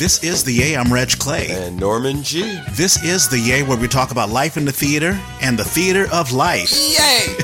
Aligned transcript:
This 0.00 0.24
is 0.24 0.42
the 0.42 0.52
Yay. 0.52 0.78
I'm 0.78 0.90
Reg 0.90 1.10
Clay. 1.18 1.48
And 1.50 1.78
Norman 1.78 2.22
G. 2.22 2.58
This 2.70 3.04
is 3.04 3.28
the 3.28 3.38
Yay, 3.38 3.62
where 3.62 3.76
we 3.76 3.86
talk 3.86 4.12
about 4.12 4.30
life 4.30 4.56
in 4.56 4.64
the 4.64 4.72
theater 4.72 5.20
and 5.42 5.58
the 5.58 5.64
theater 5.64 6.06
of 6.10 6.32
life. 6.32 6.72
Yay! 6.72 7.36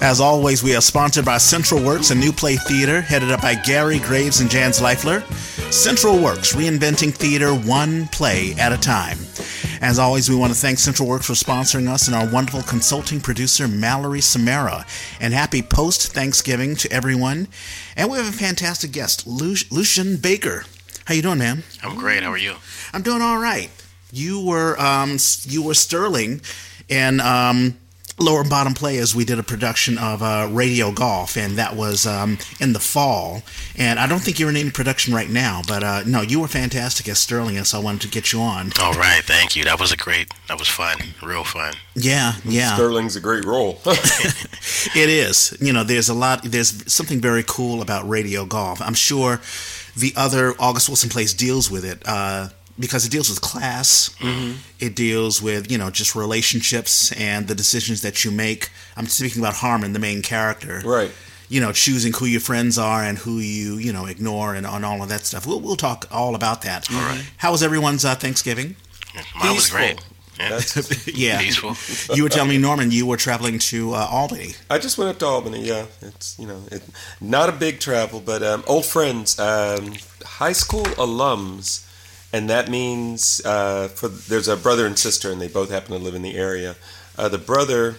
As 0.00 0.20
always, 0.20 0.60
we 0.60 0.74
are 0.74 0.80
sponsored 0.80 1.24
by 1.24 1.38
Central 1.38 1.80
Works 1.80 2.10
a 2.10 2.16
New 2.16 2.32
Play 2.32 2.56
Theater, 2.56 3.00
headed 3.00 3.30
up 3.30 3.42
by 3.42 3.54
Gary 3.54 4.00
Graves 4.00 4.40
and 4.40 4.50
Jan 4.50 4.72
Zvaifler. 4.72 5.22
Central 5.72 6.20
Works, 6.20 6.52
reinventing 6.52 7.14
theater 7.14 7.54
one 7.54 8.08
play 8.08 8.54
at 8.58 8.72
a 8.72 8.76
time. 8.76 9.18
As 9.80 10.00
always, 10.00 10.28
we 10.28 10.34
want 10.34 10.52
to 10.52 10.58
thank 10.58 10.80
Central 10.80 11.08
Works 11.08 11.26
for 11.26 11.34
sponsoring 11.34 11.86
us 11.86 12.08
and 12.08 12.16
our 12.16 12.28
wonderful 12.28 12.62
consulting 12.62 13.20
producer, 13.20 13.68
Mallory 13.68 14.20
Samara. 14.20 14.84
And 15.20 15.32
happy 15.32 15.62
post 15.62 16.12
Thanksgiving 16.12 16.74
to 16.74 16.90
everyone. 16.90 17.46
And 17.96 18.10
we 18.10 18.18
have 18.18 18.28
a 18.28 18.36
fantastic 18.36 18.90
guest, 18.90 19.28
Lu- 19.28 19.54
Luchan 19.70 20.20
Baker. 20.20 20.64
How 21.08 21.14
you 21.14 21.22
doing, 21.22 21.38
man? 21.38 21.62
I'm 21.82 21.96
great. 21.96 22.22
How 22.22 22.30
are 22.30 22.36
you? 22.36 22.56
I'm 22.92 23.00
doing 23.00 23.22
all 23.22 23.38
right. 23.38 23.70
You 24.12 24.44
were 24.44 24.78
um, 24.78 25.16
you 25.44 25.62
were 25.62 25.72
Sterling 25.72 26.42
in 26.86 27.22
um, 27.22 27.78
Lower 28.18 28.42
and 28.42 28.50
Bottom 28.50 28.74
Playaz. 28.74 29.14
We 29.14 29.24
did 29.24 29.38
a 29.38 29.42
production 29.42 29.96
of 29.96 30.22
uh, 30.22 30.48
Radio 30.50 30.92
Golf, 30.92 31.38
and 31.38 31.56
that 31.56 31.74
was 31.74 32.06
um, 32.06 32.36
in 32.60 32.74
the 32.74 32.78
fall. 32.78 33.40
And 33.74 33.98
I 33.98 34.06
don't 34.06 34.18
think 34.18 34.38
you're 34.38 34.50
in 34.50 34.56
any 34.58 34.70
production 34.70 35.14
right 35.14 35.30
now, 35.30 35.62
but 35.66 35.82
uh, 35.82 36.02
no, 36.06 36.20
you 36.20 36.40
were 36.40 36.46
fantastic 36.46 37.08
as 37.08 37.18
Sterling, 37.18 37.56
and 37.56 37.66
so 37.66 37.80
I 37.80 37.82
wanted 37.82 38.02
to 38.02 38.08
get 38.08 38.34
you 38.34 38.42
on. 38.42 38.72
All 38.78 38.92
right. 38.92 39.24
Thank 39.24 39.56
you. 39.56 39.64
That 39.64 39.80
was 39.80 39.90
a 39.90 39.96
great. 39.96 40.30
That 40.48 40.58
was 40.58 40.68
fun. 40.68 40.98
Real 41.22 41.42
fun. 41.42 41.72
Yeah, 41.94 42.34
yeah. 42.44 42.74
Sterling's 42.74 43.16
a 43.16 43.20
great 43.20 43.46
role. 43.46 43.80
It 44.94 45.10
is. 45.10 45.56
You 45.60 45.72
know, 45.72 45.84
there's 45.84 46.08
a 46.08 46.14
lot. 46.14 46.42
There's 46.42 46.92
something 46.92 47.20
very 47.20 47.42
cool 47.46 47.82
about 47.82 48.08
Radio 48.08 48.44
Golf. 48.44 48.80
I'm 48.80 48.94
sure 48.94 49.40
the 49.98 50.12
other 50.16 50.54
August 50.58 50.88
Wilson 50.88 51.10
Place 51.10 51.34
deals 51.34 51.70
with 51.70 51.84
it 51.84 52.02
uh, 52.06 52.48
because 52.78 53.04
it 53.06 53.10
deals 53.10 53.28
with 53.28 53.40
class. 53.40 54.10
It 54.78 54.94
deals 54.94 55.42
with 55.42 55.70
you 55.70 55.78
know 55.78 55.90
just 55.90 56.14
relationships 56.14 57.12
and 57.12 57.48
the 57.48 57.54
decisions 57.54 58.02
that 58.02 58.24
you 58.24 58.30
make. 58.30 58.70
I'm 58.96 59.06
speaking 59.06 59.42
about 59.42 59.54
Harmond, 59.54 59.94
the 59.94 59.98
main 60.00 60.22
character. 60.22 60.82
right. 60.84 61.10
You 61.50 61.62
know, 61.62 61.72
choosing 61.72 62.12
who 62.12 62.26
your 62.26 62.42
friends 62.42 62.76
are 62.76 63.02
and 63.02 63.16
who 63.16 63.38
you 63.38 63.76
you 63.78 63.90
know 63.92 64.04
ignore 64.04 64.54
and 64.54 64.66
on 64.66 64.84
all 64.84 65.02
of 65.02 65.08
that 65.08 65.22
stuff. 65.24 65.46
We'll 65.46 65.60
we'll 65.60 65.76
talk 65.76 66.06
all 66.10 66.34
about 66.34 66.60
that. 66.62 66.90
All 66.92 67.00
right. 67.00 67.24
How 67.38 67.52
was 67.52 67.62
everyone's 67.62 68.04
uh, 68.04 68.14
Thanksgiving? 68.14 68.76
Mine 69.40 69.54
was 69.54 69.70
great. 69.70 69.98
Yeah. 70.38 70.48
That's, 70.50 71.08
yeah. 71.16 71.40
Peaceful. 71.40 71.76
you 72.16 72.22
were 72.22 72.28
telling 72.28 72.50
me, 72.50 72.58
Norman, 72.58 72.90
you 72.90 73.06
were 73.06 73.16
traveling 73.16 73.58
to 73.58 73.92
uh, 73.94 74.06
Albany. 74.10 74.54
I 74.70 74.78
just 74.78 74.98
went 74.98 75.10
up 75.10 75.18
to 75.18 75.26
Albany. 75.26 75.64
Yeah, 75.66 75.86
it's 76.00 76.38
you 76.38 76.46
know, 76.46 76.62
it, 76.70 76.82
not 77.20 77.48
a 77.48 77.52
big 77.52 77.80
travel, 77.80 78.20
but 78.20 78.42
um, 78.42 78.62
old 78.66 78.86
friends, 78.86 79.38
um, 79.38 79.94
high 80.24 80.52
school 80.52 80.84
alums, 80.84 81.86
and 82.32 82.48
that 82.50 82.68
means 82.70 83.40
uh, 83.44 83.88
for 83.88 84.08
there's 84.08 84.48
a 84.48 84.56
brother 84.56 84.86
and 84.86 84.98
sister, 84.98 85.30
and 85.32 85.40
they 85.40 85.48
both 85.48 85.70
happen 85.70 85.90
to 85.92 85.98
live 85.98 86.14
in 86.14 86.22
the 86.22 86.36
area. 86.36 86.76
Uh, 87.16 87.28
the 87.28 87.38
brother, 87.38 87.96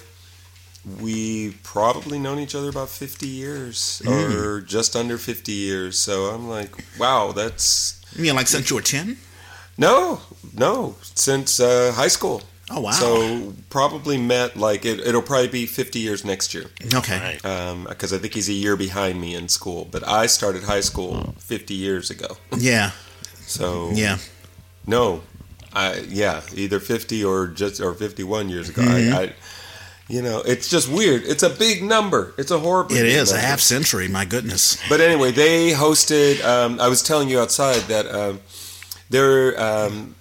we 1.01 1.51
probably 1.63 2.17
known 2.19 2.39
each 2.39 2.55
other 2.55 2.69
about 2.69 2.87
50 2.89 3.27
years 3.27 4.01
or 4.07 4.61
just 4.61 4.95
under 4.95 5.17
50 5.17 5.51
years. 5.51 5.99
So 5.99 6.27
I'm 6.33 6.47
like, 6.47 6.71
wow, 6.97 7.33
that's 7.33 8.01
You 8.15 8.23
mean 8.23 8.35
like 8.35 8.47
since 8.47 8.69
you 8.69 8.77
were 8.77 8.81
ten? 8.81 9.17
no, 9.77 10.21
no, 10.59 10.95
since 11.01 11.59
uh, 11.59 11.91
high 11.95 12.09
school. 12.09 12.41
Oh 12.69 12.81
wow. 12.81 12.91
So 12.91 13.53
probably 13.69 14.17
met 14.17 14.55
like 14.55 14.85
it, 14.85 14.99
it'll 14.99 15.23
probably 15.23 15.47
be 15.47 15.65
50 15.65 15.97
years 15.99 16.23
next 16.23 16.53
year 16.53 16.65
okay. 16.93 17.39
Right. 17.41 17.87
because 17.87 18.13
I 18.13 18.19
think 18.19 18.35
he's 18.35 18.47
a 18.47 18.53
year 18.53 18.75
behind 18.75 19.19
me 19.19 19.33
in 19.33 19.47
school. 19.49 19.87
But 19.89 20.07
I 20.07 20.27
started 20.27 20.63
high 20.63 20.81
school 20.81 21.33
50 21.39 21.73
years 21.73 22.11
ago. 22.11 22.37
Yeah. 22.55 22.91
So 23.47 23.89
Yeah. 23.93 24.17
no, 24.85 25.23
I 25.73 26.01
yeah, 26.09 26.41
either 26.53 26.79
50 26.79 27.23
or 27.23 27.47
just 27.47 27.81
or 27.81 27.93
51 27.95 28.49
years 28.49 28.69
ago. 28.69 28.83
Mm-hmm. 28.83 29.15
I, 29.15 29.21
I, 29.23 29.33
you 30.07 30.21
know, 30.21 30.41
it's 30.45 30.69
just 30.69 30.89
weird. 30.91 31.23
It's 31.23 31.43
a 31.43 31.49
big 31.49 31.83
number. 31.83 32.33
It's 32.37 32.51
a 32.51 32.59
horrible. 32.59 32.95
It 32.95 33.05
is 33.05 33.31
a 33.31 33.39
half 33.39 33.59
century. 33.59 34.07
My 34.07 34.25
goodness. 34.25 34.77
But 34.89 35.01
anyway, 35.01 35.31
they 35.31 35.71
hosted. 35.71 36.43
Um, 36.43 36.79
I 36.79 36.87
was 36.87 37.01
telling 37.03 37.29
you 37.29 37.39
outside 37.39 37.81
that 37.89 38.07
um, 38.07 38.39
they're 39.09 39.59
um, 39.59 40.15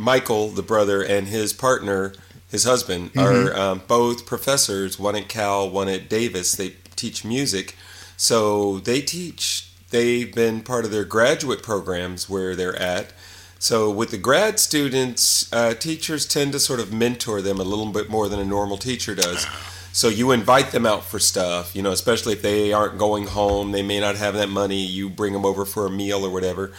Michael, 0.00 0.48
the 0.48 0.62
brother, 0.62 1.02
and 1.02 1.28
his 1.28 1.52
partner, 1.52 2.14
his 2.48 2.64
husband, 2.64 3.10
are 3.16 3.54
um, 3.56 3.82
both 3.86 4.26
professors. 4.26 4.98
One 4.98 5.14
at 5.14 5.28
Cal, 5.28 5.68
one 5.68 5.88
at 5.88 6.08
Davis. 6.08 6.52
They 6.56 6.70
teach 6.96 7.24
music, 7.24 7.76
so 8.16 8.78
they 8.80 9.00
teach. 9.02 9.70
They've 9.90 10.32
been 10.32 10.62
part 10.62 10.84
of 10.84 10.90
their 10.90 11.04
graduate 11.04 11.62
programs 11.62 12.28
where 12.28 12.56
they're 12.56 12.76
at. 12.76 13.12
So 13.58 13.90
with 13.90 14.10
the 14.10 14.18
grad 14.18 14.58
students, 14.58 15.52
uh, 15.52 15.74
teachers 15.74 16.26
tend 16.26 16.52
to 16.52 16.58
sort 16.60 16.80
of 16.80 16.92
mentor 16.92 17.42
them 17.42 17.60
a 17.60 17.64
little 17.64 17.92
bit 17.92 18.08
more 18.08 18.28
than 18.28 18.40
a 18.40 18.44
normal 18.44 18.78
teacher 18.78 19.14
does. 19.14 19.46
So 19.92 20.08
you 20.08 20.30
invite 20.30 20.70
them 20.70 20.86
out 20.86 21.04
for 21.04 21.18
stuff, 21.18 21.74
you 21.74 21.82
know, 21.82 21.90
especially 21.90 22.32
if 22.32 22.42
they 22.42 22.72
aren't 22.72 22.96
going 22.96 23.26
home, 23.26 23.72
they 23.72 23.82
may 23.82 23.98
not 24.00 24.16
have 24.16 24.34
that 24.34 24.48
money. 24.48 24.80
You 24.86 25.10
bring 25.10 25.32
them 25.32 25.44
over 25.44 25.64
for 25.64 25.84
a 25.84 25.90
meal 25.90 26.24
or 26.24 26.30
whatever. 26.30 26.72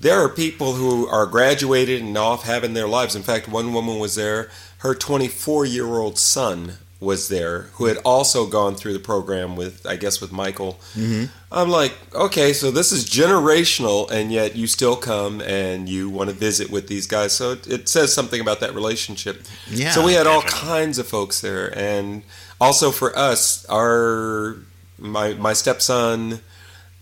There 0.00 0.22
are 0.22 0.28
people 0.28 0.74
who 0.74 1.06
are 1.06 1.26
graduated 1.26 2.02
and 2.02 2.16
off 2.18 2.44
having 2.44 2.74
their 2.74 2.88
lives. 2.88 3.16
In 3.16 3.22
fact, 3.22 3.48
one 3.48 3.72
woman 3.72 3.98
was 3.98 4.14
there. 4.14 4.50
Her 4.78 4.94
24 4.94 5.64
year 5.64 5.86
old 5.86 6.18
son 6.18 6.74
was 7.04 7.28
there, 7.28 7.62
who 7.74 7.84
had 7.86 7.98
also 7.98 8.46
gone 8.46 8.74
through 8.74 8.94
the 8.94 8.98
program 8.98 9.56
with, 9.56 9.86
I 9.86 9.96
guess, 9.96 10.20
with 10.20 10.32
Michael. 10.32 10.80
Mm-hmm. 10.94 11.24
I'm 11.52 11.68
like, 11.68 11.92
okay, 12.14 12.52
so 12.52 12.70
this 12.70 12.90
is 12.90 13.04
generational, 13.04 14.10
and 14.10 14.32
yet 14.32 14.56
you 14.56 14.66
still 14.66 14.96
come 14.96 15.40
and 15.42 15.88
you 15.88 16.08
want 16.08 16.30
to 16.30 16.36
visit 16.36 16.70
with 16.70 16.88
these 16.88 17.06
guys. 17.06 17.32
So 17.32 17.52
it, 17.52 17.66
it 17.66 17.88
says 17.88 18.12
something 18.12 18.40
about 18.40 18.60
that 18.60 18.74
relationship. 18.74 19.42
Yeah, 19.70 19.90
so 19.92 20.04
we 20.04 20.14
had 20.14 20.26
all 20.26 20.42
kinds 20.42 20.98
of 20.98 21.06
folks 21.06 21.40
there, 21.40 21.76
and 21.78 22.22
also 22.60 22.90
for 22.90 23.16
us, 23.16 23.64
our 23.66 24.56
my 24.98 25.34
my 25.34 25.52
stepson, 25.52 26.40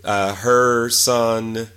uh, 0.04 0.34
her 0.34 0.91
son, 0.91 1.69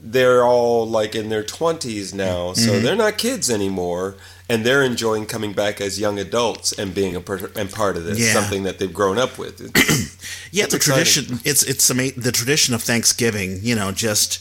they're 0.00 0.44
all 0.44 0.86
like 0.88 1.14
in 1.14 1.28
their 1.28 1.42
twenties 1.42 2.14
now, 2.14 2.52
so 2.52 2.70
Mm-hmm. 2.72 2.84
they're 2.84 2.96
not 2.96 3.18
kids 3.18 3.50
anymore, 3.50 4.14
and 4.48 4.64
they're 4.64 4.82
enjoying 4.84 5.26
coming 5.26 5.52
back 5.52 5.80
as 5.80 5.98
young 5.98 6.18
adults 6.18 6.72
and 6.72 6.94
being 6.94 7.16
a 7.16 7.20
per- 7.20 7.50
and 7.56 7.70
part 7.70 7.96
of 7.96 8.04
this, 8.04 8.18
Yeah. 8.18 8.32
something 8.32 8.62
that 8.62 8.78
they've 8.78 8.92
grown 8.94 9.18
up 9.18 9.38
with. 9.38 9.60
It's- 9.60 10.16
Yeah, 10.50 10.64
It's 10.64 10.72
the 10.72 10.76
exciting. 10.76 11.04
tradition. 11.04 11.40
It's 11.44 11.62
it's 11.64 11.86
the 11.88 12.32
tradition 12.32 12.74
of 12.74 12.82
Thanksgiving. 12.82 13.58
You 13.62 13.74
know, 13.74 13.92
just 13.92 14.38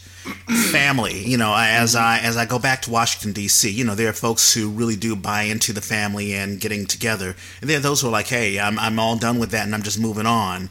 family. 0.72 1.24
You 1.26 1.38
know, 1.38 1.54
as 1.56 1.96
I 1.96 2.20
as 2.20 2.38
I 2.38 2.46
go 2.46 2.60
back 2.60 2.82
to 2.84 2.92
Washington 2.92 3.34
D.C., 3.34 3.70
you 3.70 3.84
know, 3.84 3.96
there 3.96 4.10
are 4.10 4.14
folks 4.14 4.54
who 4.54 4.70
really 4.70 4.96
do 4.96 5.16
buy 5.16 5.44
into 5.44 5.74
the 5.74 5.82
family 5.82 6.34
and 6.34 6.60
getting 6.60 6.86
together, 6.86 7.36
and 7.62 7.70
there 7.70 7.78
are 7.78 7.82
those 7.82 8.02
who 8.02 8.08
are 8.08 8.12
like, 8.12 8.28
"Hey, 8.28 8.60
I'm 8.60 8.78
I'm 8.80 9.00
all 9.00 9.18
done 9.18 9.40
with 9.40 9.52
that, 9.52 9.66
and 9.66 9.74
I'm 9.76 9.84
just 9.84 10.00
moving 10.00 10.26
on." 10.26 10.70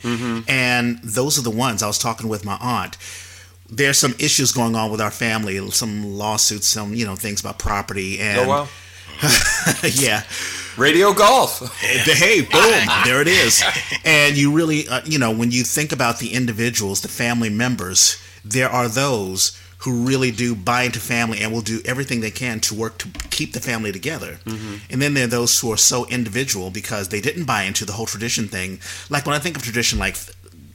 And 0.48 1.00
those 1.02 1.38
are 1.38 1.42
the 1.42 1.50
ones 1.50 1.82
I 1.82 1.86
was 1.86 1.98
talking 1.98 2.28
with 2.28 2.44
my 2.44 2.56
aunt. 2.60 2.96
There's 3.68 3.98
some 3.98 4.14
issues 4.18 4.52
going 4.52 4.74
on 4.74 4.90
with 4.90 5.00
our 5.00 5.10
family, 5.10 5.70
some 5.70 6.16
lawsuits, 6.16 6.66
some 6.66 6.94
you 6.94 7.04
know 7.04 7.16
things 7.16 7.40
about 7.40 7.58
property, 7.58 8.20
and 8.20 8.40
oh 8.40 8.48
wow, 8.48 8.68
yeah. 9.82 10.22
radio 10.76 11.12
golf. 11.12 11.76
Hey, 11.80 12.42
boom, 12.42 12.86
there 13.04 13.20
it 13.20 13.28
is. 13.28 13.62
And 14.04 14.36
you 14.36 14.52
really, 14.52 14.86
uh, 14.88 15.00
you 15.04 15.18
know, 15.18 15.32
when 15.32 15.50
you 15.50 15.64
think 15.64 15.92
about 15.92 16.18
the 16.18 16.32
individuals, 16.32 17.00
the 17.00 17.08
family 17.08 17.50
members, 17.50 18.22
there 18.44 18.68
are 18.68 18.88
those 18.88 19.60
who 19.78 20.06
really 20.06 20.30
do 20.30 20.54
buy 20.54 20.82
into 20.82 20.98
family 20.98 21.40
and 21.40 21.52
will 21.52 21.60
do 21.60 21.80
everything 21.84 22.20
they 22.20 22.30
can 22.30 22.60
to 22.60 22.74
work 22.74 22.98
to 22.98 23.08
keep 23.30 23.52
the 23.52 23.60
family 23.60 23.92
together. 23.92 24.38
And 24.90 25.02
then 25.02 25.14
there 25.14 25.24
are 25.24 25.28
those 25.28 25.60
who 25.60 25.70
are 25.70 25.76
so 25.76 26.06
individual 26.06 26.70
because 26.70 27.08
they 27.08 27.20
didn't 27.20 27.44
buy 27.44 27.62
into 27.64 27.84
the 27.84 27.92
whole 27.92 28.06
tradition 28.06 28.48
thing. 28.48 28.80
Like 29.10 29.26
when 29.26 29.34
I 29.34 29.38
think 29.38 29.56
of 29.56 29.62
tradition 29.62 29.98
like 29.98 30.16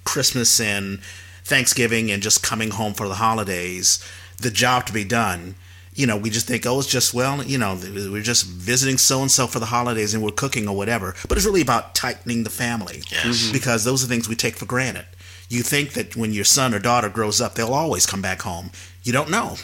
Christmas 0.03 0.59
and 0.59 0.99
Thanksgiving 1.43 2.11
and 2.11 2.21
just 2.21 2.43
coming 2.43 2.71
home 2.71 2.93
for 2.93 3.07
the 3.07 3.15
holidays, 3.15 4.03
the 4.37 4.51
job 4.51 4.85
to 4.87 4.93
be 4.93 5.03
done. 5.03 5.55
You 5.93 6.07
know, 6.07 6.15
we 6.15 6.29
just 6.29 6.47
think, 6.47 6.65
oh, 6.65 6.79
it's 6.79 6.87
just, 6.87 7.13
well, 7.13 7.43
you 7.43 7.57
know, 7.57 7.77
we're 7.83 8.21
just 8.21 8.45
visiting 8.45 8.97
so 8.97 9.21
and 9.21 9.29
so 9.29 9.45
for 9.45 9.59
the 9.59 9.65
holidays 9.65 10.13
and 10.13 10.23
we're 10.23 10.31
cooking 10.31 10.67
or 10.67 10.75
whatever. 10.75 11.15
But 11.27 11.37
it's 11.37 11.45
really 11.45 11.61
about 11.61 11.95
tightening 11.95 12.43
the 12.43 12.49
family. 12.49 13.03
Yes. 13.11 13.25
Mm-hmm. 13.25 13.53
Because 13.53 13.83
those 13.83 14.03
are 14.03 14.07
things 14.07 14.29
we 14.29 14.35
take 14.35 14.55
for 14.55 14.65
granted. 14.65 15.05
You 15.49 15.63
think 15.63 15.91
that 15.93 16.15
when 16.15 16.31
your 16.31 16.45
son 16.45 16.73
or 16.73 16.79
daughter 16.79 17.09
grows 17.09 17.41
up, 17.41 17.55
they'll 17.55 17.73
always 17.73 18.05
come 18.05 18.21
back 18.21 18.43
home. 18.43 18.71
You 19.03 19.11
don't 19.11 19.29
know. 19.29 19.57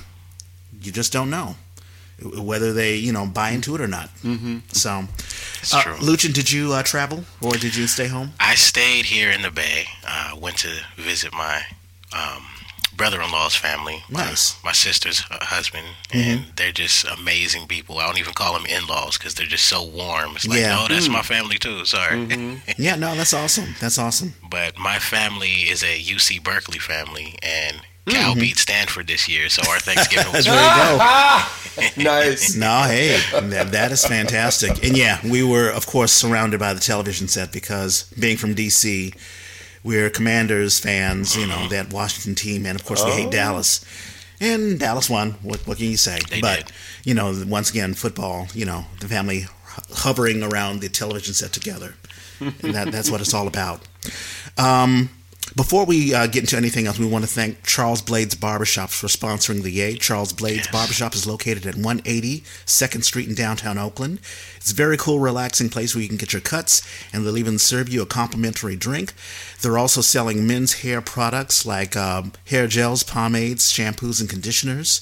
You 0.82 0.92
just 0.92 1.14
don't 1.14 1.30
know 1.30 1.56
whether 2.24 2.74
they, 2.74 2.96
you 2.96 3.12
know, 3.12 3.26
buy 3.28 3.52
into 3.52 3.76
it 3.76 3.82
or 3.82 3.88
not. 3.88 4.10
Mm-hmm. 4.24 4.58
So, 4.70 5.04
It's 5.60 5.74
uh, 5.74 5.82
true. 5.82 5.96
Luchan, 5.96 6.34
did 6.34 6.52
you 6.52 6.74
uh, 6.74 6.84
travel 6.84 7.24
or 7.42 7.52
did 7.52 7.76
you 7.76 7.88
stay 7.88 8.08
home? 8.08 8.32
I 8.40 8.56
stayed 8.56 9.06
here 9.06 9.30
in 9.32 9.42
the 9.44 9.52
Bay. 9.52 9.86
Uh, 10.08 10.36
went 10.40 10.58
to 10.60 10.70
visit 10.98 11.32
my 11.34 11.62
um, 12.14 12.44
brother-in-law's 12.96 13.56
family. 13.56 14.04
my- 14.10 14.26
Nice. 14.26 14.56
My, 14.64 14.72
sister's 14.72 15.22
uh, 15.30 15.38
husband, 15.42 15.86
and 16.12 16.46
they're 16.56 16.72
just 16.72 17.06
amazing 17.06 17.68
people. 17.68 18.00
I 18.00 18.08
don't 18.08 18.18
even 18.18 18.34
call 18.34 18.54
them 18.54 18.66
in-laws 18.66 19.18
because 19.20 19.36
they're 19.36 19.46
just 19.46 19.66
so 19.68 19.84
warm. 19.86 20.36
It's 20.36 20.48
like, 20.48 20.60
Yeah. 20.60 20.80
oh, 20.82 20.88
that's 20.90 21.08
my 21.10 21.22
family 21.22 21.58
too. 21.60 21.86
Sorry. 21.86 22.18
Yeah, 22.78 22.96
no, 22.96 23.16
that's 23.16 23.34
awesome. 23.34 23.76
That's 23.80 23.98
awesome. 24.00 24.34
but 24.50 24.78
my 24.80 24.98
family 25.00 25.70
is 25.70 25.84
a 25.84 26.00
UC 26.00 26.44
Berkeley 26.44 26.80
family, 26.80 27.38
and 27.44 27.82
Cal 28.10 28.36
beat 28.36 28.58
Stanford 28.58 29.08
this 29.08 29.28
year, 29.28 29.50
so 29.50 29.62
our 29.70 29.80
Thanksgiving 29.80 30.32
was 30.34 30.46
There 30.46 30.54
you 30.54 30.98
go. 30.98 32.04
nice. 32.04 32.56
No, 32.56 32.84
hey, 32.84 33.20
that, 33.50 33.72
that 33.72 33.92
is 33.92 34.06
fantastic. 34.06 34.84
And 34.84 34.98
yeah, 34.98 35.20
we 35.24 35.44
were, 35.44 35.70
of 35.70 35.86
course, 35.86 36.12
surrounded 36.12 36.60
by 36.60 36.74
the 36.74 36.80
television 36.80 37.28
set 37.28 37.52
because 37.52 38.12
being 38.20 38.38
from 38.38 38.56
DC, 38.56 39.16
we're 39.84 40.10
Commanders 40.10 40.80
fans, 40.80 41.36
you 41.36 41.48
know, 41.48 41.68
that 41.70 41.92
Washington 41.94 42.36
team, 42.36 42.66
and 42.66 42.80
of 42.80 42.86
course, 42.86 43.04
we 43.06 43.12
hate 43.12 43.28
Oh. 43.28 43.32
Dallas. 43.32 43.86
And 44.40 44.80
Dallas 44.80 45.10
won. 45.10 45.32
What, 45.42 45.66
what 45.68 45.78
can 45.78 45.88
you 45.88 45.98
say? 45.98 46.20
They 46.30 46.42
but, 46.42 46.66
did. 46.68 46.72
you 47.04 47.14
know, 47.16 47.34
once 47.48 47.70
again, 47.72 47.94
football, 47.96 48.48
you 48.54 48.66
know, 48.66 48.86
the 49.00 49.08
family 49.08 49.46
hovering 49.94 50.44
around 50.44 50.80
the 50.82 50.90
television 50.90 51.34
set 51.34 51.54
together. 51.54 51.96
and 52.40 52.74
that, 52.76 52.92
that's 52.92 53.10
what 53.10 53.20
it's 53.22 53.34
all 53.34 53.48
about. 53.48 53.82
Um, 54.58 55.10
before 55.58 55.86
we 55.86 56.14
uh, 56.14 56.28
get 56.28 56.44
into 56.44 56.56
anything 56.56 56.86
else, 56.86 57.00
we 57.00 57.08
want 57.08 57.26
to 57.26 57.30
thank 57.30 57.64
Charles 57.64 58.04
Blades 58.04 58.36
Barbershop 58.36 58.92
for 58.92 59.08
sponsoring 59.08 59.64
the 59.64 59.72
Yay. 59.72 59.96
Charles 59.96 60.32
Blades 60.32 60.68
Yes. 60.68 60.72
Barbershop 60.72 61.16
is 61.16 61.26
located 61.26 61.66
at 61.66 61.74
180 61.76 62.42
2nd 62.68 63.04
Street 63.04 63.28
in 63.28 63.34
downtown 63.34 63.80
Oakland. 63.80 64.20
It's 64.58 64.72
a 64.72 64.76
very 64.76 64.98
cool, 64.98 65.20
relaxing 65.20 65.70
place 65.70 65.96
where 65.96 66.04
you 66.04 66.08
can 66.08 66.18
get 66.18 66.32
your 66.32 66.44
cuts, 66.44 66.88
and 67.12 67.26
they'll 67.26 67.40
even 67.40 67.58
serve 67.58 67.90
you 67.90 68.04
a 68.04 68.06
complimentary 68.06 68.76
drink. 68.76 69.16
They're 69.62 69.80
also 69.80 70.02
selling 70.02 70.46
men's 70.46 70.82
hair 70.82 71.02
products 71.02 71.66
like 71.66 71.98
um, 71.98 72.34
hair 72.46 72.68
gels, 72.68 73.02
pomades, 73.02 73.74
shampoos, 73.74 74.22
and 74.22 74.30
conditioners. 74.30 75.02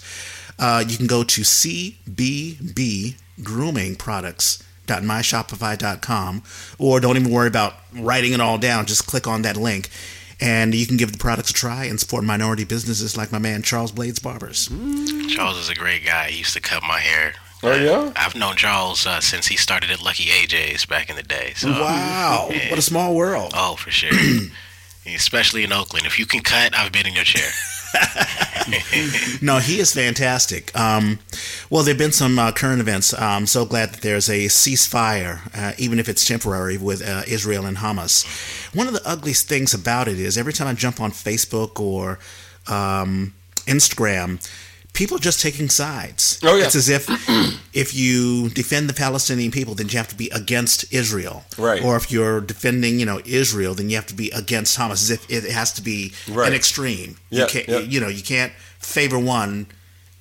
Uh, 0.58 0.86
you 0.88 0.96
can 0.96 1.08
go 1.08 1.26
to 1.26 1.42
CBB 1.42 3.16
Grooming 3.44 3.98
Products 3.98 4.64
myshopify.com 4.88 6.44
or 6.78 7.00
don't 7.00 7.18
even 7.18 7.32
worry 7.32 7.48
about 7.48 7.74
writing 7.92 8.34
it 8.34 8.40
all 8.40 8.60
down 8.60 8.86
just 8.86 9.08
click 9.08 9.26
on 9.26 9.42
that 9.42 9.58
link 9.58 9.90
and 10.42 10.76
you 10.76 10.86
can 10.86 10.98
give 10.98 11.12
the 11.12 11.18
products 11.18 11.50
a 11.50 11.54
try 11.54 11.86
and 11.86 12.00
support 12.00 12.24
minority 12.24 12.64
businesses 12.64 13.16
like 13.18 13.32
my 13.32 13.40
man 13.40 13.62
charles 13.62 13.92
blades 13.92 14.20
barbers 14.20 14.70
Charles 15.28 15.58
is 15.58 15.70
a 15.70 15.76
great 15.76 16.06
guy. 16.06 16.30
He 16.30 16.40
used 16.40 16.54
to 16.54 16.62
cut 16.62 16.82
my 16.84 17.00
hair. 17.00 17.34
Oh, 17.64 17.74
yeah? 17.74 18.12
I've 18.16 18.36
known 18.36 18.56
Charles 18.56 19.06
uh, 19.06 19.20
since 19.22 19.48
he 19.48 19.58
started 19.58 19.90
at 19.90 20.02
Lucky 20.02 20.26
AJ's 20.26 20.86
back 20.86 21.10
in 21.10 21.16
the 21.16 21.24
day. 21.24 21.54
So, 21.56 21.70
wow 21.70 22.50
what 22.70 22.80
a 22.80 22.82
small 22.82 23.16
world 23.16 23.54
oh, 23.56 23.76
for 23.76 23.92
sure. 23.92 24.12
Especially 25.06 25.64
in 25.64 25.72
Oakland. 25.72 26.06
If 26.06 26.20
you 26.20 26.26
can 26.26 26.42
cut, 26.42 26.76
I've 26.76 26.92
been 26.92 27.06
in 27.06 27.14
your 27.14 27.24
chair. 27.24 27.50
No 29.42 29.60
he 29.60 29.80
is 29.80 29.94
fantastic. 29.94 30.78
Um, 30.78 31.20
well 31.70 31.84
there 31.84 31.94
have 31.94 32.00
been 32.00 32.12
some 32.12 32.40
uh, 32.40 32.52
current 32.52 32.82
events. 32.82 33.14
I'm 33.14 33.46
so 33.46 33.66
glad 33.66 33.94
that 33.94 34.02
there's 34.02 34.30
a 34.30 34.46
ceasefire 34.46 35.40
uh, 35.56 35.74
even 35.78 36.00
if 36.00 36.10
it's 36.10 36.26
temporary 36.26 36.78
with 36.78 37.08
uh, 37.08 37.24
israel 37.28 37.66
and 37.66 37.78
hamas. 37.78 38.26
One 38.76 38.88
of 38.88 38.94
the 38.94 39.08
ugliest 39.08 39.48
things 39.48 39.74
about 39.74 40.08
it 40.08 40.20
is 40.20 40.38
every 40.38 40.54
time 40.54 40.68
i 40.68 40.74
jump 40.74 41.00
on 41.00 41.12
facebook 41.12 41.80
or 41.80 42.20
um, 42.68 43.34
instagram 43.66 44.40
people 44.96 45.18
are 45.18 45.26
just 45.32 45.42
taking 45.42 45.70
sides 45.70 46.40
Oh, 46.44 46.56
yeah. 46.56 46.66
it's 46.66 46.76
as 46.76 46.90
if 46.90 47.04
if 47.74 47.94
you 47.94 48.50
defend 48.50 48.90
the 48.90 48.94
palestinian 48.94 49.52
people 49.52 49.74
then 49.76 49.88
you 49.90 49.98
have 49.98 50.08
to 50.08 50.16
be 50.16 50.30
against 50.42 50.92
israel 50.94 51.44
Right. 51.58 51.84
or 51.84 51.96
if 51.98 52.12
you're 52.12 52.42
defending 52.42 53.00
you 53.00 53.06
know 53.06 53.20
israel 53.26 53.74
then 53.76 53.90
you 53.90 53.96
have 53.98 54.08
to 54.08 54.16
be 54.16 54.32
against 54.32 54.78
hamas 54.80 55.02
as 55.06 55.12
if 55.12 55.30
it 55.30 55.44
has 55.52 55.72
to 55.74 55.82
be 55.82 56.14
Right. 56.28 56.48
an 56.50 56.54
extreme 56.56 57.18
you 57.30 57.40
Yeah, 57.42 57.48
can't 57.48 57.68
yeah. 57.68 57.80
you 57.80 58.00
know 58.00 58.08
you 58.20 58.24
can't 58.24 58.54
favor 58.80 59.20
one 59.20 59.68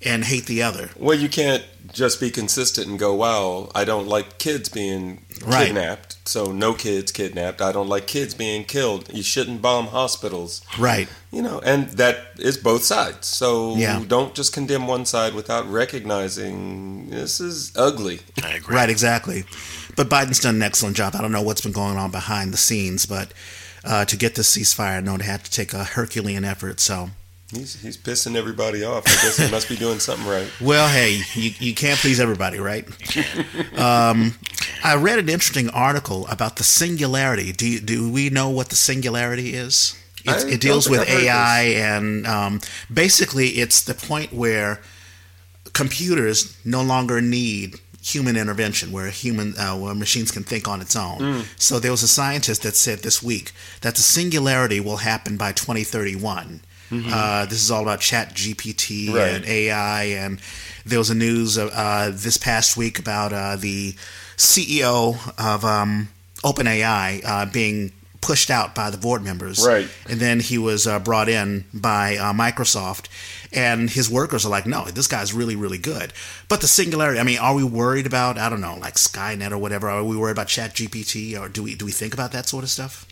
and 0.05 0.25
hate 0.25 0.47
the 0.47 0.63
other 0.63 0.91
Well, 0.97 1.19
you 1.19 1.29
can't 1.29 1.65
just 1.93 2.19
be 2.19 2.31
consistent 2.31 2.87
and 2.89 2.99
go, 2.99 3.15
"Wow, 3.15 3.71
I 3.75 3.85
don't 3.85 4.09
like 4.09 4.39
kids 4.39 4.69
being 4.69 5.21
Right. 5.45 5.67
kidnapped." 5.67 6.17
So 6.27 6.51
no 6.53 6.73
kids 6.75 7.13
kidnapped. 7.13 7.61
I 7.61 7.71
don't 7.73 7.89
like 7.89 8.07
kids 8.07 8.33
being 8.35 8.65
killed. 8.65 9.09
You 9.13 9.23
shouldn't 9.23 9.61
bomb 9.63 9.89
hospitals. 9.89 10.63
right 10.79 11.09
You 11.31 11.43
know, 11.43 11.59
and 11.65 11.91
that 11.99 12.17
is 12.39 12.57
both 12.57 12.85
sides. 12.85 13.27
So 13.27 13.77
Yeah. 13.77 14.03
don't 14.07 14.35
just 14.35 14.53
condemn 14.53 14.87
one 14.87 15.05
side 15.05 15.35
without 15.35 15.71
recognizing 15.71 17.11
this 17.11 17.41
is 17.41 17.73
ugly. 17.77 18.21
I 18.43 18.55
agree. 18.55 18.75
right 18.77 18.89
exactly 18.91 19.45
but 19.97 20.09
biden's 20.09 20.41
done 20.41 20.57
an 20.57 20.63
excellent 20.63 20.97
job 20.97 21.15
i 21.15 21.21
don't 21.21 21.31
know 21.33 21.43
what's 21.43 21.61
been 21.61 21.73
going 21.73 21.97
on 21.97 22.11
behind 22.11 22.53
the 22.53 22.57
scenes 22.57 23.07
but 23.07 23.29
uh, 23.85 24.05
to 24.05 24.17
get 24.17 24.35
this 24.35 24.57
ceasefire 24.57 24.97
i 24.97 25.01
know 25.01 25.17
they 25.17 25.25
had 25.25 25.45
to 25.45 25.51
take 25.51 25.73
a 25.73 25.85
herculean 25.85 26.45
effort 26.45 26.81
so 26.81 27.11
He's 27.51 27.81
he's 27.81 27.97
pissing 27.97 28.37
everybody 28.37 28.85
off. 28.85 29.07
I 29.07 29.11
guess 29.11 29.37
he 29.37 29.51
must 29.51 29.69
be 29.69 29.77
doing 29.77 29.99
something 29.99 30.27
right. 30.27 30.51
Well, 30.61 30.89
hey, 30.89 31.21
you, 31.35 31.53
you 31.59 31.75
can't 31.75 31.99
please 31.99 32.19
everybody, 32.19 32.59
right? 32.59 32.87
Um, 33.79 34.35
I 34.83 34.97
read 34.97 35.19
an 35.19 35.29
interesting 35.29 35.69
article 35.71 36.27
about 36.29 36.57
the 36.57 36.65
singularity. 36.65 37.53
Do 37.53 37.69
you, 37.69 37.81
do 37.81 38.11
we 38.11 38.31
know 38.31 38.49
what 38.49 38.71
the 38.71 38.77
singularity 38.77 39.55
is? 39.55 39.99
It's, 40.25 40.45
I 40.45 40.49
it 40.49 40.61
deals 40.61 40.89
with 40.89 41.07
AI, 41.09 41.63
and 41.63 42.27
um, 42.27 42.61
basically, 42.93 43.49
it's 43.49 43.83
the 43.83 43.95
point 43.95 44.33
where 44.33 44.81
computers 45.75 46.57
no 46.65 46.83
longer 46.83 47.21
need 47.21 47.75
human 48.03 48.37
intervention, 48.37 48.91
where 48.93 49.11
human 49.11 49.57
uh, 49.59 49.77
where 49.77 49.95
machines 49.95 50.31
can 50.31 50.45
think 50.45 50.67
on 50.67 50.81
its 50.81 50.97
own. 50.97 51.19
Hmm. 51.19 51.41
So 51.57 51.79
there 51.79 51.91
was 51.91 52.03
a 52.03 52.09
scientist 52.09 52.63
that 52.63 52.77
said 52.77 53.01
this 53.01 53.23
week 53.23 53.53
that 53.83 53.97
the 53.97 54.03
singularity 54.03 54.81
will 54.81 54.99
happen 54.99 55.37
by 55.37 55.53
2031. 55.53 56.61
Uh, 57.07 57.47
this 57.47 57.63
is 57.63 57.71
all 57.71 57.83
about 57.83 58.01
Chat 58.01 58.35
GPT 58.35 59.07
Mm-hmm. 59.07 59.15
Right. 59.15 59.35
and 59.35 59.45
AI, 59.45 60.03
and 60.05 60.41
there 60.87 60.99
was 60.99 61.11
a 61.11 61.15
news 61.15 61.57
uh, 61.59 61.67
uh, 61.73 62.11
this 62.13 62.37
past 62.37 62.77
week 62.77 62.99
about 62.99 63.33
uh, 63.33 63.57
the 63.57 63.93
CEO 64.37 65.17
of 65.39 65.65
um, 65.65 66.09
OpenAI 66.43 67.23
uh, 67.25 67.47
being 67.47 67.93
pushed 68.21 68.51
out 68.51 68.75
by 68.75 68.89
the 68.89 68.97
board 68.97 69.23
members, 69.23 69.67
Right. 69.67 69.87
And 70.09 70.19
then 70.19 70.41
he 70.41 70.57
was 70.57 70.87
uh, 70.87 70.99
brought 70.99 71.29
in 71.29 71.65
by 71.75 72.17
uh, 72.17 72.33
Microsoft, 72.33 73.09
and 73.53 73.91
his 73.91 74.09
workers 74.11 74.47
are 74.47 74.49
like, 74.49 74.67
"No, 74.67 74.85
this 74.87 75.07
guy's 75.07 75.33
really, 75.35 75.57
really 75.57 75.77
good." 75.79 76.13
But 76.49 76.61
the 76.63 76.67
singularity. 76.69 77.21
I 77.21 77.23
mean, 77.23 77.39
are 77.39 77.55
we 77.55 77.65
worried 77.65 78.07
about? 78.07 78.39
I 78.39 78.49
don't 78.49 78.63
know, 78.63 78.77
like 78.81 78.95
Skynet 78.95 79.51
or 79.53 79.59
whatever. 79.59 79.91
Are 79.91 80.03
we 80.03 80.17
worried 80.17 80.33
about 80.33 80.49
Chat 80.49 80.75
GPT, 80.75 81.39
or 81.39 81.49
do 81.51 81.63
we 81.63 81.75
do 81.75 81.85
we 81.85 81.93
think 81.93 82.15
about 82.15 82.33
that 82.33 82.47
sort 82.47 82.65
of 82.65 82.71
stuff? 82.71 83.07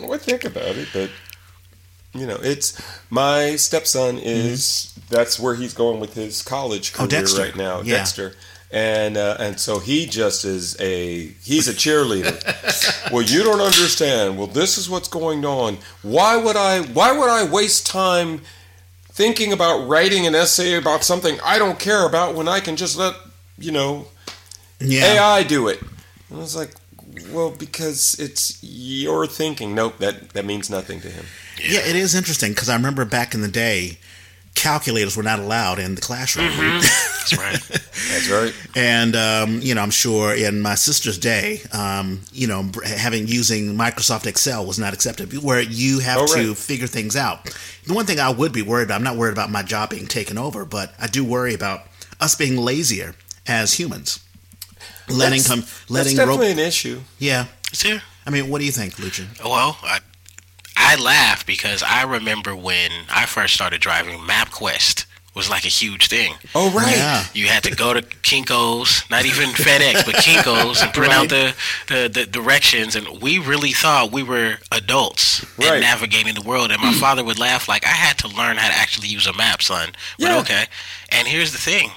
Well, 0.00 0.12
I 0.12 0.18
think 0.18 0.44
about 0.44 0.76
it, 0.76 0.88
but 0.92 1.10
you 2.18 2.26
know, 2.26 2.38
it's 2.42 2.80
my 3.10 3.56
stepson 3.56 4.18
is 4.18 4.92
that's 5.08 5.38
where 5.38 5.54
he's 5.54 5.74
going 5.74 6.00
with 6.00 6.14
his 6.14 6.42
college 6.42 6.92
Mm-hmm. 6.92 7.02
Oh, 7.04 7.06
career 7.08 7.46
right 7.46 7.56
now, 7.56 7.80
Yeah. 7.82 7.96
Dexter. 7.98 8.34
And 8.70 9.16
uh, 9.16 9.36
and 9.38 9.60
so 9.60 9.78
he 9.78 10.06
just 10.06 10.44
is 10.44 10.78
a 10.80 11.28
he's 11.44 11.68
a 11.68 11.72
cheerleader. 11.72 12.34
well, 13.12 13.22
you 13.22 13.44
don't 13.44 13.60
understand. 13.60 14.36
Well, 14.36 14.48
this 14.48 14.76
is 14.76 14.90
what's 14.90 15.06
going 15.08 15.44
on. 15.44 15.78
Why 16.02 16.36
would 16.36 16.56
I 16.56 16.82
why 16.82 17.16
would 17.16 17.30
I 17.30 17.44
waste 17.48 17.86
time 17.86 18.40
thinking 19.08 19.52
about 19.52 19.86
writing 19.88 20.26
an 20.26 20.34
essay 20.34 20.74
about 20.74 21.04
something 21.04 21.38
I 21.44 21.58
don't 21.58 21.78
care 21.78 22.04
about 22.06 22.34
when 22.34 22.48
I 22.48 22.58
can 22.60 22.74
just 22.76 22.98
let 22.98 23.14
you 23.56 23.70
know 23.70 24.08
Yeah, 24.80 25.12
AI 25.14 25.44
do 25.44 25.68
it. 25.68 25.80
And 26.28 26.38
I 26.38 26.42
was 26.42 26.56
like, 26.56 26.74
well, 27.30 27.52
because 27.52 28.16
it's 28.18 28.58
your 28.62 29.26
thinking. 29.28 29.76
Nope, 29.76 29.98
that 29.98 30.30
that 30.30 30.44
means 30.44 30.68
nothing 30.68 31.00
to 31.02 31.08
him. 31.08 31.24
Yeah, 31.62 31.80
it 31.80 31.96
is 31.96 32.14
interesting 32.14 32.52
because 32.52 32.68
I 32.68 32.76
remember 32.76 33.04
back 33.04 33.34
in 33.34 33.40
the 33.42 33.48
day, 33.48 33.98
calculators 34.54 35.16
were 35.16 35.22
not 35.22 35.38
allowed 35.38 35.78
in 35.78 35.94
the 35.94 36.00
classroom. 36.00 36.48
That's 36.80 37.36
right. 37.36 37.60
That's 38.10 38.30
right. 38.30 38.54
And 38.74 39.16
um, 39.16 39.60
you 39.60 39.74
know, 39.74 39.82
I'm 39.82 39.90
sure 39.90 40.34
in 40.34 40.60
my 40.60 40.74
sister's 40.76 41.18
day, 41.18 41.60
um, 41.72 42.20
you 42.32 42.46
know, 42.46 42.70
having 42.84 43.26
using 43.26 43.74
Microsoft 43.74 44.26
Excel 44.26 44.64
was 44.66 44.78
not 44.78 44.94
accepted, 44.94 45.32
where 45.42 45.60
you 45.60 45.98
have 46.00 46.18
Oh, 46.22 46.26
to 46.34 46.48
right. 46.48 46.56
figure 46.56 46.86
things 46.86 47.16
out. 47.16 47.44
The 47.86 47.94
one 47.94 48.06
thing 48.06 48.18
I 48.20 48.30
would 48.30 48.52
be 48.52 48.62
worried 48.62 48.84
about, 48.84 48.96
I'm 48.96 49.04
not 49.04 49.16
worried 49.16 49.32
about 49.32 49.50
my 49.50 49.62
job 49.62 49.90
being 49.90 50.06
taken 50.06 50.38
over, 50.38 50.64
but 50.64 50.94
I 51.00 51.06
do 51.06 51.24
worry 51.24 51.54
about 51.54 51.82
us 52.20 52.34
being 52.34 52.56
lazier 52.56 53.14
as 53.46 53.74
humans, 53.74 54.20
letting 55.08 55.18
That's- 55.42 55.46
come, 55.48 55.60
That's 55.60 55.90
letting 55.90 56.16
definitely 56.16 56.46
ro- 56.46 56.52
an 56.52 56.58
issue. 56.60 57.00
yeah. 57.18 57.46
It's 57.72 57.82
here. 57.82 58.02
I 58.24 58.30
mean, 58.30 58.48
what 58.48 58.60
do 58.60 58.64
you 58.64 58.72
think, 58.72 58.94
Luchan? 58.94 59.26
Well, 59.44 59.76
I, 59.82 59.98
I 60.76 60.96
laugh 60.96 61.44
because 61.46 61.82
I 61.82 62.02
remember 62.04 62.54
when 62.54 62.90
I 63.10 63.26
first 63.26 63.54
started 63.54 63.80
driving, 63.80 64.18
MapQuest 64.20 65.06
was 65.34 65.50
like 65.50 65.64
a 65.66 65.68
huge 65.68 66.08
thing. 66.08 66.34
Oh, 66.54 66.70
right. 66.70 66.96
Yeah. 66.96 67.24
You 67.34 67.46
had 67.48 67.62
to 67.64 67.74
go 67.74 67.92
to 67.92 68.00
Kinko's, 68.00 69.04
not 69.10 69.26
even 69.26 69.50
FedEx, 69.50 70.06
but 70.06 70.14
Kinko's, 70.14 70.80
and 70.80 70.92
print 70.94 71.12
out 71.12 71.28
the, 71.28 71.54
the, 71.88 72.08
the 72.12 72.24
directions. 72.26 72.96
And 72.96 73.20
we 73.20 73.38
really 73.38 73.72
thought 73.72 74.12
we 74.12 74.22
were 74.22 74.54
adults 74.72 75.44
Right. 75.58 75.72
and 75.72 75.80
navigating 75.82 76.34
the 76.34 76.40
world. 76.48 76.70
And 76.70 76.80
my 76.80 76.92
father 77.00 77.22
would 77.22 77.38
laugh 77.38 77.68
like, 77.68 77.84
I 77.84 77.90
had 77.90 78.16
to 78.18 78.28
learn 78.28 78.56
how 78.56 78.68
to 78.68 78.74
actually 78.74 79.08
use 79.08 79.26
a 79.26 79.34
map, 79.34 79.60
son. 79.62 79.90
But 80.18 80.24
Yeah. 80.26 80.38
okay. 80.40 80.64
And 81.10 81.28
here's 81.28 81.52
the 81.52 81.58
thing 81.58 81.90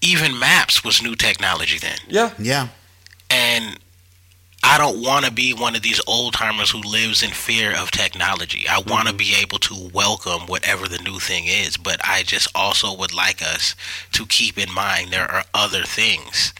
even 0.00 0.38
maps 0.38 0.84
was 0.84 1.02
new 1.02 1.14
technology 1.16 1.78
then. 1.78 1.98
Yeah. 2.08 2.30
Yeah, 2.38 2.68
And 3.30 3.78
I 4.70 4.76
don't 4.76 5.00
want 5.02 5.24
to 5.24 5.32
be 5.32 5.54
one 5.54 5.74
of 5.74 5.80
these 5.82 6.00
old 6.06 6.34
timers 6.34 6.70
who 6.70 6.80
lives 6.80 7.22
in 7.22 7.30
fear 7.30 7.74
of 7.74 7.90
technology. 7.90 8.66
I 8.68 8.80
want 8.80 9.08
to 9.08 9.14
be 9.14 9.34
able 9.40 9.58
to 9.60 9.88
welcome 9.94 10.42
whatever 10.46 10.86
the 10.86 10.98
new 10.98 11.18
thing 11.18 11.44
is, 11.46 11.78
but 11.78 11.98
I 12.04 12.22
just 12.22 12.48
also 12.54 12.94
would 12.94 13.14
like 13.14 13.40
us 13.40 13.74
to 14.12 14.26
keep 14.26 14.58
in 14.58 14.70
mind 14.70 15.10
there 15.10 15.30
are 15.30 15.44
other 15.54 15.84
things 15.84 16.52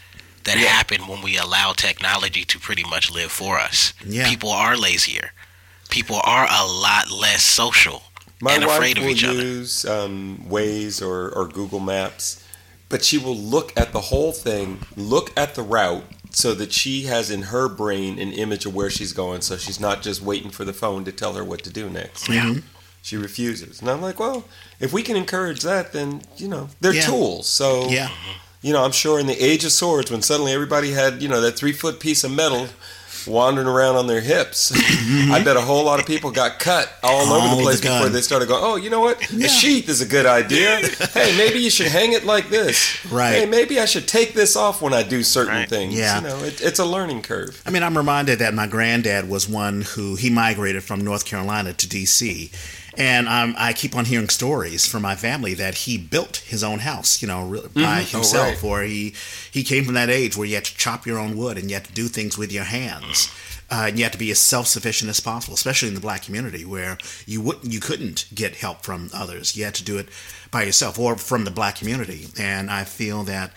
that 0.44 0.56
Yeah. 0.56 0.68
happen 0.68 1.06
when 1.06 1.20
we 1.20 1.36
allow 1.36 1.74
technology 1.74 2.44
to 2.46 2.58
pretty 2.58 2.82
much 2.82 3.10
live 3.10 3.30
for 3.30 3.58
us. 3.58 3.92
Yeah. 4.02 4.26
People 4.26 4.50
are 4.52 4.74
lazier. 4.78 5.32
People 5.90 6.18
are 6.24 6.46
a 6.50 6.64
lot 6.66 7.10
less 7.10 7.42
social. 7.42 8.04
My 8.40 8.54
and 8.54 8.64
wife 8.64 8.76
afraid 8.76 8.96
of 8.96 9.04
will 9.04 9.10
each 9.10 9.24
other. 9.24 9.42
use 9.42 9.84
um, 9.84 10.46
Waze 10.48 11.02
or, 11.06 11.28
or 11.28 11.46
Google 11.46 11.80
Maps, 11.80 12.42
but 12.88 13.04
she 13.04 13.18
will 13.18 13.36
look 13.36 13.78
at 13.78 13.92
the 13.92 14.00
whole 14.00 14.32
thing, 14.32 14.80
look 14.96 15.30
at 15.36 15.54
the 15.54 15.62
route, 15.62 16.04
so 16.30 16.54
that 16.54 16.73
she 16.73 17.02
has 17.04 17.30
in 17.30 17.42
her 17.42 17.68
brain 17.68 18.18
an 18.18 18.32
image 18.32 18.66
of 18.66 18.75
where 18.75 18.90
she's 18.90 19.12
going, 19.12 19.40
so 19.40 19.56
she's 19.56 19.80
not 19.80 20.02
just 20.02 20.20
waiting 20.23 20.50
for 20.50 20.64
the 20.64 20.73
phone 20.73 21.04
to 21.04 21.12
tell 21.12 21.32
her 21.35 21.44
what 21.44 21.62
to 21.64 21.70
do 21.70 21.88
next. 21.90 22.28
Yeah. 22.28 22.54
She 23.02 23.16
refuses. 23.16 23.80
And 23.80 23.90
I'm 23.90 24.02
like, 24.02 24.20
well, 24.20 24.44
if 24.80 24.92
we 24.92 25.02
can 25.02 25.16
encourage 25.16 25.62
that, 25.62 25.92
then, 25.92 26.23
you 26.37 26.49
know, 26.49 26.68
they're 26.80 26.94
Yeah. 26.94 27.06
tools. 27.06 27.49
So, 27.49 27.88
Yeah. 27.88 28.11
you 28.61 28.73
know, 28.73 28.85
I'm 28.85 28.92
sure 28.92 29.18
in 29.18 29.26
the 29.26 29.40
age 29.42 29.64
of 29.64 29.73
swords, 29.73 30.11
when 30.11 30.20
suddenly 30.23 30.52
everybody 30.52 30.92
had, 30.92 31.23
you 31.23 31.28
know, 31.28 31.40
that 31.40 31.56
three 31.56 31.73
foot 31.73 32.00
piece 32.00 32.23
of 32.25 32.30
metal 32.32 32.68
wandering 33.28 33.68
around 33.68 33.97
on 33.97 34.06
their 34.06 34.20
hips, 34.20 34.73
mm-hmm. 34.73 35.32
I 35.32 35.42
bet 35.42 35.56
a 35.56 35.61
whole 35.61 35.85
lot 35.85 36.00
of 36.00 36.06
people 36.06 36.30
got 36.30 36.58
cut 36.58 36.92
all 37.02 37.20
All 37.20 37.32
over 37.35 37.47
over 37.47 37.54
the 37.56 37.61
oh, 37.61 37.64
place 37.64 37.80
the 37.80 37.88
before 37.88 38.08
they 38.08 38.20
started 38.20 38.49
going, 38.49 38.62
oh, 38.64 38.76
you 38.76 38.90
know 38.90 39.00
what? 39.00 39.23
A 39.30 39.49
sheath 39.49 39.88
is 39.88 40.00
a 40.00 40.06
good 40.06 40.26
idea. 40.26 40.78
hey, 41.12 41.37
maybe 41.37 41.58
you 41.61 41.70
should 41.70 41.88
hang 41.88 42.12
it 42.12 42.25
like 42.25 42.49
this. 42.49 43.04
Right. 43.11 43.35
Hey, 43.35 43.47
maybe 43.47 43.78
I 43.80 43.85
should 43.85 44.08
take 44.08 44.35
this 44.35 44.56
off 44.56 44.82
when 44.82 44.92
I 44.92 45.02
do 45.02 45.23
certain 45.23 45.54
Right. 45.54 45.68
things. 45.68 45.94
Yeah. 45.94 46.20
You 46.20 46.28
know, 46.28 46.38
it, 46.44 46.61
it's 46.61 46.78
a 46.78 46.85
learning 46.85 47.23
curve. 47.23 47.62
I 47.66 47.70
mean, 47.70 47.82
I'm 47.82 47.97
reminded 47.97 48.38
that 48.40 48.54
my 48.54 48.66
granddad 48.66 49.28
was 49.28 49.49
one 49.49 49.82
who 49.82 50.14
he 50.16 50.30
migrated 50.30 50.82
from 50.82 51.00
North 51.02 51.25
Carolina 51.25 51.73
to 51.73 51.88
D.C. 51.88 52.50
And 52.99 53.28
um, 53.28 53.55
I 53.57 53.75
keep 53.75 53.95
on 53.95 54.07
hearing 54.07 54.28
stories 54.28 54.85
from 54.85 55.02
my 55.02 55.14
family 55.14 55.55
that 55.55 55.76
he 55.76 55.97
built 55.97 56.38
his 56.38 56.64
own 56.64 56.81
house, 56.81 57.23
you 57.23 57.28
know, 57.28 57.62
by 57.73 58.02
himself, 58.02 58.62
right. 58.62 58.64
or 58.64 58.83
he 58.83 59.14
he 59.52 59.62
came 59.62 59.85
from 59.85 59.95
that 59.95 60.11
age 60.11 60.37
where 60.37 60.49
you 60.49 60.57
had 60.57 60.64
to 60.64 60.76
chop 60.76 61.07
your 61.07 61.17
own 61.17 61.37
wood 61.37 61.57
and 61.57 61.71
you 61.71 61.76
had 61.76 61.85
to 61.85 61.93
do 61.93 62.09
things 62.09 62.37
with 62.37 62.50
your 62.50 62.64
hands, 62.64 63.31
uh, 63.71 63.85
and 63.87 63.99
you 63.99 64.05
had 64.05 64.12
to 64.12 64.19
be 64.19 64.33
as 64.33 64.40
self 64.40 64.67
sufficient 64.67 65.09
as 65.09 65.21
possible, 65.21 65.55
especially 65.55 65.87
in 65.87 65.95
the 65.95 66.00
black 66.00 66.25
community 66.25 66.64
where 66.64 66.99
you 67.25 67.40
wouldn't 67.40 67.73
you 67.73 67.78
couldn't 67.78 68.26
get 68.35 68.57
help 68.57 68.83
from 68.83 69.11
others. 69.14 69.57
You 69.57 69.64
had 69.64 69.76
to 69.76 69.85
do 69.85 69.97
it 69.99 70.09
by 70.50 70.64
yourself 70.64 70.99
or 70.99 71.17
from 71.17 71.45
the 71.45 71.52
black 71.52 71.76
community. 71.76 72.26
And 72.37 72.69
I 72.69 72.83
feel 72.83 73.23
that 73.25 73.52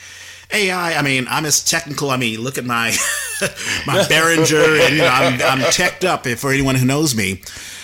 AI. 0.54 0.94
I 0.94 1.02
mean, 1.02 1.26
I'm 1.30 1.46
as 1.46 1.64
technical. 1.64 2.12
I 2.12 2.18
mean, 2.18 2.42
look 2.42 2.60
at 2.60 2.66
my 2.66 2.90
my 3.88 4.04
Behringer, 4.04 4.86
and 4.86 4.96
you 4.98 5.02
know, 5.02 5.08
I'm 5.08 5.42
I'm 5.42 5.72
teched 5.72 6.06
up. 6.06 6.28
If 6.28 6.42
for 6.42 6.52
anyone 6.52 6.76
who 6.76 6.86
knows 6.86 7.16
me, 7.16 7.42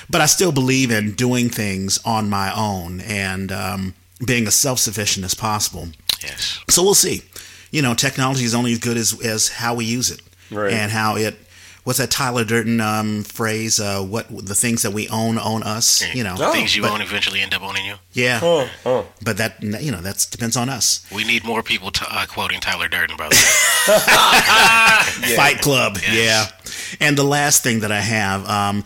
but 0.10 0.22
I 0.22 0.26
still 0.26 0.52
believe 0.52 0.92
in 0.92 1.14
doing 1.14 1.50
things 1.50 2.00
on 2.06 2.30
my 2.30 2.52
own 2.56 3.02
and 3.02 3.52
um, 3.52 3.94
being 4.26 4.48
as 4.48 4.56
self 4.56 4.80
sufficient 4.80 5.26
as 5.26 5.34
possible. 5.34 5.90
Yes. 6.24 6.60
So 6.70 6.84
we'll 6.84 6.94
see. 6.96 7.22
You 7.72 7.82
know, 7.82 7.94
technology 7.94 8.44
is 8.46 8.56
only 8.56 8.72
as 8.72 8.80
good 8.80 8.98
as 8.98 9.20
as 9.26 9.50
how 9.50 9.76
we 9.76 9.86
use 9.86 10.10
it 10.12 10.22
Right. 10.52 10.72
and 10.74 10.92
how 10.92 11.18
it. 11.18 11.36
What's 11.84 12.00
that 12.00 12.12
Tyler 12.12 12.44
Durden 12.44 12.82
um, 12.82 13.24
phrase? 13.24 13.80
Uh, 13.80 14.02
what 14.02 14.28
the 14.30 14.56
things 14.56 14.82
that 14.82 14.92
we 14.92 15.08
own 15.08 15.38
own 15.40 15.64
us. 15.64 16.04
You 16.14 16.24
know, 16.26 16.36
Oh, 16.38 16.52
Things 16.52 16.76
you 16.76 16.82
but- 16.82 16.92
own 16.92 17.02
eventually 17.02 17.40
end 17.40 17.54
up 17.54 17.62
owning 17.62 17.86
you. 17.86 17.96
yeah. 18.12 18.40
Oh, 18.44 18.70
oh. 18.86 19.06
But 19.24 19.38
that 19.38 19.62
you 19.64 19.92
know 19.92 20.02
that 20.02 20.26
depends 20.32 20.58
on 20.58 20.68
us. 20.70 21.06
We 21.14 21.24
need 21.24 21.46
more 21.46 21.64
people 21.64 21.92
t- 21.92 22.06
uh, 22.10 22.26
quoting 22.28 22.60
Tyler 22.60 22.88
Durden, 22.90 23.16
brother. 23.16 23.36
Fight 25.36 25.62
Club. 25.62 25.98
Yes. 26.02 26.16
Yeah. 27.00 27.08
And 27.08 27.18
the 27.18 27.24
last 27.24 27.64
thing 27.64 27.82
that 27.82 27.92
I 27.92 28.00
have, 28.02 28.48
um, 28.50 28.84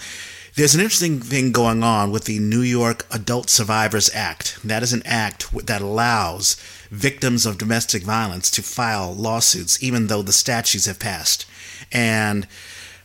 there's 0.56 0.76
an 0.76 0.82
interesting 0.82 1.20
thing 1.20 1.52
going 1.52 1.84
on 1.84 2.12
with 2.12 2.26
the 2.26 2.40
New 2.40 2.62
York 2.62 3.06
Adult 3.12 3.50
Survivors 3.50 4.10
Act. 4.14 4.60
That 4.64 4.84
is 4.84 4.94
an 4.94 5.02
act 5.06 5.50
that 5.66 5.82
allows 5.82 6.56
victims 6.90 7.46
of 7.46 7.58
domestic 7.58 8.04
violence 8.04 8.52
to 8.52 8.62
file 8.62 9.14
lawsuits, 9.14 9.82
even 9.82 10.08
though 10.08 10.22
the 10.22 10.34
statutes 10.34 10.86
have 10.86 11.00
passed. 11.00 11.46
And 11.92 12.48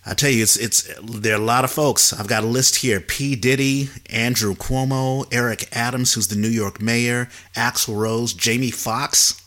I 0.05 0.15
tell 0.15 0.31
you, 0.31 0.43
it's 0.43 0.57
it's 0.57 0.88
there 1.03 1.35
are 1.35 1.41
a 1.41 1.45
lot 1.45 1.65
of 1.65 1.71
folks. 1.71 2.12
I've 2.12 2.29
got 2.29 2.45
a 2.45 2.49
list 2.49 2.76
here: 2.76 3.00
P. 3.00 3.37
Diddy, 3.37 3.91
Andrew 4.11 4.55
Cuomo, 4.55 5.26
Eric 5.33 5.69
Adams, 5.73 6.15
who's 6.15 6.29
the 6.29 6.37
New 6.37 6.49
York 6.49 6.81
mayor, 6.81 7.29
Axl 7.55 7.97
Rose, 7.97 8.33
Jamie 8.33 8.71
Foxx 8.71 9.41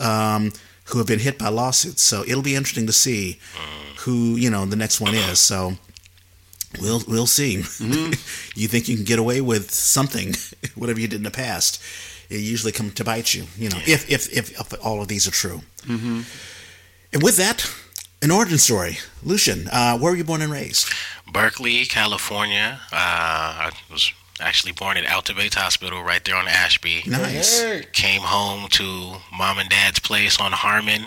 um, 0.00 0.52
who 0.86 0.98
have 0.98 1.06
been 1.06 1.20
hit 1.20 1.38
by 1.38 1.48
lawsuits. 1.48 2.02
So 2.02 2.24
it'll 2.26 2.42
be 2.42 2.56
interesting 2.56 2.86
to 2.86 2.92
see 2.92 3.38
who 3.98 4.36
you 4.36 4.50
know 4.50 4.64
the 4.66 4.76
next 4.76 5.00
one 5.00 5.14
is. 5.14 5.38
So 5.38 5.74
we'll 6.80 7.02
we'll 7.08 7.26
see. 7.26 7.56
you 8.54 8.68
think 8.68 8.88
you 8.88 8.96
can 8.96 9.04
get 9.04 9.18
away 9.18 9.40
with 9.40 9.70
something, 9.70 10.34
whatever 10.74 11.00
you 11.00 11.08
did 11.08 11.16
in 11.16 11.24
the 11.24 11.30
past, 11.30 11.82
it 12.28 12.40
usually 12.40 12.72
come 12.72 12.90
to 12.92 13.04
bite 13.04 13.34
you. 13.34 13.44
You 13.56 13.70
know, 13.70 13.78
if, 13.86 14.10
if 14.10 14.32
if 14.32 14.58
if 14.60 14.84
all 14.84 15.00
of 15.00 15.08
these 15.08 15.26
are 15.26 15.32
true. 15.32 15.62
And 17.12 17.24
with 17.24 17.36
that, 17.38 17.68
an 18.22 18.30
origin 18.30 18.58
story. 18.58 18.98
Luchan, 19.24 19.68
uh, 19.72 19.98
where 19.98 20.12
were 20.12 20.16
you 20.16 20.24
born 20.24 20.42
and 20.42 20.52
raised? 20.52 20.92
Berkeley, 21.32 21.84
California. 21.86 22.80
Uh, 22.92 22.96
I 23.66 23.70
was 23.90 24.12
actually 24.40 24.72
born 24.72 24.96
at 24.96 25.06
Alta 25.10 25.34
Bates 25.34 25.56
Hospital 25.56 26.02
right 26.02 26.24
there 26.24 26.36
on 26.36 26.48
Ashby. 26.48 27.02
Nice. 27.06 27.62
Came 27.92 28.22
home 28.22 28.68
to 28.70 29.16
mom 29.36 29.58
and 29.58 29.68
dad's 29.68 29.98
place 29.98 30.40
on 30.40 30.52
Harmon, 30.52 31.06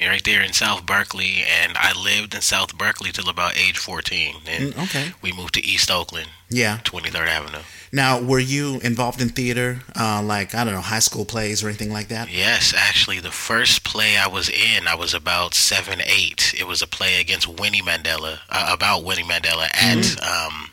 right 0.00 0.22
there 0.24 0.42
in 0.42 0.52
South 0.52 0.86
Berkeley, 0.86 1.42
and 1.62 1.76
I 1.76 1.92
lived 1.92 2.34
in 2.34 2.40
South 2.40 2.76
Berkeley 2.78 3.10
till 3.10 3.28
about 3.28 3.56
age 3.58 3.78
14. 3.78 4.36
And 4.46 4.74
Mm, 4.74 4.84
okay. 4.84 5.12
we 5.22 5.32
moved 5.32 5.54
to 5.54 5.64
East 5.64 5.90
Oakland, 5.90 6.28
Yeah. 6.48 6.78
23rd 6.84 7.28
Avenue. 7.28 7.62
Now, 7.90 8.20
were 8.20 8.38
you 8.38 8.78
involved 8.80 9.20
in 9.20 9.30
theater, 9.30 9.80
uh, 9.98 10.22
like 10.22 10.54
I 10.54 10.62
don't 10.62 10.74
know, 10.74 10.82
high 10.82 10.98
school 11.00 11.24
plays 11.24 11.64
or 11.64 11.68
anything 11.68 11.90
like 11.92 12.08
that? 12.08 12.30
Yes, 12.30 12.74
actually, 12.76 13.18
the 13.18 13.30
first 13.32 13.82
play 13.82 14.16
I 14.18 14.26
was 14.28 14.48
in, 14.48 14.86
I 14.86 14.94
was 14.94 15.14
about 15.14 15.54
seven, 15.54 16.00
eight. 16.04 16.54
It 16.58 16.66
was 16.66 16.82
a 16.82 16.86
play 16.86 17.18
against 17.20 17.48
Winnie 17.48 17.82
Mandela, 17.82 18.40
uh, 18.50 18.70
about 18.72 19.04
Winnie 19.04 19.22
Mandela 19.24 19.68
at 19.74 20.22
um, 20.22 20.70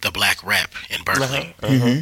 the 0.00 0.10
Black 0.10 0.42
Rep 0.42 0.70
in 0.90 1.02
Berkeley. 1.04 1.54
Uh-huh, 1.62 1.74
uh-huh. 1.74 2.00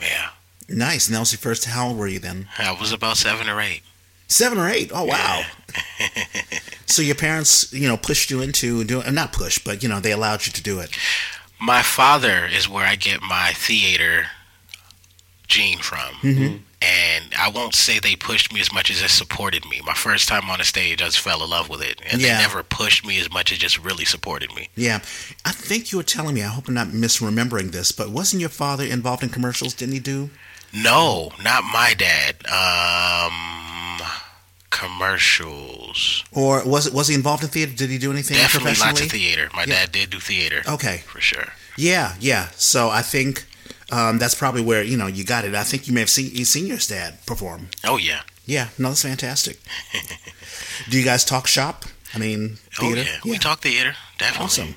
Yeah, 0.00 0.28
Nice. 0.68 1.06
And 1.08 1.16
that 1.16 1.20
was 1.20 1.32
your 1.32 1.38
first. 1.40 1.64
How 1.64 1.88
old 1.88 1.96
were 1.98 2.06
you 2.06 2.18
then? 2.20 2.48
I 2.58 2.72
was 2.78 2.92
about 2.92 3.16
seven 3.16 3.48
or 3.48 3.60
eight. 3.60 3.82
Seven 4.30 4.58
or 4.58 4.68
eight. 4.68 4.92
Oh 4.94 5.04
wow. 5.04 5.42
so 6.86 7.02
your 7.02 7.16
parents, 7.16 7.72
you 7.72 7.88
know, 7.88 7.96
pushed 7.96 8.30
you 8.30 8.40
into 8.42 8.84
doing 8.84 9.12
not 9.12 9.32
push, 9.32 9.58
but 9.58 9.82
you 9.82 9.88
know, 9.88 9.98
they 9.98 10.12
allowed 10.12 10.46
you 10.46 10.52
to 10.52 10.62
do 10.62 10.78
it. 10.78 10.96
My 11.60 11.82
father 11.82 12.46
is 12.46 12.68
where 12.68 12.86
I 12.86 12.94
get 12.94 13.20
my 13.22 13.52
theater 13.54 14.26
gene 15.48 15.78
from. 15.80 16.14
Mm-hmm. 16.22 16.56
And 16.82 17.24
I 17.38 17.50
won't 17.50 17.74
say 17.74 17.98
they 17.98 18.14
pushed 18.16 18.54
me 18.54 18.60
as 18.60 18.72
much 18.72 18.90
as 18.90 19.02
they 19.02 19.08
supported 19.08 19.66
me. 19.68 19.82
My 19.84 19.92
first 19.94 20.28
time 20.28 20.48
on 20.48 20.60
a 20.60 20.64
stage, 20.64 21.02
I 21.02 21.06
just 21.06 21.18
fell 21.18 21.42
in 21.44 21.50
love 21.50 21.68
with 21.68 21.82
it. 21.82 22.00
And 22.10 22.22
Yeah. 22.22 22.36
they 22.36 22.42
never 22.42 22.62
pushed 22.62 23.04
me 23.04 23.18
as 23.20 23.30
much 23.30 23.50
as 23.52 23.58
just 23.58 23.78
really 23.78 24.04
supported 24.06 24.54
me. 24.54 24.70
Yeah, 24.76 25.00
I 25.44 25.50
think 25.52 25.90
you 25.92 25.98
were 25.98 26.04
telling 26.04 26.34
me. 26.36 26.42
I 26.42 26.46
hope 26.46 26.68
I'm 26.68 26.74
not 26.74 26.86
misremembering 26.88 27.72
this, 27.72 27.90
but 27.92 28.10
wasn't 28.10 28.40
your 28.40 28.48
father 28.48 28.84
involved 28.84 29.22
in 29.24 29.28
commercials? 29.28 29.74
Didn't 29.74 29.92
he 29.94 30.00
do? 30.00 30.30
No, 30.72 31.32
not 31.42 31.64
my 31.64 31.94
dad. 31.98 32.36
Um, 32.46 33.69
commercials. 34.70 36.24
Or 36.32 36.64
was 36.64 36.86
it 36.86 36.92
was 36.94 37.08
he 37.08 37.14
involved 37.14 37.42
in 37.42 37.48
theater? 37.50 37.72
Did 37.74 37.90
he 37.90 37.98
do 37.98 38.10
anything 38.12 38.36
Definitely 38.36 38.74
lots 38.80 39.00
of 39.00 39.10
theater. 39.10 39.48
My 39.54 39.64
Yeah. 39.64 39.74
dad 39.86 39.92
did 39.92 40.10
do 40.10 40.20
theater. 40.20 40.62
Okay. 40.66 40.98
For 41.06 41.20
sure. 41.20 41.52
Yeah, 41.76 42.14
yeah. 42.20 42.48
So 42.56 42.90
I 42.90 43.02
think 43.02 43.44
um, 43.90 44.18
that's 44.18 44.34
probably 44.34 44.62
where 44.62 44.82
you 44.82 44.96
know 44.96 45.06
you 45.06 45.24
got 45.24 45.44
it. 45.44 45.54
I 45.54 45.64
think 45.64 45.86
you 45.88 45.94
may 45.94 46.00
have 46.00 46.10
seen 46.10 46.44
seen 46.44 46.66
your 46.66 46.78
dad 46.78 47.24
perform. 47.26 47.68
Oh, 47.84 47.96
yeah. 47.96 48.20
Yeah, 48.46 48.68
no, 48.78 48.88
that's 48.88 49.02
fantastic. 49.02 49.60
do 50.90 50.98
you 50.98 51.04
guys 51.04 51.24
talk 51.24 51.46
shop? 51.46 51.84
I 52.14 52.18
mean, 52.18 52.58
theater. 52.72 53.02
Oh, 53.06 53.12
yeah. 53.24 53.30
We 53.32 53.38
talk 53.38 53.60
theater. 53.60 53.94
Definitely. 54.18 54.44
Awesome. 54.44 54.74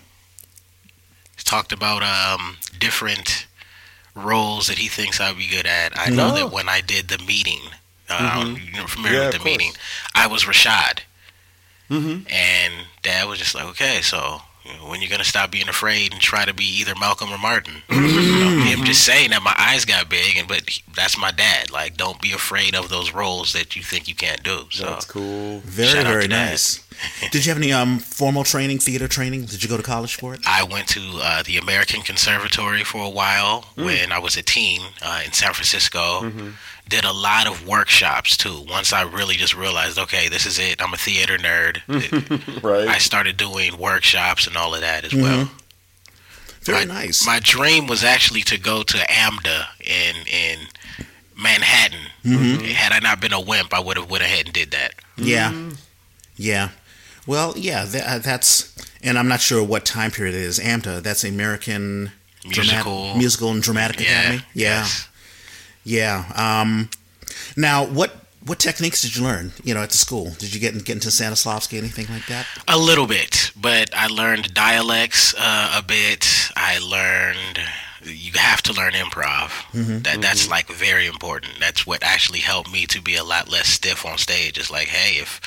talked 1.43 1.71
about 1.73 2.03
um, 2.03 2.57
different 2.79 3.47
roles 4.15 4.67
that 4.67 4.77
he 4.77 4.87
thinks 4.87 5.19
I'd 5.19 5.37
be 5.37 5.47
good 5.47 5.65
at. 5.65 5.97
I 5.97 6.09
know 6.09 6.29
Oh. 6.31 6.35
that 6.35 6.51
when 6.51 6.69
I 6.69 6.81
did 6.81 7.07
the 7.09 7.17
meeting, 7.17 7.59
um, 8.17 8.57
you're 8.73 8.87
familiar 8.87 9.19
Yeah, 9.19 9.27
with 9.27 9.37
the 9.39 9.43
meeting, 9.45 9.71
I 10.15 10.27
was 10.27 10.43
Rashad. 10.43 10.99
Mhm. 11.89 12.31
And 12.31 12.73
Dad 13.01 13.27
was 13.27 13.39
just 13.39 13.55
like, 13.55 13.65
okay, 13.65 14.01
so 14.01 14.41
you 14.65 14.71
know, 14.73 14.87
when 14.89 15.01
you're 15.01 15.09
going 15.09 15.19
to 15.19 15.27
stop 15.27 15.51
being 15.51 15.67
afraid 15.67 16.13
and 16.13 16.21
try 16.21 16.45
to 16.45 16.53
be 16.53 16.63
either 16.63 16.93
Malcolm 16.97 17.29
or 17.31 17.37
Martin? 17.37 17.81
You 17.89 17.99
know, 17.99 18.63
him 18.63 18.83
just 18.85 19.03
saying 19.03 19.29
that 19.31 19.43
my 19.43 19.53
eyes 19.57 19.83
got 19.85 20.09
big, 20.09 20.37
and 20.37 20.47
but 20.47 20.69
he- 20.69 20.81
that's 20.95 21.17
my 21.17 21.31
dad. 21.31 21.69
Like, 21.71 21.97
don't 21.97 22.21
be 22.21 22.31
afraid 22.31 22.73
of 22.75 22.87
those 22.89 23.13
roles 23.13 23.51
that 23.53 23.75
you 23.75 23.83
think 23.83 24.07
you 24.07 24.15
can't 24.15 24.41
do. 24.43 24.65
So 24.69 24.85
That's 24.85 25.05
cool. 25.05 25.59
Very, 25.59 26.03
very 26.03 26.27
nice. 26.27 26.79
Did 27.31 27.45
you 27.45 27.49
have 27.51 27.57
any 27.57 27.73
um 27.73 27.99
formal 27.99 28.43
training, 28.45 28.79
theater 28.79 29.07
training? 29.09 29.45
Did 29.45 29.61
you 29.63 29.69
go 29.69 29.75
to 29.77 29.83
college 29.83 30.15
for 30.15 30.33
it? 30.33 30.39
I 30.47 30.63
went 30.63 30.87
to 30.89 31.01
uh, 31.21 31.43
the 31.43 31.57
American 31.57 32.01
Conservatory 32.01 32.83
for 32.85 33.03
a 33.05 33.09
while 33.09 33.65
when 33.75 34.11
I 34.11 34.19
was 34.19 34.37
a 34.37 34.43
teen 34.43 34.81
uh, 35.01 35.21
in 35.25 35.33
San 35.33 35.53
Francisco. 35.53 36.31
Did 36.89 37.05
a 37.05 37.13
lot 37.13 37.47
of 37.47 37.67
workshops 37.67 38.37
too. 38.37 38.65
Once 38.67 38.93
I 38.93 39.03
really 39.03 39.35
just 39.35 39.55
realized, 39.55 39.97
okay, 39.97 40.27
this 40.29 40.45
is 40.45 40.59
it. 40.59 40.81
I'm 40.81 40.93
a 40.93 40.97
theater 40.97 41.37
nerd. 41.37 41.81
Right. 42.63 42.87
I 42.87 42.97
started 42.97 43.37
doing 43.37 43.77
workshops 43.77 44.47
and 44.47 44.55
all 44.55 44.75
of 44.75 44.81
that 44.81 45.05
as 45.05 45.13
well. 45.13 45.45
Mm-hmm. 45.45 45.57
Very 46.61 46.85
my, 46.85 46.93
nice. 46.93 47.25
My 47.25 47.39
dream 47.39 47.87
was 47.87 48.03
actually 48.03 48.41
to 48.43 48.57
go 48.57 48.83
to 48.83 48.97
AMDA 48.97 49.65
in 49.81 50.15
in 50.27 50.59
Manhattan. 51.35 52.07
Mm-hmm. 52.23 52.65
Had 52.65 52.91
I 52.93 52.99
not 52.99 53.19
been 53.19 53.33
a 53.33 53.41
wimp, 53.41 53.73
I 53.73 53.79
would 53.79 53.97
have 53.97 54.09
went 54.09 54.23
ahead 54.23 54.45
and 54.45 54.53
did 54.53 54.71
that. 54.71 54.93
Yeah, 55.17 55.49
mm-hmm. 55.49 55.71
yeah. 56.37 56.69
Well, 57.27 57.53
yeah. 57.57 57.85
That, 57.85 58.07
uh, 58.07 58.19
that's, 58.19 58.73
and 59.01 59.17
I'm 59.17 59.27
not 59.27 59.41
sure 59.41 59.63
what 59.63 59.85
time 59.85 60.11
period 60.11 60.35
it 60.35 60.41
is. 60.41 60.59
AMDA. 60.59 61.01
That's 61.01 61.23
American. 61.23 62.11
musical, 62.45 62.93
Dramat- 62.93 63.17
musical 63.17 63.51
and 63.51 63.61
dramatic 63.63 63.99
yeah, 63.99 64.05
academy. 64.05 64.43
Yeah, 64.53 64.79
yes. 64.79 65.09
Yeah. 65.83 66.25
Um, 66.35 66.89
now, 67.55 67.85
what 67.85 68.15
what 68.45 68.59
techniques 68.59 69.01
did 69.01 69.15
you 69.15 69.23
learn? 69.23 69.51
You 69.63 69.73
know, 69.73 69.81
at 69.81 69.91
the 69.91 69.97
school, 69.97 70.31
did 70.37 70.53
you 70.53 70.59
get 70.59 70.73
get 70.85 70.95
into 70.95 71.09
Stanislavski, 71.09 71.77
anything 71.77 72.07
like 72.09 72.25
that? 72.27 72.45
A 72.67 72.77
little 72.77 73.07
bit, 73.07 73.51
but 73.59 73.89
I 73.95 74.07
learned 74.07 74.53
dialects 74.53 75.33
uh, 75.37 75.79
a 75.79 75.83
bit. 75.83 76.27
I 76.55 76.79
learned 76.79 77.59
you 78.05 78.33
have 78.35 78.61
to 78.63 78.73
learn 78.73 78.93
improv. 78.93 79.51
That 80.03 80.21
that's 80.21 80.49
like 80.49 80.67
very 80.67 81.07
important. 81.07 81.53
That's 81.59 81.87
what 81.87 82.03
actually 82.03 82.39
helped 82.39 82.71
me 82.71 82.85
to 82.87 83.01
be 83.01 83.15
a 83.15 83.23
lot 83.23 83.49
less 83.49 83.67
stiff 83.67 84.05
on 84.05 84.17
stage. 84.17 84.57
It's 84.57 84.71
like, 84.71 84.87
hey, 84.87 85.19
if 85.19 85.39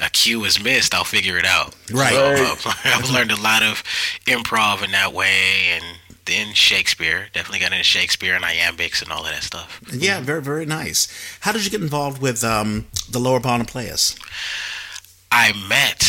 a 0.00 0.10
cue 0.10 0.44
is 0.44 0.62
missed, 0.62 0.94
I'll 0.94 1.04
figure 1.04 1.38
it 1.38 1.46
out. 1.46 1.74
Right. 1.90 2.12
So, 2.58 2.70
uh, 2.70 2.74
I've 2.84 3.10
learned 3.10 3.32
a 3.32 3.40
lot 3.40 3.62
of 3.62 3.82
improv 4.26 4.84
in 4.84 4.90
that 4.92 5.12
way, 5.12 5.70
and 5.72 5.84
then 6.26 6.54
Shakespeare. 6.54 7.28
Definitely 7.32 7.60
got 7.60 7.72
into 7.72 7.84
Shakespeare 7.84 8.34
and 8.34 8.44
iambics 8.44 9.02
and 9.02 9.10
all 9.12 9.24
of 9.24 9.30
that 9.32 9.42
stuff. 9.42 9.80
Yeah, 9.92 10.20
very 10.20 10.42
very 10.42 10.66
nice. 10.66 11.08
How 11.40 11.52
did 11.52 11.64
you 11.64 11.70
get 11.70 11.80
involved 11.82 12.20
with 12.22 12.42
um, 12.44 12.86
the 13.10 13.18
Lower 13.18 13.40
Bottom 13.40 13.66
Playaz? 13.66 14.18
I 15.32 15.52
met 15.68 16.04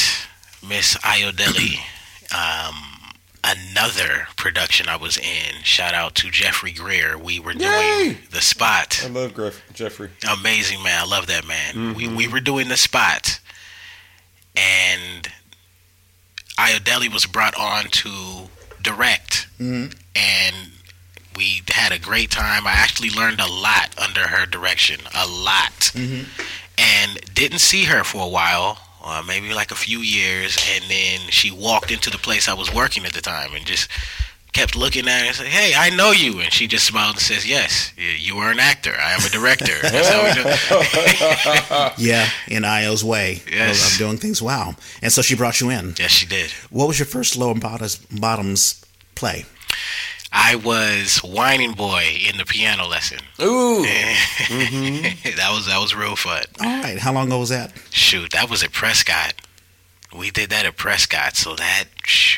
Miss 0.67 0.95
Ayodele. 0.97 1.79
Um, 2.35 2.75
another 3.43 4.27
production 4.35 4.89
I 4.89 4.95
was 4.95 5.15
in. 5.15 5.61
Shout 5.63 5.93
out 5.93 6.15
to 6.15 6.31
Jeffrey 6.31 6.71
Greer. 6.71 7.19
We 7.19 7.39
were 7.39 7.53
doing 7.53 7.71
Yay! 7.71 8.17
the 8.31 8.41
spot. 8.41 8.99
I 9.05 9.09
love 9.09 9.35
Griff, 9.35 9.61
Jeffrey. 9.73 10.09
Amazing 10.39 10.81
man. 10.81 10.99
I 10.99 11.05
love 11.05 11.27
that 11.27 11.45
man. 11.47 11.93
We 11.93 12.07
we 12.07 12.27
were 12.27 12.39
doing 12.39 12.67
the 12.67 12.77
spot, 12.77 13.39
and 14.55 15.29
Ayodele 16.57 17.13
was 17.13 17.25
brought 17.27 17.55
on 17.55 17.85
to 17.85 18.49
direct, 18.81 19.47
Mhm. 19.59 19.93
And 20.15 20.55
we 21.35 21.61
had 21.69 21.91
a 21.91 21.99
great 21.99 22.31
time. 22.31 22.65
I 22.65 22.71
actually 22.71 23.09
learned 23.09 23.39
a 23.41 23.47
lot 23.51 23.93
under 24.01 24.21
her 24.27 24.45
direction, 24.45 25.01
a 25.13 25.27
lot, 25.27 25.91
and 26.77 27.19
didn't 27.33 27.59
see 27.59 27.83
her 27.85 28.03
for 28.03 28.23
a 28.25 28.29
while. 28.29 28.77
Uh, 29.03 29.21
maybe 29.27 29.53
like 29.53 29.69
a 29.69 29.75
few 29.75 29.99
years, 29.99 30.57
and 30.73 30.83
then 30.89 31.19
she 31.29 31.51
walked 31.51 31.91
into 31.91 32.09
the 32.09 32.17
place 32.17 32.47
I 32.49 32.53
was 32.55 32.73
working 32.73 33.05
at 33.05 33.13
the 33.13 33.21
time, 33.21 33.53
and 33.53 33.63
just 33.63 33.87
kept 34.51 34.75
looking 34.75 35.07
at 35.07 35.19
her 35.21 35.27
and 35.27 35.35
said, 35.35 35.45
"Hey, 35.45 35.73
I 35.77 35.91
know 35.95 36.09
you," 36.11 36.39
and 36.39 36.51
she 36.51 36.65
just 36.65 36.87
smiled 36.87 37.15
and 37.17 37.21
says, 37.21 37.45
"Yes, 37.45 37.91
you- 37.97 38.07
you 38.07 38.37
are 38.39 38.49
an 38.49 38.59
actor. 38.59 38.97
I 38.99 39.11
am 39.13 39.23
a 39.23 39.29
director." 39.29 39.75
That's 39.83 40.09
how 40.09 40.23
we 40.23 41.93
do- 41.99 42.03
Yeah, 42.09 42.27
in 42.47 42.63
Ayo's 42.63 43.03
way 43.03 43.43
of- 43.45 43.53
Yes. 43.53 43.91
of, 43.91 43.97
doing 43.99 44.17
things. 44.17 44.41
Wow. 44.41 44.75
And 45.03 45.13
so 45.13 45.21
she 45.21 45.35
brought 45.35 45.61
you 45.61 45.69
in. 45.69 45.93
yes, 45.99 46.09
she 46.11 46.25
did. 46.25 46.49
What 46.71 46.87
was 46.87 46.97
your 46.97 47.05
first 47.05 47.35
Lower 47.37 47.53
Bottoms, 47.53 47.97
bottoms 47.97 48.83
play? 49.13 49.45
I 50.31 50.55
was 50.55 51.21
Wining 51.23 51.73
boy 51.73 52.03
in 52.29 52.37
the 52.37 52.45
piano 52.45 52.85
lesson. 52.87 53.19
Ooh. 53.41 53.83
that 54.49 55.49
was 55.51 55.67
that 55.67 55.79
was 55.79 55.95
real 55.95 56.15
fun. 56.15 56.43
All 56.59 56.81
right. 56.81 56.99
How 56.99 57.13
long 57.13 57.27
ago 57.27 57.39
was 57.39 57.49
that? 57.49 57.71
Shoot, 57.89 58.31
that 58.33 58.49
was 58.49 58.63
at 58.63 58.71
Prescott. 58.71 59.33
We 60.15 60.31
did 60.31 60.49
that 60.49 60.65
at 60.65 60.77
Prescott. 60.77 61.35
So 61.35 61.55
that 61.55 61.85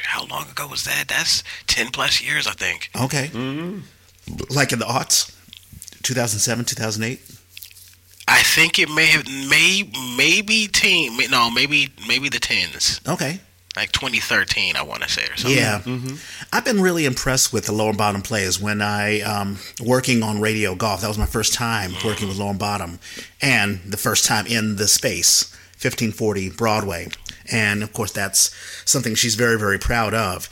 how 0.04 0.26
long 0.26 0.50
ago 0.50 0.68
was 0.68 0.84
that? 0.84 1.08
That's 1.08 1.44
ten 1.66 1.88
plus 1.88 2.22
years, 2.22 2.48
I 2.48 2.52
think. 2.52 2.92
Okay. 2.96 3.28
Mm-hmm. 3.28 3.80
Like 4.56 4.72
in 4.72 4.80
the 4.80 4.86
aughts? 4.86 5.34
2007, 6.04 6.66
2008? 6.66 7.20
I 8.28 8.42
think 8.44 8.78
it 8.78 8.90
may 8.90 9.06
have 9.08 9.26
may 9.50 9.90
maybe 10.16 10.68
teen 10.68 11.18
no 11.30 11.50
maybe 11.50 11.90
maybe 12.08 12.30
the 12.30 12.40
tens 12.40 13.00
Okay. 13.08 13.40
Like 13.78 13.92
2013 13.92 14.76
I 14.76 14.82
want 14.82 15.04
to 15.04 15.10
say 15.10 15.24
or 15.24 15.38
something. 15.38 15.56
Yeah. 15.58 15.80
Mm-hmm. 15.80 16.08
Mm-hmm. 16.08 16.46
I've 16.52 16.66
been 16.66 16.82
really 16.82 17.06
impressed 17.06 17.54
with 17.54 17.68
the 17.68 17.72
lower 17.72 17.94
bottom 17.94 18.24
players 18.24 18.60
when 18.60 18.82
I 18.82 19.22
um 19.22 19.60
working 19.80 20.24
on 20.24 20.42
radio 20.42 20.74
golf. 20.74 21.02
That 21.02 21.08
was 21.08 21.18
my 21.20 21.28
first 21.28 21.54
time 21.54 21.92
mm-hmm. 21.92 22.08
working 22.08 22.28
with 22.28 22.38
lower 22.38 22.56
bottom 22.56 23.00
and 23.40 23.80
the 23.86 23.98
first 23.98 24.26
time 24.26 24.48
in 24.48 24.78
the 24.78 24.88
space 24.88 25.54
1540 25.74 26.50
Broadway. 26.50 27.10
And 27.52 27.84
of 27.84 27.94
course 27.94 28.12
that's 28.12 28.52
something 28.84 29.14
she's 29.14 29.36
very 29.36 29.60
very 29.60 29.78
proud 29.78 30.16
of. 30.16 30.50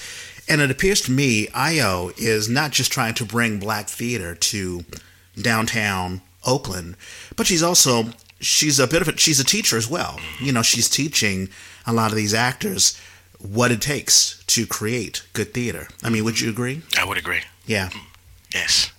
And 0.47 0.61
it 0.61 0.69
appears 0.69 1.01
to 1.01 1.11
me 1.11 1.47
Ayo 1.47 2.13
is 2.19 2.47
not 2.47 2.71
just 2.71 2.91
trying 2.91 3.15
to 3.15 3.25
bring 3.25 3.59
black 3.59 3.87
theater 3.89 4.35
to 4.35 4.85
downtown 5.41 6.21
Oakland, 6.45 6.95
but 7.35 7.47
she's 7.47 7.63
also 7.63 8.11
she's 8.39 8.79
a 8.79 8.87
bit 8.87 9.01
of 9.01 9.07
a 9.07 9.17
she's 9.17 9.39
a 9.39 9.43
teacher 9.43 9.77
as 9.77 9.89
well. 9.89 10.19
You 10.39 10.51
know, 10.51 10.61
she's 10.61 10.89
teaching 10.89 11.49
a 11.85 11.93
lot 11.93 12.11
of 12.11 12.15
these 12.15 12.33
actors 12.33 12.99
what 13.53 13.71
it 13.71 13.81
takes 13.81 14.43
to 14.47 14.65
create 14.65 15.23
good 15.33 15.53
theater. 15.53 15.87
I 16.03 16.09
mean, 16.09 16.23
would 16.23 16.39
you 16.39 16.49
agree? 16.49 16.81
I 16.99 17.05
would 17.05 17.17
agree. 17.17 17.41
Yeah. 17.65 17.89
Yes. 18.53 18.91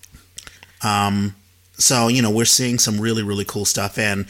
Um, 0.82 1.34
So, 1.78 2.08
you 2.08 2.22
know, 2.22 2.30
we're 2.30 2.46
seeing 2.46 2.78
some 2.78 2.98
really, 3.00 3.22
really 3.22 3.44
cool 3.44 3.64
stuff. 3.66 3.98
And 3.98 4.26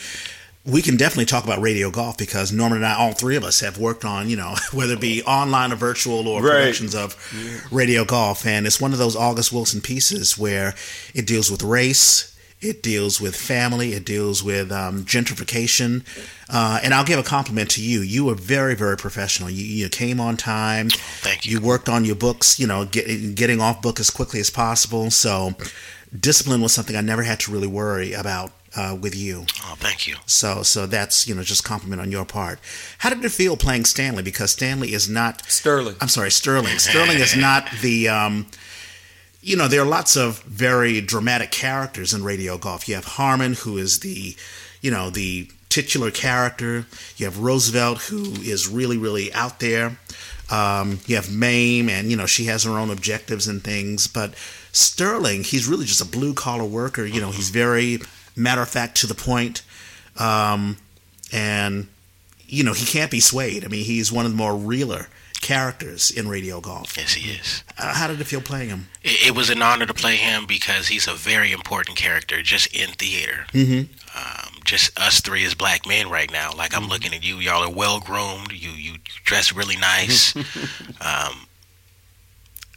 we 0.64 0.82
can 0.82 0.96
definitely 0.96 1.26
talk 1.26 1.44
about 1.44 1.60
radio 1.60 1.92
golf 1.92 2.18
because 2.18 2.50
Norman 2.50 2.78
and 2.78 2.86
I, 2.86 2.94
all 2.96 3.12
three 3.12 3.36
of 3.36 3.44
us, 3.44 3.60
have 3.60 3.78
worked 3.78 4.04
on, 4.04 4.28
you 4.28 4.36
know, 4.36 4.56
whether 4.72 4.94
it 4.94 5.00
be 5.00 5.22
online 5.22 5.72
or 5.72 5.76
virtual 5.76 6.26
or 6.26 6.42
Right. 6.42 6.50
productions 6.58 6.94
of 6.96 7.14
radio 7.70 8.04
golf. 8.04 8.44
And 8.44 8.66
it's 8.66 8.80
one 8.80 8.92
of 8.92 8.98
those 8.98 9.14
August 9.14 9.52
Wilson 9.52 9.80
pieces 9.80 10.36
where 10.36 10.74
it 11.14 11.24
deals 11.26 11.50
with 11.52 11.62
race. 11.62 12.35
It 12.60 12.82
deals 12.82 13.20
with 13.20 13.36
family. 13.36 13.92
It 13.92 14.04
deals 14.06 14.42
with 14.42 14.72
um, 14.72 15.04
gentrification. 15.04 16.04
Uh, 16.48 16.80
and 16.82 16.94
I'll 16.94 17.04
give 17.04 17.18
a 17.18 17.22
compliment 17.22 17.70
to 17.72 17.82
you. 17.82 18.00
You 18.00 18.24
were 18.24 18.34
very, 18.34 18.74
very 18.74 18.96
professional. 18.96 19.50
You, 19.50 19.64
you 19.64 19.88
came 19.88 20.20
on 20.20 20.36
time. 20.36 20.88
Thank 20.88 21.44
you. 21.44 21.52
You 21.52 21.60
worked 21.60 21.88
on 21.88 22.04
your 22.04 22.16
books, 22.16 22.58
you 22.58 22.66
know, 22.66 22.86
get, 22.86 23.34
getting 23.34 23.60
off 23.60 23.82
book 23.82 24.00
as 24.00 24.10
quickly 24.10 24.40
as 24.40 24.48
possible. 24.50 25.10
So, 25.10 25.54
discipline 26.18 26.62
was 26.62 26.72
something 26.72 26.96
I 26.96 27.02
never 27.02 27.22
had 27.22 27.40
to 27.40 27.52
really 27.52 27.66
worry 27.66 28.12
about 28.14 28.52
uh, 28.76 28.96
with 29.00 29.14
you. 29.14 29.46
Oh, 29.62 29.74
thank 29.78 30.06
you. 30.06 30.16
So, 30.26 30.62
so 30.62 30.86
that's 30.86 31.26
you 31.26 31.34
know 31.34 31.42
just 31.42 31.64
compliment 31.64 32.00
on 32.00 32.10
your 32.10 32.24
part. 32.24 32.58
How 32.98 33.10
did 33.10 33.24
it 33.24 33.30
feel 33.30 33.56
playing 33.56 33.84
Stanley? 33.84 34.22
Because 34.22 34.52
Stanley 34.52 34.92
is 34.92 35.08
not. 35.08 35.42
Sterling. 35.50 35.96
I'm 36.00 36.08
sorry, 36.08 36.30
Sterling. 36.30 36.78
Sterling 36.78 37.18
is 37.18 37.36
not 37.36 37.68
the. 37.82 38.08
Um, 38.08 38.46
you 39.46 39.56
know, 39.56 39.68
there 39.68 39.80
are 39.80 39.86
lots 39.86 40.16
of 40.16 40.42
very 40.42 41.00
dramatic 41.00 41.52
characters 41.52 42.12
in 42.12 42.24
radio 42.24 42.58
golf. 42.58 42.88
You 42.88 42.96
have 42.96 43.04
Harmond, 43.04 43.58
who 43.58 43.78
is 43.78 44.00
the, 44.00 44.34
you 44.80 44.90
know, 44.90 45.08
the 45.08 45.48
titular 45.68 46.10
character. 46.10 46.84
You 47.16 47.26
have 47.26 47.38
Roosevelt, 47.38 47.98
who 47.98 48.24
is 48.42 48.66
really, 48.66 48.98
really 48.98 49.32
out 49.32 49.60
there. 49.60 49.98
Um, 50.50 50.98
you 51.06 51.14
have 51.14 51.32
Mame, 51.32 51.88
and 51.88 52.10
you 52.10 52.16
know 52.16 52.26
she 52.26 52.46
has 52.46 52.64
her 52.64 52.72
own 52.72 52.90
objectives 52.90 53.46
and 53.46 53.62
things. 53.62 54.08
But 54.08 54.34
Sterling, 54.72 55.44
he's 55.44 55.68
really 55.68 55.84
just 55.84 56.00
a 56.00 56.04
blue 56.04 56.34
collar 56.34 56.64
worker. 56.64 57.04
You 57.04 57.20
know, 57.20 57.30
he's 57.30 57.50
very 57.50 58.00
matter 58.34 58.62
of 58.62 58.68
fact, 58.68 58.96
to 58.98 59.06
the 59.06 59.14
point, 59.14 59.62
um, 60.18 60.76
and 61.32 61.86
you 62.48 62.64
know 62.64 62.72
he 62.72 62.84
can't 62.84 63.12
be 63.12 63.20
swayed. 63.20 63.64
I 63.64 63.68
mean, 63.68 63.84
he's 63.84 64.10
one 64.10 64.26
of 64.26 64.32
the 64.32 64.38
more 64.38 64.56
realer 64.56 65.06
characters 65.40 66.10
in 66.10 66.28
radio 66.28 66.60
golf. 66.60 66.96
Yes, 66.96 67.14
he 67.14 67.30
is. 67.32 67.64
Uh, 67.78 67.94
how 67.94 68.06
did 68.06 68.20
it 68.20 68.24
feel 68.24 68.40
playing 68.40 68.68
him? 68.68 68.88
It, 69.02 69.28
it 69.28 69.36
was 69.36 69.50
an 69.50 69.62
honor 69.62 69.86
to 69.86 69.94
play 69.94 70.16
him 70.16 70.46
because 70.46 70.88
he's 70.88 71.06
a 71.06 71.14
very 71.14 71.52
important 71.52 71.96
character 71.96 72.42
just 72.42 72.74
in 72.74 72.90
theater. 72.90 73.46
Mm-hmm. 73.52 73.92
Um, 74.16 74.60
just 74.64 74.98
us 74.98 75.20
three 75.20 75.44
as 75.44 75.54
black 75.54 75.86
men 75.86 76.08
right 76.10 76.30
now. 76.30 76.52
Like 76.54 76.76
I'm 76.76 76.88
looking 76.88 77.14
at 77.14 77.24
you, 77.24 77.36
y'all 77.36 77.62
are 77.62 77.72
well 77.72 78.00
groomed. 78.00 78.52
You 78.52 78.70
you 78.70 78.98
dress 79.24 79.52
really 79.52 79.76
nice. 79.76 80.34
um, 81.00 81.45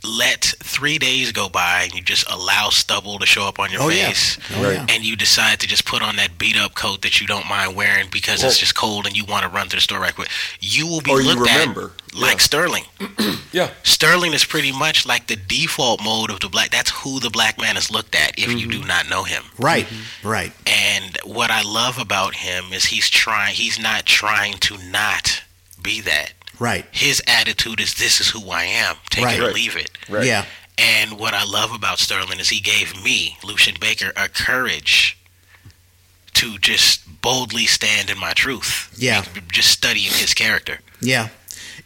let 0.04 0.54
three 0.64 0.98
days 0.98 1.32
go 1.34 1.50
by 1.50 1.82
and 1.84 1.94
you 1.94 2.02
just 2.02 2.30
allow 2.32 2.70
stubble 2.70 3.20
to 3.20 3.26
show 3.26 3.44
up 3.44 3.60
on 3.60 3.70
your 3.70 3.82
Oh, 3.82 3.90
yeah. 3.90 4.08
face. 4.08 4.38
Oh, 4.56 4.70
yeah. 4.70 4.86
And 4.90 5.04
you 5.04 5.16
decide 5.18 5.60
to 5.60 5.68
just 5.68 5.86
put 5.86 6.02
on 6.02 6.16
that 6.16 6.38
beat 6.38 6.56
up 6.58 6.74
coat 6.74 7.02
that 7.02 7.20
you 7.20 7.28
don't 7.28 7.48
mind 7.50 7.76
wearing 7.76 8.08
because 8.10 8.40
Well- 8.42 8.50
it's 8.50 8.60
just 8.60 8.76
cold 8.76 9.06
and 9.06 9.16
you 9.18 9.26
want 9.26 9.44
to 9.44 9.50
run 9.50 9.68
to 9.70 9.76
the 9.76 9.82
store 9.82 10.00
right 10.00 10.16
quick. 10.16 10.30
You 10.62 10.88
will 10.88 11.02
be 11.02 11.12
Or 11.12 11.22
you 11.22 11.28
looked 11.36 11.52
remember. 11.52 11.92
at 12.08 12.16
like 12.16 12.34
Yeah. 12.34 12.38
Sterling. 12.38 12.86
Yeah. 13.52 13.72
Sterling 13.82 14.34
is 14.34 14.46
pretty 14.46 14.72
much 14.72 15.08
like 15.08 15.26
the 15.26 15.36
default 15.36 16.04
mode 16.04 16.30
of 16.30 16.40
the 16.40 16.50
black. 16.50 16.70
That's 16.70 16.92
who 16.92 17.20
the 17.20 17.32
black 17.32 17.60
man 17.60 17.78
is 17.78 17.90
looked 17.90 18.14
at 18.14 18.38
if 18.38 18.52
you 18.52 18.68
do 18.68 18.78
mm-hmm. 18.78 18.88
not 18.88 19.10
know 19.10 19.24
him. 19.24 19.44
Right, 19.58 19.86
mm-hmm. 19.88 20.28
right. 20.28 20.52
And 20.68 21.18
what 21.24 21.50
I 21.50 21.64
love 21.64 21.98
about 21.98 22.36
him 22.36 22.66
is 22.72 22.86
he's 22.86 23.10
trying. 23.10 23.56
He's 23.56 23.80
not 23.80 24.06
trying 24.06 24.54
to 24.60 24.78
not 24.78 25.42
be 25.82 26.00
that. 26.02 26.34
Right. 26.60 26.86
His 26.92 27.22
attitude 27.28 27.80
is, 27.80 27.94
"This 27.96 28.20
is 28.20 28.28
who 28.30 28.52
I 28.52 28.66
am. 28.66 28.98
Take 29.10 29.26
Right. 29.26 29.36
it 29.36 29.42
or 29.42 29.46
Right. 29.48 29.56
leave 29.56 29.76
it." 29.76 29.92
Right. 30.08 30.26
Yeah. 30.26 30.46
And 30.78 31.14
what 31.14 31.34
I 31.34 31.44
love 31.44 31.72
about 31.72 32.00
Sterling 32.00 32.40
is 32.40 32.50
he 32.50 32.60
gave 32.60 33.02
me, 33.04 33.38
Luchan 33.44 33.80
Baker, 33.80 34.14
a 34.16 34.30
courage 34.30 35.18
to 36.36 36.58
just 36.60 37.22
boldly 37.22 37.66
stand 37.66 38.10
in 38.10 38.18
my 38.18 38.34
truth. 38.34 38.88
Yeah. 38.98 39.26
Just 39.52 39.72
studying 39.72 40.12
his 40.14 40.34
character. 40.34 40.80
Yeah. 41.02 41.30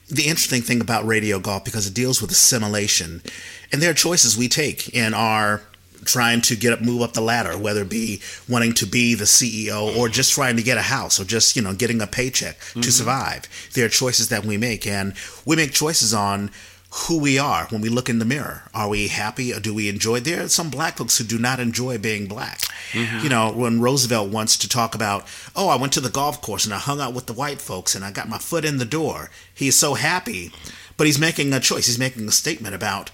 The 0.09 0.27
interesting 0.27 0.61
thing 0.61 0.79
about 0.81 1.07
radio 1.07 1.39
golf 1.39 1.63
because 1.63 1.87
it 1.87 1.93
deals 1.93 2.21
with 2.21 2.29
assimilation, 2.31 3.23
and 3.71 3.81
there 3.81 3.89
are 3.89 3.95
choices 3.95 4.37
we 4.37 4.47
take 4.47 4.89
in 4.89 5.13
our 5.15 5.63
trying 6.05 6.41
to 6.41 6.55
get 6.55 6.73
up, 6.73 6.81
move 6.81 7.01
up 7.01 7.13
the 7.13 7.21
ladder, 7.21 7.57
whether 7.57 7.81
it 7.81 7.89
be 7.89 8.21
wanting 8.47 8.73
to 8.73 8.85
be 8.85 9.15
the 9.15 9.25
CEO 9.25 9.95
or 9.97 10.09
just 10.09 10.33
trying 10.33 10.57
to 10.57 10.63
get 10.63 10.77
a 10.77 10.83
house 10.83 11.19
or 11.19 11.23
just 11.23 11.55
you 11.55 11.61
know 11.61 11.73
getting 11.73 12.01
a 12.01 12.07
paycheck 12.07 12.59
to 12.59 12.79
mm-hmm. 12.79 12.81
survive. 12.81 13.47
There 13.73 13.85
are 13.85 13.89
choices 13.89 14.29
that 14.29 14.45
we 14.45 14.57
make, 14.57 14.85
and 14.87 15.13
we 15.45 15.55
make 15.55 15.71
choices 15.71 16.13
on 16.13 16.51
who 16.93 17.17
we 17.17 17.39
are 17.39 17.65
when 17.69 17.81
we 17.81 17.89
look 17.89 18.07
in 18.07 18.19
the 18.19 18.25
mirror. 18.25 18.63
Are 18.73 18.87
we 18.87 19.07
happy 19.07 19.51
or 19.51 19.59
do 19.59 19.73
we 19.73 19.89
enjoy? 19.89 20.19
There 20.19 20.43
are 20.43 20.47
some 20.47 20.69
black 20.69 20.97
folks 20.97 21.17
who 21.17 21.23
do 21.23 21.39
not 21.39 21.59
enjoy 21.59 21.97
being 21.97 22.27
black. 22.27 22.59
Mm-hmm. 22.91 23.23
You 23.23 23.29
know, 23.29 23.51
when 23.51 23.81
Roosevelt 23.81 24.29
wants 24.29 24.57
to 24.57 24.69
talk 24.69 24.93
about, 24.93 25.25
oh, 25.55 25.69
I 25.69 25.75
went 25.75 25.93
to 25.93 26.01
the 26.01 26.09
golf 26.09 26.39
course 26.41 26.65
and 26.65 26.73
I 26.73 26.77
hung 26.77 27.01
out 27.01 27.15
with 27.15 27.25
the 27.25 27.33
white 27.33 27.59
folks 27.59 27.95
and 27.95 28.05
I 28.05 28.11
got 28.11 28.29
my 28.29 28.37
foot 28.37 28.63
in 28.63 28.77
the 28.77 28.85
door. 28.85 29.31
He's 29.51 29.75
so 29.75 29.95
happy, 29.95 30.51
but 30.95 31.07
he's 31.07 31.19
making 31.19 31.51
a 31.51 31.59
choice. 31.59 31.87
He's 31.87 31.97
making 31.97 32.27
a 32.27 32.31
statement 32.31 32.75
about 32.75 33.09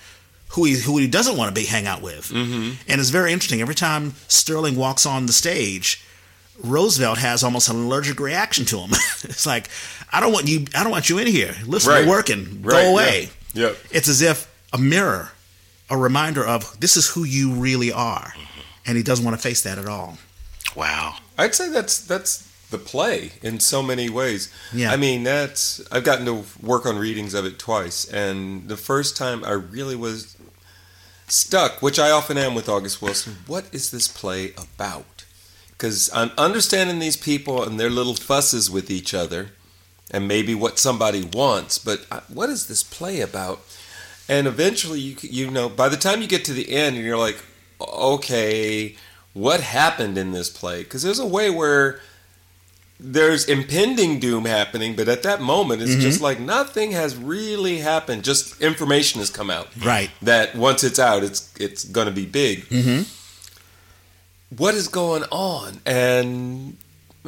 who 0.50 0.66
he 0.66 0.80
who 0.80 0.98
he 0.98 1.08
doesn't 1.08 1.38
want 1.38 1.54
to 1.54 1.60
be 1.60 1.66
hang 1.68 1.86
out 1.88 2.02
with. 2.02 2.30
Mm-hmm. 2.30 2.82
And 2.88 3.00
it's 3.02 3.10
very 3.10 3.32
interesting. 3.34 3.62
Every 3.62 3.76
time 3.76 4.14
Sterling 4.28 4.76
walks 4.76 5.06
on 5.06 5.26
the 5.26 5.34
stage, 5.34 6.04
Roosevelt 6.64 7.20
has 7.20 7.44
almost 7.44 7.70
an 7.70 7.76
allergic 7.78 8.20
reaction 8.20 8.66
to 8.66 8.80
him. 8.80 8.90
it's 9.24 9.46
like, 9.46 9.70
I 10.12 10.20
don't 10.20 10.34
want 10.34 10.48
you. 10.48 10.66
I 10.76 10.84
don't 10.84 10.92
want 10.92 11.10
you 11.10 11.18
in 11.20 11.28
here. 11.28 11.56
Listen, 11.66 11.92
Right. 11.92 12.06
we're 12.06 12.12
working. 12.12 12.62
Right, 12.62 12.84
Go 12.84 12.92
away. 12.92 13.30
yeah. 13.54 13.68
Yep. 13.68 13.78
It's 13.92 14.08
as 14.08 14.22
if 14.22 14.54
a 14.74 14.78
mirror, 14.78 15.32
a 15.90 15.98
reminder 15.98 16.46
of 16.46 16.80
this 16.80 16.96
is 16.98 17.10
who 17.10 17.24
you 17.24 17.54
really 17.54 17.92
are, 17.92 18.34
and 18.86 18.96
he 18.98 19.04
doesn't 19.04 19.26
want 19.26 19.36
to 19.38 19.42
face 19.42 19.62
that 19.64 19.78
at 19.80 19.88
all. 19.88 20.18
Wow. 20.76 21.16
I'd 21.38 21.56
say 21.56 21.70
that's 21.70 22.00
that's 22.02 22.48
the 22.70 22.78
play 22.78 23.32
in 23.42 23.60
so 23.60 23.82
many 23.82 24.10
ways. 24.10 24.54
Yeah. 24.72 24.92
I 24.92 24.98
mean, 24.98 25.24
that's 25.24 25.82
I've 25.92 26.04
gotten 26.04 26.26
to 26.26 26.44
work 26.62 26.86
on 26.86 26.98
readings 27.00 27.34
of 27.34 27.46
it 27.46 27.58
twice, 27.58 28.06
and 28.12 28.68
the 28.68 28.78
first 28.78 29.18
time 29.18 29.44
I 29.44 29.52
really 29.54 29.96
was 29.96 30.36
stuck, 31.32 31.82
which 31.82 32.00
I 32.00 32.12
often 32.12 32.38
am 32.38 32.56
with 32.56 32.70
August 32.70 33.02
Wilson. 33.02 33.38
What 33.48 33.66
is 33.72 33.92
this 33.92 34.08
play 34.08 34.54
about? 34.54 35.26
Because 35.72 36.10
I'm 36.14 36.32
understanding 36.38 37.00
these 37.00 37.18
people 37.18 37.64
and 37.64 37.80
their 37.80 37.90
little 37.90 38.16
fusses 38.16 38.70
with 38.70 38.92
each 38.92 39.14
other, 39.14 39.52
and 40.12 40.28
maybe 40.28 40.56
what 40.56 40.80
somebody 40.80 41.24
wants, 41.24 41.78
but 41.78 42.06
what 42.28 42.50
is 42.50 42.68
this 42.68 42.84
play 42.84 43.22
about? 43.22 43.62
And 44.28 44.48
eventually, 44.48 45.00
you 45.00 45.16
you 45.22 45.52
know, 45.52 45.70
by 45.70 45.90
the 45.90 45.98
time 45.98 46.22
you 46.22 46.28
get 46.28 46.46
to 46.46 46.54
the 46.54 46.72
end, 46.72 46.96
and 46.96 47.06
you're 47.06 47.18
like, 47.18 47.38
okay, 47.80 48.96
what 49.34 49.62
happened 49.62 50.18
in 50.18 50.32
this 50.32 50.50
play? 50.50 50.84
Because 50.84 51.04
there's 51.04 51.20
a 51.20 51.26
way 51.26 51.50
where 51.50 52.00
there's 53.00 53.46
impending 53.46 54.20
doom 54.20 54.44
happening, 54.46 54.96
but 54.96 55.08
at 55.08 55.24
that 55.24 55.40
moment, 55.42 55.82
it's 55.82 55.96
just 55.96 56.20
like 56.22 56.40
nothing 56.40 56.92
has 56.92 57.16
really 57.16 57.78
happened. 57.78 58.24
Just 58.26 58.62
information 58.62 59.20
has 59.22 59.30
come 59.30 59.50
out 59.50 59.70
Right. 59.84 60.10
that 60.22 60.56
once 60.56 60.84
it's 60.84 61.00
out, 61.00 61.24
it's 61.24 61.54
it's 61.60 61.84
going 61.86 62.08
to 62.08 62.14
be 62.14 62.26
big. 62.26 62.66
Mm-hmm. 62.66 63.04
What 64.58 64.74
is 64.76 64.88
going 64.88 65.24
on? 65.32 65.80
And 65.86 66.76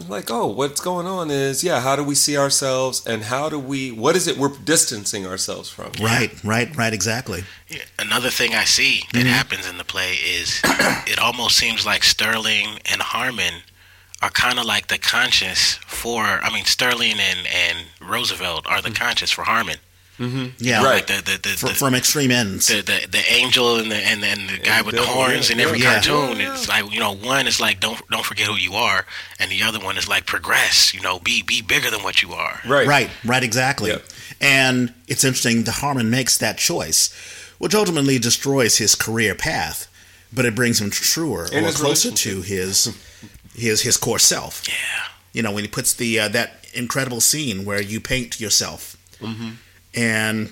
like, 0.07 0.31
oh, 0.31 0.47
what's 0.47 0.81
going 0.81 1.05
on 1.05 1.29
is 1.29 1.63
yeah. 1.63 1.79
How 1.81 1.95
do 1.95 2.03
we 2.03 2.15
see 2.15 2.37
ourselves, 2.37 3.05
and 3.05 3.23
how 3.23 3.47
do 3.49 3.59
we? 3.59 3.91
What 3.91 4.15
is 4.15 4.27
it 4.27 4.37
we're 4.37 4.49
distancing 4.65 5.25
ourselves 5.27 5.69
from? 5.69 5.91
Right. 6.01 6.31
Right. 6.43 6.75
Right. 6.75 6.93
Exactly. 6.93 7.43
Yeah, 7.69 7.83
Another 7.99 8.29
thing 8.29 8.55
I 8.55 8.63
see 8.63 9.03
that 9.13 9.25
happens 9.25 9.69
in 9.69 9.77
the 9.77 9.83
play 9.83 10.13
is 10.13 10.59
it 10.65 11.19
almost 11.19 11.57
seems 11.57 11.85
like 11.85 12.03
Sterling 12.03 12.79
and 12.91 13.01
Harmond 13.01 13.63
are 14.21 14.29
kind 14.29 14.59
of 14.59 14.65
like 14.65 14.87
the 14.87 14.97
conscience 14.97 15.75
for. 15.87 16.23
I 16.23 16.53
mean, 16.53 16.65
Sterling 16.65 17.19
and 17.19 17.47
and 17.47 17.87
Roosevelt 18.01 18.67
are 18.67 18.81
the 18.81 18.91
conscience 18.91 19.31
for 19.31 19.43
Harmond. 19.43 19.79
Yeah. 20.59 20.83
Right. 20.83 20.95
Like 20.95 21.07
the 21.07 21.31
the 21.31 21.39
the, 21.41 21.49
Fr- 21.49 21.67
the, 21.67 21.73
from 21.73 21.95
extreme 21.95 22.29
ends. 22.31 22.67
the, 22.67 22.81
the 22.81 23.07
the 23.07 23.23
angel 23.31 23.77
and 23.77 23.91
the 23.91 23.95
and, 23.95 24.23
and 24.23 24.49
the 24.49 24.59
guy 24.59 24.77
And 24.77 24.85
with 24.85 24.95
the 24.95 25.01
horns 25.01 25.49
yeah, 25.49 25.55
in 25.55 25.61
every 25.61 25.79
yeah. 25.79 25.93
cartoon. 25.93 26.39
Yeah. 26.39 26.53
It's 26.53 26.67
like 26.67 26.91
you 26.93 26.99
know, 26.99 27.15
one 27.15 27.47
is 27.47 27.59
like 27.59 27.79
don't 27.79 27.99
don't 28.09 28.25
forget 28.25 28.47
who 28.47 28.55
you 28.55 28.73
are, 28.73 29.05
and 29.39 29.49
the 29.49 29.63
other 29.63 29.79
one 29.79 29.97
is 29.97 30.07
like 30.07 30.25
progress. 30.27 30.93
You 30.93 31.01
know, 31.01 31.19
be 31.19 31.41
be 31.41 31.61
bigger 31.61 31.89
than 31.89 32.03
what 32.03 32.21
you 32.21 32.33
are. 32.33 32.59
Right. 32.67 32.87
Right, 32.87 33.09
right, 33.25 33.43
exactly. 33.43 33.89
Yep. 33.91 34.03
And 34.39 34.93
it's 35.07 35.23
interesting 35.23 35.63
The 35.63 35.71
Harmond 35.71 36.11
makes 36.11 36.37
that 36.37 36.57
choice, 36.57 37.11
which 37.57 37.73
ultimately 37.73 38.19
destroys 38.19 38.77
his 38.77 38.95
career 38.95 39.33
path, 39.35 39.87
but 40.31 40.45
it 40.45 40.55
brings 40.55 40.79
him 40.79 40.91
truer 40.91 41.47
And 41.51 41.65
or 41.65 41.71
closer 41.71 42.11
to 42.11 42.41
his 42.41 42.95
his 43.55 43.81
his 43.81 43.97
core 43.97 44.19
self. 44.19 44.63
Yeah. 44.67 44.73
You 45.33 45.41
know, 45.43 45.51
when 45.51 45.63
he 45.63 45.69
puts 45.69 45.93
the 45.93 46.19
uh, 46.19 46.27
that 46.29 46.65
incredible 46.73 47.21
scene 47.21 47.65
where 47.65 47.81
you 47.81 47.99
paint 47.99 48.39
yourself, 48.39 48.97
Mm-hmm. 49.19 49.49
and 49.93 50.51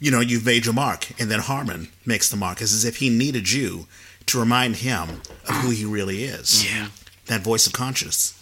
you 0.00 0.10
know 0.10 0.20
you've 0.20 0.44
made 0.44 0.64
your 0.66 0.74
mark, 0.74 1.08
and 1.20 1.30
then 1.30 1.40
Harmond 1.40 1.88
makes 2.04 2.28
the 2.28 2.36
mark. 2.36 2.60
It's 2.60 2.72
as 2.74 2.84
if 2.84 2.96
he 2.96 3.08
needed 3.08 3.50
you 3.50 3.86
to 4.26 4.38
remind 4.38 4.76
him 4.76 5.22
of 5.48 5.54
who 5.62 5.70
he 5.70 5.84
really 5.84 6.24
is. 6.24 6.64
Yeah. 6.70 6.88
that 7.26 7.40
voice 7.40 7.66
of 7.66 7.72
conscience. 7.72 8.38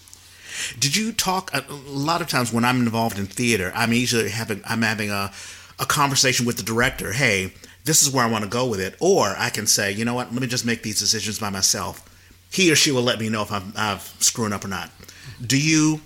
Did 0.79 0.97
you 0.97 1.13
talk 1.13 1.51
a, 1.55 1.65
a 1.71 1.73
lot 1.73 2.21
of 2.21 2.29
times 2.29 2.53
when 2.53 2.65
I'm 2.65 2.81
involved 2.83 3.19
in 3.19 3.27
theater? 3.27 3.71
I'm 3.75 3.93
usually 3.93 4.31
having 4.31 4.61
I'm 4.67 4.83
having 4.83 5.11
a 5.11 5.31
a 5.79 5.87
conversation 5.87 6.45
with 6.47 6.57
the 6.57 6.63
director. 6.63 7.13
Hey, 7.13 7.53
this 7.85 8.03
is 8.03 8.11
where 8.13 8.25
I 8.25 8.31
want 8.31 8.45
to 8.45 8.51
go 8.51 8.67
with 8.67 8.81
it, 8.81 8.95
or 9.01 9.35
I 9.39 9.51
can 9.51 9.67
say, 9.67 9.93
you 9.93 10.05
know 10.05 10.15
what? 10.15 10.33
Let 10.33 10.41
me 10.43 10.47
just 10.49 10.67
make 10.67 10.83
these 10.83 10.99
decisions 10.99 11.39
by 11.39 11.49
myself. 11.51 12.03
He 12.51 12.71
or 12.71 12.77
she 12.77 12.91
will 12.91 13.03
let 13.03 13.21
me 13.21 13.29
know 13.29 13.43
if 13.43 13.53
I'm, 13.53 13.73
I'm 13.77 13.99
screwing 14.19 14.53
up 14.53 14.65
or 14.65 14.69
not. 14.69 14.91
Do 15.45 15.61
you 15.61 16.01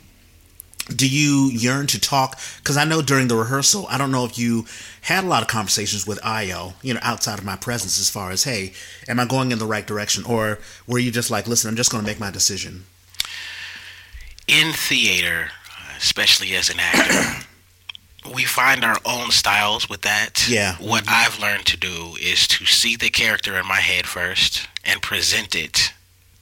do 0.89 1.09
you 1.09 1.51
yearn 1.51 1.87
to 1.89 2.01
talk? 2.01 2.39
Because 2.59 2.77
I 2.77 2.85
know 2.85 3.01
during 3.01 3.29
the 3.29 3.37
rehearsal, 3.37 3.87
I 3.89 3.97
don't 3.97 4.11
know 4.11 4.27
if 4.27 4.39
you 4.39 4.67
had 5.01 5.25
a 5.25 5.27
lot 5.27 5.41
of 5.41 5.49
conversations 5.49 6.07
with 6.07 6.21
Ayo, 6.21 6.75
you 6.83 6.93
know, 6.93 7.01
outside 7.03 7.39
of 7.39 7.45
my 7.45 7.57
presence, 7.57 7.99
as 7.99 8.11
far 8.11 8.31
as, 8.31 8.45
hey, 8.45 8.75
am 9.09 9.19
I 9.19 9.25
going 9.25 9.51
in 9.51 9.59
the 9.59 9.65
right 9.65 9.87
direction, 9.87 10.25
or 10.25 10.59
were 10.87 10.99
you 10.99 11.11
just 11.11 11.31
like, 11.31 11.49
listen, 11.49 11.71
I'm 11.71 11.77
just 11.77 11.91
going 11.91 12.05
to 12.05 12.07
make 12.07 12.21
my 12.21 12.31
decision? 12.31 12.85
in 14.47 14.73
theater, 14.73 15.51
especially 15.97 16.55
as 16.55 16.71
an 16.71 16.77
actor, 16.79 17.47
we 18.35 18.45
find 18.45 18.85
our 18.85 18.99
own 19.05 19.31
styles 19.31 19.89
with 19.89 20.03
that. 20.03 20.47
Yeah. 20.49 20.77
What 20.77 21.05
I've 21.09 21.41
learned 21.41 21.67
to 21.67 21.77
do 21.77 22.17
is 22.21 22.47
to 22.49 22.65
see 22.65 22.97
the 22.97 23.11
character 23.11 23.59
in 23.59 23.67
my 23.67 23.81
head 23.81 24.07
first 24.07 24.69
and 24.85 25.01
present 25.03 25.55
it 25.55 25.93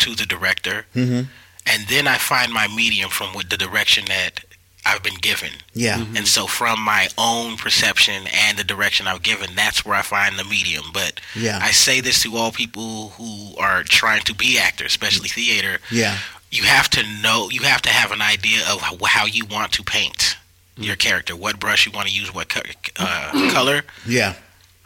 to 0.04 0.14
the 0.14 0.26
director, 0.26 0.86
Mhm. 0.94 1.28
and 1.66 1.86
then 1.88 2.06
I 2.08 2.18
find 2.18 2.52
my 2.52 2.66
medium 2.68 3.10
from 3.10 3.28
what 3.34 3.50
the 3.50 3.56
direction 3.56 4.04
that 4.06 4.44
I've 4.84 5.02
been 5.04 5.20
given. 5.30 5.52
Yeah, 5.74 5.98
And 6.16 6.26
so, 6.26 6.48
from 6.48 6.80
my 6.80 7.08
own 7.16 7.56
perception 7.56 8.26
and 8.26 8.58
the 8.58 8.64
direction 8.64 9.06
I've 9.06 9.22
given, 9.22 9.54
that's 9.54 9.84
where 9.84 9.96
I 9.96 10.02
find 10.02 10.36
the 10.36 10.44
medium. 10.44 10.86
But 10.92 11.20
Yeah. 11.36 11.60
I 11.62 11.70
say 11.70 12.00
this 12.00 12.20
to 12.22 12.36
all 12.36 12.50
people 12.50 13.10
who 13.16 13.54
are 13.58 13.84
trying 13.84 14.22
to 14.24 14.34
be 14.34 14.58
actors, 14.58 14.90
especially 14.90 15.28
theater 15.28 15.78
yeah, 15.90 16.18
you 16.50 16.64
have 16.64 16.90
to 16.90 17.02
know 17.22 17.48
you 17.50 17.62
have 17.62 17.80
to 17.82 17.90
have 17.90 18.10
an 18.10 18.20
idea 18.20 18.60
of 18.68 18.80
how, 18.82 18.98
how 19.06 19.24
you 19.24 19.44
want 19.46 19.70
to 19.72 19.82
paint 19.84 20.36
your 20.76 20.96
character 20.96 21.36
what 21.36 21.60
brush 21.60 21.86
you 21.86 21.92
want 21.92 22.08
to 22.08 22.14
use 22.22 22.30
what 22.34 22.48
co- 22.48 22.62
uh, 22.96 23.30
color 23.52 23.84
yeah, 24.06 24.34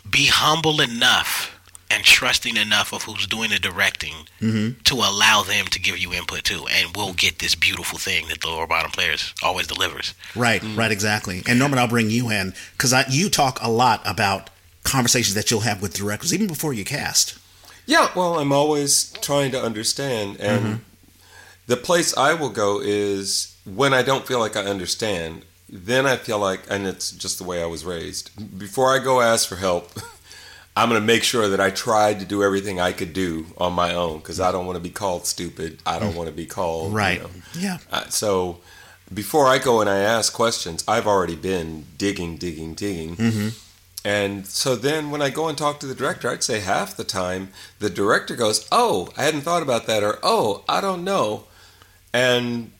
be 0.09 0.27
humble 0.27 0.81
enough 0.81 1.51
and 1.91 2.03
trusting 2.05 2.57
enough 2.57 2.93
of 2.93 3.05
who's 3.05 3.27
doing 3.27 3.51
the 3.51 3.59
directing 3.59 4.27
Mhm. 4.43 4.83
to 4.85 4.95
allow 4.95 5.43
them 5.43 5.67
to 5.69 5.79
give 5.79 5.99
you 5.99 6.13
input 6.13 6.45
too 6.45 6.67
and 6.69 6.97
we'll 6.97 7.13
get 7.13 7.39
this 7.39 7.55
beautiful 7.55 7.99
thing 7.99 8.29
that 8.29 8.41
the 8.41 8.49
lower 8.49 8.67
bottom 8.67 8.91
players 8.91 9.33
always 9.43 9.67
delivers 9.67 10.15
right, 10.35 10.63
right, 10.75 10.91
exactly. 10.91 11.43
And 11.47 11.59
Norman, 11.59 11.79
I'll 11.79 11.87
bring 11.89 12.11
you 12.11 12.31
in 12.31 12.55
because 12.73 12.93
you 13.09 13.31
talk 13.31 13.59
a 13.63 13.71
lot 13.71 14.03
about 14.05 14.51
conversations 14.83 15.35
that 15.35 15.51
you'll 15.51 15.61
have 15.61 15.81
with 15.83 15.95
directors 15.95 16.33
even 16.35 16.47
before 16.47 16.73
you 16.73 16.85
cast. 16.85 17.35
Yeah, 17.87 18.09
well, 18.17 18.39
I'm 18.41 18.53
always 18.53 19.13
trying 19.21 19.53
to 19.53 19.63
understand, 19.63 20.37
and 20.41 20.81
the 21.69 21.77
place 21.77 22.17
I 22.17 22.35
will 22.35 22.51
go 22.51 22.81
is 22.83 23.55
when 23.65 23.95
I 23.95 24.03
don't 24.03 24.27
feel 24.27 24.41
like 24.41 24.57
I 24.57 24.63
understand. 24.65 25.43
Then 25.69 26.07
I 26.07 26.17
feel 26.17 26.39
like, 26.39 26.61
and 26.71 26.87
it's 26.87 27.11
just 27.11 27.39
the 27.39 27.45
way 27.45 27.61
I 27.63 27.67
was 27.67 27.85
raised. 27.85 28.31
Before 28.59 28.95
I 28.95 29.01
go 29.03 29.21
ask 29.21 29.49
for 29.49 29.57
help, 29.57 29.93
I'm 30.79 30.91
going 30.91 31.01
to 31.01 31.07
make 31.07 31.23
sure 31.25 31.49
that 31.49 31.61
I 31.61 31.71
tried 31.71 32.21
to 32.21 32.27
do 32.27 32.43
everything 32.43 32.79
I 32.81 32.93
could 32.93 33.13
do 33.15 33.47
on 33.57 33.73
my 33.73 33.95
own 33.95 34.19
because 34.19 34.41
I 34.41 34.53
don't 34.53 34.67
want 34.67 34.77
to 34.77 34.83
be 34.83 34.91
called 34.91 35.27
stupid. 35.27 35.79
I 35.87 35.99
don't 35.99 36.15
want 36.15 36.29
to 36.29 36.35
be 36.35 36.45
called 36.47 36.91
you 36.93 36.97
Right. 36.99 37.23
know. 37.23 37.31
Yeah. 37.59 37.79
Uh, 37.91 38.05
so 38.11 38.59
before 39.13 39.47
I 39.47 39.57
go 39.59 39.81
and 39.81 39.89
I 39.89 39.99
ask 40.01 40.33
questions, 40.35 40.85
I've 40.87 41.07
already 41.07 41.37
been 41.37 41.87
digging, 41.97 42.37
digging, 42.37 42.75
digging. 42.75 43.17
Mhm. 43.17 43.53
And 44.05 44.47
so 44.47 44.77
then 44.77 45.11
when 45.11 45.23
I 45.23 45.31
go 45.31 45.49
and 45.49 45.57
talk 45.57 45.81
to 45.81 45.87
the 45.87 45.95
director, 45.95 46.31
I'd 46.31 46.45
say 46.45 46.61
half 46.61 46.97
the 46.97 47.05
time 47.05 47.53
the 47.79 47.89
director 47.91 48.37
goes, 48.37 48.67
"Oh, 48.71 49.09
I 49.17 49.23
hadn't 49.25 49.43
thought 49.43 49.63
about 49.63 49.87
that," 49.87 50.03
or 50.05 50.19
"Oh, 50.23 50.63
I 50.69 50.81
don't 50.81 51.03
know," 51.05 51.45
and 52.13 52.71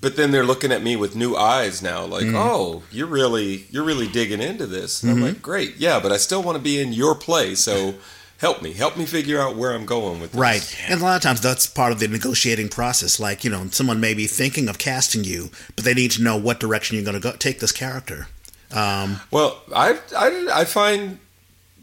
but 0.00 0.16
then 0.16 0.30
they're 0.30 0.44
looking 0.44 0.72
at 0.72 0.82
me 0.82 0.96
with 0.96 1.16
new 1.16 1.36
eyes 1.36 1.82
now, 1.82 2.04
like, 2.04 2.26
"Oh, 2.26 2.82
you're 2.90 3.06
really 3.06 3.66
you're 3.70 3.84
really 3.84 4.08
digging 4.08 4.40
into 4.42 4.66
this." 4.66 5.02
And 5.02 5.12
I'm 5.12 5.20
like, 5.20 5.42
"Great, 5.42 5.76
yeah, 5.76 6.00
but 6.00 6.12
I 6.12 6.16
still 6.16 6.42
want 6.42 6.56
to 6.56 6.62
be 6.62 6.80
in 6.80 6.92
your 6.92 7.14
play, 7.14 7.54
so 7.54 7.94
help 8.38 8.60
me, 8.60 8.72
help 8.72 8.96
me 8.96 9.06
figure 9.06 9.40
out 9.40 9.56
where 9.56 9.72
I'm 9.72 9.86
going 9.86 10.20
with 10.20 10.32
this." 10.32 10.40
Right. 10.40 10.76
And 10.88 11.00
a 11.00 11.04
lot 11.04 11.16
of 11.16 11.22
times 11.22 11.40
that's 11.40 11.66
part 11.66 11.92
of 11.92 12.00
the 12.00 12.08
negotiating 12.08 12.68
process. 12.68 13.18
Like, 13.20 13.44
you 13.44 13.50
know, 13.50 13.68
someone 13.70 14.00
may 14.00 14.14
be 14.14 14.26
thinking 14.26 14.68
of 14.68 14.78
casting 14.78 15.24
you, 15.24 15.50
but 15.76 15.84
they 15.84 15.94
need 15.94 16.10
to 16.12 16.22
know 16.22 16.36
what 16.36 16.60
direction 16.60 16.96
you're 16.96 17.04
going 17.04 17.14
to 17.14 17.20
go 17.20 17.36
take 17.36 17.60
this 17.60 17.72
character. 17.72 18.26
Um, 18.72 19.20
Well, 19.30 19.62
I, 19.74 19.98
I, 20.16 20.48
I 20.52 20.64
find 20.64 21.18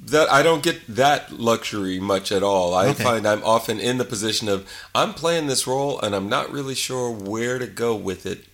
that 0.04 0.32
I 0.32 0.42
don't 0.42 0.64
get 0.64 0.82
that 0.96 1.32
luxury 1.40 2.00
much 2.00 2.32
at 2.32 2.42
all. 2.44 2.74
I 2.74 2.88
Okay. 2.88 3.04
find 3.04 3.28
I'm 3.28 3.44
often 3.44 3.80
in 3.80 3.98
the 3.98 4.06
position 4.06 4.50
of 4.50 4.68
I'm 4.96 5.14
playing 5.14 5.48
this 5.48 5.68
role 5.68 6.00
and 6.00 6.16
I'm 6.16 6.28
not 6.28 6.52
really 6.52 6.74
sure 6.76 7.12
where 7.12 7.60
to 7.60 7.68
go 7.68 7.96
with 7.96 8.26
it. 8.26 8.46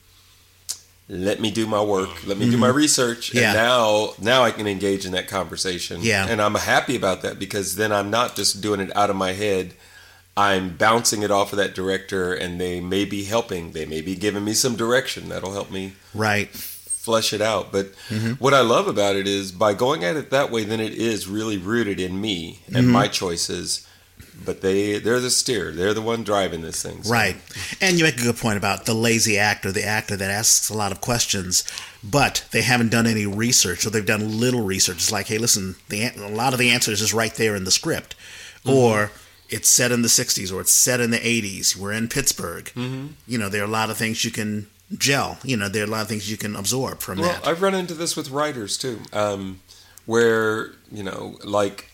let 1.10 1.40
me 1.40 1.50
do 1.50 1.66
my 1.66 1.82
work, 1.82 2.10
let 2.28 2.38
me 2.38 2.50
do 2.50 2.58
my 2.58 2.68
research, 2.68 3.30
Mm-hmm. 3.30 3.38
Yeah. 3.38 3.48
and 3.52 3.56
now 3.56 4.14
now 4.20 4.44
I 4.44 4.52
can 4.52 4.68
engage 4.68 5.06
in 5.06 5.14
that 5.14 5.30
conversation. 5.30 6.02
Yeah. 6.02 6.28
and 6.28 6.42
I'm 6.42 6.56
happy 6.56 6.98
about 6.98 7.22
that 7.22 7.40
because 7.40 7.76
then 7.78 7.94
I'm 7.94 8.10
not 8.10 8.36
just 8.36 8.60
doing 8.62 8.82
it 8.82 8.94
out 8.96 9.10
of 9.10 9.16
my 9.16 9.32
head. 9.32 9.74
I'm 10.36 10.76
bouncing 10.76 11.24
it 11.24 11.32
off 11.32 11.52
of 11.54 11.58
that 11.58 11.74
director, 11.74 12.32
and 12.34 12.60
they 12.62 12.80
may 12.82 13.06
be 13.06 13.24
helping. 13.24 13.72
They 13.72 13.86
may 13.86 14.02
be 14.02 14.16
giving 14.16 14.44
me 14.44 14.54
some 14.54 14.76
direction 14.76 15.30
that'll 15.30 15.54
help 15.54 15.72
me 15.72 15.94
Right. 16.14 16.50
Flesh 17.08 17.32
it 17.34 17.42
out. 17.42 17.72
But 17.72 17.86
Mm-hmm. 18.10 18.34
what 18.44 18.54
I 18.54 18.62
love 18.62 18.88
about 18.88 19.16
it 19.16 19.28
is 19.28 19.52
by 19.52 19.74
going 19.74 20.04
at 20.04 20.16
it 20.18 20.30
that 20.32 20.52
way, 20.52 20.64
then 20.66 20.80
it 20.82 20.94
is 20.94 21.28
really 21.38 21.58
rooted 21.58 22.00
in 22.00 22.14
me 22.20 22.60
and 22.68 22.76
Mm-hmm. 22.76 22.92
my 23.02 23.08
choices. 23.08 23.88
But 24.46 24.62
they 24.62 25.00
they're 25.00 25.20
the 25.20 25.32
steer. 25.32 25.72
They're 25.72 25.94
the 25.96 26.02
one 26.14 26.24
driving 26.24 26.62
this 26.62 26.82
thing. 26.84 27.02
So- 27.04 27.12
Right. 27.12 27.38
And 27.82 27.98
you 27.98 28.04
make 28.04 28.20
a 28.20 28.24
good 28.30 28.38
point 28.38 28.58
about 28.58 28.86
the 28.86 28.94
lazy 28.94 29.36
actor, 29.52 29.72
the 29.72 29.86
actor 30.00 30.16
that 30.18 30.30
asks 30.42 30.70
a 30.70 30.78
lot 30.84 30.92
of 30.92 31.02
questions, 31.02 31.64
but 32.04 32.46
they 32.52 32.62
haven't 32.62 32.92
done 32.92 33.08
any 33.08 33.26
research 33.26 33.86
or 33.86 33.90
they've 33.90 34.06
done 34.16 34.40
little 34.40 34.64
research. 34.64 34.98
It's 34.98 35.12
like, 35.12 35.28
hey, 35.28 35.38
listen, 35.40 35.76
the, 35.90 36.00
a 36.18 36.30
lot 36.44 36.54
of 36.54 36.60
the 36.60 36.70
answers 36.76 37.02
is 37.02 37.14
right 37.14 37.34
there 37.36 37.56
in 37.56 37.64
the 37.64 37.72
script. 37.80 38.16
Or 38.66 39.12
it's 39.50 39.70
set 39.70 39.92
in 39.92 40.02
the 40.02 40.10
60s 40.22 40.52
or 40.54 40.60
it's 40.62 40.74
set 40.74 41.00
in 41.00 41.10
the 41.12 41.20
80s. 41.20 41.76
We're 41.76 41.94
in 41.94 42.08
Pittsburgh. 42.08 42.66
Mm-hmm. 42.76 43.08
You 43.32 43.38
know, 43.40 43.50
there 43.50 43.62
are 43.62 43.72
a 43.74 43.80
lot 43.82 43.90
of 43.90 43.98
things 43.98 44.24
you 44.26 44.32
can 44.32 44.68
gel. 44.98 45.38
You 45.44 45.58
know, 45.58 45.70
there 45.70 45.84
are 45.84 45.88
a 45.88 45.90
lot 45.90 46.02
of 46.02 46.08
things 46.08 46.30
you 46.30 46.38
can 46.38 46.56
absorb 46.56 47.00
from 47.00 47.18
that. 47.18 47.22
Well, 47.24 47.34
that. 47.42 47.48
I've 47.48 47.62
run 47.62 47.76
into 47.76 47.94
this 47.94 48.16
with 48.16 48.30
writers 48.30 48.78
too, 48.78 49.00
um, 49.14 49.62
where 50.06 50.72
you 50.92 51.04
know, 51.04 51.38
like 51.44 51.92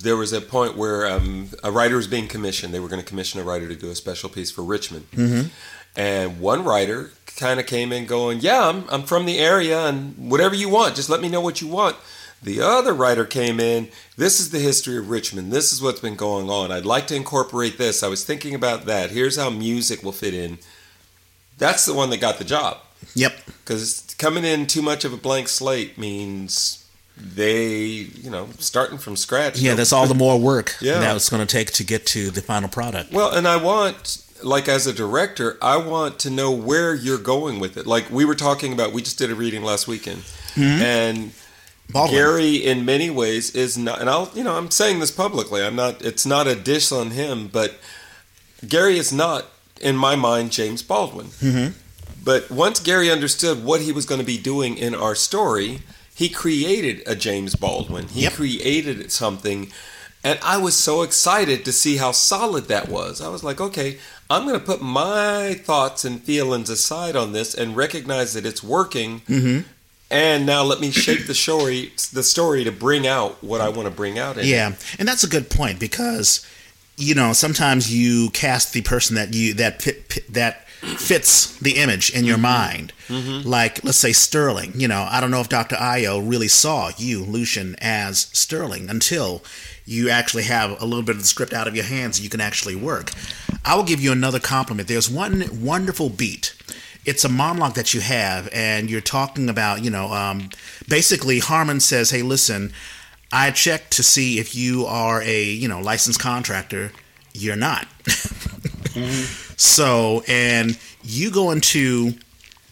there 0.00 0.16
was 0.16 0.32
a 0.32 0.40
point 0.40 0.76
where 0.76 1.06
um, 1.06 1.50
a 1.62 1.70
writer 1.70 1.96
was 1.96 2.06
being 2.06 2.26
commissioned. 2.28 2.72
They 2.74 2.80
were 2.80 2.88
going 2.88 3.02
to 3.02 3.06
commission 3.08 3.40
a 3.40 3.44
writer 3.44 3.68
to 3.68 3.76
do 3.76 3.90
a 3.90 3.94
special 3.94 4.28
piece 4.28 4.50
for 4.50 4.62
Richmond, 4.62 5.10
Mm-hmm. 5.12 5.48
and 5.96 6.40
one 6.40 6.64
writer 6.64 7.10
kind 7.36 7.60
of 7.60 7.66
came 7.66 7.92
in 7.92 8.06
going, 8.06 8.40
"Yeah, 8.40 8.68
I'm, 8.68 8.84
I'm 8.90 9.02
from 9.04 9.26
the 9.26 9.38
area, 9.38 9.86
and 9.86 10.30
whatever 10.30 10.54
you 10.54 10.68
want, 10.68 10.96
just 10.96 11.08
let 11.10 11.20
me 11.20 11.28
know 11.28 11.40
what 11.40 11.60
you 11.60 11.68
want." 11.68 11.96
The 12.40 12.60
other 12.60 12.92
writer 12.94 13.24
came 13.24 13.58
in. 13.58 13.88
This 14.16 14.38
is 14.38 14.50
the 14.50 14.60
history 14.60 14.96
of 14.96 15.10
Richmond. 15.10 15.52
This 15.52 15.72
is 15.72 15.82
what's 15.82 15.98
been 15.98 16.14
going 16.14 16.48
on. 16.48 16.70
I'd 16.70 16.86
like 16.86 17.08
to 17.08 17.16
incorporate 17.16 17.78
this. 17.78 18.04
I 18.04 18.08
was 18.08 18.22
thinking 18.24 18.54
about 18.54 18.84
that. 18.86 19.10
Here's 19.10 19.36
how 19.36 19.50
music 19.50 20.04
will 20.04 20.12
fit 20.12 20.34
in. 20.34 20.58
That's 21.58 21.84
the 21.84 21.94
one 21.94 22.10
that 22.10 22.18
got 22.18 22.38
the 22.38 22.44
job 22.44 22.78
Yep. 23.14 23.36
because 23.64 24.14
coming 24.18 24.44
in 24.44 24.66
too 24.66 24.82
much 24.82 25.04
of 25.04 25.12
a 25.12 25.16
blank 25.16 25.48
slate 25.48 25.98
means 25.98 26.84
they, 27.16 27.76
you 27.76 28.30
know, 28.30 28.48
starting 28.58 28.96
from 28.98 29.16
scratch. 29.16 29.58
Yeah, 29.58 29.74
that's 29.74 29.92
all 29.92 30.06
the 30.06 30.14
more 30.14 30.38
work 30.38 30.76
Yeah. 30.80 31.00
that 31.00 31.16
it's 31.16 31.28
going 31.28 31.44
to 31.44 31.50
take 31.52 31.72
to 31.72 31.84
get 31.84 32.06
to 32.06 32.30
the 32.30 32.40
final 32.42 32.68
product. 32.68 33.12
Well, 33.12 33.34
and 33.34 33.48
I 33.48 33.56
want, 33.56 34.24
like, 34.42 34.68
as 34.68 34.86
a 34.86 34.92
director, 34.92 35.58
I 35.60 35.78
want 35.78 36.20
to 36.20 36.30
know 36.30 36.52
where 36.52 36.94
you're 36.94 37.18
going 37.18 37.58
with 37.58 37.76
it. 37.76 37.86
Like 37.86 38.08
we 38.10 38.24
were 38.24 38.36
talking 38.36 38.72
about, 38.72 38.92
we 38.92 39.02
just 39.02 39.18
did 39.18 39.30
a 39.30 39.34
reading 39.34 39.62
last 39.64 39.88
weekend, 39.88 40.22
hmm? 40.54 40.62
and 40.62 41.32
Baldwin. 41.90 42.18
Gary, 42.18 42.54
in 42.56 42.84
many 42.84 43.10
ways, 43.10 43.52
is 43.54 43.76
not. 43.78 44.00
And 44.00 44.08
I'll, 44.10 44.30
you 44.34 44.44
know, 44.44 44.56
I'm 44.56 44.70
saying 44.70 45.00
this 45.00 45.10
publicly. 45.10 45.62
I'm 45.64 45.74
not. 45.74 46.02
It's 46.02 46.24
not 46.26 46.46
a 46.46 46.54
dish 46.54 46.92
on 46.92 47.10
him, 47.12 47.48
but 47.48 47.74
Gary 48.68 48.96
is 48.98 49.12
not, 49.12 49.46
in 49.80 49.96
my 49.96 50.16
mind, 50.16 50.52
James 50.52 50.82
Baldwin. 50.82 51.28
Mhm. 51.42 51.72
But 52.24 52.50
once 52.50 52.80
Gary 52.80 53.10
understood 53.10 53.64
what 53.64 53.80
he 53.80 53.92
was 53.92 54.04
going 54.04 54.20
to 54.20 54.26
be 54.26 54.38
doing 54.38 54.76
in 54.76 54.94
our 54.94 55.14
story, 55.14 55.80
he 56.14 56.28
created 56.28 57.02
a 57.06 57.14
James 57.14 57.54
Baldwin. 57.54 58.08
He 58.08 58.22
Yep. 58.22 58.32
created 58.34 59.12
something. 59.12 59.70
And 60.24 60.38
I 60.42 60.56
was 60.56 60.74
so 60.74 61.02
excited 61.02 61.64
to 61.64 61.72
see 61.72 61.96
how 61.96 62.10
solid 62.12 62.68
that 62.68 62.88
was. 62.88 63.20
I 63.20 63.28
was 63.28 63.44
like, 63.44 63.60
okay, 63.60 63.98
I'm 64.28 64.42
going 64.46 64.58
to 64.58 64.64
put 64.64 64.82
my 64.82 65.54
thoughts 65.64 66.04
and 66.04 66.22
feelings 66.22 66.68
aside 66.68 67.14
on 67.16 67.32
this 67.32 67.54
and 67.54 67.76
recognize 67.76 68.32
that 68.34 68.44
it's 68.44 68.62
working. 68.62 69.22
Mm-hmm. 69.28 69.60
And 70.10 70.44
now 70.44 70.62
let 70.64 70.80
me 70.80 70.90
shape 70.90 71.26
the 71.26 71.34
story, 71.34 71.92
the 72.12 72.22
story 72.22 72.64
to 72.64 72.72
bring 72.72 73.06
out 73.06 73.42
what 73.44 73.60
I 73.60 73.68
want 73.68 73.86
to 73.88 73.94
bring 73.94 74.18
out. 74.18 74.36
In 74.38 74.44
it. 74.44 74.48
Yeah, 74.48 74.72
and 74.98 75.06
that's 75.06 75.22
a 75.22 75.28
good 75.28 75.50
point 75.50 75.78
because 75.78 76.44
you 76.98 77.14
know 77.14 77.32
sometimes 77.32 77.94
you 77.94 78.28
cast 78.30 78.72
the 78.72 78.82
person 78.82 79.14
that 79.16 79.32
you 79.32 79.54
that 79.54 79.86
that 80.28 80.68
fits 80.96 81.56
the 81.58 81.72
image 81.76 82.10
in 82.10 82.24
your 82.24 82.38
mind. 82.38 82.92
Like 83.48 83.82
let's 83.84 83.98
say 83.98 84.12
Sterling. 84.12 84.72
You 84.74 84.88
know, 84.88 85.06
I 85.10 85.20
don't 85.20 85.30
know 85.30 85.40
if 85.40 85.48
Dr. 85.48 85.76
Ayo 85.76 86.22
really 86.22 86.48
saw 86.48 86.90
you, 86.98 87.22
Luchan, 87.24 87.74
as 87.80 88.28
Sterling 88.32 88.90
until 88.90 89.42
you 89.86 90.10
actually 90.10 90.42
have 90.42 90.80
a 90.82 90.84
little 90.84 91.02
bit 91.02 91.16
of 91.16 91.22
the 91.22 91.28
script 91.28 91.54
out 91.54 91.66
of 91.66 91.74
your 91.74 91.86
hands 91.86 92.18
and 92.18 92.24
you 92.24 92.30
can 92.30 92.40
actually 92.42 92.76
work. 92.76 93.12
I 93.64 93.74
will 93.74 93.84
give 93.84 94.00
you 94.00 94.12
another 94.12 94.38
compliment. 94.38 94.88
There's 94.88 95.08
one 95.08 95.44
wonderful 95.64 96.10
beat. 96.10 96.54
It's 97.06 97.24
a 97.24 97.28
monologue 97.30 97.74
that 97.74 97.94
you 97.94 98.00
have, 98.02 98.50
and 98.52 98.90
you're 98.90 99.00
talking 99.00 99.48
about, 99.48 99.82
you 99.82 99.90
know, 99.90 100.12
um, 100.12 100.50
basically 100.86 101.38
Harmond 101.38 101.82
says, 101.82 102.10
"Hey, 102.10 102.20
listen, 102.22 102.72
I 103.32 103.50
checked 103.50 103.92
to 103.92 104.02
see 104.02 104.38
if 104.38 104.54
you 104.54 104.86
are 104.86 105.22
a 105.22 105.44
you 105.44 105.68
know 105.68 105.80
licensed 105.80 106.20
contractor. 106.20 106.92
You're 107.34 107.56
not. 107.56 107.86
So, 109.58 110.22
and 110.28 110.78
you 111.02 111.32
go 111.32 111.50
into 111.50 112.12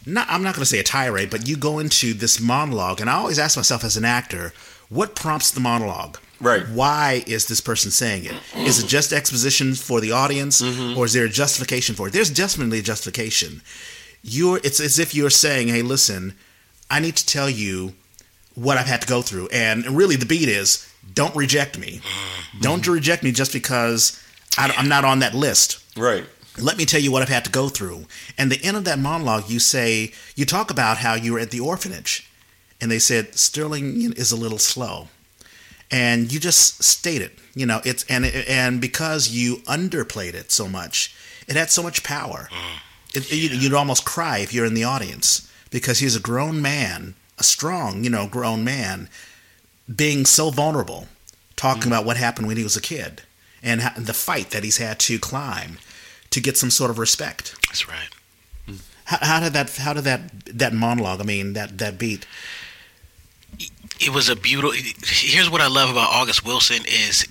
not 0.06 0.28
I'm 0.30 0.44
not 0.44 0.54
going 0.54 0.62
to 0.62 0.66
say 0.66 0.78
a 0.78 0.84
tirade, 0.84 1.30
but 1.30 1.48
you 1.48 1.56
go 1.56 1.80
into 1.80 2.14
this 2.14 2.40
monologue, 2.40 3.00
and 3.00 3.10
I 3.10 3.14
always 3.14 3.40
ask 3.40 3.56
myself 3.56 3.82
as 3.82 3.96
an 3.96 4.04
actor, 4.04 4.52
what 4.88 5.16
prompts 5.16 5.50
the 5.50 5.58
monologue? 5.58 6.18
Right. 6.40 6.62
Why 6.68 7.24
is 7.26 7.46
this 7.46 7.60
person 7.60 7.90
saying 7.90 8.26
it? 8.26 8.34
Is 8.54 8.82
it 8.82 8.86
just 8.86 9.12
exposition 9.12 9.74
for 9.74 10.00
the 10.00 10.12
audience, 10.12 10.62
mm-hmm. 10.62 10.96
or 10.96 11.06
is 11.06 11.12
there 11.12 11.24
a 11.24 11.28
justification 11.28 11.96
for 11.96 12.06
it? 12.06 12.12
There's 12.12 12.30
definitely 12.30 12.78
a 12.78 12.82
justification. 12.82 13.62
You're 14.22 14.58
it's 14.58 14.78
as 14.78 15.00
if 15.00 15.12
you're 15.12 15.30
saying, 15.30 15.68
"Hey, 15.68 15.82
listen, 15.82 16.34
I 16.88 17.00
need 17.00 17.16
to 17.16 17.26
tell 17.26 17.50
you 17.50 17.94
what 18.56 18.76
I've 18.78 18.86
had 18.86 19.02
to 19.02 19.06
go 19.06 19.22
through," 19.22 19.48
and 19.52 19.86
really 19.96 20.16
the 20.16 20.26
beat 20.26 20.48
is, 20.48 20.84
"Don't 21.14 21.34
reject 21.36 21.78
me. 21.78 22.00
Mm-hmm. 22.02 22.60
Don't 22.60 22.86
reject 22.88 23.22
me 23.22 23.30
just 23.30 23.52
because 23.52 24.20
I, 24.58 24.74
I'm 24.76 24.88
not 24.88 25.04
on 25.04 25.20
that 25.20 25.34
list." 25.34 25.78
Right. 25.96 26.26
let 26.58 26.76
me 26.76 26.84
tell 26.84 27.00
you 27.00 27.12
what 27.12 27.22
I've 27.22 27.28
had 27.28 27.44
to 27.44 27.50
go 27.50 27.68
through. 27.68 28.06
And 28.36 28.50
the 28.50 28.62
end 28.64 28.76
of 28.76 28.84
that 28.84 28.98
monologue, 28.98 29.48
you 29.48 29.58
say, 29.60 30.12
you 30.34 30.44
talk 30.44 30.70
about 30.70 30.98
how 30.98 31.14
you 31.14 31.32
were 31.34 31.38
at 31.38 31.50
the 31.50 31.60
orphanage, 31.60 32.30
and 32.80 32.90
they 32.90 32.98
said 32.98 33.34
Sterling 33.34 34.12
is 34.14 34.32
a 34.32 34.36
little 34.36 34.58
slow, 34.58 35.08
and 35.90 36.32
you 36.32 36.40
just 36.40 36.82
state 36.82 37.22
it. 37.22 37.38
You 37.54 37.66
know, 37.66 37.80
it's 37.84 38.04
and 38.08 38.24
and 38.26 38.80
because 38.80 39.28
you 39.30 39.56
underplayed 39.66 40.34
it 40.34 40.50
so 40.50 40.68
much, 40.68 41.14
it 41.48 41.56
had 41.56 41.70
so 41.70 41.82
much 41.82 42.02
power. 42.02 42.48
Mm. 42.50 42.80
It, 43.14 43.32
you, 43.32 43.48
you'd 43.50 43.72
almost 43.74 44.04
cry 44.04 44.38
if 44.38 44.52
you're 44.52 44.66
in 44.66 44.74
the 44.74 44.84
audience 44.84 45.50
because 45.70 46.00
he's 46.00 46.16
a 46.16 46.20
grown 46.20 46.60
man, 46.60 47.14
a 47.38 47.42
strong, 47.42 48.04
you 48.04 48.10
know, 48.10 48.26
grown 48.26 48.64
man, 48.64 49.08
being 49.94 50.24
so 50.24 50.50
vulnerable, 50.50 51.06
talking 51.54 51.84
mm. 51.84 51.86
about 51.88 52.04
what 52.04 52.16
happened 52.16 52.46
when 52.46 52.56
he 52.56 52.62
was 52.62 52.76
a 52.76 52.80
kid 52.80 53.22
and 53.62 53.82
ha- 53.82 53.94
the 53.96 54.14
fight 54.14 54.50
that 54.50 54.64
he's 54.64 54.78
had 54.78 54.98
to 55.00 55.18
climb 55.18 55.78
to 56.30 56.40
get 56.40 56.56
some 56.56 56.70
sort 56.70 56.90
of 56.90 56.98
respect. 56.98 57.54
That's 57.68 57.88
right. 57.88 58.08
Mm. 58.68 58.80
How, 59.04 59.18
how 59.20 59.40
did 59.40 59.52
that? 59.52 59.76
How 59.76 59.92
did 59.92 60.04
that? 60.04 60.44
That 60.46 60.72
monologue. 60.72 61.20
I 61.20 61.24
mean, 61.24 61.52
that 61.54 61.78
that 61.78 61.98
beat. 61.98 62.26
It 64.00 64.10
was 64.12 64.28
a 64.28 64.36
beautiful. 64.36 64.72
Here's 65.04 65.50
what 65.50 65.60
I 65.60 65.68
love 65.68 65.90
about 65.90 66.10
August 66.10 66.44
Wilson 66.44 66.82
is 66.86 67.26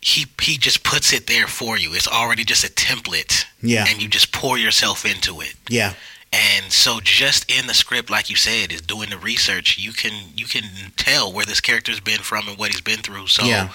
he 0.00 0.26
he 0.40 0.56
just 0.56 0.84
puts 0.84 1.12
it 1.12 1.26
there 1.26 1.46
for 1.46 1.76
you. 1.76 1.94
It's 1.94 2.08
already 2.08 2.44
just 2.44 2.64
a 2.64 2.68
template. 2.68 3.44
Yeah. 3.60 3.86
And 3.88 4.00
you 4.00 4.08
just 4.08 4.32
pour 4.32 4.58
yourself 4.58 5.04
into 5.04 5.40
it. 5.40 5.54
Yeah. 5.68 5.94
And 6.32 6.72
so 6.72 7.00
just 7.02 7.50
in 7.50 7.66
the 7.66 7.74
script, 7.74 8.10
like 8.10 8.28
you 8.28 8.36
said, 8.36 8.72
is 8.72 8.80
doing 8.80 9.10
the 9.10 9.18
research, 9.18 9.78
you 9.78 9.92
can 9.92 10.12
you 10.36 10.46
can 10.46 10.64
tell 10.96 11.32
where 11.32 11.46
this 11.46 11.60
character's 11.60 12.00
been 12.00 12.20
from 12.20 12.48
and 12.48 12.58
what 12.58 12.70
he's 12.70 12.80
been 12.80 13.00
through. 13.00 13.28
So 13.28 13.44
Yeah. 13.44 13.68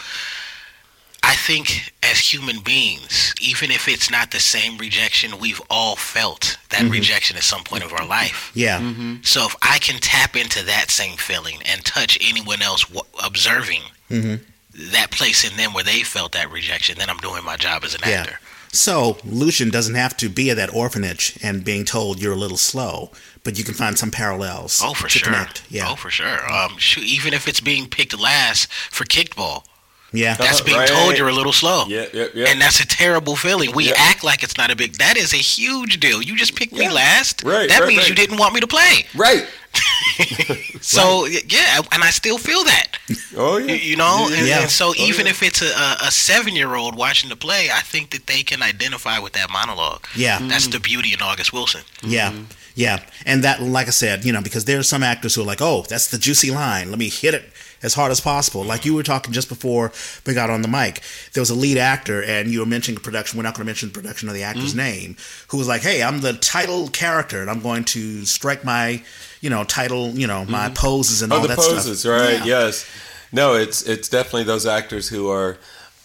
I 1.24 1.36
think 1.36 1.94
as 2.02 2.18
human 2.20 2.62
beings, 2.62 3.34
even 3.40 3.70
if 3.70 3.88
it's 3.88 4.10
not 4.10 4.32
the 4.32 4.40
same 4.40 4.78
rejection, 4.80 5.38
we've 5.40 5.62
all 5.70 5.96
felt 5.96 6.58
that 6.70 6.82
mm-hmm. 6.82 6.92
rejection 6.92 7.38
at 7.38 7.44
some 7.44 7.64
point 7.64 7.84
of 7.84 7.94
our 7.94 8.06
life. 8.06 8.52
Yeah. 8.56 8.80
Mm-hmm. 8.80 9.18
So 9.22 9.46
if 9.46 9.56
I 9.62 9.78
can 9.78 10.00
tap 10.00 10.36
into 10.36 10.64
that 10.66 10.90
same 10.90 11.18
feeling 11.18 11.60
and 11.66 11.86
touch 11.86 12.18
anyone 12.28 12.62
else 12.64 12.86
w- 12.86 13.04
observing 13.24 13.82
mm-hmm. 14.10 14.44
that 14.92 15.12
place 15.12 15.50
in 15.50 15.56
them 15.58 15.74
where 15.74 15.84
they 15.84 16.02
felt 16.02 16.32
that 16.32 16.52
rejection, 16.52 16.98
then 16.98 17.10
I'm 17.10 17.18
doing 17.18 17.46
my 17.46 17.56
job 17.56 17.84
as 17.84 17.94
an 17.94 18.02
Yeah. 18.04 18.22
actor. 18.22 18.40
So 18.74 19.16
Luchan 19.26 19.72
doesn't 19.72 19.96
have 19.96 20.16
to 20.18 20.30
be 20.30 20.50
at 20.50 20.58
that 20.58 20.74
orphanage 20.74 21.38
and 21.44 21.64
being 21.64 21.84
told 21.84 22.22
you're 22.22 22.34
a 22.34 22.38
little 22.38 22.58
slow, 22.58 23.12
but 23.44 23.58
you 23.58 23.66
can 23.66 23.74
find 23.74 23.98
some 24.00 24.12
parallels. 24.12 24.82
Oh, 24.84 24.94
for 24.94 25.10
to 25.10 25.20
sure. 25.20 25.26
Connect. 25.26 25.64
Yeah. 25.70 25.90
Oh, 25.90 25.96
for 25.96 26.10
sure. 26.10 26.50
Um, 26.52 26.78
shoot, 26.78 27.04
even 27.04 27.34
if 27.34 27.48
it's 27.48 27.60
being 27.60 27.88
picked 27.88 28.18
last 28.18 28.72
for 28.72 29.04
kickball, 29.04 29.66
Yeah. 30.14 30.36
That's 30.36 30.60
Uh-huh, 30.60 30.66
being 30.66 30.78
right. 30.80 30.88
told 30.90 31.18
you're 31.18 31.30
a 31.30 31.34
little 31.34 31.54
slow. 31.54 31.86
Yeah, 31.88 32.06
yeah, 32.14 32.26
yeah. 32.34 32.50
And 32.50 32.60
that's 32.62 32.80
a 32.82 32.86
terrible 32.88 33.36
feeling. 33.36 33.72
We 33.74 33.88
Yeah. 33.90 33.94
act 33.98 34.24
like 34.24 34.44
it's 34.44 34.58
not 34.58 34.70
a 34.72 34.76
big. 34.76 34.98
That 34.98 35.16
is 35.18 35.34
a 35.34 35.38
huge 35.38 36.00
deal. 36.00 36.22
You 36.22 36.36
just 36.36 36.56
picked 36.56 36.74
me 36.74 36.90
last. 36.90 37.44
Right, 37.44 37.70
That 37.70 37.80
right, 37.82 37.88
means 37.88 38.00
right. 38.02 38.10
you 38.10 38.16
didn't 38.16 38.38
want 38.38 38.54
me 38.54 38.60
to 38.60 38.68
play. 38.68 39.06
right. 39.16 39.46
So 40.82 41.26
yeah, 41.26 41.80
and 41.92 42.04
I 42.04 42.10
still 42.10 42.38
feel 42.38 42.64
that. 42.66 42.88
Oh 43.38 43.58
yeah. 43.58 43.74
You, 43.74 43.92
you 43.92 43.96
know, 43.96 44.28
and, 44.32 44.46
Yeah. 44.48 44.62
and 44.62 44.70
so 44.70 44.90
Oh, 44.90 44.94
even 45.08 45.26
yeah. 45.26 45.32
if 45.32 45.42
it's 45.44 45.62
a, 45.62 45.68
a, 45.68 46.08
a 46.08 46.12
seven 46.12 46.54
year 46.56 46.76
old 46.76 46.96
watching 46.98 47.30
the 47.30 47.36
play, 47.38 47.70
I 47.74 47.80
think 47.82 48.10
that 48.12 48.28
they 48.28 48.44
can 48.44 48.62
identify 48.62 49.20
with 49.20 49.34
that 49.34 49.50
monologue. 49.50 50.06
Yeah. 50.16 50.40
That's 50.42 50.68
the 50.68 50.80
beauty 50.80 51.14
in 51.14 51.22
August 51.22 51.54
Wilson. 51.54 51.82
Yeah. 52.04 52.34
Yeah. 52.76 53.00
And 53.26 53.44
that, 53.46 53.62
like 53.62 53.88
I 53.88 53.92
said, 53.92 54.26
you 54.26 54.34
know, 54.34 54.42
because 54.42 54.66
there 54.66 54.80
are 54.80 54.84
some 54.84 55.02
actors 55.04 55.36
who 55.36 55.42
are 55.44 55.46
like, 55.46 55.62
oh, 55.62 55.86
that's 55.88 56.08
the 56.08 56.18
juicy 56.18 56.52
line. 56.52 56.90
Let 56.90 57.00
me 57.00 57.08
hit 57.10 57.34
it 57.34 57.44
as 57.84 57.94
hard 57.94 58.12
as 58.12 58.20
possible. 58.22 58.64
Like 58.64 58.86
you 58.86 58.94
were 58.94 59.04
talking 59.04 59.34
just 59.34 59.50
before 59.50 59.92
we 60.26 60.34
got 60.34 60.50
on 60.50 60.62
the 60.62 60.68
mic. 60.68 61.02
There 61.34 61.42
was 61.42 61.50
a 61.50 61.56
lead 61.56 61.78
actor, 61.78 62.22
and 62.24 62.50
you 62.50 62.60
were 62.60 62.66
mentioning 62.66 63.00
production. 63.02 63.38
We're 63.38 63.44
not 63.44 63.56
going 63.56 63.64
to 63.66 63.70
mention 63.70 63.90
the 63.90 63.94
production 63.94 64.28
of 64.30 64.36
the 64.36 64.44
actor's 64.44 64.70
Mm-hmm. 64.74 64.78
name, 64.78 65.16
who 65.50 65.58
was 65.58 65.68
like, 65.68 65.82
hey, 65.82 66.02
I'm 66.04 66.22
the 66.22 66.34
title 66.34 66.88
character, 66.90 67.42
and 67.42 67.50
I'm 67.50 67.60
going 67.62 67.84
to 67.86 68.26
strike 68.26 68.64
my, 68.64 69.02
you 69.42 69.50
know, 69.50 69.64
title, 69.64 70.10
you 70.12 70.28
know, 70.28 70.46
my 70.46 70.70
poses 70.70 71.22
and 71.22 71.32
Oh, 71.34 71.38
all 71.40 71.48
that 71.48 71.58
poses, 71.58 72.02
stuff. 72.02 72.12
right? 72.12 72.38
Yeah. 72.40 72.46
Yes. 72.66 72.86
No, 73.32 73.56
it's 73.56 73.82
it's 73.84 74.10
definitely 74.10 74.44
those 74.44 74.66
actors 74.66 75.08
who 75.10 75.30
are. 75.30 75.58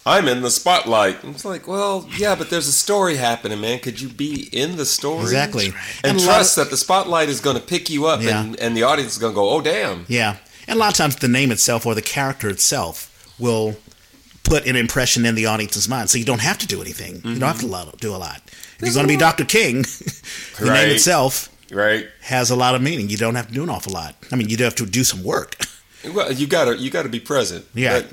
I'm 0.05 0.29
in 0.29 0.41
the 0.41 0.49
spotlight. 0.49 1.17
It's 1.25 1.43
like, 1.43 1.67
well, 1.67 2.07
yeah, 2.17 2.33
but 2.35 2.49
there's 2.49 2.69
a 2.69 2.71
story 2.71 3.17
happening, 3.17 3.59
man. 3.59 3.79
Could 3.79 3.99
you 3.99 4.07
be 4.07 4.47
in 4.53 4.77
the 4.77 4.85
story? 4.85 5.23
Exactly. 5.23 5.73
And, 6.01 6.15
a 6.15 6.21
lot 6.21 6.25
trust 6.25 6.57
of- 6.57 6.63
that 6.63 6.69
the 6.71 6.77
spotlight 6.77 7.27
is 7.27 7.41
going 7.41 7.57
to 7.57 7.61
pick 7.61 7.89
you 7.89 8.05
up, 8.05 8.21
Yeah. 8.21 8.41
and, 8.41 8.57
and 8.57 8.77
the 8.77 8.83
audience 8.83 9.11
is 9.11 9.17
going 9.17 9.33
to 9.33 9.35
go, 9.35 9.49
oh, 9.49 9.59
damn. 9.59 10.05
Yeah. 10.07 10.37
And 10.67 10.77
a 10.77 10.79
lot 10.79 10.89
of 10.91 10.95
times 10.97 11.15
the 11.17 11.27
name 11.27 11.51
itself 11.51 11.85
or 11.85 11.95
the 11.95 12.01
character 12.01 12.49
itself 12.49 13.33
will 13.39 13.75
put 14.43 14.65
an 14.65 14.75
impression 14.75 15.25
in 15.25 15.35
the 15.35 15.45
audience's 15.45 15.87
mind. 15.89 16.09
So 16.09 16.17
you 16.17 16.25
don't 16.25 16.41
have 16.41 16.57
to 16.59 16.67
do 16.67 16.81
anything. 16.81 17.15
You 17.23 17.39
don't 17.39 17.47
have 17.49 17.59
to 17.61 17.97
do 17.97 18.15
a 18.15 18.17
lot. 18.17 18.41
If 18.45 18.81
you're 18.81 18.93
going 18.93 19.07
to 19.07 19.13
be 19.13 19.17
Dr. 19.17 19.45
King, 19.45 19.81
the 20.59 20.65
Right. 20.65 20.73
name 20.85 20.95
itself 20.95 21.49
Right? 21.71 22.07
has 22.21 22.49
a 22.49 22.55
lot 22.55 22.75
of 22.75 22.81
meaning. 22.81 23.09
You 23.09 23.17
don't 23.17 23.35
have 23.35 23.47
to 23.47 23.53
do 23.53 23.63
an 23.63 23.69
awful 23.69 23.91
lot. 23.93 24.15
I 24.31 24.35
mean, 24.35 24.49
you 24.49 24.55
do 24.57 24.63
have 24.63 24.75
to 24.75 24.85
do 24.85 25.03
some 25.03 25.23
work. 25.23 25.55
Well, 26.13 26.31
you 26.31 26.47
gotta 26.47 26.77
you 26.77 26.89
gotta 26.91 27.09
be 27.09 27.19
present. 27.19 27.65
Yeah. 27.73 27.99
But, 28.01 28.11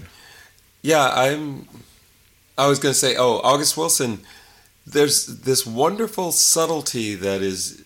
yeah, 0.82 1.12
I'm. 1.14 1.68
I 2.58 2.66
was 2.66 2.78
gonna 2.80 2.94
say, 2.94 3.14
oh, 3.16 3.40
August 3.44 3.76
Wilson. 3.76 4.20
There's 4.86 5.26
this 5.26 5.64
wonderful 5.66 6.32
subtlety 6.32 7.14
that 7.14 7.40
is 7.42 7.84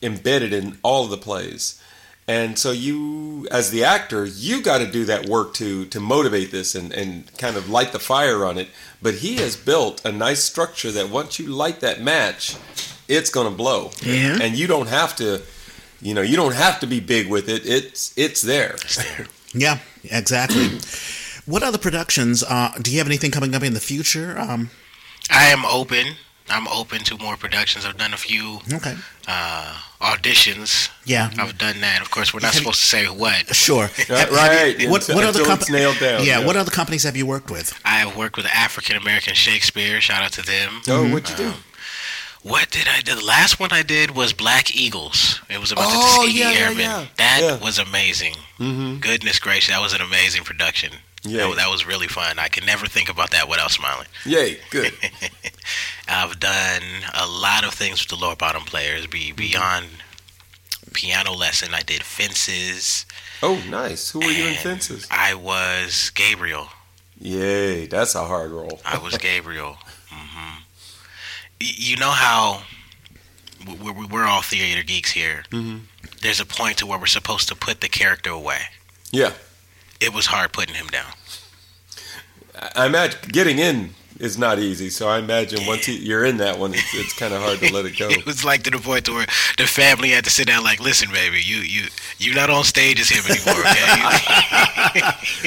embedded 0.00 0.52
in 0.54 0.78
all 0.82 1.04
of 1.04 1.10
the 1.10 1.18
plays, 1.18 1.81
and 2.28 2.58
so 2.58 2.70
you, 2.70 3.46
as 3.50 3.70
the 3.70 3.84
actor, 3.84 4.24
you 4.24 4.62
got 4.62 4.78
to 4.78 4.86
do 4.90 5.04
that 5.06 5.26
work 5.28 5.54
to 5.54 5.86
to 5.86 6.00
motivate 6.00 6.50
this 6.50 6.74
and 6.74 6.92
and 6.92 7.36
kind 7.38 7.56
of 7.56 7.68
light 7.68 7.92
the 7.92 7.98
fire 7.98 8.44
on 8.44 8.58
it. 8.58 8.68
But 9.00 9.14
he 9.14 9.36
has 9.36 9.56
built 9.56 10.04
a 10.04 10.12
nice 10.12 10.42
structure 10.44 10.90
that 10.92 11.10
once 11.10 11.38
you 11.38 11.46
light 11.48 11.80
that 11.80 12.00
match, 12.00 12.56
it's 13.08 13.30
gonna 13.30 13.50
blow, 13.50 13.90
Yeah. 14.02 14.38
and 14.40 14.56
you 14.56 14.66
don't 14.66 14.88
have 14.88 15.16
to. 15.16 15.42
You 16.00 16.14
know, 16.14 16.22
you 16.22 16.34
don't 16.36 16.54
have 16.56 16.80
to 16.80 16.86
be 16.88 16.98
big 16.98 17.28
with 17.28 17.48
it. 17.48 17.62
It's 17.64 18.12
it's 18.16 18.42
there. 18.42 18.76
Yeah, 19.54 19.78
exactly. 20.04 20.68
what 21.46 21.62
other 21.62 21.78
productions? 21.78 22.42
Uh, 22.42 22.72
do 22.80 22.90
you 22.90 22.98
have 22.98 23.06
anything 23.06 23.30
coming 23.30 23.54
up 23.54 23.62
in 23.62 23.74
the 23.74 23.80
future? 23.80 24.36
Um, 24.38 24.70
I 25.30 25.44
am 25.46 25.64
open. 25.64 26.16
I'm 26.50 26.68
open 26.68 26.98
to 27.04 27.16
more 27.18 27.36
productions. 27.36 27.84
I've 27.86 27.96
done 27.96 28.12
a 28.12 28.16
few 28.16 28.58
okay. 28.74 28.94
uh, 29.28 29.74
auditions. 30.00 30.90
Yeah. 31.04 31.30
I've 31.38 31.56
done 31.56 31.80
that. 31.80 32.00
Of 32.02 32.10
course, 32.10 32.34
we're 32.34 32.40
not 32.40 32.52
Have- 32.52 32.62
supposed 32.62 32.80
to 32.80 32.86
say 32.86 33.06
what. 33.06 33.54
Sure. 33.54 33.84
Right, 33.98 34.06
Have- 34.08 34.28
have 34.28 34.32
right. 34.32 34.78
you- 34.80 34.90
what, 34.90 35.06
what 35.08 35.24
other 35.24 35.28
until 35.40 35.44
comp- 35.46 35.60
it's 35.62 35.70
nailed 35.70 35.98
down, 35.98 36.24
Yeah, 36.24 36.40
yeah. 36.40 36.46
What 36.46 36.56
other 36.56 36.70
companies 36.70 37.04
have 37.04 37.16
you 37.16 37.26
worked 37.26 37.50
with? 37.50 37.78
I 37.84 38.00
have 38.00 38.16
worked 38.16 38.36
with 38.36 38.46
African 38.46 38.96
American 38.96 39.34
Shakespeare. 39.34 40.00
Shout 40.00 40.22
out 40.22 40.32
to 40.32 40.42
them. 40.42 40.82
Oh, 40.88 41.08
what'd 41.10 41.30
you 41.30 41.36
do? 41.36 41.48
Um, 41.50 41.54
What 42.42 42.70
did 42.70 42.88
I 42.88 43.00
do? 43.00 43.14
The 43.14 43.24
last 43.24 43.60
one 43.60 43.70
I 43.72 43.82
did 43.84 44.10
was 44.16 44.32
Black 44.32 44.74
Eagles. 44.74 45.40
It 45.48 45.60
was 45.60 45.70
about 45.70 45.84
Oh, 45.86 45.90
the 45.90 46.06
Tuskegee 46.26 46.38
yeah, 46.40 46.50
yeah, 46.50 46.58
Airmen. 46.58 46.78
yeah. 46.80 47.06
That 47.16 47.40
Yeah. 47.42 47.56
was 47.64 47.78
amazing. 47.78 48.34
Mm-hmm. 48.58 48.96
Goodness 48.98 49.38
gracious, 49.38 49.68
that 49.72 49.80
was 49.80 49.92
an 49.94 50.00
amazing 50.00 50.42
production. 50.42 50.90
Yeah. 51.24 51.48
That, 51.48 51.56
that 51.56 51.70
was 51.70 51.86
really 51.86 52.08
fun. 52.08 52.38
I 52.38 52.48
can 52.48 52.64
never 52.66 52.86
think 52.86 53.08
about 53.08 53.30
that 53.30 53.48
without 53.48 53.70
smiling. 53.70 54.06
Yay, 54.26 54.58
good. 54.70 54.92
I've 56.08 56.40
done 56.40 56.82
a 57.14 57.26
lot 57.26 57.64
of 57.64 57.74
things 57.74 58.00
with 58.02 58.08
the 58.18 58.24
lower 58.24 58.34
bottom 58.36 58.62
Playaz. 58.62 59.08
Be 59.10 59.30
beyond 59.32 59.86
piano 60.92 61.32
lesson, 61.32 61.72
I 61.74 61.80
did 61.82 62.02
fences. 62.02 63.06
Oh, 63.42 63.62
nice. 63.68 64.10
Who 64.10 64.18
were 64.20 64.26
you 64.26 64.46
in 64.48 64.54
Fences? 64.54 65.06
I 65.10 65.34
was 65.34 66.10
Gabriel. 66.14 66.68
Yay, 67.20 67.86
that's 67.86 68.14
a 68.14 68.24
hard 68.24 68.50
role. 68.50 68.80
I 68.84 68.98
was 68.98 69.16
Gabriel. 69.18 69.78
hmm 70.10 70.58
You 71.60 71.96
know 71.96 72.10
how 72.10 72.62
we- 73.66 73.90
we- 73.92 74.06
we're 74.06 74.24
all 74.24 74.42
theater 74.42 74.82
geeks 74.82 75.12
here. 75.12 75.44
Mhm. 75.50 75.82
There's 76.20 76.40
a 76.40 76.46
point 76.46 76.78
to 76.78 76.86
where 76.86 76.98
we're 76.98 77.06
supposed 77.06 77.48
to 77.48 77.54
put 77.54 77.80
the 77.80 77.88
character 77.88 78.30
away. 78.30 78.62
Yeah, 79.12 79.32
It 80.02 80.12
was 80.12 80.26
hard 80.26 80.52
putting 80.52 80.74
him 80.74 80.88
down. 80.88 81.12
I- 82.58 82.72
I 82.76 82.86
imagine 82.86 83.20
getting 83.30 83.58
in 83.58 83.94
is 84.22 84.38
not 84.38 84.58
easy. 84.58 84.88
So 84.88 85.08
I 85.08 85.18
imagine 85.18 85.66
once 85.66 85.84
he, 85.86 85.96
you're 85.96 86.24
in 86.24 86.36
that 86.38 86.58
one, 86.58 86.72
it's, 86.74 86.94
it's 86.94 87.12
kind 87.12 87.34
of 87.34 87.42
hard 87.42 87.58
to 87.58 87.72
let 87.72 87.84
it 87.86 87.98
go. 87.98 88.08
It 88.10 88.24
was 88.24 88.44
like 88.44 88.62
to 88.64 88.70
the 88.70 88.78
point 88.78 89.06
to 89.06 89.12
where 89.12 89.26
the 89.58 89.66
family 89.66 90.10
had 90.10 90.24
to 90.24 90.30
sit 90.30 90.46
down, 90.46 90.62
like, 90.62 90.80
"Listen, 90.80 91.10
baby, 91.10 91.40
you 91.42 91.56
you 91.58 91.88
you're 92.18 92.34
not 92.34 92.50
on 92.50 92.62
stage 92.64 93.00
as 93.00 93.08
him 93.08 93.24
anymore." 93.28 93.60
Okay? 93.60 95.00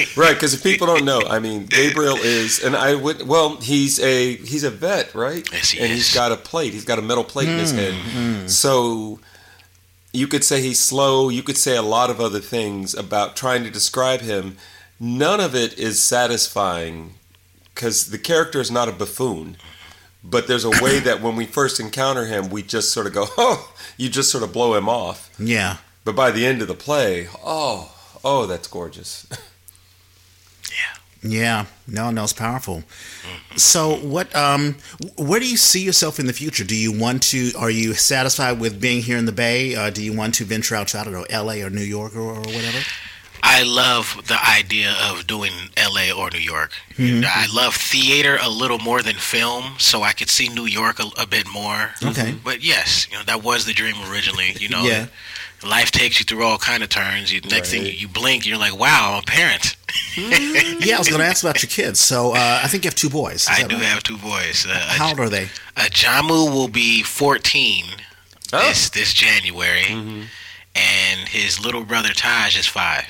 Right, 0.16 0.34
because 0.34 0.52
if 0.54 0.62
people 0.62 0.86
don't 0.86 1.04
know, 1.04 1.22
I 1.28 1.38
mean, 1.38 1.66
Gabriel 1.66 2.16
is, 2.16 2.62
and 2.62 2.76
I 2.76 2.94
would, 2.94 3.26
well, 3.26 3.56
he's 3.56 3.98
a 4.00 4.36
he's 4.36 4.64
a 4.64 4.70
vet, 4.70 5.14
right? 5.14 5.46
Yes, 5.52 5.70
he 5.70 5.78
and 5.80 5.90
is. 5.90 5.96
he's 5.96 6.14
got 6.14 6.32
a 6.32 6.36
plate. 6.36 6.72
He's 6.72 6.84
got 6.84 6.98
a 6.98 7.02
metal 7.02 7.24
plate 7.24 7.48
in 7.48 7.58
his 7.58 7.70
hmm, 7.70 7.78
head. 7.78 7.94
Hmm. 7.94 8.46
So 8.46 9.20
you 10.16 10.26
could 10.26 10.44
say 10.44 10.60
he's 10.62 10.80
slow. 10.80 11.28
You 11.28 11.42
could 11.42 11.58
say 11.58 11.76
a 11.76 11.82
lot 11.82 12.10
of 12.10 12.20
other 12.20 12.40
things 12.40 12.94
about 12.94 13.36
trying 13.36 13.64
to 13.64 13.70
describe 13.70 14.20
him. 14.20 14.56
None 14.98 15.40
of 15.40 15.54
it 15.54 15.78
is 15.78 16.02
satisfying 16.02 17.14
because 17.74 18.10
the 18.10 18.18
character 18.18 18.60
is 18.60 18.70
not 18.70 18.88
a 18.88 18.92
buffoon. 18.92 19.56
But 20.24 20.48
there's 20.48 20.64
a 20.64 20.70
way 20.82 20.98
that 21.00 21.22
when 21.22 21.36
we 21.36 21.46
first 21.46 21.78
encounter 21.78 22.26
him, 22.26 22.48
we 22.50 22.62
just 22.62 22.92
sort 22.92 23.06
of 23.06 23.12
go, 23.12 23.26
oh, 23.38 23.72
you 23.96 24.08
just 24.08 24.30
sort 24.30 24.42
of 24.42 24.52
blow 24.52 24.74
him 24.74 24.88
off. 24.88 25.30
Yeah. 25.38 25.76
But 26.04 26.16
by 26.16 26.30
the 26.30 26.46
end 26.46 26.62
of 26.62 26.68
the 26.68 26.74
play, 26.74 27.28
oh, 27.44 27.94
oh, 28.24 28.46
that's 28.46 28.66
gorgeous. 28.68 29.26
Yeah, 31.30 31.66
no, 31.86 32.10
no, 32.10 32.24
it's 32.24 32.32
powerful. 32.32 32.82
So, 33.56 33.96
what, 33.96 34.34
um, 34.36 34.76
where 35.16 35.40
do 35.40 35.48
you 35.48 35.56
see 35.56 35.82
yourself 35.82 36.20
in 36.20 36.26
the 36.26 36.32
future? 36.32 36.64
Do 36.64 36.76
you 36.76 36.92
want 36.92 37.22
to? 37.24 37.52
Are 37.58 37.70
you 37.70 37.94
satisfied 37.94 38.60
with 38.60 38.80
being 38.80 39.02
here 39.02 39.16
in 39.16 39.24
the 39.24 39.32
Bay? 39.32 39.74
Uh, 39.74 39.90
do 39.90 40.02
you 40.02 40.12
want 40.12 40.34
to 40.36 40.44
venture 40.44 40.74
out 40.74 40.88
to 40.88 40.98
I 40.98 41.04
don't 41.04 41.12
know, 41.12 41.26
L.A. 41.30 41.62
or 41.62 41.70
New 41.70 41.80
York 41.82 42.14
or, 42.14 42.20
or 42.20 42.40
whatever? 42.40 42.78
I 43.48 43.62
love 43.62 44.22
the 44.26 44.38
idea 44.60 44.94
of 45.08 45.26
doing 45.26 45.52
LA 45.78 46.10
or 46.10 46.30
New 46.30 46.40
York. 46.40 46.72
I 46.98 47.46
love 47.54 47.74
theater 47.76 48.38
a 48.42 48.48
little 48.50 48.78
more 48.80 49.02
than 49.02 49.14
film, 49.14 49.74
so 49.78 50.02
I 50.02 50.12
could 50.12 50.28
see 50.30 50.48
New 50.48 50.66
York 50.66 50.98
a, 50.98 51.06
a 51.22 51.26
bit 51.26 51.46
more. 51.52 51.90
Okay. 52.02 52.34
But 52.44 52.62
yes, 52.64 53.06
you 53.10 53.16
know 53.16 53.24
that 53.24 53.42
was 53.44 53.64
the 53.64 53.72
dream 53.72 53.94
originally. 54.10 54.56
You 54.58 54.68
know, 54.68 54.82
Yeah. 54.82 55.06
life 55.64 55.90
takes 55.90 56.18
you 56.18 56.24
through 56.24 56.42
all 56.44 56.58
kind 56.58 56.82
of 56.82 56.88
turns. 56.88 57.32
You, 57.32 57.40
next 57.42 57.70
thing 57.70 57.82
you, 57.86 57.92
you 57.92 58.08
blink, 58.08 58.46
you're 58.46 58.58
like, 58.58 58.76
"Wow, 58.76 59.12
I'm 59.14 59.22
a 59.22 59.26
parent." 59.26 59.76
Yeah, 60.86 60.96
I 60.96 60.98
was 60.98 61.08
going 61.08 61.20
to 61.20 61.26
ask 61.26 61.42
about 61.44 61.62
your 61.62 61.68
kids. 61.70 61.98
So, 62.00 62.32
uh, 62.32 62.60
I 62.64 62.68
think 62.68 62.84
you 62.84 62.88
have 62.88 62.94
two 62.94 63.10
boys. 63.10 63.42
Is 63.42 63.48
I 63.50 63.62
do 63.66 63.76
right? 63.76 63.84
have 63.84 64.02
two 64.02 64.18
boys. 64.18 64.66
Uh, 64.68 64.72
How 64.74 65.08
old 65.08 65.20
are 65.20 65.28
they? 65.28 65.44
uh, 65.76 65.88
Jamu 65.90 66.50
will 66.52 66.68
be 66.68 67.02
14 67.02 67.84
Oh. 68.52 68.58
this 68.68 68.90
this 68.90 69.12
January, 69.12 69.86
and 70.76 71.28
his 71.28 71.64
little 71.64 71.84
brother 71.84 72.10
Taj 72.10 72.56
is 72.58 72.66
five. 72.66 73.04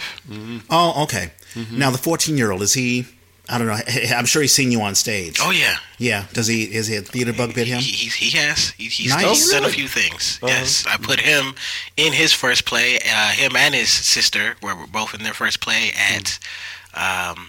Oh, 0.71 1.03
okay. 1.05 1.33
Mm-hmm. 1.55 1.79
Now 1.79 1.91
the 1.91 1.99
fourteen-year-old 1.99 2.63
is 2.63 2.75
he? 2.75 3.07
I 3.49 3.59
don't 3.59 3.67
know. 3.69 3.79
I'm 4.17 4.25
sure 4.27 4.43
he's 4.43 4.53
seen 4.53 4.73
you 4.73 4.81
on 4.83 4.95
stage. 4.95 5.39
Oh 5.41 5.51
yeah, 5.51 5.77
Yeah. 5.99 6.25
Does 6.33 6.47
he? 6.49 6.65
Is 6.65 6.87
he 6.89 6.97
a 6.97 7.01
theater 7.03 7.33
bug 7.33 7.55
bit 7.55 7.67
him? 7.69 7.79
He, 7.81 7.93
he, 7.93 8.27
he 8.27 8.39
has. 8.39 8.71
He, 8.71 8.85
he's, 8.85 9.11
Nice. 9.11 9.23
he's 9.25 9.53
Oh, 9.55 9.61
done 9.61 9.69
a 9.69 9.73
few 9.73 9.87
things. 9.89 10.39
Uh-huh. 10.43 10.53
Yes, 10.53 10.85
I 10.87 10.97
put 10.97 11.21
him 11.21 11.55
in 11.97 12.13
his 12.13 12.33
first 12.33 12.65
play. 12.67 12.99
Uh, 13.09 13.29
him 13.31 13.55
and 13.57 13.75
his 13.75 13.89
sister 13.89 14.57
were 14.63 14.75
both 14.93 15.15
in 15.15 15.23
their 15.23 15.35
first 15.35 15.61
play 15.61 15.93
at 15.97 16.39
um, 16.95 17.47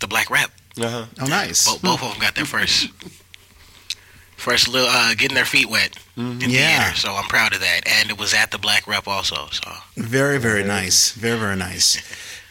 the 0.00 0.06
Black 0.08 0.30
Rep. 0.30 0.50
Uh-huh. 0.80 1.06
Oh, 1.20 1.26
nice. 1.26 1.64
Both, 1.70 1.82
both 1.82 2.02
of 2.02 2.10
them 2.10 2.20
got 2.20 2.34
their 2.34 2.44
first 2.44 2.90
first 4.46 4.68
little 4.68 4.88
uh, 4.88 5.12
getting 5.14 5.34
their 5.34 5.44
feet 5.44 5.68
wet 5.68 5.90
in 6.16 6.38
Yeah. 6.40 6.84
theater. 6.84 6.96
So 6.96 7.08
I'm 7.16 7.28
proud 7.28 7.52
of 7.52 7.60
that. 7.60 7.80
And 7.84 8.10
it 8.10 8.16
was 8.18 8.32
at 8.32 8.52
the 8.52 8.58
Black 8.58 8.86
Rep 8.86 9.08
also. 9.08 9.48
So 9.50 9.72
Very, 9.96 10.38
very 10.38 10.62
nice. 10.62 11.10
Very, 11.12 11.36
very 11.38 11.56
nice. 11.56 11.96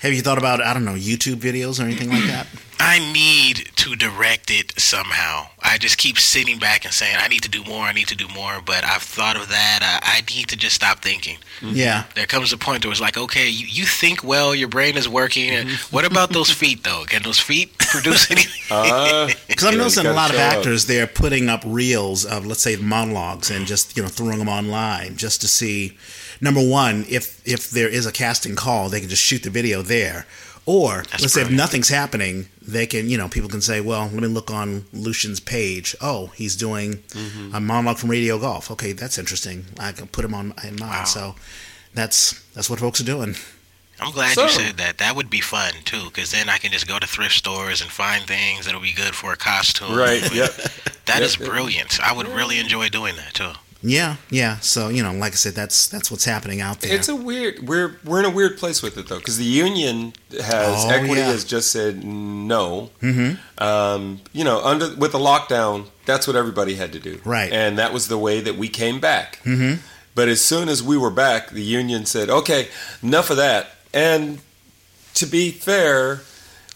Have 0.02 0.14
you 0.14 0.22
thought 0.22 0.38
about 0.38 0.62
I 0.62 0.74
don't 0.74 0.86
know 0.86 0.94
YouTube 0.94 1.38
videos 1.38 1.80
or 1.80 1.84
anything 1.84 2.10
like 2.10 2.26
that? 2.26 2.48
I 2.78 3.00
need 3.14 3.70
to 3.78 3.96
direct 3.96 4.52
it 4.52 4.78
somehow. 4.80 5.48
I 5.64 5.78
just 5.78 5.98
keep 5.98 6.20
sitting 6.20 6.60
back 6.60 6.84
and 6.84 6.94
saying, 6.94 7.16
I 7.18 7.30
need 7.30 7.42
to 7.44 7.50
do 7.50 7.64
more, 7.64 7.86
I 7.86 7.94
need 7.94 8.10
to 8.10 8.16
do 8.18 8.28
more. 8.28 8.60
But 8.64 8.84
I've 8.84 9.02
thought 9.02 9.38
of 9.38 9.48
that. 9.48 9.80
I, 10.04 10.18
I 10.18 10.22
need 10.36 10.50
to 10.50 10.58
just 10.58 10.76
stop 10.76 11.00
thinking. 11.00 11.38
Yeah. 11.62 12.04
There 12.16 12.26
comes 12.26 12.52
a 12.52 12.58
point 12.58 12.84
where 12.84 12.92
it's 12.92 13.00
like, 13.02 13.18
okay, 13.18 13.48
you, 13.48 13.66
you 13.66 13.86
think 13.86 14.24
well, 14.26 14.54
your 14.54 14.68
brain 14.68 14.98
is 14.98 15.08
working. 15.08 15.50
and 15.52 15.70
What 15.90 16.04
about 16.06 16.32
those 16.32 16.52
feet, 16.52 16.84
though? 16.84 17.06
Can 17.08 17.24
those 17.24 17.40
feet 17.40 17.76
produce 17.80 18.30
anything? 18.30 18.52
Uh, 18.70 19.30
Because 19.48 19.64
I'm 19.64 19.72
yeah, 19.72 19.78
you 19.78 19.78
noticing 19.80 20.06
a 20.08 20.14
lot 20.14 20.30
of 20.30 20.36
show 20.36 20.42
up. 20.44 20.54
actors 20.58 20.86
they're 20.86 21.08
putting 21.08 21.48
up 21.50 21.64
reels 21.66 22.26
of 22.26 22.46
let's 22.46 22.62
say 22.62 22.76
monologues 22.76 23.50
and 23.50 23.66
just 23.66 23.96
you 23.96 24.04
know 24.04 24.10
throwing 24.10 24.40
them 24.40 24.50
online 24.50 25.16
just 25.16 25.40
to 25.42 25.48
see 25.48 25.98
number 26.42 26.62
one 26.68 27.06
if 27.10 27.42
if 27.48 27.70
there 27.72 27.90
is 27.90 28.06
a 28.06 28.12
casting 28.12 28.56
call 28.56 28.90
they 28.90 29.00
can 29.00 29.10
just 29.10 29.24
shoot 29.24 29.44
the 29.44 29.50
video 29.50 29.82
there 29.82 30.26
or 30.68 31.04
That's 31.12 31.22
let's 31.22 31.34
say 31.34 31.42
if 31.44 31.52
nothing's 31.52 31.90
happening 31.90 32.48
they 32.62 32.88
can 32.88 33.10
you 33.10 33.18
know 33.18 33.28
people 33.30 33.50
can 33.50 33.62
say 33.62 33.82
well 33.82 34.04
let 34.12 34.22
me 34.22 34.28
look 34.28 34.50
on 34.52 34.82
Luchan's 34.94 35.40
page 35.40 35.96
oh 36.02 36.28
he's 36.36 36.56
doing 36.56 36.96
Mm-hmm. 37.10 37.56
a 37.56 37.60
monologue 37.60 37.98
from 37.98 38.10
Radio 38.12 38.38
Golf 38.40 38.72
okay 38.72 38.92
that's 38.94 39.18
interesting 39.18 39.66
I 39.80 39.92
can 39.92 40.08
put 40.08 40.26
him 40.26 40.34
on 40.34 40.54
in 40.64 40.76
mind 40.80 40.82
Wow. 40.82 41.04
so 41.06 41.36
that's 41.94 42.42
that's 42.54 42.70
what 42.70 42.80
folks 42.80 43.00
are 43.02 43.06
doing 43.06 43.36
I'm 44.00 44.12
glad 44.12 44.34
So- 44.36 44.44
you 44.44 44.50
said 44.50 44.76
that. 44.78 44.98
That 44.98 45.16
would 45.16 45.30
be 45.30 45.40
fun, 45.40 45.72
too, 45.86 46.04
because 46.08 46.30
then 46.34 46.50
I 46.50 46.58
can 46.58 46.70
just 46.74 46.86
go 46.86 47.00
to 47.00 47.08
thrift 47.08 47.34
stores 47.36 47.80
and 47.82 47.90
find 47.90 48.26
things 48.26 48.66
that'll 48.66 48.82
be 48.82 48.92
good 48.92 49.16
for 49.16 49.32
a 49.32 49.38
costume. 49.38 49.96
Right. 49.96 50.22
Yep. 50.36 50.52
That 51.06 51.20
Yep, 51.20 51.24
is 51.24 51.40
yep. 51.40 51.50
brilliant. 51.50 52.00
I 52.02 52.12
would 52.12 52.28
really 52.28 52.60
enjoy 52.60 52.90
doing 52.90 53.16
that, 53.16 53.34
too. 53.36 53.52
Yeah 53.88 54.16
yeah 54.30 54.58
so 54.60 54.90
you 54.90 55.04
know 55.04 55.14
like 55.14 55.34
I 55.34 55.36
said 55.36 55.54
that's 55.54 55.88
that's 55.88 56.10
what's 56.10 56.26
happening 56.26 56.60
out 56.62 56.82
there 56.82 56.94
It's 56.96 57.08
a 57.08 57.16
weird. 57.16 57.68
We're 57.68 57.98
we're 58.04 58.20
in 58.20 58.26
a 58.26 58.30
weird 58.40 58.58
place 58.58 58.82
with 58.82 58.98
it 58.98 59.08
though, 59.08 59.20
because 59.20 59.38
the 59.38 59.44
union 59.46 60.14
has 60.32 60.86
Oh, 60.86 60.90
equity 60.90 61.22
yeah. 61.22 61.28
has 61.28 61.44
just 61.46 61.72
said 61.72 62.04
no. 62.04 62.90
mm-hmm. 63.02 63.64
Um, 63.64 64.22
you 64.34 64.44
know, 64.44 64.64
under 64.64 64.96
with 64.96 65.12
the 65.12 65.20
lockdown, 65.20 65.86
that's 66.06 66.26
what 66.28 66.36
everybody 66.36 66.76
had 66.76 66.92
to 66.94 67.00
do, 67.00 67.20
Right. 67.24 67.52
And 67.54 67.78
that 67.78 67.94
was 67.94 68.08
the 68.08 68.18
way 68.18 68.42
that 68.42 68.56
we 68.58 68.68
came 68.70 69.00
back. 69.00 69.40
Mm-hmm. 69.44 69.82
But 70.16 70.30
as 70.30 70.42
soon 70.42 70.70
as 70.70 70.82
we 70.82 70.98
were 70.98 71.12
back, 71.12 71.50
the 71.52 71.62
union 71.64 72.06
said, 72.06 72.30
"Okay, 72.30 72.70
enough 73.04 73.30
of 73.30 73.38
that." 73.38 73.68
And 73.94 74.40
to 75.16 75.26
be 75.26 75.52
fair, 75.52 76.22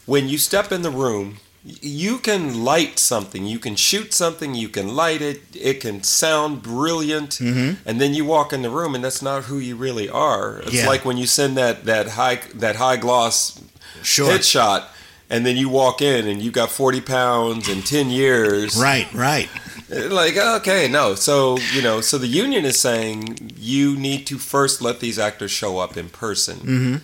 when 0.06 0.28
you 0.30 0.38
step 0.38 0.72
in 0.72 0.82
the 0.82 0.92
room, 0.92 1.38
you 1.66 2.18
can 2.20 2.64
light 2.64 3.00
something, 3.00 3.46
you 3.46 3.60
can 3.60 3.76
shoot 3.76 4.14
something, 4.14 4.56
you 4.56 4.70
can 4.70 4.96
light 4.96 5.22
it, 5.22 5.42
it 5.54 5.82
can 5.82 6.02
sound 6.04 6.62
brilliant, 6.64 7.32
Mhm. 7.32 7.78
and 7.86 8.00
then 8.00 8.14
you 8.14 8.24
walk 8.26 8.54
in 8.54 8.62
the 8.62 8.70
room, 8.70 8.96
and 8.96 9.04
that's 9.04 9.22
not 9.22 9.44
who 9.46 9.58
you 9.60 9.76
really 9.76 10.08
are. 10.10 10.60
It's 10.66 10.74
Yeah. 10.74 10.88
like 10.88 11.04
when 11.04 11.18
you 11.18 11.28
send 11.28 11.58
that 11.58 11.86
that 11.86 12.10
high 12.12 12.40
that 12.56 12.78
high 12.78 12.96
gloss 12.96 13.54
sure. 14.02 14.32
headshot, 14.32 14.84
and 15.30 15.46
then 15.46 15.58
you 15.58 15.68
walk 15.70 16.02
in 16.02 16.28
and 16.28 16.42
you've 16.42 16.54
got 16.54 16.72
forty 16.72 17.02
pounds 17.02 17.68
and 17.68 17.86
ten 17.86 18.10
years, 18.10 18.76
right 18.78 19.08
right. 19.14 19.50
Like 19.90 20.38
okay 20.38 20.88
no. 20.88 21.16
So 21.16 21.58
you 21.74 21.82
know 21.82 22.00
so 22.00 22.18
the 22.18 22.28
union 22.28 22.64
is 22.64 22.80
saying 22.80 23.52
you 23.60 23.98
need 23.98 24.26
to 24.28 24.38
first 24.38 24.82
let 24.82 25.00
these 25.02 25.20
actors 25.20 25.52
show 25.52 25.80
up 25.80 25.98
in 25.98 26.08
person. 26.10 26.58
Mm-hmm. 26.60 26.96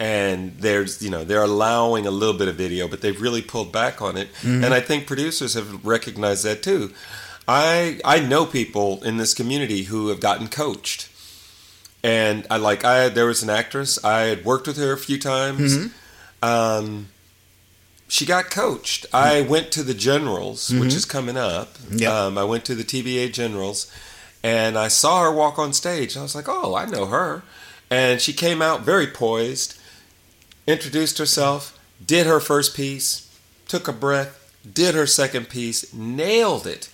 And 0.00 0.56
there's 0.58 1.00
you 1.02 1.10
know 1.10 1.22
they're 1.24 1.42
allowing 1.42 2.06
a 2.06 2.10
little 2.10 2.34
bit 2.34 2.48
of 2.48 2.56
video 2.56 2.88
but 2.88 3.02
they've 3.02 3.20
really 3.20 3.42
pulled 3.42 3.70
back 3.70 4.00
on 4.00 4.16
it 4.16 4.28
Mhm. 4.42 4.64
and 4.64 4.72
i 4.74 4.80
think 4.80 5.06
producers 5.06 5.52
have 5.54 5.84
recognized 5.84 6.42
that 6.44 6.62
too 6.62 6.92
i 7.46 8.00
i 8.04 8.18
know 8.18 8.46
people 8.46 9.04
in 9.04 9.18
this 9.18 9.34
community 9.34 9.82
who 9.84 10.08
have 10.08 10.18
gotten 10.18 10.48
coached 10.48 11.08
and 12.02 12.46
i 12.50 12.56
like 12.56 12.82
i 12.82 13.10
there 13.10 13.26
was 13.26 13.42
an 13.42 13.50
actress 13.50 14.02
i 14.02 14.20
had 14.22 14.42
worked 14.44 14.66
with 14.66 14.78
her 14.78 14.92
a 14.92 14.98
few 14.98 15.18
times 15.18 15.76
Mhm. 15.76 15.90
um 16.42 17.08
she 18.12 18.26
got 18.26 18.50
coached. 18.50 19.06
I 19.12 19.40
went 19.42 19.70
to 19.70 19.84
the 19.84 19.94
generals, 19.94 20.70
which 20.70 20.90
Mhm. 20.90 20.96
is 20.96 21.04
coming 21.04 21.36
up. 21.36 21.76
Yep. 21.92 22.12
Um, 22.12 22.38
I 22.38 22.42
went 22.42 22.64
to 22.64 22.74
the 22.74 22.82
TBA 22.82 23.28
generals, 23.28 23.86
and 24.42 24.76
I 24.76 24.88
saw 24.88 25.22
her 25.22 25.30
walk 25.30 25.60
on 25.60 25.72
stage. 25.72 26.16
I 26.16 26.22
was 26.22 26.34
like, 26.34 26.48
"Oh, 26.48 26.74
I 26.74 26.86
know 26.86 27.06
her," 27.06 27.44
and 27.88 28.20
she 28.20 28.32
came 28.32 28.60
out 28.60 28.84
very 28.84 29.06
poised, 29.06 29.74
introduced 30.70 31.18
herself, 31.18 31.78
did 32.04 32.26
her 32.26 32.40
first 32.40 32.74
piece, 32.74 33.28
took 33.68 33.88
a 33.88 33.92
breath, 33.92 34.54
did 34.72 34.94
her 34.94 35.06
second 35.06 35.48
piece, 35.48 35.92
nailed 35.92 36.66
it, 36.66 36.88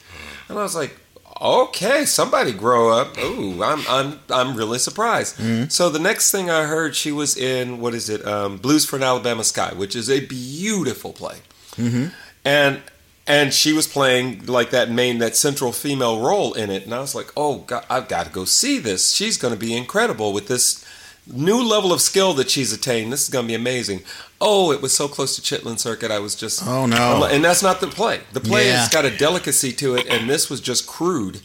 and 0.48 0.58
I 0.58 0.62
was 0.62 0.74
like, 0.74 0.96
"Okay, 1.40 2.04
somebody 2.04 2.52
grow 2.52 2.90
up." 2.90 3.16
Ooh, 3.18 3.62
I'm 3.62 3.82
I'm 3.88 4.20
I'm 4.30 4.56
really 4.56 4.78
surprised. 4.78 5.36
Mhm. 5.38 5.70
So 5.70 5.90
the 5.90 5.98
next 5.98 6.30
thing 6.30 6.50
I 6.50 6.64
heard, 6.64 6.94
she 6.96 7.12
was 7.12 7.36
in 7.36 7.80
what 7.80 7.94
is 7.94 8.08
it, 8.08 8.26
um, 8.26 8.56
Blues 8.58 8.84
for 8.84 8.96
an 8.96 9.02
Alabama 9.02 9.44
Sky, 9.44 9.72
which 9.74 9.94
is 9.96 10.08
a 10.10 10.20
beautiful 10.20 11.12
play, 11.12 11.38
Mm-hmm. 11.76 12.06
and 12.44 12.80
and 13.28 13.52
she 13.52 13.72
was 13.72 13.88
playing 13.88 14.46
like 14.46 14.70
that 14.70 14.88
main 14.88 15.18
that 15.18 15.34
central 15.34 15.72
female 15.72 16.20
role 16.20 16.52
in 16.54 16.70
it, 16.70 16.84
and 16.84 16.94
I 16.94 17.00
was 17.00 17.14
like, 17.14 17.32
oh 17.36 17.58
God, 17.58 17.84
I've 17.90 18.06
got 18.08 18.26
to 18.26 18.32
go 18.32 18.44
see 18.44 18.78
this. 18.78 19.12
She's 19.12 19.36
going 19.36 19.52
to 19.52 19.58
be 19.58 19.76
incredible 19.76 20.32
with 20.32 20.46
this 20.46 20.84
new 21.26 21.62
level 21.62 21.92
of 21.92 22.00
skill 22.00 22.32
that 22.34 22.50
she's 22.50 22.72
attained. 22.72 23.12
This 23.12 23.22
is 23.24 23.28
going 23.28 23.44
to 23.44 23.48
be 23.48 23.54
amazing. 23.54 24.02
Oh, 24.40 24.70
it 24.72 24.80
was 24.82 24.92
so 24.92 25.08
close 25.08 25.34
to 25.36 25.42
Chitlin 25.42 25.78
Circuit. 25.78 26.10
I 26.10 26.18
was 26.18 26.34
just 26.34 26.62
Oh, 26.66 26.86
no. 26.86 27.24
And 27.24 27.44
that's 27.44 27.62
not 27.62 27.80
the 27.80 27.86
play. 27.88 28.20
The 28.32 28.40
play 28.40 28.66
Yeah. 28.68 28.80
has 28.80 28.88
got 28.88 29.04
a 29.04 29.10
delicacy 29.16 29.72
to 29.74 29.96
it, 29.96 30.06
and 30.08 30.28
this 30.30 30.48
was 30.50 30.60
just 30.60 30.86
crude. 30.86 31.40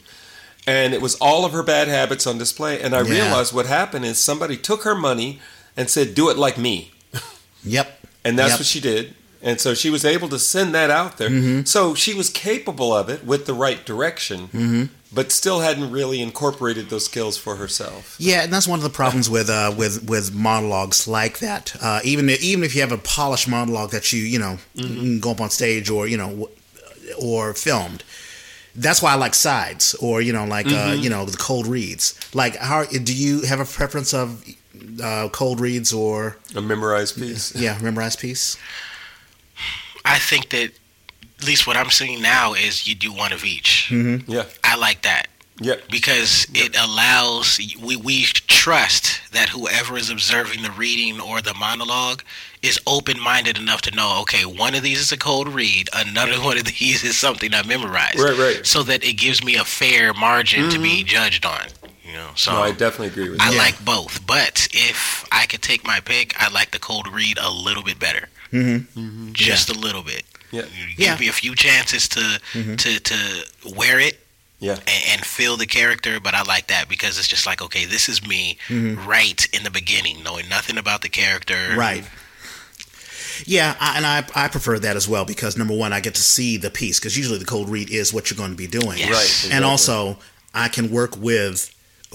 And 0.66 0.94
it 0.94 1.02
was 1.02 1.16
all 1.16 1.44
of 1.44 1.52
her 1.52 1.62
bad 1.64 1.88
habits 1.88 2.26
on 2.26 2.38
display. 2.38 2.80
And 2.80 2.94
I 2.94 3.02
Yeah. 3.02 3.10
realized 3.24 3.52
what 3.52 3.66
happened 3.66 4.04
is 4.04 4.18
somebody 4.18 4.56
took 4.56 4.84
her 4.84 4.94
money 4.94 5.40
and 5.76 5.90
said, 5.90 6.14
"Do 6.14 6.28
it 6.30 6.36
like 6.38 6.56
me." 6.58 6.92
Yep. 7.64 8.06
And 8.24 8.38
that's 8.38 8.50
Yep. 8.50 8.58
what 8.60 8.66
she 8.66 8.80
did. 8.80 9.14
And 9.42 9.60
so 9.60 9.74
she 9.74 9.90
was 9.90 10.04
able 10.04 10.28
to 10.28 10.38
send 10.38 10.72
that 10.74 10.90
out 10.90 11.18
there. 11.18 11.28
Mhm. 11.30 11.66
So 11.66 11.94
she 11.96 12.14
was 12.14 12.28
capable 12.30 12.94
of 12.94 13.08
it 13.08 13.24
with 13.26 13.46
the 13.46 13.54
right 13.54 13.84
direction, 13.84 14.48
Mm-hmm. 14.54 14.84
But 15.14 15.30
still 15.32 15.60
hadn't 15.60 15.90
really 15.90 16.20
incorporated 16.20 16.88
those 16.90 17.04
skills 17.04 17.36
for 17.36 17.56
herself. 17.56 18.16
Yeah, 18.18 18.42
and 18.44 18.52
that's 18.52 18.66
one 18.66 18.78
of 18.78 18.82
the 18.82 18.90
problems 18.90 19.28
with 19.28 19.50
uh, 19.50 19.74
with 19.76 20.08
with 20.08 20.34
monologues 20.34 21.06
like 21.06 21.38
that. 21.40 21.74
Uh, 21.80 22.00
even 22.04 22.28
even 22.30 22.64
if 22.64 22.74
you 22.74 22.80
have 22.80 22.92
a 22.92 22.98
polished 22.98 23.48
monologue 23.48 23.90
that 23.90 24.12
you 24.12 24.22
you 24.22 24.38
know 24.38 24.58
you 24.74 24.84
can 24.86 25.20
go 25.20 25.30
up 25.32 25.40
on 25.40 25.50
stage 25.50 25.90
or 25.90 26.06
you 26.08 26.16
know 26.16 26.48
or 27.20 27.54
filmed. 27.54 28.04
That's 28.74 29.02
why 29.02 29.12
I 29.12 29.16
like 29.16 29.34
sides 29.34 29.94
or 30.00 30.22
you 30.22 30.32
know 30.32 30.46
like 30.46 30.66
uh, 30.66 30.96
you 30.98 31.10
know 31.10 31.26
the 31.26 31.36
cold 31.36 31.66
reads. 31.66 32.18
Like 32.34 32.56
how 32.56 32.84
do 32.84 33.14
you 33.14 33.42
have 33.42 33.60
a 33.60 33.66
preference 33.66 34.14
of 34.14 34.42
uh, 35.02 35.28
cold 35.30 35.60
reads 35.60 35.92
or 35.92 36.38
A 36.56 36.62
memorized 36.62 37.16
piece. 37.16 37.54
yeah 37.54 37.78
memorized 37.82 38.18
piece? 38.18 38.56
I 40.04 40.18
think 40.18 40.48
that 40.50 40.70
at 41.42 41.48
least 41.48 41.66
what 41.66 41.76
I'm 41.76 41.90
seeing 41.90 42.22
now 42.22 42.54
is 42.54 42.86
you 42.86 42.94
do 42.94 43.12
one 43.12 43.32
of 43.32 43.44
each. 43.44 43.88
Mm-hmm. 43.90 44.30
Yeah. 44.30 44.44
I 44.62 44.76
like 44.76 45.02
that 45.02 45.26
Yeah. 45.60 45.74
because 45.90 46.46
it 46.54 46.76
allows 46.78 47.58
we 47.82 47.96
we 47.96 48.24
trust 48.24 49.20
that 49.32 49.48
whoever 49.48 49.96
is 49.98 50.08
observing 50.08 50.62
the 50.62 50.70
reading 50.70 51.20
or 51.20 51.40
the 51.42 51.54
monologue 51.54 52.22
is 52.62 52.78
open 52.86 53.18
minded 53.18 53.58
enough 53.58 53.82
to 53.82 53.90
know 53.90 54.20
okay 54.22 54.44
one 54.44 54.74
of 54.76 54.82
these 54.84 55.00
is 55.00 55.10
a 55.10 55.16
cold 55.16 55.48
read 55.48 55.88
another 55.92 56.40
one 56.40 56.56
of 56.58 56.64
these 56.64 57.02
is 57.02 57.16
something 57.18 57.52
I 57.52 57.64
memorized 57.66 58.20
Right, 58.20 58.38
right. 58.38 58.64
so 58.66 58.84
that 58.84 59.02
it 59.04 59.14
gives 59.14 59.42
me 59.44 59.56
a 59.56 59.64
fair 59.64 60.14
margin 60.14 60.70
to 60.70 60.78
be 60.78 61.02
judged 61.02 61.44
on 61.44 61.66
you 62.06 62.12
know 62.12 62.30
so 62.36 62.52
No, 62.52 62.62
I 62.62 62.70
definitely 62.70 63.08
agree 63.08 63.30
with 63.30 63.40
I 63.40 63.48
you. 63.48 63.56
Yeah. 63.56 63.62
like 63.62 63.84
both 63.84 64.24
but 64.26 64.68
if 64.72 65.24
I 65.32 65.46
could 65.46 65.60
take 65.62 65.84
my 65.84 65.98
pick 65.98 66.40
I 66.40 66.48
like 66.50 66.70
the 66.70 66.78
cold 66.78 67.08
read 67.12 67.36
a 67.40 67.50
little 67.50 67.82
bit 67.82 67.98
better 67.98 68.28
Mm-hmm. 68.52 69.32
just 69.32 69.70
a 69.70 69.78
little 69.78 70.02
bit 70.02 70.24
Yeah. 70.52 70.62
give 70.62 70.98
Yeah. 70.98 71.16
me 71.18 71.28
a 71.28 71.32
few 71.32 71.54
chances 71.56 72.08
to 72.10 72.40
Mhm. 72.54 72.78
to 72.78 73.00
to 73.00 73.46
wear 73.74 73.98
it 73.98 74.24
Yeah. 74.60 74.74
and, 74.74 75.04
and 75.08 75.26
feel 75.26 75.56
the 75.56 75.66
character, 75.66 76.20
but 76.20 76.34
I 76.34 76.42
like 76.42 76.68
that 76.68 76.88
because 76.88 77.18
it's 77.18 77.26
just 77.26 77.46
like, 77.46 77.60
okay, 77.62 77.84
this 77.86 78.08
is 78.08 78.24
me 78.24 78.58
Mhm. 78.68 79.04
right 79.06 79.44
in 79.52 79.64
the 79.64 79.70
beginning, 79.70 80.22
knowing 80.22 80.48
nothing 80.48 80.78
about 80.78 81.00
the 81.02 81.08
character. 81.08 81.74
Right. 81.76 82.04
Yeah, 83.46 83.74
I, 83.80 83.96
and 83.96 84.06
I, 84.06 84.24
I 84.34 84.48
prefer 84.48 84.78
that 84.78 84.94
as 84.94 85.08
well 85.08 85.24
because 85.24 85.56
number 85.56 85.74
one, 85.74 85.92
I 85.92 86.00
get 86.00 86.14
to 86.14 86.22
see 86.22 86.58
the 86.58 86.70
piece 86.70 86.98
because 87.00 87.16
usually 87.16 87.38
the 87.38 87.44
cold 87.46 87.68
read 87.70 87.90
is 87.90 88.12
what 88.12 88.30
you're 88.30 88.36
going 88.36 88.50
to 88.50 88.56
be 88.56 88.66
doing. 88.66 88.98
Yes. 88.98 89.10
Right. 89.10 89.22
exactly. 89.24 89.50
And 89.52 89.64
also, 89.64 90.18
I 90.54 90.68
can 90.68 90.90
work 90.90 91.16
with 91.16 91.74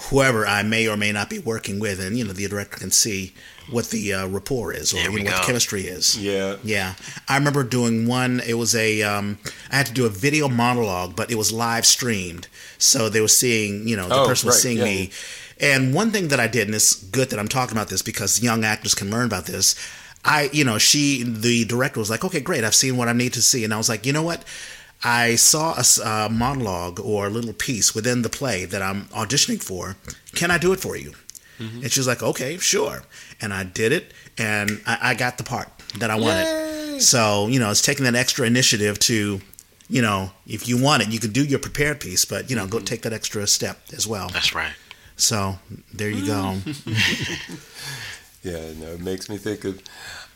whoever 0.10 0.46
I 0.46 0.62
may 0.62 0.88
or 0.88 0.96
may 0.96 1.12
not 1.12 1.28
be 1.30 1.40
working 1.40 1.80
with, 1.80 2.00
and 2.00 2.18
you 2.18 2.24
know, 2.24 2.34
the 2.34 2.48
director 2.48 2.78
can 2.78 2.92
see 2.92 3.34
what 3.70 3.90
the 3.90 4.14
uh, 4.14 4.28
rapport 4.28 4.74
is 4.74 4.94
or 4.94 4.98
you 4.98 5.04
know, 5.06 5.12
what 5.12 5.42
the 5.42 5.46
chemistry 5.46 5.84
is. 5.84 6.18
Yeah. 6.18 6.58
Yeah, 6.64 6.94
I 7.28 7.38
remember 7.38 7.64
doing 7.64 8.08
one. 8.08 8.42
It 8.46 8.54
was 8.56 8.76
a 8.76 9.04
um, 9.04 9.38
I 9.72 9.78
had 9.78 9.86
to 9.88 9.94
do 9.94 10.06
a 10.06 10.10
video 10.10 10.48
monologue, 10.48 11.16
but 11.16 11.32
it 11.32 11.36
was 11.36 11.52
live 11.52 11.86
streamed, 11.86 12.48
so 12.78 13.10
they 13.10 13.22
were 13.22 13.28
seeing, 13.28 13.88
you 13.88 13.96
know, 13.96 14.08
the 14.08 14.16
Oh, 14.16 14.28
person 14.28 14.48
was 14.48 14.56
right, 14.56 14.62
seeing 14.62 14.78
yeah. 14.78 14.84
me. 14.84 15.12
And 15.60 15.94
one 15.94 16.12
thing 16.12 16.28
that 16.28 16.40
I 16.40 16.48
did, 16.48 16.68
and 16.68 16.76
it's 16.76 16.94
good 16.94 17.30
that 17.32 17.40
I'm 17.40 17.48
talking 17.48 17.76
about 17.76 17.90
this 17.90 18.02
because 18.02 18.44
young 18.44 18.64
actors 18.64 18.94
can 18.94 19.10
learn 19.10 19.26
about 19.26 19.46
this. 19.48 19.76
I, 20.24 20.50
you 20.52 20.64
know, 20.64 20.78
she, 20.78 21.24
the 21.24 21.66
director 21.66 22.00
was 22.00 22.10
like, 22.10 22.24
okay, 22.26 22.42
great, 22.42 22.64
I've 22.64 22.76
seen 22.76 22.98
what 22.98 23.08
I 23.08 23.14
need 23.14 23.34
to 23.34 23.42
see, 23.42 23.64
and 23.64 23.74
I 23.74 23.78
was 23.78 23.90
like, 23.90 24.06
you 24.06 24.14
know 24.14 24.24
what? 24.24 24.44
I 25.04 25.36
saw 25.36 25.76
a 25.76 25.84
uh, 26.08 26.30
monologue 26.30 27.00
or 27.00 27.28
a 27.28 27.30
little 27.30 27.54
piece 27.54 27.96
within 27.96 28.24
the 28.24 28.30
play 28.30 28.66
that 28.66 28.82
I'm 28.82 29.06
auditioning 29.06 29.62
for. 29.64 29.96
Can 30.36 30.52
I 30.52 30.58
do 30.58 30.74
it 30.74 30.80
for 30.80 30.96
you? 30.96 31.14
And 31.60 31.92
she 31.92 32.00
was 32.00 32.06
like, 32.08 32.22
okay, 32.22 32.58
sure. 32.60 33.02
And 33.40 33.54
I 33.54 33.64
did 33.64 33.92
it, 33.92 34.14
and 34.38 34.82
I, 34.86 34.98
I 35.02 35.14
got 35.14 35.38
the 35.38 35.44
part 35.44 35.70
that 36.00 36.10
I 36.10 36.16
wanted. 36.16 36.44
Yay. 36.44 37.00
So, 37.00 37.48
you 37.48 37.60
know, 37.60 37.70
it's 37.70 37.82
taking 37.82 38.06
that 38.06 38.16
extra 38.16 38.48
initiative 38.48 38.98
to, 39.00 39.40
you 39.90 40.02
know, 40.02 40.32
if 40.48 40.68
you 40.68 40.82
want 40.82 41.04
it, 41.04 41.10
you 41.10 41.20
can 41.20 41.32
do 41.32 41.44
your 41.44 41.60
prepared 41.60 42.00
piece, 42.00 42.26
but, 42.26 42.50
you 42.50 42.56
know, 42.56 42.66
go 42.66 42.78
mm-hmm. 42.78 42.86
take 42.86 43.04
that 43.04 43.14
extra 43.14 43.46
step 43.46 43.80
as 43.94 44.08
well. 44.08 44.30
That's 44.30 44.56
right. 44.56 44.74
So, 45.18 45.60
there 45.94 46.10
you 46.10 46.26
go. 46.26 46.56
Mm. 46.64 47.64
Yeah, 48.48 48.72
no, 48.80 48.94
it 48.94 49.02
makes 49.02 49.30
me 49.30 49.38
think 49.38 49.66
of. 49.66 49.82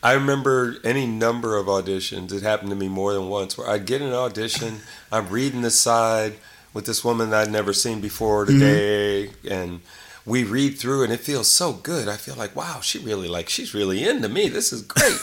I 0.02 0.12
remember 0.12 0.76
any 0.84 1.06
number 1.06 1.56
of 1.56 1.66
auditions. 1.66 2.32
It 2.32 2.42
happened 2.42 2.70
to 2.70 2.76
me 2.76 2.88
more 2.88 3.14
than 3.14 3.28
once 3.28 3.56
where 3.56 3.68
I'd 3.68 3.86
get 3.86 4.02
an 4.02 4.12
audition, 4.12 4.80
I'm 5.10 5.28
reading 5.28 5.62
the 5.62 5.70
side 5.70 6.34
with 6.74 6.84
this 6.84 7.04
woman 7.04 7.30
that 7.30 7.48
I'd 7.48 7.52
never 7.52 7.72
seen 7.72 8.00
before 8.00 8.44
mm-hmm. 8.44 8.58
today, 8.58 9.30
and 9.48 9.80
we 10.24 10.44
read 10.44 10.78
through 10.78 11.02
and 11.02 11.12
it 11.12 11.20
feels 11.20 11.48
so 11.48 11.72
good. 11.72 12.08
I 12.08 12.16
feel 12.16 12.36
like, 12.36 12.54
wow, 12.54 12.80
she 12.80 12.98
really 12.98 13.28
like 13.28 13.48
she's 13.48 13.74
really 13.74 14.04
into 14.06 14.28
me. 14.28 14.48
This 14.48 14.72
is 14.72 14.82
great. 14.82 15.16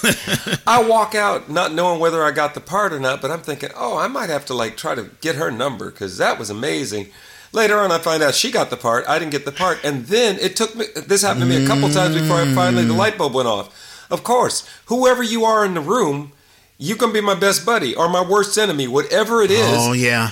I 0.68 0.84
walk 0.84 1.16
out 1.16 1.50
not 1.50 1.74
knowing 1.74 2.00
whether 2.00 2.24
I 2.24 2.32
got 2.32 2.54
the 2.54 2.60
part 2.60 2.91
or 2.91 3.00
not, 3.00 3.22
but 3.22 3.32
I'm 3.32 3.41
thinking, 3.41 3.70
oh, 3.76 3.97
I 3.97 4.08
might 4.08 4.30
have 4.30 4.45
to 4.47 4.54
like 4.54 4.76
try 4.76 4.95
to 4.95 5.10
get 5.22 5.36
her 5.36 5.52
number 5.52 5.89
because 5.89 6.18
that 6.18 6.38
was 6.38 6.50
amazing. 6.50 7.10
Later 7.52 7.80
on, 7.80 7.91
I 7.91 7.97
find 7.97 8.22
out 8.22 8.36
she 8.36 8.52
got 8.52 8.70
the 8.70 8.78
part. 8.78 9.08
I 9.08 9.18
didn't 9.18 9.32
get 9.32 9.45
the 9.45 9.52
part, 9.52 9.80
and 9.84 10.06
then 10.06 10.38
it 10.39 10.56
took 10.56 10.76
me. 10.76 10.86
This 11.08 11.24
happened 11.24 11.41
to 11.41 11.47
me 11.47 11.64
a 11.64 11.68
couple 11.68 11.89
times 11.89 12.16
before 12.16 12.38
I 12.38 12.54
finally 12.54 12.86
the 12.86 12.93
light 12.93 13.18
bulb 13.18 13.34
went 13.34 13.47
off. 13.47 14.06
Of 14.12 14.24
course, 14.24 14.70
whoever 14.86 15.24
you 15.24 15.45
are 15.45 15.66
in 15.66 15.74
the 15.74 15.82
room, 15.82 16.32
you 16.78 16.95
can 16.95 17.12
be 17.12 17.22
my 17.22 17.34
best 17.34 17.66
buddy 17.66 17.95
or 17.95 18.08
my 18.08 18.22
worst 18.22 18.58
enemy, 18.58 18.88
whatever 18.88 19.41
it 19.41 19.50
is. 19.50 19.78
oh, 19.80 19.93
yeah. 19.93 20.32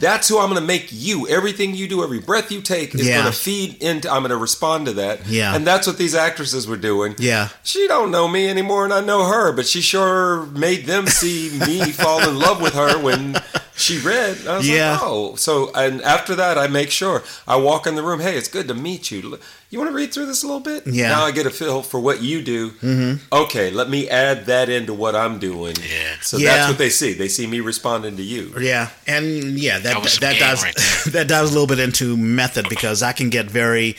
That's 0.00 0.28
who 0.28 0.38
I'm 0.38 0.48
going 0.50 0.60
to 0.60 0.66
make 0.66 0.88
you. 0.90 1.28
Everything 1.28 1.74
you 1.74 1.86
do, 1.88 2.02
every 2.02 2.18
breath 2.18 2.50
you 2.50 2.60
take 2.62 2.94
is 2.94 3.06
Yeah. 3.06 3.20
going 3.22 3.32
to 3.32 3.38
feed 3.38 3.80
into. 3.82 4.10
I'm 4.10 4.22
going 4.22 4.30
to 4.30 4.36
respond 4.36 4.86
to 4.86 4.92
that. 4.94 5.26
Yeah. 5.26 5.54
and 5.54 5.66
that's 5.66 5.86
what 5.86 5.98
these 5.98 6.14
actresses 6.14 6.66
were 6.66 6.76
doing. 6.76 7.14
Yeah. 7.18 7.48
She 7.62 7.86
don't 7.86 8.10
know 8.10 8.26
me 8.28 8.48
anymore, 8.48 8.84
and 8.84 8.92
I 8.92 9.00
know 9.00 9.26
her, 9.26 9.52
but 9.52 9.66
she 9.66 9.80
sure 9.80 10.46
made 10.46 10.86
them 10.86 11.06
see 11.06 11.50
me 11.66 11.92
fall 11.92 12.28
in 12.28 12.38
love 12.38 12.60
with 12.60 12.74
her 12.74 12.98
when 13.00 13.36
she 13.78 13.98
read. 13.98 14.46
I 14.46 14.58
was 14.58 14.68
Yeah. 14.68 14.92
like, 14.92 15.00
oh, 15.02 15.34
so 15.36 15.70
and 15.74 16.02
after 16.02 16.34
that, 16.34 16.58
I 16.58 16.66
make 16.66 16.90
sure 16.90 17.22
I 17.46 17.56
walk 17.56 17.86
in 17.86 17.94
the 17.94 18.02
room. 18.02 18.20
Hey, 18.20 18.36
it's 18.36 18.48
good 18.48 18.68
to 18.68 18.74
meet 18.74 19.10
you. 19.10 19.38
You 19.70 19.78
want 19.78 19.90
to 19.90 19.94
read 19.94 20.12
through 20.14 20.26
this 20.26 20.42
a 20.42 20.46
little 20.46 20.60
bit? 20.60 20.86
Yeah. 20.86 21.10
Now 21.10 21.24
I 21.24 21.30
get 21.30 21.44
a 21.46 21.50
feel 21.50 21.82
for 21.82 22.00
what 22.00 22.22
you 22.22 22.40
do. 22.42 22.70
Mm-hmm. 22.70 23.24
Okay, 23.32 23.70
let 23.70 23.90
me 23.90 24.08
add 24.08 24.46
that 24.46 24.68
into 24.70 24.94
what 24.94 25.14
I'm 25.14 25.38
doing. 25.38 25.76
Yeah. 25.76 26.14
So 26.22 26.38
Yeah. 26.38 26.56
that's 26.56 26.68
what 26.70 26.78
they 26.78 26.88
see. 26.90 27.12
They 27.12 27.28
see 27.28 27.46
me 27.46 27.60
responding 27.60 28.16
to 28.16 28.22
you. 28.22 28.54
Yeah, 28.58 28.88
and 29.06 29.24
yeah, 29.58 29.78
that 29.78 29.82
That 29.94 30.02
was 30.02 30.18
that, 30.18 30.20
some 30.20 30.30
game 30.32 30.40
dives 30.40 30.62
right 30.62 31.12
that 31.12 31.28
dives 31.28 31.50
a 31.50 31.52
little 31.52 31.66
bit 31.66 31.78
into 31.80 32.16
method 32.16 32.68
because 32.70 33.02
I 33.02 33.12
can 33.12 33.28
get 33.30 33.50
very, 33.50 33.96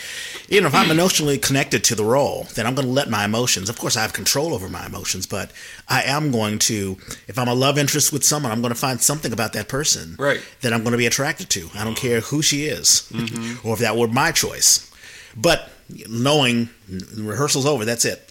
you 0.50 0.62
know, 0.62 0.68
if 0.68 0.76
I'm 0.76 0.90
emotionally 0.92 1.38
connected 1.38 1.84
to 1.86 1.96
the 1.96 2.04
role, 2.04 2.48
then 2.56 2.66
I'm 2.66 2.76
going 2.76 2.88
to 2.88 2.94
let 2.94 3.10
my 3.10 3.26
emotions. 3.26 3.70
Of 3.70 3.78
course, 3.78 3.96
I 3.96 4.02
have 4.02 4.14
control 4.14 4.54
over 4.54 4.68
my 4.70 4.86
emotions, 4.86 5.26
but 5.28 5.52
I 5.88 6.04
am 6.04 6.32
going 6.32 6.60
to, 6.60 6.98
if 7.28 7.38
I'm 7.38 7.48
a 7.48 7.54
love 7.54 7.78
interest 7.78 8.12
with 8.12 8.24
someone, 8.24 8.52
I'm 8.52 8.62
going 8.62 8.74
to 8.74 8.80
find 8.80 9.00
something 9.02 9.32
about 9.32 9.54
that 9.54 9.68
person 9.68 10.16
Right. 10.18 10.42
that 10.62 10.74
I'm 10.74 10.82
going 10.82 10.92
to 10.94 10.98
be 10.98 11.06
attracted 11.06 11.50
to. 11.52 11.70
I 11.76 11.84
don't 11.84 11.98
care 11.98 12.20
who 12.22 12.42
she 12.42 12.66
is, 12.66 13.08
Mm-hmm. 13.12 13.68
or 13.68 13.74
if 13.74 13.80
that 13.80 13.96
were 13.96 14.08
my 14.08 14.32
choice. 14.32 14.90
But 15.36 15.70
knowing 16.08 16.70
rehearsal's 17.16 17.66
over, 17.66 17.86
that's 17.86 18.06
it. 18.06 18.30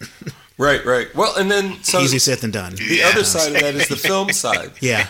Right, 0.59 0.85
right. 0.85 1.15
Well, 1.15 1.37
and 1.37 1.49
then 1.49 1.83
so 1.85 2.01
Easy 2.01 2.19
said 2.19 2.39
than 2.39 2.51
done. 2.51 2.75
the 2.75 3.03
other 3.05 3.23
side 3.23 3.55
of 3.55 3.61
that 3.61 3.77
is 3.77 3.87
the 3.89 3.97
film 3.97 4.33
side. 4.45 4.73
Yeah, 4.81 5.07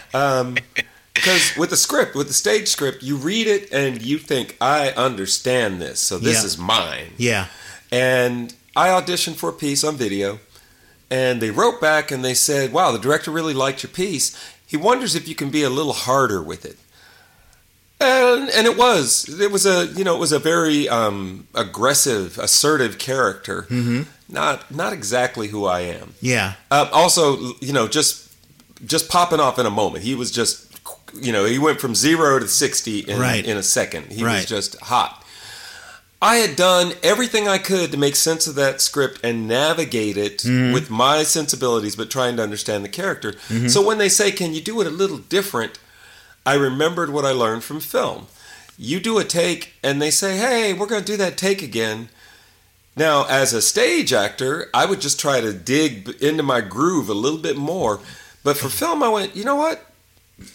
Because 1.18 1.56
with 1.56 1.70
the 1.70 1.76
script, 1.76 2.14
with 2.14 2.28
the 2.28 2.34
stage 2.34 2.68
script, 2.68 3.02
you 3.02 3.16
read 3.16 3.46
it 3.46 3.72
and 3.72 4.00
you 4.02 4.18
think, 4.18 4.56
I 4.60 4.90
understand 4.90 5.80
this, 5.80 6.00
so 6.00 6.18
this 6.18 6.38
Yeah. 6.40 6.44
is 6.46 6.58
mine. 6.58 7.12
yeah, 7.16 7.46
And 7.92 8.54
I 8.76 8.88
auditioned 8.88 9.36
for 9.36 9.48
a 9.50 9.52
piece 9.52 9.82
on 9.84 9.96
video, 9.96 10.38
and 11.10 11.40
they 11.42 11.50
wrote 11.50 11.80
back 11.80 12.10
and 12.10 12.24
they 12.24 12.34
said, 12.34 12.72
Wow, 12.72 12.92
the 12.92 12.98
director 12.98 13.30
really 13.30 13.54
liked 13.54 13.82
your 13.82 13.90
piece. 13.90 14.36
He 14.66 14.76
wonders 14.76 15.14
if 15.14 15.26
you 15.26 15.34
can 15.34 15.50
be 15.50 15.62
a 15.62 15.70
little 15.70 15.94
harder 15.94 16.42
with 16.42 16.64
it. 16.64 16.76
And, 18.00 18.48
and 18.50 18.66
it 18.66 18.76
was. 18.76 19.28
It 19.40 19.50
was 19.50 19.66
a 19.66 19.86
you 19.86 20.04
know 20.04 20.14
it 20.14 20.20
was 20.20 20.30
a 20.30 20.38
very 20.38 20.88
um, 20.88 21.48
aggressive, 21.54 22.38
assertive 22.38 22.96
character. 22.98 23.62
Mm-hmm. 23.62 24.02
Not 24.32 24.70
not 24.72 24.92
exactly 24.92 25.48
who 25.48 25.64
I 25.64 25.80
am. 25.80 26.14
yeah, 26.20 26.52
Uh, 26.70 26.88
also, 26.92 27.54
you 27.60 27.72
know, 27.72 27.88
just 27.88 28.28
just 28.86 29.08
popping 29.08 29.40
off 29.40 29.58
in 29.58 29.66
a 29.66 29.70
moment. 29.70 30.04
He 30.04 30.14
was 30.14 30.30
just, 30.30 30.67
you 31.20 31.32
know, 31.32 31.44
he 31.44 31.58
went 31.58 31.80
from 31.80 31.94
zero 31.94 32.38
to 32.38 32.48
sixty 32.48 33.00
in, 33.00 33.18
Right. 33.18 33.44
in 33.44 33.56
a 33.56 33.62
second. 33.62 34.12
He 34.12 34.22
Right. 34.24 34.36
was 34.36 34.46
just 34.46 34.78
hot. 34.80 35.24
I 36.20 36.36
had 36.36 36.56
done 36.56 36.94
everything 37.02 37.46
I 37.46 37.58
could 37.58 37.92
to 37.92 37.96
make 37.96 38.16
sense 38.16 38.48
of 38.48 38.56
that 38.56 38.80
script 38.80 39.20
and 39.22 39.46
navigate 39.46 40.16
it 40.16 40.38
Mm-hmm. 40.38 40.72
with 40.72 40.90
my 40.90 41.22
sensibilities, 41.22 41.94
but 41.94 42.10
trying 42.10 42.36
to 42.38 42.42
understand 42.42 42.84
the 42.84 42.88
character. 42.88 43.34
So 43.68 43.80
when 43.82 43.98
they 43.98 44.08
say, 44.08 44.32
"Can 44.32 44.52
you 44.52 44.60
do 44.60 44.80
it 44.80 44.86
a 44.86 44.90
little 44.90 45.18
different?" 45.18 45.78
I 46.44 46.54
remembered 46.54 47.10
what 47.10 47.24
I 47.24 47.30
learned 47.30 47.62
from 47.62 47.78
film. 47.80 48.26
You 48.76 48.98
do 49.00 49.18
a 49.18 49.24
take, 49.24 49.74
and 49.82 50.00
they 50.02 50.10
say, 50.10 50.36
"Hey, 50.38 50.72
we're 50.72 50.86
going 50.86 51.02
to 51.04 51.12
do 51.12 51.16
that 51.18 51.36
take 51.36 51.62
again." 51.62 52.08
Now, 52.96 53.24
as 53.28 53.52
a 53.52 53.62
stage 53.62 54.12
actor, 54.12 54.70
I 54.74 54.84
would 54.86 55.00
just 55.00 55.20
try 55.20 55.40
to 55.40 55.52
dig 55.52 56.16
into 56.20 56.42
my 56.42 56.60
groove 56.60 57.08
a 57.08 57.14
little 57.14 57.38
bit 57.38 57.56
more. 57.56 58.00
But 58.42 58.56
for 58.56 58.68
film, 58.68 59.02
I 59.04 59.08
went, 59.08 59.36
you 59.36 59.44
know 59.44 59.54
what? 59.56 59.84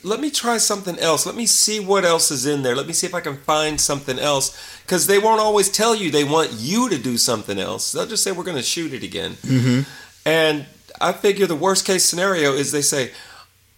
Let 0.01 0.21
me 0.21 0.31
try 0.31 0.57
something 0.57 0.97
else. 0.99 1.25
Let 1.25 1.36
me 1.36 1.45
see 1.45 1.79
what 1.79 2.05
else 2.05 2.31
is 2.31 2.45
in 2.45 2.63
there. 2.63 2.75
Let 2.75 2.88
me 2.88 2.93
see 2.93 3.05
if 3.05 3.13
I 3.13 3.19
can 3.19 3.36
find 3.38 3.79
something 3.79 4.17
else. 4.17 4.57
Because 4.84 5.07
they 5.07 5.19
won't 5.19 5.41
always 5.41 5.69
tell 5.69 5.93
you 5.93 6.09
they 6.09 6.23
want 6.23 6.51
you 6.53 6.89
to 6.89 6.97
do 6.97 7.17
something 7.17 7.59
else. 7.59 7.91
They'll 7.91 8.07
just 8.07 8.23
say, 8.23 8.31
we're 8.31 8.45
going 8.45 8.57
to 8.57 8.63
shoot 8.63 8.93
it 8.93 9.03
again. 9.03 9.31
Mm-hmm. 9.41 9.81
And 10.25 10.65
I 11.01 11.11
figure 11.11 11.47
the 11.47 11.55
worst 11.55 11.86
case 11.86 12.05
scenario 12.05 12.53
is 12.53 12.71
they 12.71 12.81
say, 12.81 13.11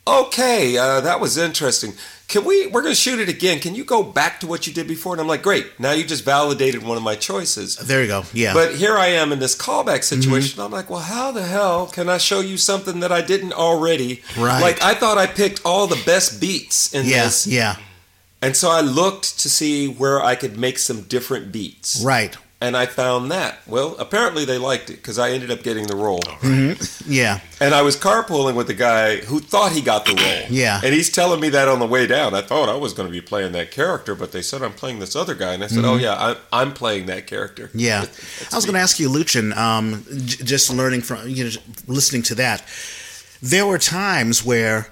okay, 0.08 0.78
uh, 0.78 1.01
that 1.01 1.20
was 1.20 1.38
interesting. 1.38 1.93
Can 2.28 2.43
we, 2.43 2.66
we're 2.68 2.82
going 2.82 2.93
to 2.93 2.99
shoot 2.99 3.20
it 3.20 3.30
again. 3.30 3.60
Can 3.60 3.76
you 3.76 3.84
go 3.84 4.01
back 4.01 4.39
to 4.39 4.47
what 4.47 4.66
you 4.66 4.74
did 4.74 4.88
before? 4.88 5.14
And 5.14 5.22
I'm 5.22 5.28
like, 5.28 5.43
great. 5.43 5.80
Now 5.80 5.91
you 5.91 6.03
just 6.03 6.26
validated 6.26 6.82
one 6.82 6.97
of 6.97 7.03
my 7.03 7.16
choices. 7.16 7.76
there 7.76 8.01
you 8.01 8.08
go. 8.08 8.24
Yeah, 8.34 8.53
But 8.53 8.76
here 8.76 8.97
I 8.97 9.08
am 9.08 9.32
in 9.32 9.38
this 9.38 9.56
callback 9.56 10.03
situation. 10.03 10.60
I'm 10.60 10.72
like, 10.72 10.89
well, 10.89 11.01
how 11.01 11.32
the 11.32 11.43
hell 11.43 11.86
can 11.86 12.10
I 12.10 12.18
show 12.18 12.39
you 12.39 12.58
something 12.58 12.99
that 13.01 13.12
I 13.12 13.22
didn't 13.22 13.53
already? 13.53 14.24
Right. 14.38 14.60
Like 14.60 14.82
I 14.82 14.95
thought 14.95 15.20
I 15.20 15.28
picked 15.28 15.62
all 15.66 15.86
the 15.86 16.01
best 16.03 16.41
beats 16.41 16.93
in 16.93 17.06
yeah, 17.06 17.26
this, 17.26 17.45
yeah, 17.45 17.76
and 18.41 18.56
so 18.56 18.70
I 18.70 18.82
looked 18.82 19.39
to 19.39 19.49
see 19.49 19.88
where 19.88 20.24
I 20.24 20.36
could 20.36 20.58
make 20.58 20.78
some 20.78 21.01
different 21.03 21.51
beats. 21.51 22.03
right. 22.03 22.36
And 22.62 22.76
I 22.78 22.86
found 22.86 23.30
that. 23.32 23.60
Well, 23.68 23.95
apparently 23.99 24.45
they 24.45 24.58
liked 24.58 24.89
it 24.89 24.95
because 24.95 25.20
I 25.20 25.32
ended 25.32 25.51
up 25.51 25.62
getting 25.62 25.88
the 25.88 25.95
role. 25.95 26.22
Yeah, 27.06 27.41
And 27.60 27.76
I 27.76 27.82
was 27.82 27.97
carpooling 27.97 28.56
with 28.56 28.68
the 28.68 28.74
guy 28.74 29.18
who 29.18 29.39
thought 29.39 29.74
he 29.74 29.82
got 29.82 30.06
the 30.06 30.14
role. 30.14 30.49
Yeah. 30.49 30.80
And 30.84 30.93
he's 30.93 31.10
telling 31.12 31.39
me 31.41 31.49
that 31.49 31.68
on 31.68 31.80
the 31.80 31.86
way 31.86 32.08
down. 32.08 32.34
I 32.34 32.41
thought 32.41 32.70
I 32.70 32.76
was 32.76 32.93
going 32.93 33.08
to 33.08 33.12
be 33.12 33.22
playing 33.22 33.51
that 33.51 33.72
character, 33.72 34.16
but 34.16 34.32
they 34.32 34.41
said 34.41 34.62
I'm 34.64 34.72
playing 34.72 34.99
this 34.99 35.16
other 35.16 35.36
guy. 35.36 35.53
And 35.53 35.64
I 35.64 35.68
said, 35.68 35.84
oh, 35.86 35.97
yeah, 35.97 36.16
I'm, 36.18 36.38
I'm 36.53 36.74
playing 36.74 37.08
that 37.08 37.28
character. 37.28 37.68
Mm-hmm. 37.68 37.80
Yeah, 37.80 38.06
I 38.51 38.56
was 38.56 38.66
going 38.66 38.76
to 38.76 38.80
ask 38.80 38.99
you, 38.99 39.10
Luchan. 39.10 39.56
Um, 39.56 40.06
j- 40.26 40.43
just 40.43 40.74
learning 40.74 41.01
from 41.01 41.28
you 41.28 41.43
know, 41.43 41.49
listening 41.88 42.24
to 42.24 42.36
that, 42.36 42.64
there 43.41 43.68
were 43.68 43.78
times 43.78 44.43
where 44.45 44.88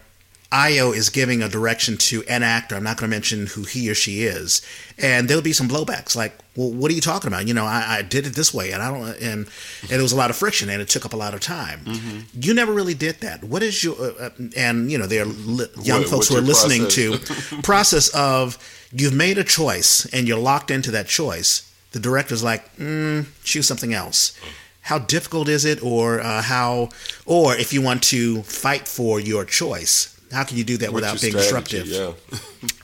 Ayo 0.54 0.96
is 0.96 1.10
giving 1.10 1.42
a 1.42 1.50
direction 1.50 1.98
to 1.98 2.24
an 2.30 2.44
actor. 2.44 2.76
I'm 2.76 2.84
not 2.84 2.98
going 2.98 3.10
to 3.10 3.16
mention 3.16 3.48
who 3.48 3.64
he 3.64 3.90
or 3.90 3.96
she 3.96 4.22
is, 4.24 4.62
and 5.00 5.28
there'll 5.28 5.42
be 5.42 5.52
some 5.52 5.68
blowbacks. 5.68 6.16
Like, 6.16 6.38
well, 6.56 6.72
what 6.72 6.92
are 6.92 6.94
you 6.94 7.02
talking 7.02 7.28
about? 7.28 7.48
You 7.48 7.56
know, 7.56 7.66
I, 7.66 7.98
I 7.98 8.02
did 8.04 8.28
it 8.28 8.36
this 8.36 8.54
way, 8.54 8.72
and 8.72 8.84
I 8.84 8.92
don't, 8.92 9.08
and 9.20 9.48
and 9.82 9.90
there 9.90 10.02
was 10.04 10.12
a 10.12 10.16
lot 10.16 10.30
of 10.30 10.36
friction, 10.36 10.70
and 10.70 10.80
it 10.80 10.90
took 10.90 11.06
up 11.06 11.14
a 11.14 11.18
lot 11.18 11.34
of 11.34 11.40
time. 11.40 11.80
Mm-hmm. 11.86 12.20
You 12.40 12.54
never 12.54 12.72
really 12.72 12.94
did 12.94 13.16
that. 13.22 13.44
What 13.44 13.64
is 13.64 13.84
your 13.84 13.96
uh, 14.00 14.14
uh, 14.26 14.30
and 14.56 14.92
you 14.92 14.98
know 15.00 15.08
there 15.08 15.24
are 15.24 15.26
li- 15.26 15.66
young 15.82 16.02
What- 16.02 16.10
folks 16.10 16.28
who 16.28 16.38
are 16.38 16.42
listening 16.42 16.82
process? 16.84 17.50
to 17.50 17.62
process 17.64 18.10
of 18.10 18.58
you've 18.92 19.16
made 19.16 19.40
a 19.40 19.44
choice 19.44 20.06
and 20.14 20.28
you're 20.28 20.38
locked 20.38 20.70
into 20.70 20.92
that 20.92 21.08
choice. 21.08 21.70
The 21.94 22.00
director's 22.00 22.44
like, 22.44 22.76
mm, 22.78 23.26
choose 23.44 23.68
something 23.68 23.94
else. 23.94 24.40
How 24.82 25.00
difficult 25.00 25.48
is 25.48 25.64
it, 25.66 25.82
or 25.82 26.20
uh, 26.20 26.42
how, 26.44 26.90
or 27.26 27.56
if 27.56 27.72
you 27.74 27.82
want 27.82 28.04
to 28.04 28.44
fight 28.44 28.88
for 28.88 29.20
your 29.20 29.46
choice, 29.46 30.13
how 30.34 30.44
can 30.44 30.58
you 30.58 30.64
do 30.64 30.78
that 30.78 30.92
What's 30.92 31.04
without 31.14 31.22
being 31.22 31.34
strategy? 31.40 31.78
disruptive? 31.80 31.88
Yeah. 32.32 32.40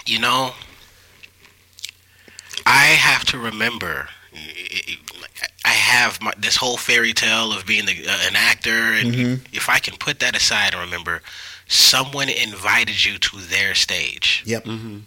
You 0.05 0.19
know, 0.19 0.51
I 2.65 2.85
have 2.85 3.25
to 3.25 3.37
remember. 3.37 4.07
I 5.65 5.69
have 5.69 6.21
my, 6.21 6.33
this 6.37 6.55
whole 6.55 6.77
fairy 6.77 7.13
tale 7.13 7.51
of 7.51 7.65
being 7.65 7.85
the, 7.85 8.07
uh, 8.07 8.17
an 8.27 8.35
actor, 8.35 8.93
and 8.93 9.13
Mm-hmm. 9.13 9.43
if 9.55 9.69
I 9.69 9.79
can 9.79 9.95
put 9.97 10.19
that 10.19 10.35
aside 10.35 10.73
and 10.73 10.81
remember, 10.83 11.21
someone 11.67 12.29
invited 12.29 13.03
you 13.05 13.17
to 13.17 13.37
their 13.37 13.75
stage, 13.75 14.43
Yep. 14.45 14.65
then 14.65 15.03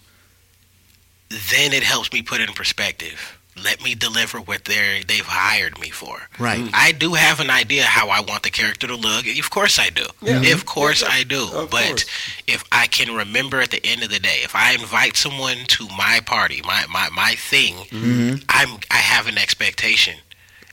it 1.73 1.83
helps 1.83 2.13
me 2.13 2.23
put 2.23 2.41
it 2.41 2.49
in 2.49 2.55
perspective. 2.55 3.39
Let 3.63 3.83
me 3.85 3.95
deliver 3.95 4.39
what 4.39 4.65
they 4.65 5.03
they've 5.07 5.27
hired 5.27 5.79
me 5.79 5.91
for. 5.91 6.23
Right. 6.39 6.69
I 6.73 6.93
do 6.93 7.15
have 7.15 7.39
an 7.39 7.51
idea 7.51 7.83
how 7.85 8.09
I 8.09 8.21
want 8.21 8.45
the 8.45 8.51
character 8.51 8.87
to 8.87 8.97
look. 8.97 9.27
Of 9.27 9.51
course 9.51 9.79
I 9.79 9.91
do. 9.91 10.07
Yeah. 10.23 10.41
Of 10.55 10.65
course 10.65 11.03
Yeah, 11.03 11.09
I 11.11 11.23
do. 11.25 11.49
of 11.53 11.71
but 11.71 11.85
course. 11.87 12.07
if 12.47 12.65
I 12.73 12.87
can 12.87 13.15
remember 13.15 13.61
at 13.61 13.71
the 13.71 13.85
end 13.85 14.03
of 14.03 14.09
the 14.11 14.19
day, 14.21 14.41
if 14.43 14.55
I 14.57 14.73
invite 14.73 15.17
someone 15.17 15.59
to 15.69 15.87
my 15.97 16.21
party, 16.25 16.63
my 16.65 16.87
my, 16.91 17.09
my 17.11 17.35
thing, 17.35 17.75
Mm-hmm. 17.91 18.37
I'm 18.49 18.79
I 18.91 18.97
have 18.97 19.27
an 19.29 19.37
expectation. 19.39 20.17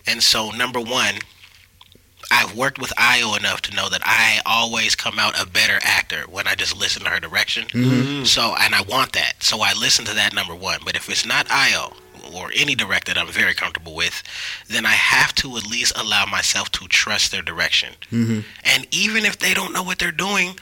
And 0.07 0.23
so, 0.23 0.49
number 0.51 0.79
one, 0.79 1.15
I've 2.31 2.55
worked 2.55 2.79
with 2.79 2.91
Ayo 2.95 3.37
enough 3.37 3.61
to 3.63 3.75
know 3.75 3.89
that 3.89 4.01
I 4.05 4.39
always 4.45 4.95
come 4.95 5.19
out 5.19 5.39
a 5.41 5.45
better 5.45 5.79
actor 5.83 6.21
when 6.29 6.47
I 6.47 6.55
just 6.55 6.77
listen 6.77 7.03
to 7.03 7.09
her 7.09 7.19
direction. 7.19 7.65
Mm-hmm. 7.65 8.23
So, 8.23 8.55
and 8.59 8.73
I 8.73 8.81
want 8.83 9.13
that. 9.13 9.33
So 9.43 9.61
I 9.61 9.73
listen 9.73 10.05
to 10.05 10.13
that 10.13 10.33
number 10.33 10.55
one. 10.55 10.79
But 10.85 10.95
if 10.95 11.09
it's 11.09 11.25
not 11.25 11.47
Ayo 11.47 11.93
or 12.33 12.51
any 12.55 12.75
director 12.75 13.13
that 13.13 13.19
I'm 13.19 13.31
very 13.31 13.53
comfortable 13.53 13.95
with, 13.95 14.23
then 14.67 14.85
I 14.85 14.91
have 14.91 15.33
to 15.35 15.57
at 15.57 15.65
least 15.65 15.97
allow 15.97 16.25
myself 16.25 16.71
to 16.73 16.87
trust 16.87 17.31
their 17.31 17.41
direction. 17.41 17.93
Mm-hmm. 18.11 18.39
And 18.63 18.87
even 18.91 19.25
if 19.25 19.39
they 19.39 19.53
don't 19.53 19.73
know 19.73 19.83
what 19.83 19.99
they're 19.99 20.11
doing, 20.11 20.55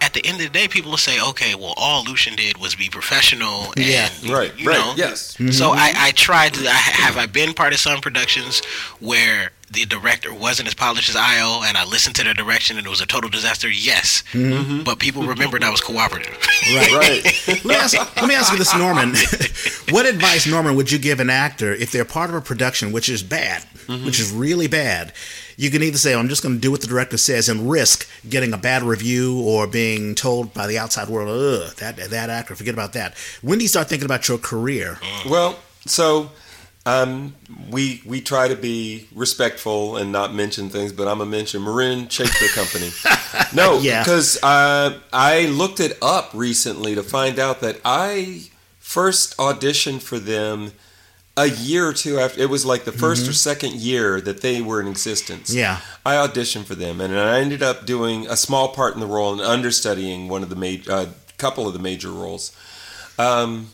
at 0.00 0.14
the 0.14 0.24
end 0.24 0.40
of 0.40 0.42
the 0.42 0.58
day, 0.58 0.68
people 0.68 0.90
will 0.90 0.98
say, 0.98 1.20
"Okay, 1.20 1.54
well, 1.54 1.74
all 1.76 2.04
Luchan 2.04 2.36
did 2.36 2.58
was 2.58 2.74
be 2.74 2.88
professional." 2.88 3.72
And, 3.76 3.86
Yeah. 3.86 4.08
Right, 4.28 4.56
you 4.58 4.68
right, 4.68 4.78
know, 4.78 4.94
yes. 4.96 5.36
so 5.36 5.42
mm-hmm. 5.42 5.78
I, 5.78 5.92
I 5.96 6.10
tried 6.12 6.54
to. 6.54 6.66
I, 6.66 6.72
have 6.72 7.16
I 7.16 7.26
been 7.26 7.54
part 7.54 7.72
of 7.72 7.78
some 7.78 8.00
productions 8.00 8.62
where 9.00 9.52
the 9.70 9.84
director 9.86 10.34
wasn't 10.34 10.66
as 10.66 10.74
polished 10.74 11.08
as 11.08 11.14
Ayo, 11.14 11.62
and 11.64 11.76
I 11.76 11.84
listened 11.84 12.16
to 12.16 12.24
the 12.24 12.34
direction 12.34 12.76
and 12.76 12.86
it 12.86 12.90
was 12.90 13.00
a 13.00 13.06
total 13.06 13.30
disaster? 13.30 13.68
Yes, 13.68 14.24
mm-hmm. 14.32 14.82
but 14.82 14.98
people 14.98 15.22
remembered 15.22 15.62
I 15.62 15.70
was 15.70 15.80
cooperative. 15.80 16.36
Right. 16.74 16.90
Right. 17.00 17.24
let, 17.46 17.64
me 17.64 17.74
ask, 17.74 18.16
let 18.16 18.28
me 18.28 18.34
ask 18.34 18.52
you 18.52 18.58
this, 18.58 18.76
Norman. 18.76 19.10
what 19.90 20.06
advice, 20.06 20.46
Norman, 20.46 20.74
would 20.76 20.90
you 20.90 20.98
give 20.98 21.20
an 21.20 21.30
actor 21.30 21.72
if 21.72 21.92
they're 21.92 22.04
part 22.04 22.30
of 22.30 22.36
a 22.36 22.40
production 22.40 22.92
which 22.92 23.08
is 23.08 23.22
bad, 23.22 23.62
mm-hmm. 23.86 24.04
which 24.04 24.18
is 24.18 24.32
really 24.32 24.66
bad? 24.66 25.12
You 25.60 25.70
can 25.70 25.82
either 25.82 25.98
say, 25.98 26.14
I'm 26.14 26.28
just 26.30 26.42
going 26.42 26.54
to 26.54 26.60
do 26.60 26.70
what 26.70 26.80
the 26.80 26.86
director 26.86 27.18
says 27.18 27.50
and 27.50 27.70
risk 27.70 28.08
getting 28.26 28.54
a 28.54 28.56
bad 28.56 28.82
review 28.82 29.42
or 29.42 29.66
being 29.66 30.14
told 30.14 30.54
by 30.54 30.66
the 30.66 30.78
outside 30.78 31.08
world, 31.10 31.28
ugh, 31.28 31.74
that, 31.76 31.98
that 31.98 32.30
actor, 32.30 32.56
forget 32.56 32.72
about 32.72 32.94
that. 32.94 33.14
When 33.42 33.58
do 33.58 33.64
you 33.64 33.68
start 33.68 33.86
thinking 33.86 34.06
about 34.06 34.26
your 34.26 34.38
career? 34.38 34.98
Well, 35.28 35.58
so 35.84 36.30
um, 36.86 37.34
we 37.70 38.00
we 38.06 38.22
try 38.22 38.48
to 38.48 38.56
be 38.56 39.06
respectful 39.14 39.98
and 39.98 40.10
not 40.10 40.32
mention 40.32 40.70
things, 40.70 40.92
but 40.92 41.06
I'm 41.08 41.18
gonna 41.18 41.28
mention 41.30 41.62
Marin 41.62 42.08
Shakespeare 42.08 42.48
Company. 42.48 42.90
No, 43.52 43.78
Yeah. 43.80 44.02
because 44.02 44.42
uh, 44.42 44.98
I 45.12 45.46
looked 45.46 45.80
it 45.80 45.98
up 46.00 46.30
recently 46.32 46.94
to 46.94 47.02
find 47.02 47.38
out 47.38 47.60
that 47.60 47.80
I 47.84 48.44
first 48.78 49.36
auditioned 49.36 50.00
for 50.02 50.18
them 50.18 50.72
a 51.36 51.48
year 51.48 51.86
or 51.88 51.92
two 51.92 52.18
after. 52.18 52.40
It 52.40 52.50
was 52.50 52.64
like 52.64 52.84
the 52.84 52.90
1st 52.90 53.28
or 53.28 53.32
second 53.32 53.74
year 53.74 54.20
that 54.20 54.40
they 54.40 54.60
were 54.60 54.80
in 54.80 54.86
existence. 54.86 55.52
Yeah. 55.52 55.80
I 56.04 56.14
auditioned 56.14 56.64
for 56.64 56.74
them, 56.74 57.00
and 57.00 57.18
I 57.18 57.40
ended 57.40 57.62
up 57.62 57.86
doing 57.86 58.26
a 58.26 58.36
small 58.36 58.68
part 58.68 58.94
in 58.94 59.00
the 59.00 59.06
role 59.06 59.32
and 59.32 59.40
understudying 59.40 60.28
one 60.28 60.42
of 60.42 60.48
the 60.48 60.56
major, 60.56 60.92
uh, 60.92 61.06
couple 61.38 61.66
of 61.66 61.72
the 61.72 61.78
major 61.78 62.10
roles. 62.10 62.54
Um, 63.18 63.68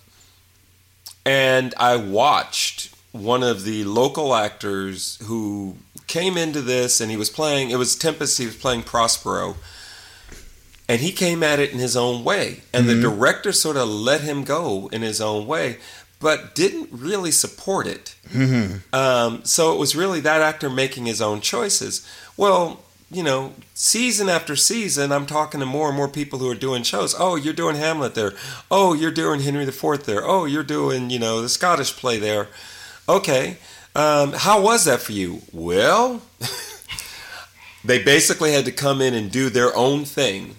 and 1.25 1.75
I 1.77 1.97
watched 1.97 2.95
one 3.13 3.43
of 3.43 3.65
the 3.65 3.85
local 3.85 4.35
actors 4.35 5.19
who 5.25 5.77
came 6.07 6.37
into 6.37 6.63
this, 6.63 7.01
and 7.01 7.11
he 7.11 7.17
was 7.17 7.31
playing. 7.31 7.71
It 7.71 7.77
was 7.77 7.97
Tempest. 7.97 8.39
He 8.39 8.47
was 8.47 8.57
playing 8.57 8.83
Prospero, 8.83 9.57
and 10.89 11.01
he 11.01 11.11
came 11.11 11.43
at 11.43 11.59
it 11.59 11.73
in 11.73 11.79
his 11.79 11.97
own 11.97 12.23
way, 12.23 12.63
and 12.73 12.89
the 12.89 13.01
director 13.01 13.51
sort 13.53 13.77
of 13.77 13.89
let 13.89 14.21
him 14.21 14.45
go 14.45 14.89
in 14.93 15.03
his 15.03 15.21
own 15.21 15.47
way, 15.47 15.79
but 16.21 16.55
didn't 16.55 16.89
really 16.93 17.31
support 17.31 17.87
it. 17.87 18.15
Um, 18.93 19.45
so 19.45 19.73
it 19.75 19.79
was 19.79 19.95
really 19.95 20.21
that 20.21 20.41
actor 20.43 20.71
making 20.71 21.07
his 21.07 21.21
own 21.21 21.41
choices. 21.41 22.07
Well, 22.37 22.83
you 23.11 23.23
know, 23.23 23.53
season 23.75 24.29
after 24.29 24.57
season, 24.57 25.13
I'm 25.13 25.27
talking 25.27 25.61
to 25.61 25.67
more 25.67 25.89
and 25.89 25.97
more 25.97 26.09
people 26.09 26.39
who 26.41 26.51
are 26.51 26.57
doing 26.57 26.83
shows. 26.83 27.15
Oh, 27.19 27.37
you're 27.37 27.55
doing 27.55 27.77
Hamlet 27.77 28.15
there. 28.15 28.33
Oh, 28.71 28.95
you're 28.95 29.13
doing 29.13 29.41
Henry 29.41 29.65
IV 29.65 30.05
there. 30.05 30.25
Oh, 30.25 30.45
you're 30.45 30.65
doing, 30.65 31.11
you 31.11 31.19
know, 31.19 31.41
the 31.41 31.49
Scottish 31.49 31.95
play 31.97 32.19
there. 32.19 32.49
Okay. 33.09 33.59
Um, 33.95 34.33
how 34.33 34.61
was 34.61 34.85
that 34.85 35.01
for 35.01 35.13
you? 35.13 35.43
Well, 35.53 36.21
they 37.85 38.03
basically 38.03 38.53
had 38.53 38.65
to 38.65 38.73
come 38.73 39.01
in 39.01 39.15
and 39.15 39.31
do 39.31 39.51
their 39.51 39.75
own 39.77 40.05
thing 40.05 40.57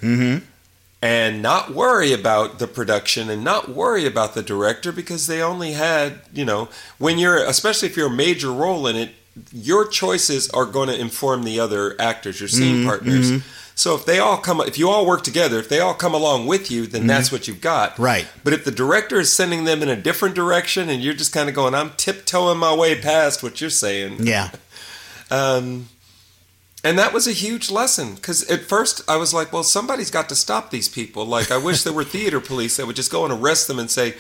and 1.02 1.42
not 1.42 1.74
worry 1.74 2.12
about 2.12 2.60
the 2.60 2.68
production 2.68 3.30
and 3.30 3.44
not 3.44 3.70
worry 3.70 4.06
about 4.06 4.34
the 4.34 4.42
director 4.42 4.92
because 4.92 5.28
they 5.28 5.42
only 5.42 5.74
had, 5.74 6.22
you 6.34 6.44
know, 6.44 6.70
when 6.98 7.18
you're, 7.20 7.38
especially 7.38 7.88
if 7.88 7.96
you're 7.96 8.08
a 8.08 8.16
major 8.16 8.52
role 8.52 8.88
in 8.88 8.96
it, 8.96 9.12
your 9.54 9.88
choices 9.88 10.50
are 10.50 10.66
going 10.66 10.88
to 10.88 11.00
inform 11.00 11.44
the 11.44 11.60
other 11.60 11.96
actors, 12.02 12.40
your 12.40 12.50
scene 12.50 12.78
mm-hmm, 12.78 12.88
partners. 12.88 13.32
Mm-hmm. 13.32 13.48
So 13.76 13.94
if 13.94 14.06
they 14.06 14.18
all 14.18 14.38
come, 14.38 14.60
if 14.62 14.80
you 14.80 14.90
all 14.90 15.06
work 15.06 15.24
together, 15.24 15.60
if 15.60 15.70
they 15.70 15.80
all 15.80 15.94
come 15.94 16.16
along 16.16 16.48
with 16.48 16.72
you, 16.72 16.88
then 16.88 17.02
mm-hmm. 17.02 17.10
that's 17.10 17.32
what 17.32 17.48
you've 17.48 17.62
got. 17.62 18.00
Right. 18.00 18.28
But 18.44 18.54
if 18.54 18.66
the 18.66 18.72
director 18.72 19.20
is 19.20 19.32
sending 19.32 19.66
them 19.66 19.84
in 19.84 19.90
a 19.90 19.96
different 19.96 20.34
direction 20.34 20.90
and 20.90 21.04
you're 21.04 21.14
just 21.14 21.32
kind 21.32 21.48
of 21.48 21.54
going, 21.54 21.76
I'm 21.76 21.92
tiptoeing 21.92 22.58
my 22.58 22.74
way 22.74 23.00
past 23.00 23.44
what 23.44 23.62
you're 23.62 23.70
saying. 23.70 24.26
Yeah. 24.26 24.52
Um, 25.30 25.90
and 26.84 26.98
that 27.00 27.12
was 27.12 27.28
a 27.28 27.32
huge 27.32 27.72
lesson 27.72 28.16
because 28.16 28.44
at 28.50 28.62
first 28.62 29.02
I 29.10 29.18
was 29.18 29.34
like, 29.34 29.52
well, 29.52 29.64
somebody's 29.64 30.12
got 30.12 30.30
to 30.30 30.36
stop 30.36 30.70
these 30.70 30.88
people. 30.88 31.26
Like, 31.26 31.52
I 31.52 31.58
wish 31.58 31.84
there 31.84 31.92
were 31.94 32.04
theater 32.04 32.40
police 32.40 32.78
that 32.78 32.86
would 32.86 32.96
just 32.96 33.12
go 33.12 33.26
and 33.26 33.34
arrest 33.34 33.68
them 33.68 33.80
and 33.80 33.90
say, 33.90 34.14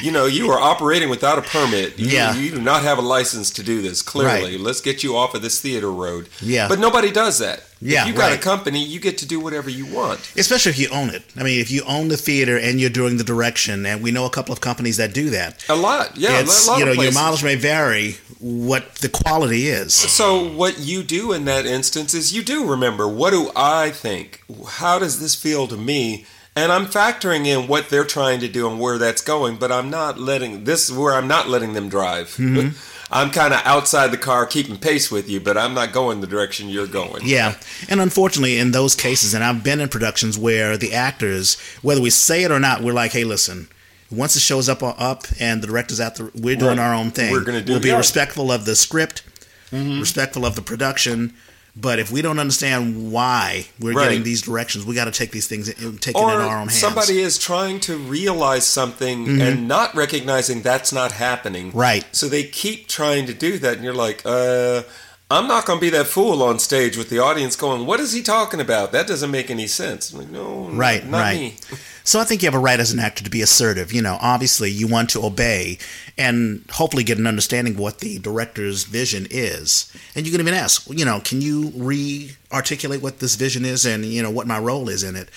you 0.00 0.12
know, 0.12 0.24
you 0.26 0.50
are 0.50 0.58
operating 0.60 1.08
without 1.10 1.38
a 1.38 1.42
permit. 1.42 1.98
You, 1.98 2.08
Yeah. 2.08 2.34
you 2.36 2.50
do 2.52 2.60
not 2.60 2.82
have 2.82 2.98
a 2.98 3.02
license 3.02 3.50
to 3.52 3.62
do 3.62 3.82
this, 3.82 4.00
clearly. 4.00 4.52
Right. 4.52 4.60
Let's 4.60 4.80
get 4.80 5.02
you 5.02 5.16
off 5.16 5.34
of 5.34 5.42
this 5.42 5.60
theater 5.60 5.90
road. 5.92 6.28
Yeah. 6.40 6.68
But 6.68 6.78
nobody 6.78 7.10
does 7.10 7.38
that. 7.40 7.64
Yeah, 7.84 8.02
If 8.02 8.08
you 8.08 8.14
got 8.14 8.30
right. 8.30 8.38
a 8.38 8.42
company, 8.42 8.82
you 8.82 8.98
get 8.98 9.18
to 9.18 9.26
do 9.26 9.38
whatever 9.38 9.68
you 9.68 9.84
want. 9.84 10.32
Especially 10.36 10.70
if 10.70 10.78
you 10.78 10.88
own 10.88 11.10
it. 11.10 11.22
I 11.36 11.42
mean, 11.42 11.60
if 11.60 11.70
you 11.70 11.82
own 11.86 12.08
the 12.08 12.16
theater 12.16 12.58
and 12.58 12.80
you're 12.80 12.88
doing 12.88 13.18
the 13.18 13.24
direction, 13.24 13.84
and 13.84 14.02
we 14.02 14.10
know 14.10 14.24
a 14.24 14.30
couple 14.30 14.54
of 14.54 14.62
companies 14.62 14.96
that 14.96 15.12
do 15.12 15.28
that. 15.30 15.62
A 15.68 15.76
lot. 15.76 16.16
Yeah, 16.16 16.40
it's, 16.40 16.66
a 16.66 16.70
lot 16.70 16.78
you 16.78 16.86
know, 16.86 16.92
your 16.92 17.12
mileage 17.12 17.44
may 17.44 17.56
vary 17.56 18.16
what 18.40 18.94
the 18.96 19.10
quality 19.10 19.68
is. 19.68 19.92
So 19.92 20.50
what 20.50 20.78
you 20.80 21.02
do 21.02 21.32
in 21.32 21.44
that 21.44 21.66
instance 21.66 22.14
is 22.14 22.34
you 22.34 22.42
do 22.42 22.66
remember 22.66 23.06
what 23.06 23.30
do 23.30 23.50
I 23.54 23.90
think? 23.90 24.42
How 24.66 24.98
does 24.98 25.20
this 25.20 25.34
feel 25.34 25.66
to 25.68 25.76
me? 25.76 26.24
And 26.56 26.70
I'm 26.70 26.86
factoring 26.86 27.46
in 27.46 27.66
what 27.66 27.88
they're 27.90 28.04
trying 28.04 28.40
to 28.40 28.48
do 28.48 28.70
and 28.70 28.78
where 28.78 28.96
that's 28.96 29.20
going, 29.20 29.56
but 29.56 29.72
I'm 29.72 29.90
not 29.90 30.18
letting 30.18 30.64
this 30.64 30.88
is 30.88 30.96
where 30.96 31.14
I'm 31.14 31.26
not 31.26 31.48
letting 31.48 31.72
them 31.72 31.88
drive. 31.88 32.28
Mm-hmm. 32.28 32.76
I'm 33.10 33.30
kind 33.30 33.54
of 33.54 33.60
outside 33.64 34.10
the 34.10 34.16
car 34.16 34.46
keeping 34.46 34.76
pace 34.78 35.10
with 35.10 35.28
you, 35.28 35.40
but 35.40 35.56
I'm 35.56 35.74
not 35.74 35.92
going 35.92 36.20
the 36.20 36.26
direction 36.26 36.68
you're 36.68 36.86
going. 36.86 37.22
Yeah. 37.24 37.56
And 37.88 38.00
unfortunately, 38.00 38.58
in 38.58 38.72
those 38.72 38.94
cases, 38.94 39.34
and 39.34 39.44
I've 39.44 39.62
been 39.62 39.80
in 39.80 39.88
productions 39.88 40.38
where 40.38 40.76
the 40.76 40.92
actors, 40.94 41.58
whether 41.82 42.00
we 42.00 42.10
say 42.10 42.44
it 42.44 42.50
or 42.50 42.58
not, 42.58 42.82
we're 42.82 42.92
like, 42.92 43.12
hey, 43.12 43.24
listen, 43.24 43.68
once 44.10 44.36
it 44.36 44.40
shows 44.40 44.68
up 44.68 44.82
uh, 44.82 44.94
up 44.98 45.24
and 45.40 45.62
the 45.62 45.66
director's 45.66 46.00
out 46.00 46.16
the, 46.16 46.30
we're 46.34 46.56
doing 46.56 46.78
Right. 46.78 46.86
our 46.86 46.94
own 46.94 47.10
thing. 47.10 47.32
We're 47.32 47.40
gonna 47.40 47.60
do 47.62 47.72
We'll 47.74 47.82
be 47.82 47.88
Yeah. 47.88 47.96
respectful 47.98 48.50
of 48.50 48.64
the 48.64 48.76
script, 48.76 49.22
mm-hmm. 49.70 50.00
respectful 50.00 50.44
of 50.46 50.54
the 50.56 50.62
production. 50.62 51.34
But 51.76 51.98
if 51.98 52.12
we 52.12 52.22
don't 52.22 52.38
understand 52.38 53.10
why 53.10 53.66
we're 53.80 53.94
Right. 53.94 54.04
getting 54.04 54.22
these 54.22 54.42
directions, 54.42 54.84
we 54.84 54.94
got 54.94 55.06
to 55.06 55.10
take 55.10 55.32
these 55.32 55.48
things, 55.48 55.68
in- 55.68 55.98
take 55.98 56.14
it 56.14 56.18
in 56.18 56.24
Or 56.24 56.30
our 56.30 56.58
own 56.60 56.68
hands. 56.68 56.78
somebody 56.78 57.20
is 57.20 57.36
trying 57.36 57.80
to 57.80 57.96
realize 57.96 58.64
something 58.64 59.40
and 59.42 59.66
not 59.66 59.92
recognizing 59.96 60.62
that's 60.62 60.92
not 60.92 61.12
happening. 61.12 61.72
Right. 61.74 62.04
So 62.12 62.28
they 62.28 62.44
keep 62.44 62.86
trying 62.86 63.26
to 63.26 63.34
do 63.34 63.58
that, 63.58 63.74
and 63.74 63.84
you're 63.84 63.92
like, 63.92 64.22
uh, 64.24 64.82
I'm 65.30 65.48
not 65.48 65.64
going 65.66 65.78
to 65.78 65.80
be 65.80 65.90
that 65.90 66.06
fool 66.06 66.42
on 66.44 66.60
stage 66.60 66.96
with 66.96 67.08
the 67.08 67.18
audience 67.18 67.56
going, 67.56 67.86
"What 67.86 67.98
is 67.98 68.12
he 68.12 68.22
talking 68.22 68.60
about? 68.60 68.92
That 68.92 69.08
doesn't 69.08 69.30
make 69.32 69.50
any 69.50 69.66
sense." 69.66 70.12
I'm 70.12 70.18
like, 70.20 70.30
no, 70.30 70.68
Right, 70.70 71.04
not 71.04 71.18
right. 71.18 71.40
me. 71.40 71.56
So 72.06 72.20
I 72.20 72.24
think 72.24 72.42
you 72.42 72.46
have 72.46 72.54
a 72.54 72.58
right 72.58 72.78
as 72.78 72.92
an 72.92 72.98
actor 73.00 73.24
to 73.24 73.30
be 73.30 73.40
assertive. 73.40 73.90
You 73.92 74.02
know, 74.02 74.18
obviously 74.20 74.70
you 74.70 74.86
want 74.86 75.08
to 75.10 75.24
obey 75.24 75.78
and 76.18 76.62
hopefully 76.70 77.02
get 77.02 77.16
an 77.18 77.26
understanding 77.26 77.74
of 77.74 77.80
what 77.80 78.00
the 78.00 78.18
director's 78.18 78.84
vision 78.84 79.26
is. 79.30 79.90
And 80.14 80.26
you 80.26 80.30
can 80.32 80.40
even 80.42 80.52
ask, 80.52 80.86
you 80.90 81.04
know, 81.06 81.20
can 81.24 81.40
you 81.40 81.72
re-articulate 81.74 83.02
what 83.02 83.20
this 83.20 83.36
vision 83.36 83.64
is 83.64 83.86
and 83.86 84.04
you 84.04 84.22
know 84.22 84.30
what 84.30 84.46
my 84.46 84.58
role 84.58 84.88
is 84.90 85.02
in 85.02 85.16
it? 85.16 85.30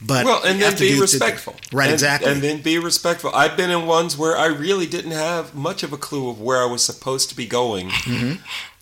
But 0.00 0.24
Well, 0.24 0.42
and 0.44 0.60
then 0.60 0.76
be 0.78 1.00
respectful. 1.00 1.56
right, 1.72 1.86
And- 1.86 1.94
exactly. 1.94 2.30
And 2.30 2.42
then 2.42 2.60
be 2.62 2.78
respectful. 2.78 3.30
I've 3.34 3.56
been 3.56 3.70
in 3.70 3.86
ones 3.86 4.16
where 4.16 4.36
I 4.36 4.46
really 4.46 4.86
didn't 4.86 5.12
have 5.12 5.54
much 5.54 5.82
of 5.82 5.92
a 5.92 5.96
clue 5.96 6.28
of 6.30 6.40
where 6.40 6.62
I 6.62 6.66
was 6.66 6.84
supposed 6.84 7.28
to 7.30 7.36
be 7.36 7.46
going. 7.46 7.88
Mm-hmm. 7.88 8.34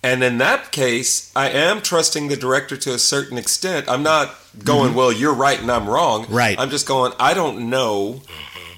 And 0.02 0.24
in 0.24 0.38
that 0.38 0.72
case, 0.72 1.30
I 1.36 1.48
am 1.48 1.80
trusting 1.80 2.28
the 2.28 2.36
director 2.36 2.76
to 2.76 2.92
a 2.92 2.98
certain 2.98 3.38
extent. 3.38 3.88
I'm 3.88 4.02
not 4.02 4.34
going, 4.64 4.94
well, 4.94 5.12
you're 5.12 5.34
right 5.34 5.60
and 5.60 5.70
I'm 5.70 5.88
wrong. 5.88 6.24
Mm-hmm. 6.24 6.34
Right. 6.34 6.58
I'm 6.58 6.70
just 6.70 6.86
going, 6.86 7.12
I 7.18 7.34
don't 7.34 7.70
know. 7.70 8.22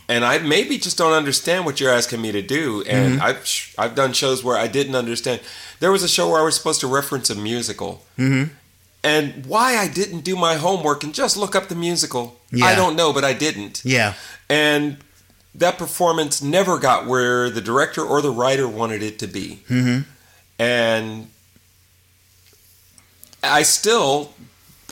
And 0.09 0.25
I 0.25 0.39
maybe 0.39 0.77
just 0.79 0.99
don't 0.99 1.12
understand 1.14 1.64
what 1.64 1.81
you're 1.81 1.91
asking 1.93 2.20
me 2.20 2.31
to 2.33 2.43
do. 2.43 2.83
And 2.87 3.14
Mm-hmm. 3.14 3.22
I've, 3.22 3.47
sh- 3.47 3.75
I've 3.79 3.95
done 3.95 4.12
shows 4.12 4.45
where 4.45 4.57
I 4.57 4.66
didn't 4.68 4.95
understand. 4.95 5.41
There 5.81 5.91
was 5.91 6.03
a 6.03 6.09
show 6.09 6.31
where 6.31 6.41
I 6.41 6.45
was 6.45 6.55
supposed 6.57 6.81
to 6.83 6.87
reference 6.87 7.31
a 7.31 7.35
musical. 7.35 8.05
Mm-hmm. 8.18 8.53
And 9.03 9.47
why 9.47 9.77
I 9.77 9.89
didn't 9.89 10.20
do 10.20 10.37
my 10.37 10.55
homework 10.57 11.05
and 11.05 11.14
just 11.14 11.37
look 11.37 11.55
up 11.55 11.68
the 11.68 11.75
musical, 11.75 12.41
I 12.62 12.75
don't 12.75 12.97
know, 12.97 13.12
but 13.12 13.22
I 13.25 13.33
didn't. 13.35 13.83
yeah, 13.85 14.14
And 14.49 14.97
that 15.55 15.77
performance 15.77 16.41
never 16.43 16.79
got 16.79 17.07
where 17.07 17.51
the 17.51 17.61
director 17.61 18.03
or 18.03 18.22
the 18.22 18.31
writer 18.31 18.66
wanted 18.66 19.03
it 19.03 19.18
to 19.18 19.27
be. 19.27 19.57
hmm 19.68 20.01
And 20.59 21.29
I 23.43 23.62
still 23.62 24.33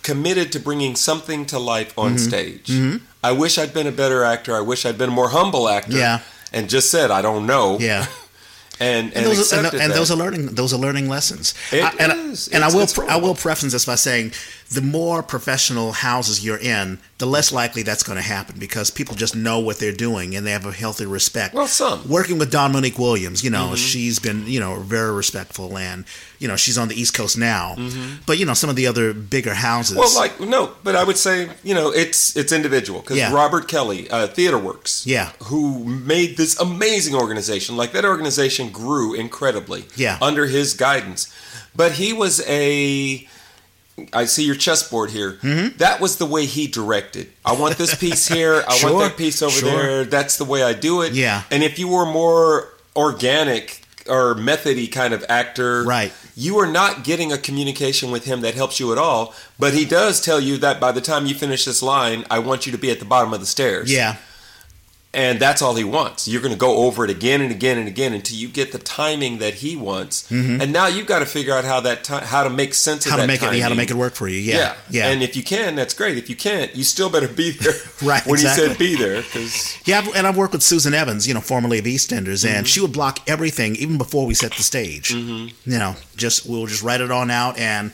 committed 0.03 0.50
to 0.53 0.59
bringing 0.61 0.96
something 0.96 1.46
to 1.46 1.59
life 1.59 1.96
on 1.98 2.18
stage. 2.18 2.66
Mhm. 2.66 3.00
I 3.22 3.32
wish 3.32 3.57
I'd 3.59 3.72
been 3.72 3.86
a 3.86 3.92
better 3.92 4.24
actor. 4.24 4.57
I 4.57 4.61
wish 4.61 4.84
I'd 4.84 4.98
been 4.98 5.11
a 5.11 5.12
more 5.12 5.28
humble 5.28 5.68
actor. 5.68 5.96
Yeah. 5.96 6.20
And 6.53 6.68
just 6.68 6.90
said, 6.90 7.11
I 7.11 7.22
don't 7.22 7.46
know. 7.46 7.78
yeah, 7.80 8.07
and 8.80 9.07
and, 9.07 9.16
and 9.16 9.26
those, 9.26 9.53
are, 9.53 9.64
and, 9.64 9.74
and 9.74 9.92
those 9.92 10.11
are 10.11 10.16
learning 10.18 10.46
those 10.55 10.72
are 10.74 10.78
learning 10.80 11.09
lessons. 11.09 11.55
It 11.70 11.82
I- 11.84 11.94
and 11.98 12.32
is. 12.32 12.48
and 12.48 12.62
I 12.64 12.68
will 12.74 12.86
I 13.09 13.16
will 13.16 13.34
preface 13.34 13.72
this 13.72 13.84
by 13.86 13.94
saying 13.96 14.32
the 14.73 14.81
more 14.81 15.23
professional 15.23 15.93
houses 15.93 16.45
you're 16.45 16.59
in, 16.59 16.99
the 17.18 17.27
less 17.27 17.53
likely 17.53 17.83
that's 17.83 18.03
going 18.03 18.16
to 18.16 18.23
happen 18.23 18.59
because 18.59 18.91
people 18.91 19.14
just 19.14 19.37
know 19.37 19.59
what 19.61 19.79
they're 19.79 19.93
doing 19.93 20.35
and 20.35 20.47
they 20.47 20.51
have 20.53 20.64
a 20.66 20.73
healthy 20.73 21.05
respect. 21.07 21.55
Well, 21.55 21.66
some. 21.66 22.09
working 22.09 22.39
with 22.39 22.51
Dawn 22.51 22.73
Monique 22.73 22.99
Williams, 22.99 23.45
you 23.45 23.51
know, 23.51 23.66
Mm-hmm. 23.66 23.75
she's 23.77 24.18
been 24.18 24.47
you 24.47 24.61
know 24.61 24.81
very 24.81 25.12
respectful 25.12 25.77
and 25.79 26.05
you 26.39 26.49
know 26.49 26.57
she's 26.57 26.79
on 26.79 26.89
the 26.89 26.95
East 27.01 27.14
Coast 27.14 27.37
now, 27.37 27.75
Mm-hmm. 27.77 28.23
but 28.27 28.39
you 28.39 28.47
know 28.47 28.55
some 28.55 28.70
of 28.70 28.77
the 28.77 28.87
other 28.87 29.12
bigger 29.12 29.55
houses. 29.55 29.97
Well, 29.97 30.14
like 30.16 30.41
no, 30.41 30.73
but 30.83 30.97
I 30.97 31.05
would 31.05 31.16
say 31.18 31.51
you 31.62 31.75
know 31.75 31.91
it's 31.93 32.35
it's 32.37 32.53
individual 32.53 33.01
because 33.01 33.18
Yeah. 33.18 33.33
Robert 33.33 33.68
Kelley, 33.68 34.09
uh, 34.11 34.27
TheaterWorks, 34.29 35.07
Yeah. 35.07 35.33
who 35.45 35.85
made 35.85 36.37
this 36.37 36.59
amazing 36.59 37.14
organization. 37.14 37.77
Like 37.77 37.93
that 37.93 38.05
organization 38.05 38.70
grew 38.70 39.14
incredibly, 39.14 39.85
Yeah. 39.97 40.16
under 40.23 40.47
his 40.47 40.75
guidance. 40.75 41.29
But 41.77 41.93
he 41.93 42.12
was 42.12 42.41
a. 42.49 43.29
I 44.12 44.24
see 44.24 44.45
your 44.45 44.55
chessboard 44.55 45.11
here. 45.11 45.32
Mm-hmm. 45.43 45.76
That 45.78 46.01
was 46.01 46.16
the 46.16 46.26
way 46.26 46.47
he 46.47 46.66
directed. 46.66 47.30
I 47.45 47.53
want 47.53 47.76
this 47.76 47.95
piece 47.95 48.26
here. 48.26 48.64
I 48.66 48.76
Sure, 48.76 48.93
want 48.95 49.11
that 49.11 49.18
piece 49.18 49.43
over 49.43 49.53
sure. 49.53 49.70
there. 49.70 50.05
That's 50.05 50.38
the 50.38 50.45
way 50.47 50.62
I 50.62 50.72
do 50.72 51.03
it. 51.03 51.12
Yeah. 51.12 51.43
And 51.51 51.62
if 51.62 51.78
you 51.78 51.88
were 51.88 52.07
more 52.07 52.68
organic 52.97 53.84
or 54.09 54.34
methody 54.34 54.86
kind 54.88 55.14
of 55.14 55.24
actor, 55.28 55.84
Right. 55.84 56.12
you 56.34 56.59
are 56.59 56.66
not 56.66 57.05
getting 57.05 57.32
a 57.32 57.38
communication 57.38 58.11
with 58.11 58.24
him 58.24 58.40
that 58.40 58.55
helps 58.55 58.80
you 58.80 58.93
at 58.93 58.99
all. 58.99 59.34
But 59.59 59.74
he 59.74 59.84
does 59.84 60.20
tell 60.20 60.40
you 60.40 60.57
that 60.59 60.80
by 60.80 60.90
the 60.93 61.01
time 61.01 61.26
you 61.26 61.34
finish 61.34 61.64
this 61.64 61.82
line, 61.82 62.24
I 62.30 62.38
want 62.40 62.66
you 62.66 62.72
to 62.72 62.78
be 62.78 62.90
at 62.90 62.99
the 62.99 63.05
bottom 63.05 63.32
of 63.32 63.40
the 63.40 63.47
stairs. 63.47 63.93
yeah, 63.93 64.16
And 65.14 65.38
that's 65.38 65.60
all 65.60 65.74
he 65.74 65.84
wants. 65.84 66.26
You're 66.26 66.40
going 66.40 66.54
to 66.54 66.58
go 66.58 66.86
over 66.86 67.04
it 67.04 67.10
again 67.10 67.42
and 67.42 67.50
again 67.50 67.76
and 67.76 67.86
again 67.86 68.14
until 68.14 68.38
you 68.38 68.48
get 68.48 68.72
the 68.72 68.78
timing 68.78 69.40
that 69.40 69.52
he 69.52 69.76
wants. 69.76 70.30
And 70.30 70.72
now 70.72 70.86
you've 70.86 71.06
got 71.06 71.18
to 71.18 71.26
figure 71.26 71.52
out 71.52 71.64
how 71.66 71.80
that 71.80 72.02
ti- 72.04 72.14
how 72.24 72.44
to 72.44 72.48
make 72.50 72.72
sense 72.72 73.04
Mm-hmm. 73.04 73.10
how 73.10 73.16
of 73.16 73.20
to 73.20 73.26
that 73.26 73.26
make 73.26 73.42
it 73.58 73.60
how 73.60 73.68
to 73.68 73.74
make 73.74 73.90
it 73.90 73.94
work 73.96 74.14
for 74.14 74.26
you. 74.26 74.38
Yeah, 74.38 74.74
yeah, 74.88 75.08
And 75.08 75.22
if 75.22 75.36
you 75.36 75.42
can, 75.42 75.74
that's 75.74 75.92
great. 75.92 76.16
If 76.16 76.30
you 76.30 76.36
can't, 76.36 76.74
you 76.74 76.82
still 76.82 77.10
better 77.10 77.28
be 77.28 77.50
there. 77.50 77.74
Right, 78.02 78.24
When 78.26 78.34
exactly. 78.36 78.64
you 78.64 78.68
said 78.70 78.78
be 78.78 78.96
there, 78.96 79.20
because 79.20 79.78
Yeah, 79.86 79.98
I've- 79.98 80.12
and 80.14 80.26
I've 80.26 80.36
worked 80.38 80.54
with 80.54 80.62
Susan 80.62 80.94
Evans, 80.94 81.28
you 81.28 81.34
know, 81.34 81.40
formerly 81.42 81.78
of 81.78 81.84
EastEnders, 81.84 82.42
Mm-hmm. 82.44 82.54
and 82.56 82.66
she 82.66 82.80
would 82.80 82.92
block 82.92 83.18
everything 83.28 83.76
even 83.76 83.98
before 83.98 84.24
we 84.26 84.32
set 84.32 84.54
the 84.54 84.62
stage. 84.62 85.10
Mm-hmm. 85.12 85.70
You 85.70 85.78
know, 85.78 85.94
just 86.16 86.46
we'll 86.46 86.66
just 86.66 86.82
write 86.82 87.02
it 87.02 87.10
on 87.10 87.30
out, 87.30 87.58
and 87.58 87.92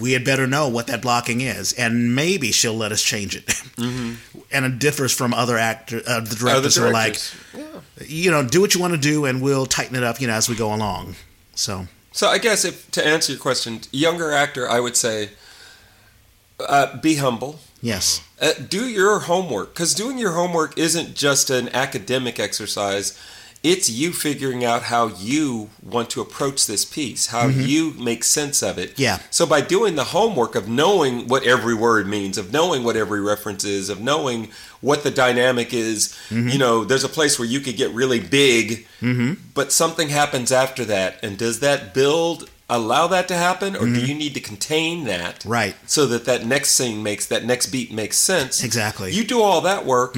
we 0.00 0.12
had 0.12 0.24
better 0.24 0.46
know 0.46 0.68
what 0.68 0.86
that 0.88 1.02
blocking 1.02 1.40
is, 1.40 1.72
and 1.74 2.14
maybe 2.14 2.52
she'll 2.52 2.74
let 2.76 2.92
us 2.92 3.02
change 3.02 3.36
it. 3.36 3.46
Mm-hmm. 3.74 4.38
And 4.52 4.64
it 4.66 4.78
differs 4.78 5.12
from 5.12 5.34
other 5.34 5.58
actor, 5.58 6.00
uh, 6.06 6.20
the 6.20 6.36
directors 6.36 6.76
who 6.76 6.84
are 6.84 6.92
like, 6.92 7.14
directors. 7.52 8.08
you 8.08 8.30
know, 8.30 8.44
do 8.46 8.60
what 8.60 8.72
you 8.72 8.80
want 8.80 8.92
to 8.94 9.00
do, 9.00 9.24
and 9.24 9.42
we'll 9.42 9.66
tighten 9.66 9.96
it 9.96 10.04
up, 10.04 10.20
you 10.20 10.28
know, 10.28 10.32
as 10.34 10.48
we 10.48 10.54
go 10.54 10.72
along. 10.72 11.16
So 11.56 11.88
So 12.12 12.28
I 12.28 12.38
guess 12.38 12.64
if 12.64 12.88
to 12.92 13.04
answer 13.04 13.32
your 13.32 13.40
question, 13.40 13.80
younger 13.90 14.30
actor, 14.30 14.68
I 14.70 14.78
would 14.78 14.96
say, 14.96 15.30
uh, 16.60 16.96
be 16.98 17.16
humble. 17.16 17.58
yes, 17.82 18.20
Uh, 18.40 18.52
do 18.68 18.88
your 18.88 19.20
homework 19.20 19.74
because 19.74 19.92
doing 19.94 20.18
your 20.18 20.32
homework 20.32 20.78
isn't 20.78 21.14
just 21.16 21.50
an 21.50 21.68
academic 21.70 22.38
exercise. 22.38 23.18
It's 23.64 23.88
you 23.90 24.12
figuring 24.12 24.62
out 24.64 24.82
how 24.84 25.08
you 25.08 25.70
want 25.82 26.10
to 26.10 26.20
approach 26.20 26.66
this 26.66 26.84
piece, 26.84 27.28
how 27.28 27.48
you 27.48 27.94
make 27.94 28.22
sense 28.22 28.62
of 28.62 28.76
it. 28.78 28.90
Mm-hmm. 28.90 29.02
Yeah. 29.02 29.18
So 29.30 29.46
by 29.46 29.62
doing 29.62 29.94
the 29.96 30.04
homework 30.04 30.54
of 30.54 30.68
knowing 30.68 31.26
what 31.28 31.44
every 31.44 31.74
word 31.74 32.06
means, 32.06 32.36
of 32.38 32.52
knowing 32.52 32.84
what 32.84 32.94
every 32.94 33.22
reference 33.22 33.64
is, 33.64 33.88
of 33.88 34.00
knowing 34.02 34.50
what 34.82 35.02
the 35.02 35.10
dynamic 35.10 35.72
is, 35.72 36.14
Mm-hmm. 36.28 36.48
you 36.50 36.58
know, 36.58 36.84
there's 36.84 37.04
a 37.04 37.08
place 37.08 37.38
where 37.38 37.48
you 37.48 37.60
could 37.60 37.76
get 37.76 37.90
really 37.92 38.20
big, 38.20 38.86
but 39.54 39.72
something 39.72 40.08
happens 40.10 40.52
after 40.52 40.84
that, 40.84 41.16
and 41.24 41.38
does 41.38 41.60
that 41.60 41.94
build 41.94 42.50
allow 42.68 43.06
that 43.08 43.28
to 43.28 43.34
happen, 43.34 43.76
or 43.76 43.86
do 43.86 44.00
you 44.04 44.14
need 44.14 44.32
to 44.34 44.40
contain 44.40 45.04
that? 45.04 45.40
Mm-hmm. 45.40 45.48
Right. 45.50 45.74
So 45.86 46.06
that 46.06 46.24
that 46.24 46.44
next 46.46 46.70
scene 46.70 47.02
makes 47.02 47.26
that 47.26 47.44
next 47.44 47.66
beat 47.66 47.92
makes 47.92 48.16
sense. 48.16 48.62
Exactly. 48.64 49.12
You 49.12 49.24
do 49.24 49.40
all 49.42 49.60
that 49.62 49.84
work. 49.86 50.14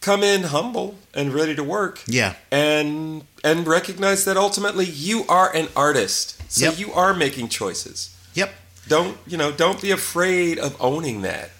Come 0.00 0.22
in 0.22 0.44
humble 0.44 0.94
and 1.12 1.34
ready 1.34 1.54
to 1.56 1.64
work. 1.64 2.02
yeah, 2.06 2.34
And 2.52 3.24
and 3.44 3.66
recognize 3.66 4.24
that 4.24 4.36
ultimately 4.36 4.84
you 4.84 5.24
are 5.28 5.54
an 5.54 5.68
artist. 5.74 6.40
So 6.50 6.66
Yep. 6.66 6.78
you 6.78 6.92
are 6.92 7.14
making 7.14 7.48
choices. 7.48 8.10
yep, 8.34 8.54
Don't 8.88 9.18
you 9.26 9.36
know? 9.36 9.50
Don't 9.52 9.80
be 9.82 9.90
afraid 9.90 10.58
of 10.58 10.76
owning 10.80 11.22
that. 11.22 11.50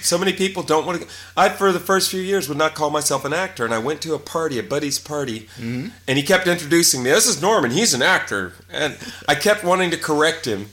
So 0.00 0.16
many 0.18 0.32
people 0.32 0.62
don't 0.62 0.86
want 0.86 1.02
to. 1.02 1.08
I 1.36 1.50
for 1.50 1.70
the 1.70 1.78
first 1.80 2.10
few 2.10 2.20
years 2.20 2.48
would 2.48 2.58
not 2.58 2.74
call 2.74 2.90
myself 2.90 3.24
an 3.24 3.32
actor, 3.34 3.64
and 3.66 3.74
I 3.74 3.78
went 3.78 4.00
to 4.02 4.14
a 4.14 4.18
party, 4.18 4.58
a 4.58 4.62
buddy's 4.62 4.98
party, 4.98 5.40
mm-hmm. 5.58 5.88
and 6.08 6.18
he 6.18 6.24
kept 6.24 6.46
introducing 6.46 7.02
me. 7.02 7.10
This 7.10 7.26
is 7.26 7.40
Norman. 7.42 7.70
He's 7.70 7.92
an 7.94 8.02
actor, 8.02 8.54
and 8.70 8.96
I 9.28 9.34
kept 9.34 9.62
wanting 9.62 9.90
to 9.90 9.98
correct 9.98 10.46
him, 10.46 10.70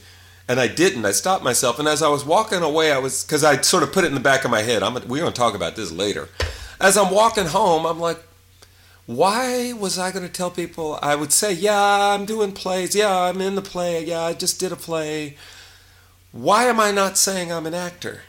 and 0.48 0.58
I 0.58 0.66
didn't. 0.66 1.04
I 1.04 1.12
stopped 1.12 1.44
myself, 1.44 1.78
and 1.78 1.86
as 1.86 2.02
I 2.02 2.08
was 2.08 2.24
walking 2.24 2.62
away, 2.62 2.90
I 2.90 2.98
was 2.98 3.22
because 3.22 3.44
I 3.44 3.60
sort 3.60 3.82
of 3.82 3.92
put 3.92 4.04
it 4.04 4.08
in 4.08 4.14
the 4.14 4.20
back 4.20 4.44
of 4.46 4.50
my 4.50 4.62
head. 4.62 4.82
I'm. 4.82 4.94
We're 4.94 5.20
going 5.20 5.32
to 5.32 5.38
talk 5.38 5.54
about 5.54 5.76
this 5.76 5.92
later. 5.92 6.28
As 6.82 6.96
I'm 6.98 7.10
walking 7.14 7.46
home, 7.46 7.86
I'm 7.86 7.98
like, 8.00 8.18
why 9.06 9.72
was 9.72 9.98
I 9.98 10.10
going 10.12 10.26
to 10.26 10.32
tell 10.32 10.50
people? 10.50 10.98
I 11.02 11.14
would 11.14 11.32
say, 11.32 11.52
yeah, 11.52 11.80
I'm 12.14 12.24
doing 12.26 12.52
plays. 12.52 12.94
Yeah, 12.94 13.16
I'm 13.16 13.40
in 13.40 13.54
the 13.54 13.62
play. 13.62 14.04
Yeah, 14.04 14.20
I 14.22 14.32
just 14.34 14.60
did 14.60 14.72
a 14.72 14.76
play. 14.76 15.36
Why 16.32 16.64
am 16.64 16.80
I 16.80 16.90
not 16.90 17.16
saying 17.16 17.52
I'm 17.52 17.66
an 17.66 17.74
actor? 17.74 18.22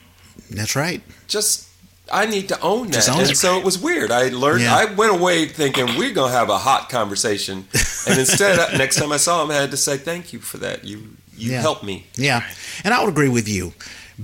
that's 0.50 0.76
right. 0.76 1.02
Just 1.28 1.68
I 2.12 2.26
need 2.26 2.48
to 2.50 2.60
own 2.62 2.90
that. 2.92 3.08
Own 3.10 3.22
and 3.22 3.30
it. 3.32 3.38
so 3.38 3.58
it 3.58 3.64
was 3.64 3.80
weird. 3.80 4.12
I 4.12 4.28
learned. 4.30 4.62
Yeah. 4.62 4.76
I 4.76 4.86
went 4.94 5.14
away 5.14 5.48
thinking 5.48 5.86
we're 5.98 6.14
gonna 6.14 6.32
have 6.34 6.50
a 6.50 6.58
hot 6.58 6.90
conversation, 6.90 7.66
and 8.08 8.20
instead, 8.20 8.58
next 8.78 8.98
time 8.98 9.12
I 9.12 9.18
saw 9.18 9.42
him, 9.44 9.52
I 9.52 9.56
had 9.56 9.72
to 9.72 9.78
say 9.78 9.98
thank 9.98 10.34
you 10.34 10.40
for 10.40 10.58
that. 10.58 10.84
You 10.84 10.98
you 11.36 11.52
Yeah. 11.52 11.62
helped 11.62 11.84
me. 11.84 12.06
Yeah, 12.16 12.44
and 12.84 12.94
I 12.94 13.00
would 13.02 13.10
agree 13.10 13.30
with 13.30 13.48
you. 13.48 13.74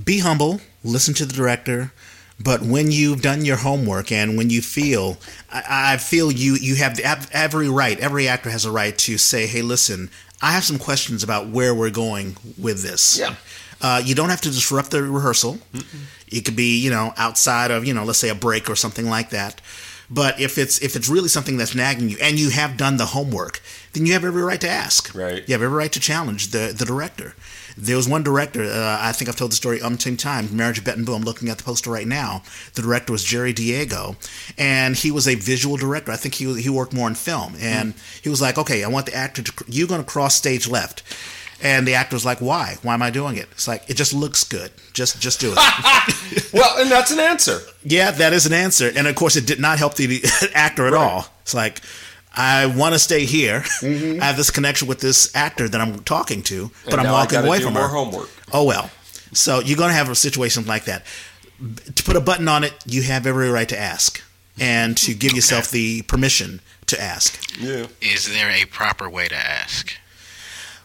Be 0.04 0.18
humble, 0.20 0.60
listen 0.84 1.14
to 1.14 1.24
the 1.24 1.32
director, 1.32 1.92
but 2.42 2.62
when 2.62 2.90
you've 2.90 3.20
done 3.20 3.44
your 3.44 3.58
homework 3.58 4.10
and 4.10 4.36
when 4.36 4.48
you 4.50 4.62
feel, 4.62 5.18
I, 5.52 5.92
I 5.94 5.96
feel 5.98 6.32
you 6.32 6.54
you 6.54 6.76
have 6.76 6.96
the, 6.96 7.28
every 7.32 7.68
right. 7.68 7.98
Every 8.00 8.28
actor 8.28 8.50
has 8.50 8.64
a 8.64 8.70
right 8.70 8.96
to 8.98 9.18
say, 9.18 9.46
"Hey, 9.46 9.62
listen, 9.62 10.10
I 10.40 10.52
have 10.52 10.64
some 10.64 10.78
questions 10.78 11.22
about 11.22 11.48
where 11.48 11.74
we're 11.74 11.90
going 11.90 12.36
with 12.58 12.82
this." 12.82 13.18
Yeah. 13.18 13.34
Uh, 13.82 14.00
you 14.04 14.14
don't 14.14 14.28
have 14.28 14.42
to 14.42 14.50
disrupt 14.50 14.90
the 14.90 15.02
rehearsal. 15.02 15.58
It 16.28 16.44
could 16.44 16.56
be, 16.56 16.78
you 16.78 16.90
know, 16.90 17.14
outside 17.16 17.70
of, 17.70 17.86
you 17.86 17.94
know, 17.94 18.04
let's 18.04 18.18
say 18.18 18.28
a 18.28 18.34
break 18.34 18.68
or 18.68 18.76
something 18.76 19.08
like 19.08 19.30
that. 19.30 19.60
But 20.10 20.40
if 20.40 20.58
it's 20.58 20.82
if 20.82 20.96
it's 20.96 21.08
really 21.08 21.28
something 21.28 21.56
that's 21.56 21.74
nagging 21.74 22.08
you 22.10 22.18
and 22.20 22.38
you 22.38 22.50
have 22.50 22.76
done 22.76 22.96
the 22.96 23.06
homework, 23.06 23.62
then 23.92 24.06
you 24.06 24.12
have 24.12 24.24
every 24.24 24.42
right 24.42 24.60
to 24.60 24.68
ask. 24.68 25.14
Right. 25.14 25.48
You 25.48 25.52
have 25.54 25.62
every 25.62 25.76
right 25.76 25.92
to 25.92 26.00
challenge 26.00 26.48
the 26.48 26.74
the 26.76 26.84
director. 26.84 27.34
There 27.80 27.96
was 27.96 28.08
one 28.08 28.22
director, 28.22 28.62
uh, 28.62 28.98
I 29.00 29.12
think 29.12 29.28
I've 29.28 29.36
told 29.36 29.52
the 29.52 29.56
story 29.56 29.78
umpteen 29.80 30.18
times, 30.18 30.52
Marriage 30.52 30.78
of 30.78 30.84
Bette 30.84 30.98
and 30.98 31.06
Boo. 31.06 31.14
I'm 31.14 31.22
looking 31.22 31.48
at 31.48 31.58
the 31.58 31.64
poster 31.64 31.90
right 31.90 32.06
now. 32.06 32.42
The 32.74 32.82
director 32.82 33.12
was 33.12 33.24
Jerry 33.24 33.52
Diego, 33.52 34.16
and 34.58 34.96
he 34.96 35.10
was 35.10 35.26
a 35.26 35.34
visual 35.34 35.76
director. 35.76 36.12
I 36.12 36.16
think 36.16 36.34
he, 36.34 36.60
he 36.60 36.68
worked 36.68 36.92
more 36.92 37.08
in 37.08 37.14
film. 37.14 37.54
And 37.58 37.94
he 38.22 38.28
was 38.28 38.40
like, 38.42 38.58
okay, 38.58 38.84
I 38.84 38.88
want 38.88 39.06
the 39.06 39.14
actor 39.14 39.42
to, 39.42 39.64
you're 39.66 39.88
going 39.88 40.02
to 40.02 40.06
cross 40.06 40.36
stage 40.36 40.68
left. 40.68 41.02
And 41.62 41.86
the 41.86 41.94
actor 41.94 42.16
was 42.16 42.24
like, 42.24 42.38
why? 42.40 42.76
Why 42.82 42.94
am 42.94 43.02
I 43.02 43.10
doing 43.10 43.36
it? 43.36 43.46
It's 43.52 43.68
like, 43.68 43.88
it 43.90 43.94
just 43.94 44.14
looks 44.14 44.44
good. 44.44 44.70
Just 44.94 45.20
just 45.20 45.40
do 45.40 45.52
it. 45.56 45.58
Well, 46.52 46.78
and 46.80 46.90
that's 46.90 47.10
an 47.10 47.20
answer. 47.20 47.60
yeah, 47.84 48.10
that 48.10 48.32
is 48.32 48.44
an 48.46 48.52
answer. 48.52 48.90
And 48.96 49.06
of 49.06 49.14
course, 49.14 49.36
it 49.36 49.46
did 49.46 49.60
not 49.60 49.78
help 49.78 49.94
the 49.94 50.22
actor 50.54 50.86
at 50.86 50.94
all. 50.94 51.26
It's 51.42 51.54
like, 51.54 51.80
I 52.32 52.66
want 52.66 52.94
to 52.94 52.98
stay 52.98 53.24
here. 53.24 53.60
Mm-hmm. 53.80 54.22
I 54.22 54.26
have 54.26 54.36
this 54.36 54.50
connection 54.50 54.86
with 54.88 55.00
this 55.00 55.34
actor 55.34 55.68
that 55.68 55.80
I'm 55.80 56.00
talking 56.04 56.42
to, 56.44 56.70
but 56.84 56.94
And 56.94 57.02
I'm 57.02 57.12
walking 57.12 57.38
away 57.38 57.58
do 57.58 57.64
from 57.64 57.74
more 57.74 57.82
her. 57.84 57.88
homework. 57.88 58.28
Oh 58.52 58.64
well. 58.64 58.90
So 59.32 59.60
you're 59.60 59.76
going 59.76 59.90
to 59.90 59.94
have 59.96 60.08
a 60.08 60.14
situation 60.14 60.66
like 60.66 60.84
that. 60.84 61.04
To 61.94 62.02
put 62.02 62.16
a 62.16 62.20
button 62.20 62.48
on 62.48 62.64
it, 62.64 62.74
you 62.86 63.02
have 63.02 63.26
every 63.26 63.48
right 63.50 63.68
to 63.68 63.78
ask 63.78 64.22
and 64.58 64.96
to 64.98 65.14
give 65.14 65.32
yourself 65.32 65.70
the 65.70 66.02
permission 66.02 66.60
to 66.86 67.00
ask. 67.00 67.38
Yeah. 67.60 67.86
Is 68.00 68.28
there 68.32 68.50
a 68.50 68.64
proper 68.66 69.08
way 69.08 69.28
to 69.28 69.36
ask? 69.36 69.92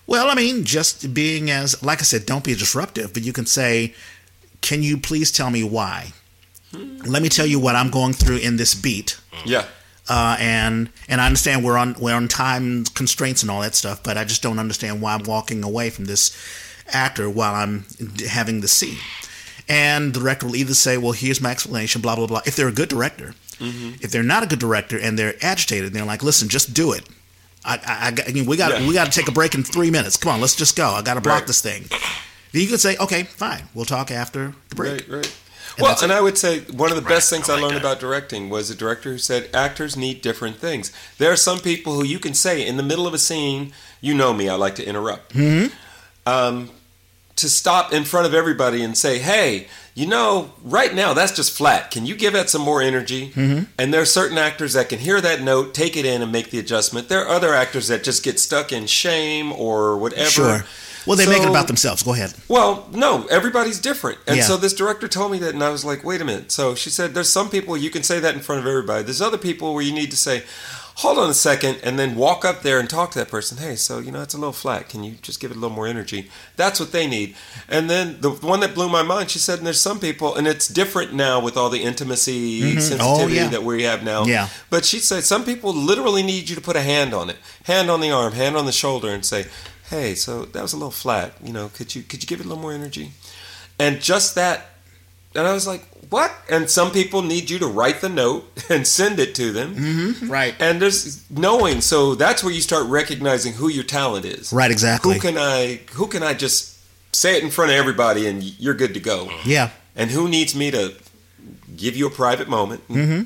Well, 0.08 0.30
I 0.30 0.36
mean, 0.36 0.64
just 0.66 1.14
being 1.14 1.50
as, 1.50 1.82
like 1.84 2.00
I 2.00 2.04
said, 2.04 2.26
don't 2.26 2.44
be 2.44 2.54
disruptive, 2.54 3.14
but 3.14 3.24
you 3.24 3.34
can 3.34 3.46
say, 3.48 3.96
can 4.62 4.84
you 4.84 4.98
please 4.98 5.32
tell 5.32 5.50
me 5.50 5.64
why? 5.64 6.14
Hmm. 6.72 6.98
Let 7.06 7.24
me 7.24 7.30
tell 7.30 7.46
you 7.48 7.60
what 7.60 7.76
I'm 7.76 7.90
going 7.90 8.14
through 8.14 8.38
in 8.38 8.58
this 8.58 8.76
beat. 8.76 9.20
Yeah. 9.46 9.66
Uh, 10.08 10.38
and 10.40 10.90
and 11.10 11.20
I 11.20 11.26
understand 11.26 11.66
we're 11.66 11.78
on 11.78 11.96
we're 12.00 12.14
on 12.16 12.28
time 12.28 12.86
constraints 12.94 13.42
and 13.42 13.50
all 13.50 13.62
that 13.62 13.74
stuff, 13.76 14.04
but 14.04 14.18
I 14.18 14.24
just 14.24 14.42
don't 14.44 14.60
understand 14.60 15.02
why 15.02 15.14
I'm 15.16 15.24
walking 15.24 15.64
away 15.64 15.90
from 15.90 16.06
this 16.06 16.36
actor 16.94 17.28
while 17.30 17.56
I'm 17.56 17.86
having 18.30 18.62
the 18.62 18.68
scene. 18.68 19.00
And 19.68 20.14
the 20.14 20.20
director 20.20 20.46
will 20.46 20.56
either 20.56 20.76
say, 20.76 20.98
"Well, 21.00 21.14
here's 21.14 21.42
my 21.42 21.50
explanation," 21.50 22.02
blah 22.02 22.16
blah 22.16 22.28
blah. 22.28 22.42
If 22.46 22.56
they're 22.56 22.68
a 22.68 22.72
good 22.72 22.90
director, 22.90 23.34
if 23.60 24.12
they're 24.12 24.22
not 24.22 24.44
a 24.44 24.46
good 24.46 24.60
director 24.60 25.00
and 25.00 25.18
they're 25.18 25.36
agitated, 25.42 25.92
they're 25.94 26.06
like, 26.06 26.22
"Listen, 26.22 26.50
just 26.50 26.74
do 26.76 26.92
it." 26.92 27.08
I, 27.64 27.78
I, 27.78 27.80
I, 27.88 28.30
I 28.30 28.32
mean, 28.32 28.46
we 28.46 28.58
got 28.58 28.80
Yeah. 28.80 28.88
we 28.88 28.94
got 28.94 29.06
to 29.12 29.12
take 29.20 29.28
a 29.28 29.32
break 29.32 29.56
in 29.56 29.64
three 29.64 29.90
minutes. 29.90 30.18
Come 30.18 30.34
on, 30.34 30.40
let's 30.42 30.56
just 30.56 30.76
go. 30.76 30.92
I 30.92 31.02
got 31.02 31.16
to 31.16 31.22
block 31.22 31.40
Right. 31.40 31.48
this 31.48 31.62
thing. 31.62 31.86
Then 32.52 32.62
you 32.62 32.68
could 32.68 32.80
say, 32.80 32.96
"Okay, 32.98 33.24
fine, 33.24 33.64
we'll 33.74 33.86
talk 33.86 34.12
after 34.12 34.54
the 34.70 34.76
break." 34.76 34.92
Right, 35.10 35.10
right. 35.10 35.36
Well, 35.80 35.98
and. 36.02 36.12
I 36.12 36.22
would 36.22 36.38
say 36.38 36.62
one 36.62 36.92
of 36.92 36.96
the 36.96 37.08
best 37.08 37.30
things 37.30 37.50
I 37.50 37.54
I, 37.54 37.56
like 37.56 37.64
learned 37.64 37.76
that. 37.76 37.82
about 37.82 38.00
directing 38.00 38.50
was 38.50 38.70
a 38.70 38.76
director 38.76 39.12
who 39.12 39.18
said 39.18 39.50
actors 39.54 39.96
need 39.98 40.22
different 40.22 40.58
things. 40.58 40.92
There 41.18 41.32
are 41.32 41.38
some 41.38 41.60
people 41.60 41.94
who 41.94 42.04
you 42.04 42.20
can 42.20 42.34
say 42.34 42.66
in 42.66 42.78
the 42.78 42.84
middle 42.84 43.08
of 43.08 43.14
a 43.14 43.18
scene, 43.20 43.74
you 44.02 44.14
know 44.14 44.34
me, 44.34 44.50
I 44.50 44.56
like 44.56 44.76
to 44.76 44.86
interrupt. 44.86 45.34
Mm-hmm. 45.34 45.74
Um, 46.28 46.72
to 47.36 47.50
stop 47.50 47.92
in 47.92 48.06
front 48.06 48.26
of 48.26 48.34
everybody 48.34 48.82
and 48.82 48.98
say, 48.98 49.20
hey, 49.20 49.68
you 49.94 50.06
know, 50.06 50.54
right 50.64 50.94
now 50.94 51.14
that's 51.14 51.34
just 51.34 51.56
flat. 51.56 51.92
Can 51.92 52.06
you 52.06 52.16
give 52.16 52.34
that 52.34 52.50
some 52.50 52.62
more 52.62 52.82
energy? 52.82 53.30
Mm-hmm. 53.32 53.64
And 53.78 53.94
there 53.94 54.02
are 54.02 54.06
certain 54.06 54.38
actors 54.38 54.74
that 54.74 54.90
can 54.90 55.00
hear 55.00 55.20
that 55.22 55.42
note, 55.42 55.74
take 55.74 55.98
it 55.98 56.06
in, 56.06 56.22
and 56.22 56.32
make 56.32 56.50
the 56.50 56.60
adjustment. 56.60 57.10
There 57.10 57.26
are 57.26 57.30
other 57.30 57.54
actors 57.54 57.88
that 57.90 58.04
just 58.04 58.24
get 58.24 58.40
stuck 58.40 58.72
in 58.72 58.88
shame 58.88 59.52
or 59.52 59.98
whatever. 59.98 60.30
Sure. 60.30 60.66
Well, 61.06 61.18
they 61.18 61.28
make 61.28 61.44
it 61.44 61.50
about 61.50 61.68
themselves. 61.68 62.04
Go 62.04 62.14
ahead. 62.14 62.34
well, 62.48 62.88
no, 62.92 63.26
everybody's 63.28 63.80
different. 63.80 64.20
And 64.28 64.38
Yeah. 64.38 64.44
so 64.44 64.58
this 64.58 64.74
director 64.74 65.08
told 65.08 65.32
me 65.32 65.40
that, 65.40 65.54
and 65.54 65.64
I 65.64 65.70
was 65.70 65.86
like, 65.86 66.04
wait 66.04 66.22
a 66.22 66.26
minute. 66.26 66.52
So 66.52 66.76
she 66.76 66.90
said, 66.90 67.14
there's 67.14 67.32
some 67.32 67.50
people 67.50 67.78
you 67.78 67.90
can 67.90 68.04
say 68.04 68.20
that 68.20 68.34
in 68.36 68.42
front 68.42 68.62
of 68.62 68.68
everybody. 68.68 69.04
There's 69.04 69.22
other 69.22 69.38
people 69.38 69.74
where 69.74 69.84
you 69.84 69.94
need 69.94 70.12
to 70.12 70.18
say, 70.18 70.44
hold 71.00 71.18
on 71.18 71.30
a 71.30 71.34
second, 71.34 71.78
and 71.84 72.00
then 72.00 72.16
walk 72.16 72.46
up 72.46 72.62
there 72.62 72.80
and 72.80 72.90
talk 72.90 73.12
to 73.12 73.20
that 73.20 73.28
person. 73.28 73.58
Hey, 73.58 73.76
so, 73.76 74.00
you 74.00 74.12
know, 74.14 74.22
it's 74.22 74.34
a 74.34 74.38
little 74.38 74.54
flat. 74.54 74.88
Can 74.88 75.04
you 75.04 75.16
just 75.22 75.42
give 75.42 75.52
it 75.52 75.58
a 75.58 75.60
little 75.60 75.76
more 75.76 75.88
energy? 75.88 76.30
That's 76.56 76.80
what 76.80 76.94
they 76.94 77.06
need. 77.06 77.36
And 77.68 77.90
then 77.90 78.18
the 78.22 78.30
one 78.30 78.62
that 78.62 78.74
blew 78.74 78.88
my 78.88 79.04
mind, 79.04 79.30
she 79.30 79.38
said, 79.40 79.58
and 79.58 79.68
there's 79.68 79.82
some 79.82 80.00
people, 80.00 80.34
and 80.36 80.48
it's 80.48 80.70
different 80.70 81.14
now 81.14 81.42
with 81.42 81.58
all 81.58 81.70
the 81.70 81.84
intimacy, 81.84 82.62
mm-hmm. 82.62 82.78
oh, 82.78 82.80
sensitivity 82.80 83.40
Oh, 83.40 83.44
yeah. 83.44 83.50
that 83.50 83.64
we 83.64 83.84
have 83.84 84.04
now. 84.06 84.24
Yeah. 84.24 84.48
But 84.70 84.86
she 84.86 85.00
said, 85.00 85.26
some 85.26 85.44
people 85.44 85.74
literally 85.74 86.24
need 86.24 86.48
you 86.50 86.56
to 86.56 86.62
put 86.62 86.78
a 86.78 86.82
hand 86.82 87.14
on 87.14 87.30
it, 87.30 87.38
hand 87.66 87.90
on 87.92 88.00
the 88.00 88.12
arm, 88.12 88.32
hand 88.32 88.56
on 88.56 88.66
the 88.66 88.72
shoulder, 88.72 89.10
and 89.10 89.26
say, 89.26 89.48
"Hey, 89.90 90.16
so 90.16 90.46
that 90.46 90.62
was 90.62 90.74
a 90.74 90.78
little 90.78 90.92
flat. 90.92 91.34
You 91.44 91.54
know, 91.54 91.70
could 91.70 91.96
you 91.96 92.04
could 92.04 92.22
you 92.24 92.28
give 92.28 92.40
it 92.40 92.46
a 92.46 92.50
little 92.50 92.62
more 92.62 92.74
energy?" 92.74 93.12
And 93.80 94.02
just 94.02 94.36
that, 94.36 94.68
and 95.36 95.46
I 95.48 95.54
was 95.54 95.68
like, 95.68 95.86
"What?" 96.10 96.32
And 96.50 96.70
some 96.70 96.92
people 96.92 97.22
need 97.22 97.50
you 97.50 97.60
to 97.60 97.68
write 97.68 98.02
the 98.02 98.10
note 98.10 98.44
and 98.70 98.86
send 98.88 99.20
it 99.20 99.36
to 99.36 99.52
them, 99.52 99.76
Mm-hmm. 99.76 100.32
Right. 100.32 100.56
and 100.60 100.82
there's 100.82 101.30
knowing. 101.30 101.82
So 101.82 102.16
that's 102.16 102.44
where 102.44 102.54
you 102.54 102.62
start 102.62 102.86
recognizing 102.88 103.54
who 103.54 103.68
your 103.70 103.84
talent 103.84 104.26
is. 104.26 104.52
Right. 104.54 104.72
Exactly. 104.72 105.16
Who 105.16 105.20
can 105.20 105.38
I 105.38 105.82
who 105.94 106.08
can 106.08 106.24
I 106.24 106.34
just 106.34 106.74
say 107.16 107.38
it 107.38 107.44
in 107.44 107.50
front 107.52 107.72
of 107.72 107.78
everybody 107.78 108.28
and 108.28 108.44
you're 108.44 108.74
good 108.74 108.94
to 108.94 109.00
go? 109.00 109.30
yeah. 109.46 109.70
And 109.98 110.12
who 110.12 110.28
needs 110.28 110.54
me 110.54 110.72
to 110.72 110.94
give 111.78 111.96
you 111.96 112.06
a 112.08 112.10
private 112.10 112.50
moment? 112.50 112.86
Mm-hmm. 112.90 113.24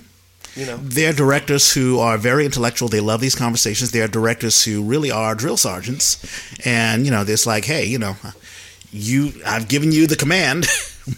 You 0.60 0.66
know. 0.66 0.78
They're 0.78 1.14
directors 1.14 1.74
who 1.74 2.00
are 2.00 2.18
very 2.18 2.44
intellectual. 2.46 2.90
They 2.90 3.00
love 3.00 3.22
these 3.22 3.36
conversations. 3.36 3.92
They're 3.92 4.08
directors 4.08 4.64
who 4.66 4.84
really 4.84 5.12
are 5.12 5.34
drill 5.36 5.58
sergeants, 5.58 6.18
and 6.66 7.06
you 7.06 7.12
know, 7.12 7.24
it's 7.28 7.46
like, 7.46 7.66
hey, 7.66 7.86
you 7.86 7.98
know, 7.98 8.16
you, 8.92 9.32
I've 9.46 9.68
given 9.68 9.92
you 9.92 10.08
the 10.08 10.16
command, 10.16 10.68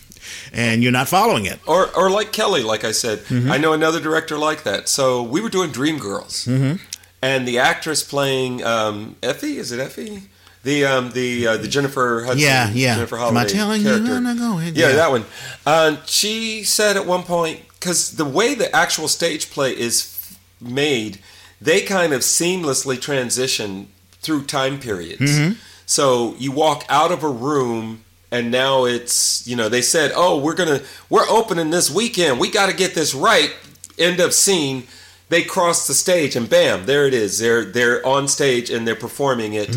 and 0.53 0.83
you're 0.83 0.91
not 0.91 1.07
following 1.07 1.45
it. 1.45 1.59
Or, 1.65 1.87
or 1.97 2.09
like 2.09 2.31
Kelley, 2.31 2.63
like 2.63 2.83
I 2.83 2.91
said, 2.91 3.19
Mm-hmm. 3.19 3.51
I 3.51 3.57
know 3.57 3.73
another 3.73 3.99
director 3.99 4.37
like 4.37 4.63
that. 4.63 4.89
So 4.89 5.23
we 5.23 5.41
were 5.41 5.49
doing 5.49 5.71
Dreamgirls, 5.71 6.47
mm-hmm. 6.47 6.75
and 7.21 7.47
the 7.47 7.59
actress 7.59 8.03
playing 8.03 8.63
um, 8.63 9.15
Effie, 9.23 9.57
is 9.57 9.71
it 9.71 9.79
Effie? 9.79 10.23
The 10.63 10.85
um, 10.85 11.11
the 11.11 11.47
uh, 11.47 11.57
the 11.57 11.67
Jennifer 11.67 12.21
Hudson, 12.23 12.39
Yeah, 12.39 12.69
yeah. 12.71 12.95
Jennifer 12.95 13.15
Am 13.17 13.21
I 13.21 13.25
Holliday 13.41 13.53
telling 13.53 13.81
you 13.81 13.87
character. 13.87 14.11
when 14.13 14.23
to 14.25 14.35
go 14.39 14.59
ahead? 14.59 14.77
Yeah, 14.77 14.89
Yeah. 14.89 14.95
that 14.97 15.09
one. 15.09 15.25
Uh, 15.65 15.97
she 16.05 16.63
said 16.63 16.97
at 16.97 17.07
one 17.07 17.23
point 17.23 17.61
because 17.81 18.15
the 18.15 18.25
way 18.25 18.53
the 18.55 18.73
actual 18.75 19.07
stage 19.09 19.49
play 19.49 19.71
is 19.71 19.95
f- 20.31 20.39
made, 20.61 21.19
they 21.59 21.81
kind 21.81 22.13
of 22.13 22.21
seamlessly 22.21 23.01
transition 23.01 23.87
through 24.21 24.43
time 24.45 24.79
periods. 24.79 25.21
Mm-hmm. 25.31 25.53
So 25.87 26.35
you 26.37 26.51
walk 26.51 26.85
out 26.89 27.11
of 27.11 27.23
a 27.23 27.29
room 27.29 28.03
and 28.31 28.49
now 28.51 28.85
it's 28.85 29.45
you 29.45 29.55
know 29.57 29.67
they 29.67 29.81
said 29.81 30.11
oh 30.15 30.37
we're 30.39 30.53
gonna 30.55 30.79
we're 31.09 31.27
opening 31.27 31.69
this 31.71 31.89
weekend 31.91 32.39
we 32.39 32.49
got 32.49 32.69
to 32.69 32.75
get 32.75 32.93
this 32.95 33.13
right 33.13 33.53
end 33.99 34.21
of 34.21 34.33
scene 34.33 34.83
they 35.27 35.43
cross 35.43 35.85
the 35.85 35.93
stage 35.93 36.37
and 36.37 36.49
bam 36.49 36.85
there 36.85 37.05
it 37.05 37.13
is 37.13 37.39
they're 37.39 37.65
they're 37.65 38.05
on 38.07 38.29
stage 38.29 38.69
and 38.69 38.87
they're 38.87 38.95
performing 38.95 39.53
it 39.53 39.75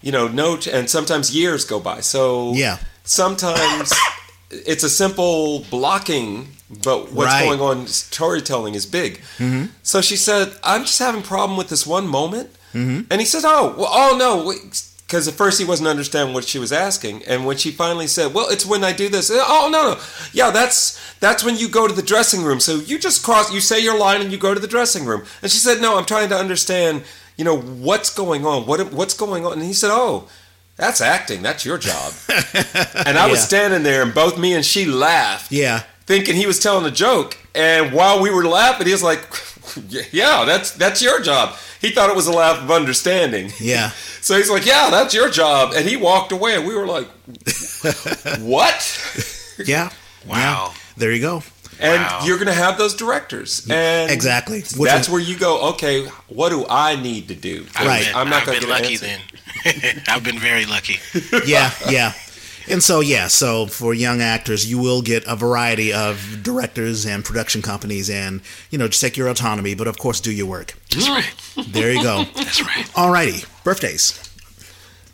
you 0.00 0.10
know 0.12 0.26
no 0.28 0.58
and 0.72 0.88
sometimes 0.88 1.36
years 1.36 1.66
go 1.66 1.78
by 1.78 2.00
so 2.00 2.54
Yeah. 2.54 2.78
sometimes 3.04 3.92
it's 4.50 4.82
a 4.82 4.88
simple 4.90 5.60
blocking 5.70 6.48
but 6.84 7.12
what's 7.12 7.32
Right. 7.32 7.44
going 7.46 7.60
on 7.60 7.86
storytelling 7.88 8.74
is 8.74 8.86
big. 8.86 9.20
Mm-hmm. 9.38 9.66
So 9.82 10.00
she 10.00 10.16
said 10.16 10.52
i'm 10.62 10.82
just 10.82 10.98
having 10.98 11.22
problem 11.22 11.56
with 11.58 11.68
this 11.68 11.86
one 11.86 12.06
moment. 12.06 12.50
Mm-hmm. 12.72 13.00
And 13.10 13.20
he 13.20 13.26
says, 13.26 13.44
oh 13.44 13.74
well, 13.76 13.88
oh 13.90 14.16
no 14.16 14.52
because 15.06 15.26
at 15.26 15.34
first 15.34 15.58
he 15.58 15.64
wasn't 15.64 15.88
understanding 15.88 16.32
what 16.32 16.44
she 16.44 16.60
was 16.60 16.70
asking. 16.72 17.24
And 17.24 17.44
when 17.44 17.56
she 17.56 17.72
finally 17.72 18.06
said 18.06 18.32
well 18.32 18.48
it's 18.48 18.64
when 18.64 18.84
i 18.84 18.92
do 18.92 19.08
this 19.08 19.30
oh 19.34 19.68
no 19.72 19.94
no. 19.94 20.00
Yeah 20.32 20.50
that's 20.52 20.98
that's 21.18 21.42
when 21.44 21.56
you 21.58 21.68
go 21.68 21.88
to 21.88 21.94
the 21.94 22.02
dressing 22.02 22.42
room. 22.44 22.60
So 22.60 22.76
you 22.76 22.96
just 22.98 23.24
cross 23.24 23.52
you 23.52 23.60
say 23.60 23.80
your 23.82 23.98
line 23.98 24.20
and 24.20 24.30
you 24.30 24.38
go 24.38 24.54
to 24.54 24.60
the 24.60 24.68
dressing 24.68 25.04
room. 25.04 25.22
And 25.42 25.50
she 25.50 25.58
said 25.58 25.80
no 25.80 25.98
i'm 25.98 26.04
trying 26.06 26.28
to 26.28 26.36
understand 26.36 27.02
you 27.36 27.44
know 27.44 27.58
what's 27.58 28.10
going 28.14 28.46
on. 28.46 28.66
What 28.66 28.92
what's 28.92 29.14
going 29.14 29.44
on? 29.44 29.54
And 29.54 29.62
he 29.62 29.72
said 29.72 29.90
oh 29.92 30.28
that's 30.76 31.00
acting. 31.00 31.42
That's 31.42 31.64
your 31.64 31.78
job. 31.78 32.12
And 33.06 33.18
i 33.18 33.26
was 33.28 33.42
standing 33.42 33.82
there 33.82 34.02
and 34.02 34.14
both 34.14 34.38
me 34.38 34.54
and 34.54 34.64
she 34.64 34.84
laughed. 34.86 35.50
Yeah. 35.50 35.82
Thinking 36.10 36.34
he 36.34 36.46
was 36.46 36.58
telling 36.58 36.84
a 36.84 36.90
joke. 36.90 37.36
And 37.54 37.92
while 37.92 38.20
we 38.20 38.30
were 38.30 38.44
laughing, 38.44 38.86
he 38.86 38.92
was 38.92 39.02
like, 39.02 39.20
"Yeah, 40.12 40.44
that's 40.44 40.72
that's 40.72 41.00
your 41.00 41.20
job." 41.20 41.54
He 41.80 41.90
thought 41.90 42.10
it 42.10 42.16
was 42.16 42.26
a 42.26 42.32
laugh 42.32 42.60
of 42.62 42.70
understanding. 42.70 43.52
Yeah. 43.60 43.90
So 44.22 44.36
he's 44.36 44.50
like, 44.50 44.66
"Yeah, 44.66 44.90
that's 44.90 45.14
your 45.14 45.30
job," 45.30 45.72
and 45.74 45.88
he 45.88 45.96
walked 45.96 46.30
away. 46.30 46.54
And 46.54 46.66
we 46.66 46.74
were 46.76 46.86
like, 46.86 47.06
"What?" 48.40 48.76
Yeah. 49.64 49.88
Wow. 50.28 50.72
Yeah. 50.74 50.74
There 50.98 51.12
you 51.12 51.22
go. 51.22 51.42
And 51.80 52.02
Wow. 52.02 52.20
you're 52.26 52.36
going 52.36 52.48
to 52.48 52.52
have 52.64 52.76
those 52.76 52.94
directors, 52.94 53.66
and 53.70 54.10
Exactly. 54.10 54.60
Which 54.60 54.90
that's 54.90 55.06
is- 55.06 55.10
where 55.12 55.22
you 55.22 55.38
go. 55.38 55.70
Okay, 55.70 56.04
what 56.28 56.50
do 56.50 56.66
I 56.68 56.96
need 57.00 57.28
to 57.28 57.34
do? 57.34 57.64
Right. 57.80 58.04
Been, 58.04 58.14
I'm 58.14 58.28
not 58.28 58.44
going 58.44 58.60
to 58.60 58.66
get 58.66 58.70
lucky 58.70 58.96
an 58.96 59.04
answer. 59.04 59.22
then. 59.64 60.02
I've 60.08 60.22
been 60.22 60.38
very 60.38 60.66
lucky. 60.66 60.98
yeah, 61.46 61.70
yeah. 61.88 62.12
And 62.70 62.82
so, 62.82 63.00
yeah, 63.00 63.26
so 63.26 63.66
for 63.66 63.92
young 63.92 64.20
actors, 64.20 64.70
you 64.70 64.78
will 64.78 65.02
get 65.02 65.24
a 65.26 65.34
variety 65.34 65.92
of 65.92 66.40
directors 66.42 67.04
and 67.04 67.24
production 67.24 67.62
companies, 67.62 68.08
and 68.08 68.42
you 68.70 68.78
know, 68.78 68.86
just 68.86 69.00
take 69.00 69.16
your 69.16 69.28
autonomy, 69.28 69.74
but 69.74 69.88
of 69.88 69.98
course, 69.98 70.20
do 70.20 70.32
your 70.32 70.46
work. 70.46 70.74
That's 70.90 71.08
right. 71.08 71.66
There 71.68 71.92
you 71.92 72.02
go. 72.02 72.24
That's 72.34 72.62
right. 72.62 72.86
Alrighty, 72.94 73.46
birthdays. 73.64 74.22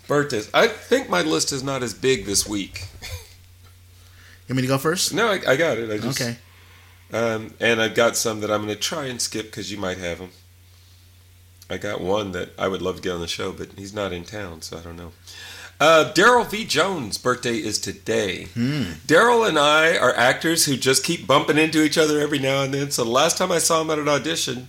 Birthdays. 0.07 0.50
I 0.52 0.68
think 0.68 1.09
my 1.09 1.22
list 1.22 1.50
is 1.50 1.62
not 1.62 1.82
as 1.82 1.94
big 1.94 2.26
this 2.26 2.46
week. 2.46 2.84
You 4.48 4.52
want 4.54 4.57
me 4.57 4.62
to 4.62 4.68
go 4.68 4.78
first? 4.78 5.12
No, 5.12 5.28
I, 5.28 5.40
I 5.48 5.57
got 5.57 5.78
it. 5.78 5.90
I 5.90 5.98
just, 5.98 6.20
Okay. 6.20 6.36
Um, 7.12 7.54
and 7.59 7.80
I've 7.80 7.94
got 7.94 8.16
some 8.16 8.40
that 8.40 8.50
I'm 8.50 8.62
going 8.64 8.74
to 8.74 8.80
try 8.80 9.07
and 9.07 9.20
skip 9.20 9.46
because 9.46 9.72
you 9.72 9.78
might 9.78 9.98
have 9.98 10.18
them. 10.18 10.30
I 11.68 11.78
got 11.78 12.00
one 12.00 12.32
that 12.32 12.50
I 12.59 12.68
would 12.68 12.82
love 12.82 12.96
to 12.96 13.02
get 13.02 13.12
on 13.12 13.20
the 13.20 13.26
show, 13.26 13.50
but 13.52 13.70
he's 13.76 13.94
not 13.94 14.12
in 14.12 14.24
town, 14.24 14.62
so 14.62 14.78
I 14.78 14.82
don't 14.82 14.96
know. 14.96 15.12
Uh, 15.79 16.11
Daryl 16.14 16.49
V. 16.49 16.64
Jones' 16.64 17.18
birthday 17.18 17.57
is 17.57 17.79
today. 17.79 18.49
Daryl 19.07 19.47
and 19.47 19.59
I 19.59 19.99
are 19.99 20.14
actors 20.14 20.64
who 20.64 20.77
just 20.77 21.05
keep 21.05 21.27
bumping 21.27 21.59
into 21.59 21.83
each 21.83 21.99
other 21.99 22.18
every 22.18 22.39
now 22.39 22.62
and 22.62 22.72
then. 22.72 22.91
So 22.91 23.05
the 23.05 23.11
last 23.11 23.37
time 23.37 23.53
I 23.53 23.59
saw 23.59 23.83
him 23.83 23.91
at 23.91 23.99
an 23.99 24.09
audition, 24.09 24.68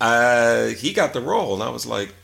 uh, 0.00 0.68
he 0.68 0.92
got 0.92 1.12
the 1.12 1.20
role, 1.20 1.54
and 1.54 1.62
I 1.62 1.68
was 1.68 1.84
like, 1.84 2.14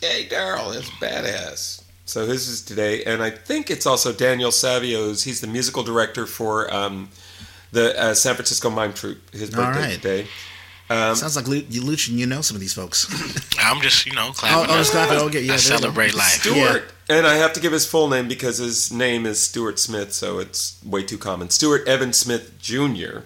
"Hey, 0.00 0.26
Daryl, 0.26 0.72
that's 0.72 0.88
badass." 0.90 1.82
So 2.06 2.24
his 2.26 2.48
is 2.48 2.62
today, 2.62 3.04
and 3.04 3.22
I 3.22 3.30
think 3.30 3.70
it's 3.70 3.84
also 3.84 4.12
Daniel 4.12 4.52
Savio's. 4.52 5.24
He's 5.24 5.40
the 5.40 5.48
musical 5.48 5.82
director 5.82 6.24
for 6.24 6.72
um, 6.72 7.10
the 7.72 8.00
uh, 8.00 8.14
San 8.14 8.34
Francisco 8.36 8.70
Mime 8.70 8.94
Troupe. 8.94 9.34
His 9.34 9.50
birthday 9.50 9.80
right. 9.80 9.94
today. 9.94 10.26
Um, 10.88 11.16
Sounds 11.16 11.34
like 11.36 11.48
Lu- 11.48 11.64
you, 11.68 11.82
Luchan, 11.82 12.10
you 12.16 12.26
know 12.26 12.40
some 12.42 12.54
of 12.54 12.60
these 12.60 12.74
folks. 12.74 13.06
I'm 13.58 13.80
just, 13.82 14.06
you 14.06 14.12
know, 14.12 14.28
oh, 14.28 14.32
clapping. 14.32 14.74
oh, 14.74 14.82
Scott, 14.84 15.10
okay, 15.10 15.20
yeah, 15.20 15.24
I 15.24 15.30
there 15.30 15.40
you 15.40 15.48
go. 15.48 15.56
celebrate 15.56 16.14
life. 16.14 16.40
Stuart, 16.42 16.84
and 17.08 17.26
I 17.26 17.34
have 17.36 17.52
to 17.54 17.60
give 17.60 17.72
his 17.72 17.84
full 17.86 18.08
name 18.08 18.28
because 18.28 18.58
his 18.58 18.92
name 18.92 19.26
is 19.26 19.40
Stuart 19.40 19.80
Smith, 19.80 20.12
so 20.12 20.38
it's 20.38 20.78
way 20.84 21.02
too 21.02 21.18
common. 21.18 21.50
Stuart 21.50 21.88
Evan 21.88 22.12
Smith 22.12 22.56
junior 22.60 23.24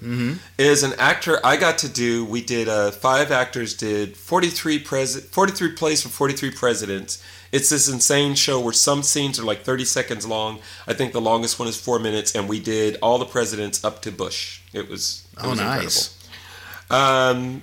is 0.59 0.83
an 0.83 0.93
actor 0.99 1.39
I 1.45 1.57
got 1.59 1.77
to 1.79 1.89
do. 1.89 2.25
We 2.25 2.41
did 2.43 2.69
uh, 2.69 2.91
five 2.93 3.31
actors 3.31 3.75
did 3.75 4.17
43 4.17 4.79
pres 4.81 5.21
43 5.27 5.73
plays 5.73 6.03
for 6.03 6.09
43 6.09 6.51
presidents. 6.53 7.23
It's 7.53 7.69
this 7.69 7.89
insane 7.89 8.37
show 8.37 8.61
where 8.61 8.73
some 8.73 9.03
scenes 9.03 9.39
are 9.41 9.45
like 9.45 9.63
30 9.65 9.85
seconds 9.85 10.25
long. 10.27 10.61
I 10.87 10.95
think 10.95 11.13
the 11.13 11.21
longest 11.21 11.59
one 11.59 11.67
is 11.69 11.77
four 11.79 11.99
minutes, 11.99 12.35
and 12.35 12.49
we 12.49 12.61
did 12.61 12.97
all 13.03 13.19
the 13.19 13.25
presidents 13.27 13.85
up 13.85 14.01
to 14.03 14.13
Bush. 14.13 14.61
It 14.73 14.89
was, 14.89 15.27
it 15.33 15.41
Oh, 15.43 15.51
was 15.51 15.59
nice. 15.59 15.83
incredible. 15.83 16.17
Um, 16.91 17.63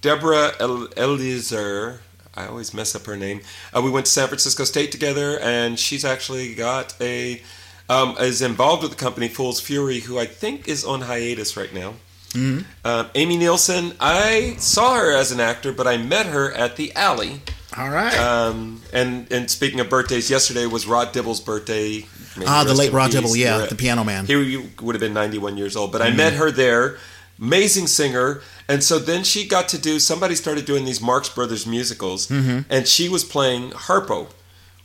Deborah 0.00 0.52
El- 0.60 0.88
Eliezer. 0.96 2.00
I 2.34 2.46
always 2.46 2.72
mess 2.72 2.94
up 2.94 3.04
her 3.06 3.16
name. 3.16 3.40
Uh, 3.76 3.82
we 3.82 3.90
went 3.90 4.06
to 4.06 4.12
San 4.12 4.26
Francisco 4.28 4.64
State 4.64 4.90
together, 4.90 5.38
and 5.40 5.78
she's 5.78 6.04
actually 6.04 6.54
got 6.54 6.94
a 7.00 7.42
um, 7.90 8.16
is 8.18 8.40
involved 8.40 8.82
with 8.82 8.92
the 8.92 8.96
company 8.96 9.28
Fool's 9.28 9.60
Fury, 9.60 10.00
who 10.00 10.18
I 10.18 10.24
think 10.24 10.66
is 10.66 10.84
on 10.84 11.02
hiatus 11.02 11.56
right 11.56 11.72
now. 11.74 11.94
Um, 12.34 12.64
Amy 13.14 13.36
Nielsen. 13.36 13.92
I 14.00 14.54
saw 14.58 14.94
her 14.94 15.12
as 15.14 15.32
an 15.32 15.40
actor, 15.40 15.70
but 15.72 15.86
I 15.86 15.98
met 15.98 16.24
her 16.24 16.50
at 16.52 16.76
the 16.76 16.90
Alley 16.96 17.42
All 17.76 17.90
right. 17.90 18.16
Um, 18.16 18.80
and 18.94 19.30
and 19.30 19.50
speaking 19.50 19.80
of 19.80 19.90
birthdays, 19.90 20.30
yesterday 20.30 20.64
was 20.64 20.86
Rod 20.86 21.12
Dibble's 21.12 21.40
birthday. 21.40 22.06
Ah, 22.46 22.64
the 22.64 22.72
late 22.72 22.90
Rod. 22.92 23.10
Dibble, 23.10 23.36
yeah, 23.36 23.66
the 23.66 23.74
piano 23.74 24.02
man. 24.04 24.24
He 24.24 24.56
would 24.80 24.94
have 24.94 25.00
been 25.00 25.12
91 25.12 25.58
years 25.58 25.76
old, 25.76 25.92
but 25.92 26.00
Mm-hmm. 26.00 26.12
I 26.14 26.16
met 26.16 26.32
her 26.32 26.50
there. 26.50 26.96
Amazing 27.42 27.88
singer. 27.88 28.40
And 28.68 28.82
so 28.84 28.98
then 28.98 29.24
she 29.24 29.46
got 29.46 29.68
to 29.70 29.78
do, 29.78 29.98
somebody 29.98 30.34
started 30.36 30.64
doing 30.64 30.84
these 30.84 31.00
Marx 31.00 31.28
Brothers 31.28 31.66
musicals, 31.66 32.30
and 32.30 32.86
she 32.86 33.08
was 33.08 33.24
playing 33.24 33.70
harpo, 33.72 34.28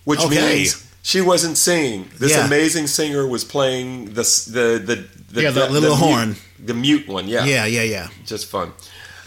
which 0.04 0.20
Mm-hmm. 0.20 0.34
Okay. 0.34 0.56
means 0.56 0.84
she 1.04 1.22
wasn't 1.22 1.58
singing. 1.58 2.10
This 2.18 2.32
Yeah. 2.32 2.46
amazing 2.48 2.88
singer 2.88 3.26
was 3.28 3.44
playing 3.46 4.06
the, 4.16 4.24
the, 4.58 4.66
the, 4.90 5.08
the, 5.34 5.42
Yeah, 5.44 5.52
the 5.52 5.70
little 5.70 5.96
mute- 5.96 5.98
horn. 6.00 6.36
the 6.60 6.74
mute 6.74 7.08
one, 7.08 7.28
yeah. 7.30 7.46
yeah, 7.46 7.66
yeah, 7.66 7.84
yeah. 7.84 8.08
Just 8.26 8.48
fun. 8.48 8.74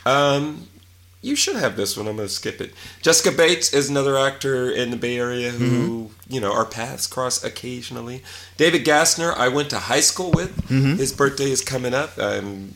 Um, 0.04 0.66
you 1.22 1.36
should 1.36 1.56
have 1.56 1.76
this 1.76 1.96
one. 1.96 2.08
I'm 2.08 2.16
going 2.16 2.26
to 2.28 2.34
skip 2.34 2.60
it. 2.60 2.72
Jessica 3.02 3.30
Bates 3.36 3.72
is 3.72 3.88
another 3.90 4.16
actor 4.18 4.70
in 4.70 4.90
the 4.90 4.96
Bay 4.96 5.18
Area 5.18 5.50
who, 5.50 6.10
you 6.28 6.40
know, 6.40 6.52
our 6.52 6.64
paths 6.64 7.06
cross 7.06 7.44
occasionally. 7.44 8.22
David 8.56 8.84
Gassner, 8.84 9.34
I 9.36 9.48
went 9.48 9.68
to 9.70 9.78
high 9.78 10.00
school 10.00 10.30
with. 10.32 10.68
His 10.68 11.12
birthday 11.12 11.50
is 11.50 11.60
coming 11.62 11.94
up. 11.94 12.18
Um, 12.18 12.72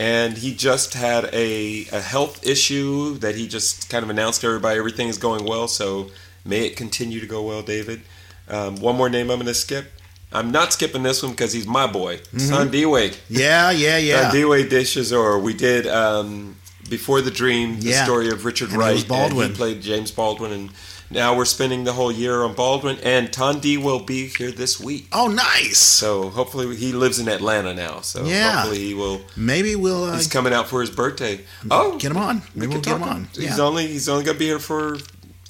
and 0.00 0.38
he 0.38 0.54
just 0.54 0.94
had 0.94 1.26
a, 1.34 1.84
a 1.92 2.00
health 2.00 2.46
issue 2.46 3.18
that 3.18 3.34
he 3.36 3.46
just 3.46 3.90
kind 3.90 4.02
of 4.02 4.08
announced 4.08 4.40
to 4.40 4.46
everybody 4.46 4.78
everything 4.78 5.08
is 5.08 5.18
going 5.18 5.44
well. 5.44 5.68
So 5.68 6.10
may 6.44 6.64
it 6.66 6.74
continue 6.76 7.20
to 7.20 7.26
go 7.26 7.42
well, 7.42 7.60
David. 7.62 8.00
Um, 8.48 8.76
one 8.76 8.96
more 8.96 9.10
name 9.10 9.30
I'm 9.30 9.36
going 9.36 9.46
to 9.46 9.54
skip. 9.54 9.92
I'm 10.32 10.50
not 10.52 10.72
skipping 10.72 11.02
this 11.02 11.22
one 11.22 11.32
because 11.32 11.52
he's 11.52 11.66
my 11.66 11.86
boy, 11.86 12.20
Son 12.38 12.70
Dewey. 12.70 13.12
Yeah, 13.28 13.70
yeah, 13.72 13.98
yeah. 13.98 14.28
Uh, 14.28 14.32
Dewey 14.32 14.66
Dishes, 14.68 15.12
or 15.12 15.38
we 15.38 15.52
did 15.54 15.86
um, 15.88 16.56
Before 16.88 17.20
the 17.20 17.30
Dream, 17.32 17.80
the 17.80 17.90
Yeah. 17.90 18.04
story 18.04 18.30
of 18.30 18.44
Richard 18.44 18.70
And 18.70 18.78
Wright. 18.78 19.06
Baldwin. 19.08 19.50
He 19.50 19.56
played 19.56 19.82
James 19.82 20.10
Baldwin, 20.12 20.52
and 20.52 20.70
now 21.10 21.36
we're 21.36 21.44
spending 21.44 21.84
the 21.84 21.92
whole 21.92 22.12
year 22.12 22.42
on 22.42 22.54
Baldwin. 22.54 22.98
And 23.02 23.28
Tondi 23.30 23.76
will 23.82 24.00
be 24.00 24.28
here 24.28 24.50
this 24.52 24.78
week, 24.80 25.08
oh, 25.12 25.28
nice. 25.28 25.78
so 25.78 26.30
hopefully 26.30 26.76
he 26.76 26.92
lives 26.92 27.18
in 27.18 27.28
Atlanta 27.28 27.74
now. 27.74 28.00
So 28.00 28.24
Yeah. 28.24 28.52
hopefully 28.62 28.78
he 28.78 28.94
will. 28.94 29.20
Maybe 29.36 29.74
we'll 29.76 30.04
uh, 30.04 30.16
He's 30.16 30.26
coming 30.28 30.52
out 30.52 30.68
for 30.68 30.80
his 30.80 30.90
birthday. 30.90 31.40
Oh, 31.70 31.98
get 31.98 32.10
him 32.12 32.16
on. 32.18 32.42
Maybe 32.54 32.72
we'll 32.72 32.80
get 32.80 32.96
him 32.96 33.02
on. 33.02 33.28
He's 33.34 33.58
only 33.58 33.86
he's 33.88 34.08
only 34.08 34.24
gonna 34.24 34.38
be 34.38 34.46
here 34.46 34.58
for. 34.58 34.98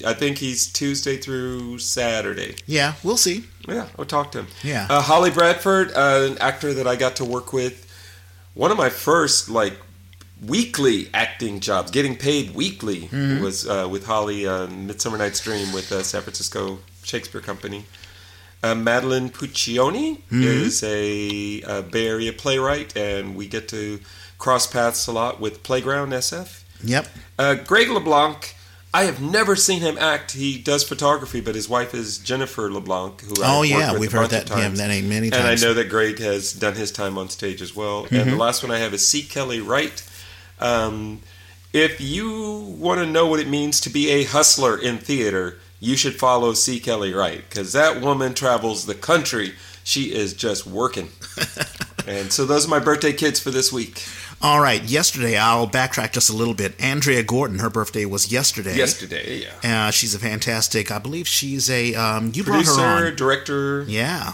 I 0.03 0.13
think 0.13 0.39
he's 0.39 0.65
Tuesday 0.65 1.17
through 1.17 1.77
Saturday. 1.77 2.55
yeah, 2.65 2.93
we'll 3.03 3.17
see. 3.17 3.43
Yeah, 3.67 3.85
I'll 3.99 4.05
talk 4.05 4.31
to 4.31 4.39
him. 4.39 4.47
Yeah. 4.63 4.87
Uh, 4.89 4.99
Holly 4.99 5.29
Bradford, 5.29 5.91
uh, 5.93 6.27
an 6.31 6.37
actor 6.39 6.73
that 6.73 6.87
I 6.87 6.95
got 6.95 7.17
to 7.17 7.25
work 7.25 7.53
with. 7.53 7.85
One 8.55 8.71
of 8.71 8.77
my 8.79 8.89
first 8.89 9.47
like 9.47 9.77
weekly 10.45 11.09
acting 11.13 11.59
jobs, 11.59 11.91
getting 11.91 12.15
paid 12.15 12.53
weekly, 12.55 13.01
Mm-hmm. 13.11 13.43
was 13.43 13.67
uh, 13.67 13.87
with 13.89 14.05
Holly. 14.05 14.47
Uh, 14.47 14.67
Midsummer 14.67 15.17
Night's 15.17 15.39
Dream 15.39 15.71
with 15.73 15.91
uh, 15.91 16.03
San 16.03 16.21
Francisco 16.21 16.79
Shakespeare 17.03 17.41
Company. 17.41 17.85
Uh, 18.63 18.75
Madeline 18.75 19.29
Puccioni 19.29 20.17
Mm-hmm. 20.17 20.43
is 20.43 20.83
a, 20.83 21.61
uh 21.63 21.81
Bay 21.83 22.07
Area 22.07 22.33
playwright, 22.33 22.95
and 22.97 23.35
we 23.35 23.47
get 23.47 23.67
to 23.69 23.99
cross 24.37 24.65
paths 24.67 25.07
a 25.07 25.11
lot 25.11 25.39
with 25.39 25.63
Playground 25.63 26.09
SF. 26.11 26.63
Yep. 26.83 27.07
Uh, 27.37 27.53
Greg 27.55 27.89
LeBlanc, 27.89 28.55
I 28.93 29.03
have 29.03 29.21
never 29.21 29.55
seen 29.55 29.81
him 29.81 29.97
act. 29.99 30.31
He 30.31 30.57
does 30.57 30.83
photography, 30.83 31.39
but 31.41 31.53
his 31.53 31.69
wife 31.69 31.93
is 31.93 32.17
Jennifer 32.17 32.71
LeBlanc, 32.71 33.21
who 33.21 33.33
Oh 33.43 33.61
yeah, 33.61 33.95
we've 33.97 34.11
a 34.13 34.17
heard 34.17 34.31
that 34.31 34.47
times. 34.47 34.79
that 34.79 34.87
name 34.87 35.07
many 35.07 35.29
times. 35.29 35.43
And 35.43 35.47
I 35.47 35.55
know 35.67 35.75
that 35.75 35.89
Greg 35.89 36.17
has 36.19 36.53
done 36.53 36.73
his 36.75 36.91
time 36.91 37.17
on 37.19 37.29
stage 37.29 37.61
as 37.61 37.75
well. 37.75 38.01
And 38.05 38.09
Mm-hmm. 38.11 38.29
the 38.31 38.35
last 38.37 38.63
one 38.63 38.71
I 38.71 38.79
have 38.79 38.93
is 38.95 39.07
C. 39.07 39.21
Kelly 39.21 39.61
Wright. 39.61 40.03
Um, 40.61 41.21
if 41.73 42.01
you 42.01 42.59
want 42.77 42.99
to 42.99 43.05
know 43.05 43.27
what 43.27 43.39
it 43.39 43.47
means 43.47 43.79
to 43.81 43.89
be 43.89 44.09
a 44.09 44.23
hustler 44.23 44.77
in 44.77 44.97
theater, 44.97 45.57
you 45.79 45.95
should 45.95 46.15
follow 46.15 46.53
C. 46.53 46.79
Kelly 46.79 47.13
Wright 47.13 47.43
because 47.49 47.73
that 47.73 48.01
woman 48.01 48.33
travels 48.33 48.85
the 48.85 48.95
country. 48.95 49.53
She 49.83 50.13
is 50.13 50.33
just 50.33 50.67
working. 50.67 51.09
and 52.07 52.31
so 52.31 52.45
those 52.45 52.67
are 52.67 52.69
my 52.69 52.79
birthday 52.79 53.13
kids 53.13 53.39
for 53.39 53.51
this 53.51 53.71
week. 53.71 54.03
All 54.43 54.59
right. 54.59 54.83
Yesterday, 54.83 55.37
I'll 55.37 55.67
backtrack 55.67 56.13
just 56.13 56.29
a 56.29 56.33
little 56.33 56.53
bit. 56.53 56.73
Andrea 56.81 57.23
Gordon, 57.23 57.59
her 57.59 57.69
birthday 57.69 58.05
was 58.05 58.31
yesterday. 58.31 58.75
Yesterday, 58.75 59.45
yeah. 59.63 59.87
Uh, 59.87 59.91
she's 59.91 60.15
a 60.15 60.19
fantastic. 60.19 60.91
I 60.91 60.99
believe 60.99 61.27
she's 61.27 61.69
a. 61.69 61.93
Um, 61.95 62.31
you 62.33 62.43
brought 62.43 62.65
her 62.65 63.07
on. 63.07 63.15
director, 63.15 63.83
Yeah, 63.83 64.33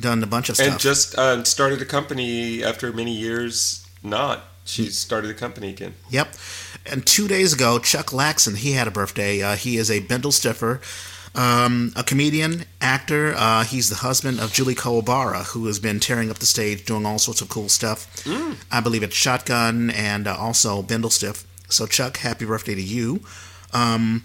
done 0.00 0.22
a 0.22 0.26
bunch 0.26 0.48
of 0.48 0.56
stuff. 0.56 0.68
and 0.68 0.80
just 0.80 1.16
uh, 1.16 1.42
started 1.44 1.80
a 1.80 1.84
company 1.84 2.64
after 2.64 2.92
many 2.92 3.12
years 3.12 3.86
not. 4.02 4.42
She 4.64 4.86
started 4.86 5.30
a 5.30 5.34
company 5.34 5.68
again. 5.70 5.94
Yep. 6.10 6.34
And 6.86 7.06
two 7.06 7.28
days 7.28 7.52
ago, 7.52 7.78
Chuck 7.78 8.06
Laxon, 8.06 8.56
he 8.56 8.72
had 8.72 8.88
a 8.88 8.90
birthday. 8.90 9.42
Uh, 9.42 9.56
he 9.56 9.76
is 9.76 9.90
a 9.90 10.00
Bindlestiffer, 10.00 10.80
um, 11.38 11.92
a 11.96 12.02
comedian, 12.02 12.64
actor. 12.80 13.34
Uh, 13.36 13.64
he's 13.64 13.90
the 13.90 13.96
husband 13.96 14.40
of 14.40 14.52
Julie 14.52 14.74
Kuwabara, 14.74 15.44
who 15.52 15.66
has 15.66 15.78
been 15.78 16.00
tearing 16.00 16.30
up 16.30 16.38
the 16.38 16.46
stage, 16.46 16.84
doing 16.84 17.04
all 17.04 17.18
sorts 17.18 17.40
of 17.40 17.48
cool 17.48 17.68
stuff. 17.68 18.26
I 18.70 18.80
believe 18.80 19.02
it's 19.02 19.16
Shotgun 19.16 19.90
and 19.90 20.26
uh, 20.26 20.36
also 20.36 20.82
Bindlestiff. 20.82 21.44
So, 21.68 21.86
Chuck, 21.86 22.18
happy 22.18 22.44
birthday 22.44 22.74
to 22.74 22.82
you. 22.82 23.20
Um, 23.72 24.24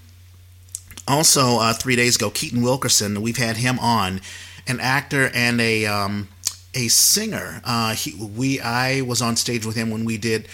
also, 1.07 1.59
uh, 1.59 1.73
three 1.73 1.95
days 1.95 2.15
ago, 2.15 2.29
Keaton 2.29 2.61
Wilkerson, 2.61 3.21
we've 3.21 3.37
had 3.37 3.57
him 3.57 3.79
on, 3.79 4.21
an 4.67 4.79
actor 4.79 5.31
and 5.33 5.59
a 5.59 5.85
um, 5.85 6.27
a 6.73 6.87
singer. 6.87 7.61
Uh, 7.63 7.93
he, 7.95 8.13
we 8.13 8.59
I 8.59 9.01
was 9.01 9.21
on 9.21 9.35
stage 9.35 9.65
with 9.65 9.75
him 9.75 9.89
when 9.91 10.05
we 10.05 10.17
did 10.17 10.47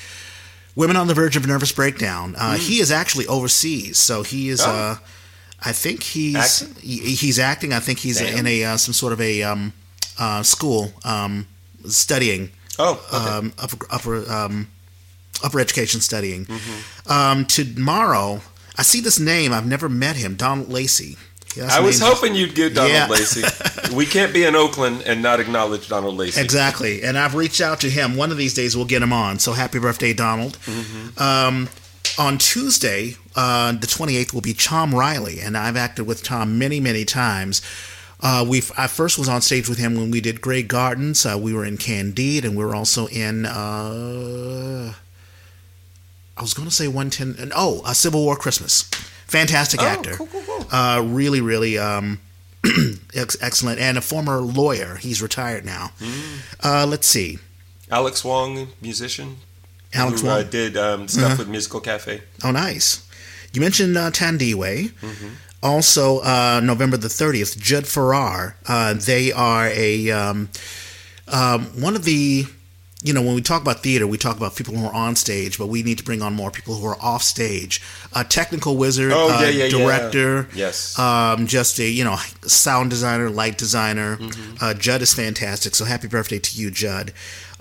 Women 0.75 0.95
on 0.97 1.07
the 1.07 1.13
Verge 1.13 1.35
of 1.37 1.43
a 1.43 1.47
Nervous 1.47 1.71
Breakdown. 1.71 2.35
Uh, 2.37 2.55
He 2.57 2.79
is 2.79 2.91
actually 2.91 3.27
overseas, 3.27 3.97
so 3.97 4.23
he 4.23 4.49
is. 4.49 4.61
Oh. 4.61 4.69
Uh, 4.69 4.95
I 5.63 5.71
think 5.71 6.03
he's 6.03 6.61
Acting? 6.63 6.81
he- 6.81 7.15
he's 7.15 7.39
acting. 7.39 7.73
I 7.73 7.79
think 7.79 7.99
he's 7.99 8.19
Damn. 8.19 8.39
in 8.39 8.45
a 8.47 8.63
uh, 8.65 8.77
some 8.77 8.93
sort 8.93 9.13
of 9.13 9.21
a 9.21 9.41
um, 9.43 9.73
uh, 10.19 10.43
school 10.43 10.91
um, 11.03 11.47
studying 11.87 12.51
Oh, 12.77 13.01
okay. 13.13 13.29
um, 13.37 13.53
upper 13.57 13.85
upper 13.89 14.31
um, 14.31 14.67
upper 15.43 15.59
education 15.61 16.01
studying. 16.01 16.45
Mm-hmm. 16.45 17.11
Um, 17.11 17.45
tomorrow, 17.45 18.41
I 18.77 18.83
see 18.83 18.99
this 18.99 19.17
name. 19.19 19.53
I've 19.53 19.65
never 19.65 19.87
met 19.89 20.17
him. 20.17 20.35
Donald 20.35 20.69
Lacey. 20.69 21.17
Yeah, 21.55 21.69
I 21.71 21.79
was 21.79 21.99
hoping 22.01 22.35
you'd 22.35 22.53
get 22.55 22.73
Donald 22.73 22.93
Yeah. 22.93 23.07
Lacey. 23.07 23.43
we 23.95 24.05
can't 24.05 24.33
be 24.33 24.43
in 24.43 24.55
Oakland 24.55 25.03
and 25.05 25.21
not 25.21 25.39
acknowledge 25.39 25.87
Donald 25.87 26.15
Lacey. 26.17 26.41
Exactly. 26.41 27.01
And 27.03 27.17
I've 27.17 27.35
reached 27.35 27.61
out 27.61 27.79
to 27.81 27.89
him. 27.89 28.15
One 28.17 28.31
of 28.31 28.37
these 28.37 28.53
days 28.53 28.75
we'll 28.75 28.85
get 28.85 29.01
him 29.01 29.13
on. 29.13 29.39
So 29.39 29.53
happy 29.53 29.79
birthday, 29.79 30.13
Donald. 30.13 30.57
Um, 31.17 31.69
on 32.17 32.37
Tuesday, 32.37 33.15
uh, 33.35 33.71
the 33.73 33.87
28th, 33.87 34.33
will 34.33 34.41
be 34.41 34.53
Tom 34.53 34.93
Riley. 34.93 35.39
And 35.39 35.57
I've 35.57 35.77
acted 35.77 36.05
with 36.05 36.23
Tom 36.23 36.57
many, 36.59 36.79
many 36.79 37.05
times. 37.05 37.61
Uh, 38.21 38.45
we 38.47 38.61
I 38.77 38.87
first 38.87 39.19
was 39.19 39.27
on 39.29 39.41
stage 39.41 39.67
with 39.69 39.77
him 39.77 39.95
when 39.95 40.09
we 40.09 40.19
did 40.21 40.41
Grey 40.41 40.63
Gardens. 40.63 41.25
Uh, 41.25 41.37
we 41.39 41.53
were 41.53 41.65
in 41.65 41.77
Candide, 41.77 42.43
and 42.45 42.55
we 42.57 42.63
were 42.63 42.73
also 42.75 43.07
in. 43.07 43.45
Uh, 43.45 44.93
I 46.37 46.41
was 46.41 46.53
going 46.53 46.67
to 46.67 46.73
say 46.73 46.87
110. 46.87 47.41
And, 47.41 47.53
oh, 47.55 47.81
a 47.85 47.93
Civil 47.95 48.23
War 48.23 48.35
Christmas. 48.35 48.89
Fantastic 49.27 49.81
Oh, 49.81 49.85
actor. 49.85 50.15
cool, 50.15 50.27
cool, 50.27 50.41
cool. 50.45 50.67
Uh, 50.71 51.01
really, 51.05 51.41
really 51.41 51.77
um, 51.77 52.19
excellent. 53.15 53.79
And 53.79 53.97
a 53.97 54.01
former 54.01 54.39
lawyer. 54.39 54.95
He's 54.95 55.21
retired 55.21 55.65
now. 55.65 55.91
Uh, 56.63 56.85
let's 56.87 57.07
see. 57.07 57.39
Alex 57.91 58.23
Wong, 58.23 58.69
musician. 58.81 59.37
Alex 59.93 60.21
who, 60.21 60.27
Wong. 60.27 60.39
Uh, 60.39 60.43
did 60.43 60.77
um, 60.77 61.07
stuff 61.07 61.37
with 61.39 61.47
Musical 61.47 61.79
Cafe. 61.79 62.21
Oh, 62.43 62.51
nice. 62.51 63.07
You 63.53 63.61
mentioned 63.61 63.97
uh, 63.97 64.11
Tandiwe. 64.11 64.89
Mm-hmm. 64.91 65.27
Also, 65.63 66.19
uh, 66.19 66.61
November 66.63 66.97
the 66.97 67.07
30th, 67.07 67.57
Judd 67.57 67.87
Farrar. 67.87 68.57
Uh, 68.67 68.93
they 68.93 69.31
are 69.31 69.67
a 69.69 70.11
um, 70.11 70.49
um, 71.27 71.65
one 71.81 71.95
of 71.95 72.03
the. 72.05 72.45
You 73.05 73.13
know, 73.13 73.21
when 73.21 73.35
we 73.35 73.41
talk 73.41 73.61
about 73.61 73.83
theater, 73.83 74.07
we 74.07 74.17
talk 74.17 74.35
about 74.35 74.55
people 74.55 74.73
who 74.75 74.83
are 74.87 74.93
on 74.93 75.15
stage, 75.15 75.59
but 75.59 75.67
we 75.67 75.83
need 75.83 75.99
to 75.99 76.03
bring 76.03 76.23
on 76.23 76.33
more 76.33 76.49
people 76.49 76.73
who 76.75 76.87
are 76.87 76.97
off 76.99 77.21
stage. 77.21 77.79
A 78.13 78.23
technical 78.23 78.77
wizard, 78.77 79.11
Oh, 79.13 79.27
yeah, 79.41 79.49
yeah, 79.49 79.65
yeah. 79.65 79.69
director, 79.69 80.47
Yes. 80.55 80.97
um, 80.97 81.45
just 81.45 81.77
a 81.79 81.87
you 81.87 82.03
know 82.03 82.17
sound 82.47 82.89
designer, 82.89 83.29
light 83.29 83.57
designer. 83.59 84.17
Mm-hmm. 84.17 84.55
Uh, 84.59 84.73
Judd 84.73 85.01
is 85.03 85.13
fantastic. 85.13 85.75
So 85.75 85.85
happy 85.85 86.07
birthday 86.07 86.39
to 86.39 86.59
you, 86.59 86.71
Judd. 86.71 87.13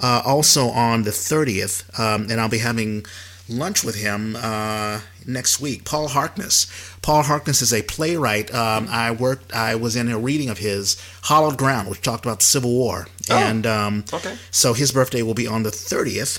Uh, 0.03 0.23
also 0.25 0.69
on 0.71 1.03
the 1.03 1.13
thirtieth, 1.13 1.85
um, 2.01 2.27
and 2.31 2.41
I'll 2.41 2.49
be 2.49 2.59
having 2.59 3.05
lunch 3.49 3.85
with 3.85 3.97
him 3.97 4.37
uh, 4.37 5.01
next 5.27 5.61
week. 5.61 5.85
Paul 5.85 6.09
Harkness. 6.09 6.67
Paul 7.03 7.23
Harkness 7.25 7.61
is 7.63 7.73
a 7.73 7.83
playwright. 7.83 8.53
Um, 8.55 8.87
I 8.91 9.11
worked. 9.11 9.53
I 9.55 9.75
was 9.75 9.97
in 9.97 10.09
a 10.09 10.19
reading 10.19 10.49
of 10.51 10.59
his 10.59 11.01
Hollowed 11.25 11.59
Ground, 11.59 11.89
which 11.89 12.01
talked 12.03 12.25
about 12.25 12.39
the 12.41 12.47
Civil 12.47 12.71
War, 12.73 13.07
Oh, 13.31 13.37
and 13.37 13.67
um, 13.67 14.05
okay. 14.13 14.37
so 14.51 14.73
his 14.75 14.93
birthday 14.93 15.23
will 15.23 15.35
be 15.35 15.47
on 15.47 15.63
the 15.63 15.71
thirtieth. 15.71 16.39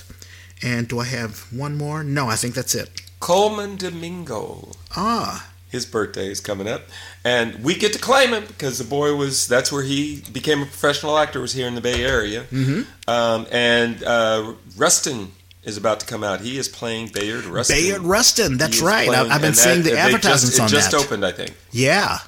And 0.62 0.88
do 0.88 0.98
I 1.00 1.04
have 1.04 1.40
one 1.52 1.76
more? 1.76 2.02
No, 2.02 2.28
I 2.28 2.36
think 2.36 2.54
that's 2.54 2.74
it. 2.74 2.88
Colman 3.20 3.76
Domingo. 3.76 4.70
Ah, 4.96 5.50
His 5.68 5.84
birthday 5.84 6.30
is 6.30 6.40
coming 6.40 6.66
up, 6.68 6.82
and 7.24 7.62
we 7.62 7.74
get 7.74 7.92
to 7.92 7.98
claim 7.98 8.32
him 8.32 8.44
because 8.46 8.78
the 8.78 8.84
boy 8.84 9.14
was. 9.16 9.46
That's 9.48 9.70
where 9.70 9.82
he 9.82 10.22
became 10.32 10.62
a 10.62 10.66
professional 10.66 11.18
actor. 11.18 11.40
Was 11.40 11.52
here 11.52 11.66
in 11.68 11.74
the 11.74 11.80
Bay 11.80 12.02
Area, 12.04 12.44
mm-hmm. 12.44 12.82
um, 13.10 13.46
and 13.52 14.02
uh, 14.02 14.54
Rustin 14.76 15.32
is 15.66 15.76
about 15.76 16.00
to 16.00 16.06
come 16.06 16.24
out. 16.24 16.40
He 16.40 16.56
is 16.56 16.68
playing 16.68 17.08
Bayard 17.08 17.44
Rustin. 17.44 17.76
Bayard 17.76 18.02
Rustin, 18.02 18.56
that's 18.56 18.80
right. 18.80 19.06
playing- 19.08 19.30
I've 19.30 19.42
been 19.42 19.52
seeing 19.54 19.82
that- 19.82 19.90
the 19.90 19.98
advertisements 19.98 20.56
just, 20.56 20.60
on 20.60 20.66
it 20.68 20.70
just 20.70 20.90
that. 20.92 21.00
opened, 21.04 21.26
I 21.26 21.32
think. 21.32 21.52
Yeah. 21.72 22.18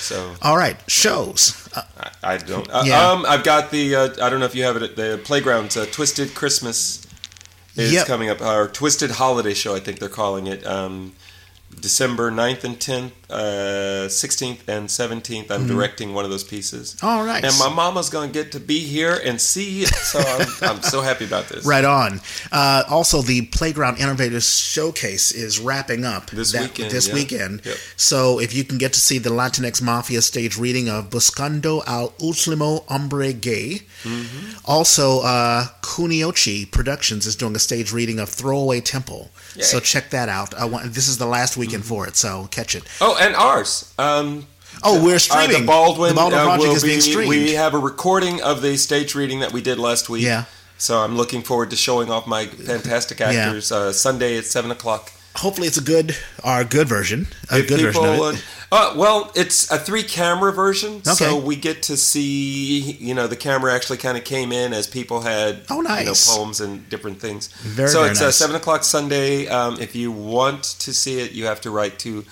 So 0.00 0.34
All 0.42 0.56
right. 0.56 0.76
Shows. 0.88 1.68
Uh, 1.74 1.82
I, 2.22 2.34
I 2.34 2.36
don't. 2.38 2.68
Uh, 2.70 2.82
Yeah. 2.86 3.10
Um, 3.10 3.24
I've 3.28 3.44
got 3.44 3.70
the. 3.70 3.94
Uh, 3.94 4.08
I 4.22 4.30
don't 4.30 4.40
know 4.40 4.46
if 4.46 4.54
you 4.54 4.64
have 4.64 4.76
it 4.76 4.82
at 4.82 4.96
the 4.96 5.20
playgrounds. 5.24 5.76
Uh, 5.76 5.84
Twisted 5.90 6.34
Christmas 6.34 7.02
is 7.76 7.92
Yep. 7.92 8.06
coming 8.06 8.30
up. 8.30 8.40
Our 8.40 8.66
Twisted 8.68 9.12
Holiday 9.12 9.52
Show, 9.54 9.74
I 9.76 9.80
think 9.80 9.98
they're 9.98 10.08
calling 10.08 10.46
it. 10.46 10.66
Um, 10.66 11.12
December 11.78 12.30
9th 12.30 12.64
and 12.64 12.78
10th, 12.78 13.10
uh, 13.28 14.06
16th 14.08 14.60
and 14.68 14.88
17th. 14.88 15.50
I'm 15.50 15.66
directing 15.66 16.14
one 16.14 16.24
of 16.24 16.30
those 16.30 16.44
pieces. 16.44 16.96
all 17.02 17.24
right. 17.24 17.44
And 17.44 17.54
my 17.58 17.68
mama's 17.68 18.08
going 18.08 18.30
to 18.30 18.42
get 18.42 18.52
to 18.52 18.60
be 18.60 18.78
here 18.80 19.20
and 19.24 19.40
see 19.40 19.82
it. 19.82 19.88
So 19.94 20.18
I'm, 20.20 20.48
I'm 20.76 20.82
so 20.82 21.00
happy 21.00 21.24
about 21.24 21.48
this. 21.48 21.64
Right 21.66 21.84
on. 21.84 22.20
Uh, 22.52 22.84
also, 22.88 23.22
the 23.22 23.42
Playground 23.46 23.98
Innovators 23.98 24.58
Showcase 24.58 25.32
is 25.32 25.58
wrapping 25.58 26.04
up 26.04 26.30
This 26.30 26.52
that- 26.52 26.62
weekend, 26.62 26.90
This 26.90 27.08
yeah. 27.08 27.14
weekend. 27.14 27.62
Yep. 27.66 27.76
So, 27.96 28.38
if 28.40 28.54
you 28.54 28.64
can 28.64 28.78
get 28.78 28.92
to 28.92 29.00
see 29.00 29.18
the 29.18 29.30
Latinx 29.30 29.82
Mafia 29.82 30.22
stage 30.22 30.56
reading 30.58 30.88
of 30.88 31.10
Buscando 31.10 31.82
al 31.86 32.10
Último 32.20 32.84
Hombre 32.88 33.32
Gay. 33.32 33.82
Mm-hmm. 34.04 34.58
Also, 34.64 35.20
uh, 35.22 35.66
Kunoichi 35.82 36.70
Productions 36.70 37.26
is 37.26 37.34
doing 37.36 37.56
a 37.56 37.58
stage 37.58 37.92
reading 37.92 38.18
of 38.20 38.28
Throwaway 38.28 38.80
Temple. 38.80 39.30
Yay. 39.56 39.62
So 39.62 39.80
check 39.80 40.10
that 40.10 40.28
out. 40.28 40.54
I 40.54 40.64
want, 40.66 40.92
this 40.92 41.08
is 41.08 41.18
the 41.18 41.26
last 41.26 41.56
weekend 41.56 41.66
Mm-hmm. 41.82 41.88
for 41.88 42.06
it, 42.06 42.16
so 42.16 42.46
catch 42.50 42.74
it. 42.74 42.84
Oh, 43.00 43.15
and 43.20 43.34
ours. 43.34 43.92
Um, 43.98 44.46
Oh, 44.82 45.02
we're 45.02 45.14
Uh, 45.16 45.18
streaming. 45.18 45.60
the 45.62 45.66
Baldwin, 45.66 46.10
The 46.10 46.14
Baldwin 46.16 46.38
uh, 46.40 46.44
Project 46.44 46.74
is 46.76 46.82
being 46.84 47.00
streamed. 47.00 47.30
We 47.30 47.52
have 47.54 47.72
a 47.72 47.78
recording 47.78 48.42
of 48.42 48.60
the 48.60 48.76
stage 48.76 49.14
reading 49.14 49.40
that 49.40 49.50
we 49.52 49.62
did 49.62 49.78
last 49.78 50.10
week. 50.10 50.22
Yeah. 50.22 50.44
So 50.76 50.98
I'm 51.02 51.16
looking 51.16 51.42
forward 51.42 51.70
to 51.70 51.76
showing 51.76 52.10
off 52.10 52.26
my 52.26 52.44
fantastic 52.46 53.22
actors 53.22 53.72
uh, 53.72 53.92
Sunday 53.94 54.36
at 54.36 54.44
seven 54.44 54.70
o'clock. 54.70 55.10
Hopefully, 55.36 55.66
it's 55.66 55.78
a 55.78 55.82
good, 55.82 56.14
or 56.44 56.60
a 56.60 56.64
good 56.64 56.88
version, 56.88 57.26
a 57.50 57.58
If 57.58 57.68
good 57.68 57.80
version 57.80 58.02
people, 58.02 58.28
it. 58.28 58.44
uh, 58.70 58.74
uh, 58.74 58.94
well, 58.96 59.32
it's 59.34 59.70
a 59.70 59.78
three 59.78 60.02
camera 60.02 60.52
version, 60.52 60.96
okay. 60.96 61.12
so 61.14 61.36
we 61.38 61.56
get 61.56 61.82
to 61.84 61.96
see. 61.96 62.92
You 63.00 63.14
know, 63.14 63.26
the 63.26 63.36
camera 63.36 63.74
actually 63.74 63.98
kind 63.98 64.18
of 64.18 64.24
came 64.24 64.52
in 64.52 64.72
as 64.74 64.86
people 64.86 65.22
had 65.22 65.62
Oh, 65.70 65.76
you 65.76 65.82
know, 65.84 65.88
nice. 65.88 66.34
poems 66.36 66.60
and 66.60 66.86
different 66.90 67.18
things. 67.20 67.48
Very, 67.62 67.88
so 67.88 68.00
very 68.00 68.10
it's 68.10 68.20
uh, 68.20 68.26
nice. 68.26 68.36
seven 68.36 68.56
o'clock 68.56 68.84
Sunday. 68.84 69.46
Um, 69.48 69.78
if 69.80 69.96
you 69.96 70.12
want 70.12 70.62
to 70.80 70.92
see 70.92 71.18
it, 71.20 71.32
you 71.32 71.46
have 71.46 71.60
to 71.62 71.70
write 71.70 71.98
to 72.00 72.24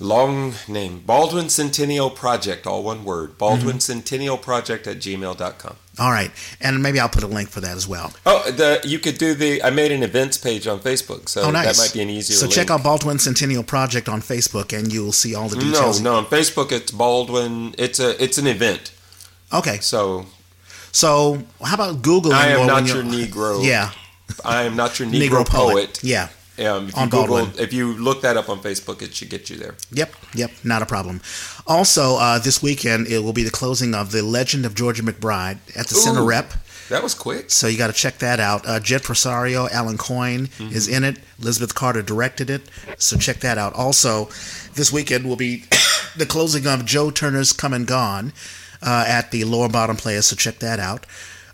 long 0.00 0.54
name 0.68 1.00
Baldwin 1.04 1.48
Centennial 1.48 2.10
Project, 2.10 2.66
all 2.66 2.82
one 2.82 3.04
word. 3.04 3.36
Baldwin 3.38 3.76
Mm-hmm. 3.76 3.78
Centennial 3.80 4.38
Project 4.38 4.86
at 4.86 4.98
gmail.com. 4.98 5.76
All 6.00 6.10
right, 6.12 6.30
and 6.60 6.80
maybe 6.80 7.00
I'll 7.00 7.08
put 7.08 7.24
a 7.24 7.26
link 7.26 7.48
for 7.48 7.60
that 7.60 7.76
as 7.76 7.88
well. 7.88 8.12
Oh, 8.24 8.48
the 8.52 8.80
you 8.84 9.00
could 9.00 9.18
do 9.18 9.34
the. 9.34 9.60
I 9.64 9.70
made 9.70 9.90
an 9.90 10.04
events 10.04 10.36
page 10.38 10.68
on 10.68 10.78
Facebook, 10.78 11.28
so 11.28 11.42
Oh, 11.42 11.50
nice. 11.50 11.66
that 11.76 11.82
might 11.82 11.92
be 11.92 12.00
an 12.00 12.08
easier. 12.08 12.36
So 12.36 12.44
link. 12.46 12.54
check 12.54 12.70
out 12.70 12.84
Baldwin 12.84 13.18
Centennial 13.18 13.64
Project 13.64 14.08
on 14.08 14.20
Facebook, 14.22 14.72
and 14.78 14.92
you'll 14.92 15.10
see 15.10 15.34
all 15.34 15.48
the 15.48 15.56
No, 15.56 15.62
details. 15.62 16.00
no, 16.00 16.14
on 16.14 16.26
Facebook 16.26 16.70
it's 16.70 16.92
Baldwin. 16.92 17.74
It's 17.78 17.98
a 17.98 18.22
it's 18.22 18.38
an 18.38 18.46
event. 18.46 18.92
Okay, 19.52 19.78
So 19.80 20.26
so 20.92 21.42
how 21.64 21.74
about 21.74 22.02
Google? 22.02 22.32
I 22.32 22.48
am 22.48 22.66
not 22.68 22.86
your 22.86 23.02
Negro. 23.02 23.64
Yeah, 23.64 23.90
I 24.44 24.62
am 24.62 24.76
not 24.76 25.00
your 25.00 25.08
Negro, 25.10 25.28
Negro 25.42 25.46
poet. 25.48 25.72
poet. 25.74 26.04
Yeah. 26.04 26.28
Um, 26.60 26.88
if 26.88 26.96
you 26.96 27.04
Google, 27.04 27.26
Baldwin. 27.26 27.60
if 27.60 27.72
you 27.72 27.92
look 27.96 28.22
that 28.22 28.36
up 28.36 28.48
on 28.48 28.58
Facebook, 28.60 29.00
it 29.02 29.14
should 29.14 29.30
get 29.30 29.48
you 29.50 29.56
there. 29.56 29.76
Yep. 29.92 30.12
Yep. 30.34 30.50
Not 30.64 30.82
a 30.82 30.86
problem. 30.86 31.20
Also, 31.66 32.16
uh, 32.16 32.38
this 32.38 32.62
weekend 32.62 33.06
it 33.06 33.20
will 33.22 33.32
be 33.32 33.42
the 33.44 33.50
closing 33.50 33.94
of 33.94 34.10
the 34.12 34.22
Legend 34.22 34.66
of 34.66 34.74
Georgia 34.74 35.02
McBride 35.02 35.58
at 35.76 35.86
the 35.88 35.94
Center 35.94 36.24
Rep. 36.24 36.52
That 36.88 37.02
was 37.02 37.14
quick. 37.14 37.50
So 37.50 37.66
you 37.66 37.76
got 37.76 37.88
to 37.88 37.92
check 37.92 38.18
that 38.18 38.40
out. 38.40 38.66
Uh, 38.66 38.80
Jed 38.80 39.02
Parsario, 39.02 39.70
Alan 39.70 39.98
Coyne 39.98 40.46
Mm-hmm. 40.46 40.74
is 40.74 40.88
in 40.88 41.04
it. 41.04 41.18
Elizabeth 41.40 41.74
Carter 41.74 42.00
directed 42.02 42.48
it. 42.48 42.62
So 42.96 43.18
check 43.18 43.40
that 43.40 43.58
out. 43.58 43.74
Also, 43.74 44.24
this 44.74 44.90
weekend 44.90 45.26
will 45.28 45.36
be 45.36 45.64
the 46.16 46.24
closing 46.26 46.66
of 46.66 46.86
Joe 46.86 47.10
Turner's 47.10 47.52
Come 47.52 47.74
and 47.74 47.86
Gone 47.86 48.32
uh, 48.82 49.04
at 49.06 49.30
the 49.32 49.44
Lower 49.44 49.68
Bottom 49.68 49.96
Playaz. 49.98 50.24
So 50.24 50.36
check 50.36 50.60
that 50.60 50.80
out. 50.80 51.04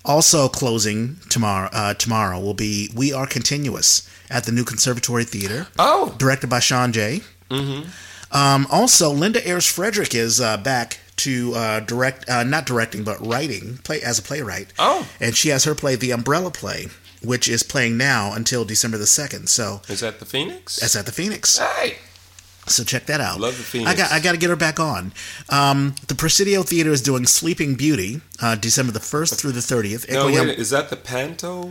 Also 0.04 0.48
closing 0.48 1.16
tomorrow. 1.30 1.68
Uh, 1.72 1.94
tomorrow 1.94 2.38
will 2.38 2.54
be 2.54 2.90
We 2.94 3.12
Are 3.12 3.26
Continuous 3.26 4.08
at 4.30 4.44
the 4.44 4.52
New 4.52 4.64
Conservatory 4.64 5.24
Theater, 5.24 5.66
Oh, 5.78 6.14
directed 6.18 6.48
by 6.48 6.58
Shawnj. 6.60 7.22
Mm-hmm. 7.50 8.36
Um, 8.36 8.66
also, 8.70 9.10
Linda 9.10 9.46
Ayers 9.48 9.66
Frederick 9.66 10.14
is 10.14 10.40
uh, 10.40 10.56
back 10.56 10.98
to 11.16 11.52
uh, 11.54 11.80
direct, 11.80 12.28
uh, 12.28 12.42
not 12.42 12.66
directing, 12.66 13.04
but 13.04 13.24
writing 13.24 13.78
play 13.84 14.00
as 14.02 14.18
a 14.18 14.22
playwright 14.22 14.72
oh, 14.78 15.06
and 15.20 15.36
she 15.36 15.50
has 15.50 15.62
her 15.64 15.74
play 15.74 15.94
the 15.94 16.10
umbrella 16.10 16.50
play 16.50 16.86
which 17.22 17.48
is 17.48 17.62
playing 17.62 17.96
now 17.96 18.32
until 18.34 18.64
december 18.64 18.98
the 18.98 19.04
2nd 19.04 19.48
so 19.48 19.80
is 19.88 20.00
that 20.00 20.18
the 20.18 20.24
Phoenix? 20.26 20.76
that's 20.80 20.96
at 20.96 21.06
the 21.06 21.12
phoenix 21.12 21.56
Hey, 21.58 21.98
so 22.66 22.82
check 22.82 23.06
that 23.06 23.20
out 23.20 23.38
Love 23.38 23.56
the 23.56 23.62
Phoenix. 23.62 23.90
i 23.92 23.94
got 23.94 24.10
i 24.12 24.18
got 24.18 24.32
to 24.32 24.38
get 24.38 24.50
her 24.50 24.56
back 24.56 24.80
on 24.80 25.12
um, 25.50 25.94
the 26.08 26.14
presidio 26.16 26.62
theater 26.64 26.90
is 26.90 27.00
doing 27.00 27.26
sleeping 27.26 27.76
beauty 27.76 28.20
uh, 28.42 28.56
december 28.56 28.90
the 28.92 28.98
1st 28.98 29.38
through 29.38 29.52
the 29.52 29.60
30th 29.60 30.10
no, 30.12 30.26
wait, 30.26 30.58
is 30.58 30.70
that 30.70 30.90
the 30.90 30.96
Panto? 30.96 31.70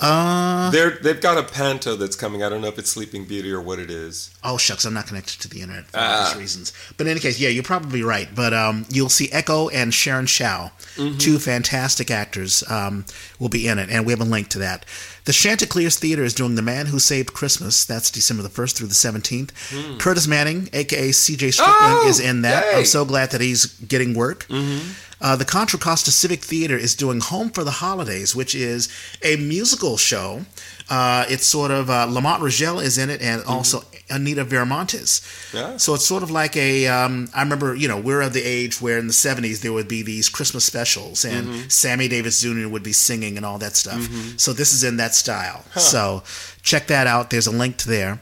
Uh, 0.00 0.70
They're 0.70 0.90
they've 1.02 1.20
got 1.20 1.38
a 1.38 1.42
Panto 1.42 1.96
that's 1.96 2.14
coming. 2.16 2.42
I 2.42 2.48
don't 2.48 2.60
know 2.60 2.68
if 2.68 2.78
it's 2.78 2.90
Sleeping 2.90 3.24
Beauty 3.24 3.50
or 3.52 3.60
what 3.60 3.78
it 3.78 3.90
is. 3.90 4.30
oh 4.44 4.56
shucks 4.56 4.84
i'm 4.84 4.94
not 4.94 5.06
connected 5.06 5.40
to 5.40 5.48
the 5.48 5.60
internet 5.62 5.86
for 5.86 5.98
Ah. 5.98 6.20
obvious 6.30 6.36
reasons 6.38 6.72
but 6.96 7.06
in 7.06 7.10
any 7.12 7.20
case 7.20 7.40
yeah 7.40 7.48
you're 7.48 7.64
probably 7.64 8.02
right 8.02 8.28
but 8.34 8.54
um, 8.54 8.84
you'll 8.88 9.08
see 9.08 9.28
echo 9.32 9.68
and 9.70 9.92
sharon 9.92 10.26
shao 10.26 10.70
Mm-hmm. 10.96 11.18
two 11.18 11.38
fantastic 11.38 12.10
actors 12.10 12.64
um, 12.68 13.04
will 13.38 13.48
be 13.48 13.68
in 13.68 13.78
it 13.78 13.88
and 13.90 14.04
we 14.04 14.12
have 14.12 14.20
a 14.20 14.24
link 14.24 14.48
to 14.48 14.58
that 14.58 14.84
the 15.26 15.32
chanticleers 15.32 15.96
theater 15.96 16.24
is 16.24 16.34
doing 16.34 16.54
the 16.56 16.62
man 16.62 16.86
who 16.86 16.98
saved 16.98 17.32
christmas 17.34 17.84
that's 17.84 18.10
december 18.10 18.42
the 18.42 18.48
1st 18.48 18.74
through 18.76 18.86
the 18.88 18.94
17th 18.94 19.98
curtis 20.00 20.26
manning 20.26 20.68
aka 20.72 21.10
cj 21.10 21.52
strickland. 21.52 21.76
Oh, 22.02 22.08
is 22.08 22.18
in 22.20 22.42
that 22.42 22.64
yay. 22.72 22.78
i'm 22.78 22.84
so 22.84 23.04
glad 23.04 23.30
that 23.30 23.40
he's 23.40 23.66
getting 23.66 24.14
work 24.14 24.46
Mm-hmm. 24.48 24.90
Uh, 25.20 25.36
the 25.36 25.44
Contra 25.44 25.78
Costa 25.78 26.10
Civic 26.10 26.42
Theater 26.42 26.76
is 26.76 26.94
doing 26.94 27.20
Home 27.20 27.50
for 27.50 27.64
the 27.64 27.70
Holidays, 27.72 28.34
which 28.36 28.54
is 28.54 28.88
a 29.22 29.36
musical 29.36 29.96
show. 29.96 30.44
Uh, 30.90 31.24
it's 31.28 31.46
sort 31.46 31.70
of 31.70 31.90
uh, 31.90 32.06
Lamont 32.06 32.42
Rogel 32.42 32.82
is 32.82 32.96
in 32.98 33.10
it, 33.10 33.20
and 33.20 33.42
also 33.44 33.82
Anita 34.08 34.44
Viramontes. 34.44 35.52
Yeah. 35.52 35.76
So 35.76 35.94
it's 35.94 36.06
sort 36.06 36.22
of 36.22 36.30
like 36.30 36.56
a. 36.56 36.86
Um, 36.86 37.28
I 37.34 37.42
remember, 37.42 37.74
you 37.74 37.88
know, 37.88 37.98
we're 38.00 38.22
of 38.22 38.32
the 38.32 38.42
age 38.42 38.80
where 38.80 38.98
in 38.98 39.06
the 39.06 39.12
'70s 39.12 39.60
there 39.60 39.72
would 39.72 39.88
be 39.88 40.02
these 40.02 40.28
Christmas 40.28 40.64
specials, 40.64 41.24
and 41.24 41.70
Sammy 41.70 42.08
Davis 42.08 42.40
Jr. 42.40 42.68
would 42.68 42.82
be 42.82 42.92
singing 42.92 43.36
and 43.36 43.44
all 43.44 43.58
that 43.58 43.76
stuff. 43.76 44.00
So 44.38 44.52
this 44.52 44.72
is 44.72 44.82
in 44.84 44.96
that 44.96 45.14
style. 45.14 45.64
So 45.76 46.22
check 46.62 46.86
that 46.86 47.06
out. 47.06 47.30
There's 47.30 47.46
a 47.46 47.52
link 47.52 47.76
to 47.78 47.88
there. 47.88 48.20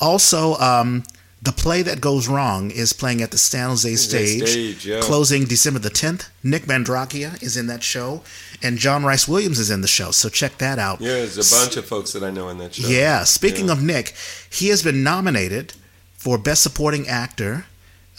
Also, 0.00 0.54
um, 0.56 1.02
the 1.44 1.52
play 1.52 1.82
that 1.82 2.00
goes 2.00 2.26
wrong 2.26 2.70
is 2.70 2.94
playing 2.94 3.20
at 3.20 3.30
the 3.30 3.36
San 3.38 3.68
Jose 3.68 3.94
stage, 3.96 4.48
stage, 4.48 4.86
yeah. 4.86 5.00
closing 5.00 5.44
December 5.44 5.78
the 5.78 5.90
10th. 5.90 6.28
Nick 6.42 6.62
Mandracchia 6.62 7.42
is 7.42 7.56
in 7.56 7.66
that 7.66 7.82
show, 7.82 8.22
and 8.62 8.78
John 8.78 9.04
Rice 9.04 9.28
Williams 9.28 9.58
is 9.58 9.70
in 9.70 9.82
the 9.82 9.86
show. 9.88 10.10
So 10.10 10.28
check 10.30 10.56
that 10.58 10.78
out. 10.78 11.00
Yeah, 11.02 11.08
there's 11.16 11.36
a 11.52 11.54
bunch 11.54 11.76
of 11.76 11.84
folks 11.84 12.12
that 12.14 12.22
I 12.22 12.30
know 12.30 12.48
in 12.48 12.56
that 12.58 12.74
show. 12.74 12.88
Yeah, 12.88 13.24
speaking 13.24 13.66
Yeah. 13.66 13.72
of 13.72 13.82
Nick, 13.82 14.14
he 14.50 14.68
has 14.68 14.82
been 14.82 15.02
nominated 15.02 15.74
for 16.16 16.38
Best 16.38 16.62
Supporting 16.62 17.06
Actor 17.06 17.66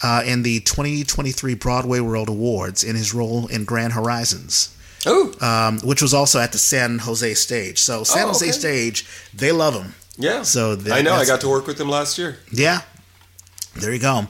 uh, 0.02 0.22
in 0.24 0.42
the 0.44 0.60
2023 0.60 1.54
Broadway 1.54 1.98
World 2.00 2.28
Awards 2.28 2.84
in 2.84 2.94
his 2.94 3.12
role 3.12 3.48
in 3.48 3.64
Grand 3.64 3.94
Horizons, 3.94 4.68
Oh, 5.04 5.32
um, 5.40 5.80
which 5.80 6.00
was 6.02 6.14
also 6.14 6.38
at 6.38 6.52
the 6.52 6.58
San 6.58 7.00
Jose 7.00 7.34
stage. 7.34 7.78
So 7.78 8.04
San 8.04 8.24
Oh, 8.24 8.28
Jose 8.28 8.44
okay. 8.46 8.52
stage, 8.52 9.06
they 9.34 9.50
love 9.52 9.74
him. 9.74 9.94
yeah. 10.16 10.42
So 10.42 10.78
I 10.92 11.02
know. 11.02 11.14
I 11.14 11.24
got 11.24 11.40
to 11.40 11.48
work 11.48 11.66
with 11.66 11.80
him 11.80 11.88
last 11.88 12.18
year. 12.18 12.38
Yeah. 12.52 12.82
There 13.80 13.92
you 13.92 14.00
go. 14.00 14.26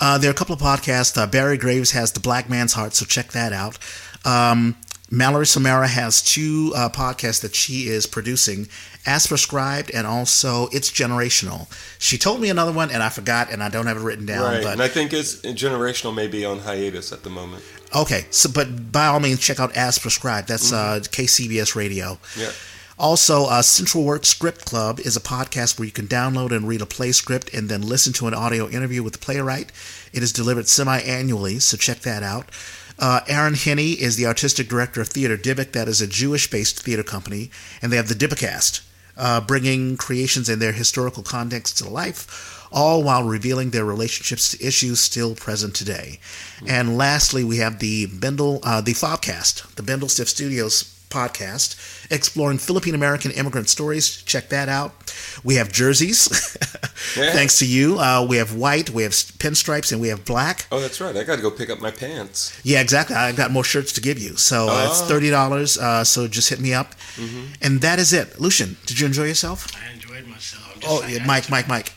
Uh, 0.00 0.18
there 0.18 0.30
are 0.30 0.32
a 0.32 0.36
couple 0.36 0.54
of 0.54 0.60
podcasts. 0.60 1.16
Uh, 1.16 1.26
Barry 1.26 1.56
Graves 1.56 1.92
has 1.92 2.12
The 2.12 2.20
Black 2.20 2.48
Man's 2.48 2.72
Heart, 2.74 2.94
so 2.94 3.04
check 3.04 3.32
that 3.32 3.52
out. 3.52 3.78
Um, 4.24 4.76
Mallory 5.10 5.46
Samara 5.46 5.86
has 5.86 6.20
two 6.20 6.72
uh, 6.74 6.88
podcasts 6.88 7.40
that 7.42 7.54
she 7.54 7.86
is 7.86 8.06
producing 8.06 8.66
As 9.06 9.26
Prescribed 9.28 9.90
and 9.92 10.04
also 10.06 10.66
It's 10.72 10.90
Generational. 10.90 11.68
She 12.00 12.18
told 12.18 12.40
me 12.40 12.50
another 12.50 12.72
one, 12.72 12.90
and 12.90 13.02
I 13.02 13.08
forgot, 13.08 13.50
and 13.52 13.62
I 13.62 13.68
don't 13.68 13.86
have 13.86 13.96
it 13.98 14.00
written 14.02 14.26
down. 14.26 14.42
right. 14.42 14.62
But 14.62 14.72
and 14.72 14.82
I 14.82 14.88
think 14.88 15.12
it's 15.12 15.36
generational, 15.42 16.12
maybe 16.14 16.44
on 16.44 16.58
hiatus 16.58 17.12
at 17.12 17.22
the 17.22 17.30
moment. 17.30 17.62
Okay, 17.94 18.26
so 18.30 18.50
but 18.52 18.90
by 18.90 19.06
all 19.06 19.20
means, 19.20 19.38
check 19.38 19.60
out 19.60 19.76
As 19.76 19.96
Prescribed. 19.98 20.48
That's 20.48 20.72
uh, 20.72 20.98
KCBS 21.02 21.76
Radio. 21.76 22.18
Yeah. 22.36 22.50
Also, 22.98 23.44
uh, 23.44 23.60
Central 23.60 24.04
Work 24.04 24.24
Script 24.24 24.64
Club 24.64 25.00
is 25.00 25.16
a 25.16 25.20
podcast 25.20 25.78
where 25.78 25.84
you 25.84 25.92
can 25.92 26.06
download 26.06 26.50
and 26.50 26.66
read 26.66 26.80
a 26.80 26.86
play 26.86 27.12
script 27.12 27.52
and 27.52 27.68
then 27.68 27.82
listen 27.82 28.14
to 28.14 28.26
an 28.26 28.32
audio 28.32 28.68
interview 28.68 29.02
with 29.02 29.12
the 29.12 29.18
playwright. 29.18 29.70
It 30.14 30.22
is 30.22 30.32
delivered 30.32 30.66
semi 30.66 30.98
annually, 31.00 31.58
so 31.58 31.76
check 31.76 32.00
that 32.00 32.22
out. 32.22 32.50
Uh, 32.98 33.20
Aaron 33.28 33.52
Henne 33.52 33.78
is 33.78 34.16
the 34.16 34.24
artistic 34.24 34.68
director 34.68 35.02
of 35.02 35.08
Theater 35.08 35.36
Dybbuk. 35.36 35.72
That 35.72 35.88
is 35.88 36.00
a 36.00 36.06
Jewish 36.06 36.50
based 36.50 36.82
theater 36.82 37.02
company, 37.02 37.50
and 37.82 37.92
they 37.92 37.98
have 37.98 38.08
the 38.08 38.14
Dybbukcast, 38.14 38.80
uh, 39.18 39.42
bringing 39.42 39.98
creations 39.98 40.48
and 40.48 40.62
their 40.62 40.72
historical 40.72 41.22
context 41.22 41.76
to 41.78 41.90
life, 41.90 42.66
all 42.72 43.02
while 43.02 43.24
revealing 43.24 43.70
their 43.70 43.84
relationships 43.84 44.52
to 44.52 44.66
issues 44.66 45.00
still 45.00 45.34
present 45.34 45.74
today. 45.74 46.18
And 46.66 46.96
lastly, 46.96 47.44
we 47.44 47.58
have 47.58 47.78
the 47.78 48.06
Bendel, 48.06 48.60
uh, 48.62 48.80
the 48.80 48.94
Fobcast, 48.94 49.74
the 49.74 49.82
Bindlestiff 49.82 50.28
Studios 50.28 50.95
podcast 51.20 51.76
exploring 52.10 52.58
Philippine 52.58 52.94
American 52.94 53.30
immigrant 53.32 53.68
stories. 53.68 54.22
Check 54.22 54.48
that 54.50 54.68
out. 54.68 54.92
We 55.44 55.54
have 55.56 55.68
jerseys, 55.72 56.28
Yeah. 57.16 57.32
thanks 57.32 57.58
to 57.60 57.66
you. 57.66 57.98
Uh, 57.98 58.24
we 58.28 58.36
have 58.36 58.54
white, 58.54 58.90
we 58.90 59.02
have 59.02 59.12
pinstripes, 59.12 59.92
and 59.92 60.00
we 60.00 60.08
have 60.08 60.24
black. 60.24 60.66
Oh, 60.70 60.80
that's 60.80 61.00
right. 61.00 61.16
I 61.16 61.24
got 61.24 61.36
to 61.36 61.42
go 61.42 61.50
pick 61.50 61.70
up 61.70 61.80
my 61.80 61.90
pants. 61.90 62.58
Yeah, 62.64 62.80
exactly. 62.80 63.16
I've 63.16 63.36
got 63.36 63.50
more 63.50 63.64
shirts 63.64 63.92
to 63.94 64.00
give 64.00 64.18
you. 64.18 64.36
So 64.36 64.68
uh, 64.68 64.86
it's 64.88 65.02
Oh. 65.02 65.06
thirty 65.06 65.30
dollars. 65.30 65.78
Uh, 65.78 66.04
so 66.04 66.28
just 66.28 66.48
hit 66.50 66.60
me 66.60 66.72
up, 66.74 66.94
and 67.62 67.80
that 67.80 67.98
is 67.98 68.12
it. 68.12 68.28
Luchan, 68.38 68.76
did 68.86 69.00
you 69.00 69.06
enjoy 69.06 69.24
yourself? 69.24 69.66
I 69.76 69.92
enjoyed 69.92 69.94
myself. 69.94 69.94
I'm 69.94 70.00
just 70.00 70.05
Oh, 70.88 71.06
yeah, 71.06 71.22
I 71.22 71.26
Mike, 71.26 71.50
Mike, 71.50 71.68
Mike. 71.68 71.92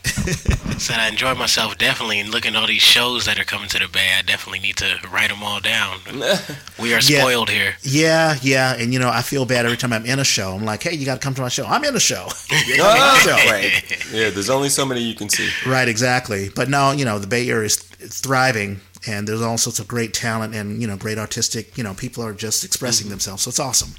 said 0.78 0.98
I 0.98 1.08
enjoy 1.08 1.34
myself 1.34 1.76
definitely, 1.78 2.20
and 2.20 2.30
looking 2.30 2.54
at 2.54 2.60
all 2.60 2.66
these 2.66 2.82
shows 2.82 3.26
that 3.26 3.38
are 3.38 3.44
coming 3.44 3.68
to 3.68 3.78
the 3.78 3.88
Bay, 3.88 4.14
I 4.18 4.22
definitely 4.22 4.60
need 4.60 4.76
to 4.78 4.98
write 5.12 5.28
them 5.30 5.42
all 5.42 5.60
down. 5.60 5.98
We 6.80 6.94
are 6.94 7.00
Yeah. 7.00 7.20
spoiled 7.20 7.50
here. 7.50 7.74
yeah, 7.82 8.36
yeah, 8.40 8.74
and 8.74 8.92
you 8.92 8.98
know 8.98 9.10
I 9.10 9.20
feel 9.22 9.44
bad 9.44 9.66
every 9.66 9.76
time 9.76 9.92
I'm 9.92 10.06
in 10.06 10.18
a 10.18 10.24
show. 10.24 10.54
I'm 10.54 10.64
like, 10.64 10.82
hey, 10.82 10.94
you 10.94 11.04
got 11.04 11.14
to 11.16 11.20
come 11.20 11.34
to 11.34 11.42
my 11.42 11.48
show. 11.50 11.66
I'm 11.66 11.84
in 11.84 11.94
a 11.94 12.00
show. 12.00 12.26
Oh, 12.82 13.20
show. 13.22 13.32
right. 13.50 14.12
Yeah, 14.12 14.30
there's 14.30 14.48
only 14.50 14.68
so 14.70 14.86
many 14.86 15.02
you 15.02 15.14
can 15.14 15.28
see. 15.28 15.48
Right, 15.68 15.88
exactly. 15.88 16.48
But 16.48 16.68
now 16.68 16.92
you 16.92 17.04
know, 17.04 17.18
the 17.18 17.26
Bay 17.26 17.48
Area 17.48 17.66
is 17.66 17.76
thriving, 17.76 18.80
and 19.06 19.28
there's 19.28 19.42
all 19.42 19.58
sorts 19.58 19.78
of 19.78 19.86
great 19.88 20.14
talent 20.14 20.54
and 20.54 20.80
you 20.80 20.86
know, 20.88 20.96
great 20.96 21.18
artistic. 21.18 21.76
You 21.76 21.84
know, 21.84 21.92
people 21.94 22.24
are 22.24 22.32
just 22.32 22.64
expressing 22.64 23.04
mm-hmm. 23.04 23.10
themselves, 23.12 23.42
so 23.42 23.50
it's 23.50 23.60
awesome. 23.60 23.92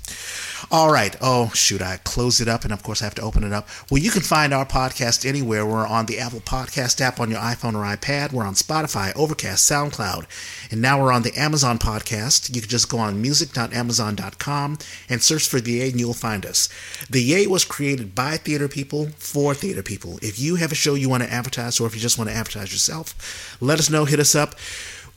All 0.69 0.91
right. 0.91 1.15
Oh 1.21 1.49
shoot, 1.55 1.81
I 1.81 1.97
closed 1.97 2.41
it 2.41 2.47
up, 2.47 2.63
and 2.63 2.73
of 2.73 2.83
course 2.83 3.01
I 3.01 3.05
have 3.05 3.15
to 3.15 3.21
open 3.21 3.43
it 3.43 3.53
up. 3.53 3.67
Well, 3.89 4.01
you 4.01 4.11
can 4.11 4.21
find 4.21 4.53
our 4.53 4.65
podcast 4.65 5.25
anywhere. 5.25 5.65
We're 5.65 5.87
on 5.87 6.05
the 6.05 6.19
Apple 6.19 6.41
Podcast 6.41 7.01
app 7.01 7.19
on 7.19 7.31
your 7.31 7.39
iPhone 7.39 7.73
or 7.73 7.83
iPad. 7.83 8.31
We're 8.31 8.45
on 8.45 8.53
Spotify, 8.53 9.15
Overcast, 9.15 9.69
SoundCloud, 9.69 10.25
and 10.71 10.81
now 10.81 11.01
we're 11.01 11.11
on 11.11 11.23
the 11.23 11.35
Amazon 11.37 11.79
Podcast. 11.79 12.53
You 12.53 12.61
can 12.61 12.69
just 12.69 12.89
go 12.89 12.99
on 12.99 13.21
music.amazon.com 13.21 14.77
and 15.09 15.21
search 15.23 15.47
for 15.47 15.59
the 15.59 15.71
Yay, 15.71 15.89
and 15.89 15.99
you'll 15.99 16.13
find 16.13 16.45
us. 16.45 16.69
The 17.09 17.21
Yay 17.21 17.47
was 17.47 17.65
created 17.65 18.13
by 18.13 18.37
theater 18.37 18.67
people 18.67 19.07
for 19.17 19.53
theater 19.53 19.81
people. 19.83 20.19
If 20.21 20.39
you 20.39 20.55
have 20.55 20.71
a 20.71 20.75
show 20.75 20.93
you 20.93 21.09
want 21.09 21.23
to 21.23 21.31
advertise, 21.31 21.79
or 21.79 21.87
if 21.87 21.95
you 21.95 22.01
just 22.01 22.17
want 22.17 22.29
to 22.29 22.35
advertise 22.35 22.71
yourself, 22.71 23.57
let 23.61 23.79
us 23.79 23.89
know. 23.89 24.05
Hit 24.05 24.19
us 24.19 24.35
up. 24.35 24.55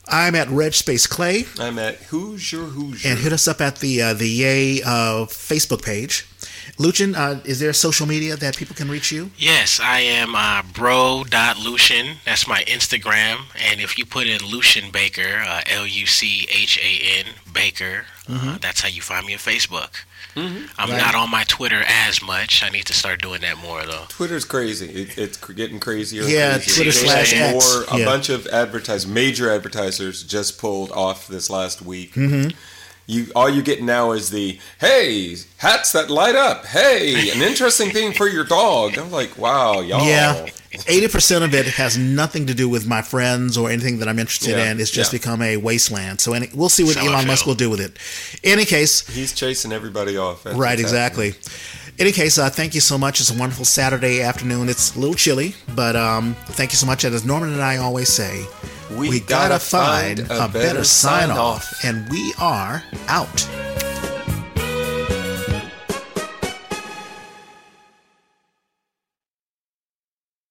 I'm 0.09 0.35
at 0.35 0.49
Red 0.49 0.75
Space 0.75 1.07
Clay, 1.07 1.45
I'm 1.59 1.79
at 1.79 1.97
Hoosier 2.11 2.59
Hoosier. 2.65 3.09
and 3.11 3.19
hit 3.19 3.33
us 3.33 3.49
up 3.49 3.61
at 3.61 3.77
the 3.79 4.03
uh, 4.03 4.15
the 4.15 4.29
Yay 4.29 4.83
uh, 4.83 5.25
Facebook 5.27 5.83
page. 5.83 6.27
Luchan, 6.79 7.15
uh, 7.15 7.41
is 7.45 7.61
there 7.61 7.73
social 7.73 8.07
media 8.07 8.37
that 8.37 8.57
people 8.57 8.75
can 8.75 8.89
reach 8.91 9.13
you? 9.13 9.31
Yes, 9.37 9.79
I 9.81 10.01
am 10.01 10.35
uh, 10.35 10.63
bro.luchan. 10.73 12.17
That's 12.25 12.47
my 12.49 12.63
Instagram. 12.65 13.37
And 13.71 13.81
if 13.81 13.97
you 13.99 14.05
put 14.07 14.27
in 14.27 14.39
Luchan 14.41 14.91
Baker, 14.93 15.43
uh, 15.47 15.61
L 15.71 15.87
U 15.87 16.07
C 16.07 16.47
H 16.51 16.79
A 16.79 17.21
N 17.21 17.27
Baker, 17.53 18.07
uh, 18.29 18.59
that's 18.59 18.81
how 18.81 18.89
you 18.89 19.03
find 19.03 19.27
me 19.27 19.35
on 19.35 19.39
Facebook. 19.39 19.91
I'm 20.37 20.91
Right. 20.91 20.99
not 20.99 21.15
on 21.15 21.31
my 21.31 21.45
Twitter 21.45 21.83
as 21.87 22.23
much. 22.23 22.63
I 22.65 22.69
need 22.69 22.87
to 22.87 22.93
start 22.95 23.23
doing 23.23 23.41
that 23.43 23.59
more, 23.59 23.85
though. 23.87 24.05
Twitter's 24.09 24.45
crazy. 24.45 24.89
It, 24.89 25.19
it's 25.19 25.37
getting 25.37 25.81
crazier. 25.81 26.23
and 26.23 26.31
Yeah, 26.31 26.53
crazier. 26.55 26.75
Twitter 26.75 26.91
There's 26.93 27.31
slash 27.31 27.33
X, 27.35 27.75
More, 27.91 28.01
a 28.01 28.05
bunch 28.05 28.29
of 28.29 28.47
advertisers, 28.49 29.07
major 29.07 29.51
advertisers, 29.51 30.23
just 30.23 30.59
pulled 30.59 30.91
off 30.93 31.29
this 31.29 31.49
last 31.51 31.83
week. 31.83 32.15
Mm-hmm. 32.15 32.51
You 33.07 33.27
all 33.37 33.51
you 33.51 33.63
get 33.63 33.83
now 33.83 34.13
is 34.13 34.31
the 34.31 34.59
hey 34.81 35.37
hats 35.59 35.93
that 35.93 36.09
light 36.11 36.35
up. 36.35 36.65
Hey, 36.65 37.31
an 37.31 37.43
interesting 37.43 37.91
thing 37.91 38.13
for 38.15 38.27
your 38.29 38.45
dog. 38.45 38.97
I'm 38.97 39.11
like, 39.11 39.37
wow, 39.37 39.81
y'all. 39.81 40.07
Yeah. 40.07 40.47
Eighty 40.89 41.07
percent 41.09 41.45
of 41.45 41.55
it 41.55 41.67
has 41.67 41.99
nothing 41.99 42.47
to 42.47 42.55
do 42.55 42.69
with 42.69 42.87
my 42.87 43.03
friends 43.03 43.57
or 43.59 43.71
anything 43.71 43.99
that 43.99 44.09
I'm 44.09 44.19
interested 44.19 44.53
Yeah, 44.57 44.71
in. 44.73 44.81
It's 44.81 44.91
just 44.91 45.13
yeah. 45.13 45.19
become 45.19 45.43
a 45.43 45.57
wasteland. 45.59 46.21
So 46.21 46.33
any, 46.33 46.49
we'll 46.55 46.69
see 46.71 46.83
what 46.83 46.97
Elon 46.97 47.27
Musk 47.27 47.47
will 47.47 47.55
do 47.55 47.69
with 47.71 47.81
it. 47.81 47.99
Any 48.43 48.65
case, 48.65 49.07
He's 49.07 49.33
chasing 49.35 49.71
everybody 49.71 50.17
off. 50.17 50.43
That's 50.43 50.57
right, 50.57 50.71
happening. 50.71 50.85
exactly. 50.87 51.35
Any 51.97 52.11
case, 52.11 52.39
uh, 52.39 52.51
thank 52.51 52.75
you 52.75 52.81
so 52.81 52.99
much. 52.99 53.21
It's 53.21 53.31
a 53.31 53.39
wonderful 53.39 53.65
Saturday 53.65 54.21
afternoon. 54.21 54.69
It's 54.69 54.97
a 54.97 54.99
little 54.99 55.15
chilly, 55.15 55.55
but 55.77 55.95
um, 55.95 56.35
thank 56.47 56.73
you 56.73 56.77
so 56.77 56.87
much. 56.87 57.05
And 57.05 57.15
as 57.15 57.25
Norman 57.25 57.53
and 57.53 57.63
I 57.63 57.77
always 57.77 58.09
say, 58.09 58.45
We 58.91 59.09
we 59.09 59.21
gotta 59.21 59.55
gotta 59.55 59.59
find 59.59 60.21
a 60.21 60.49
better 60.49 60.49
better 60.53 60.85
sign 60.85 61.31
off. 61.31 61.85
and 61.85 62.09
we 62.11 62.35
are 62.39 62.83
out. 63.09 63.49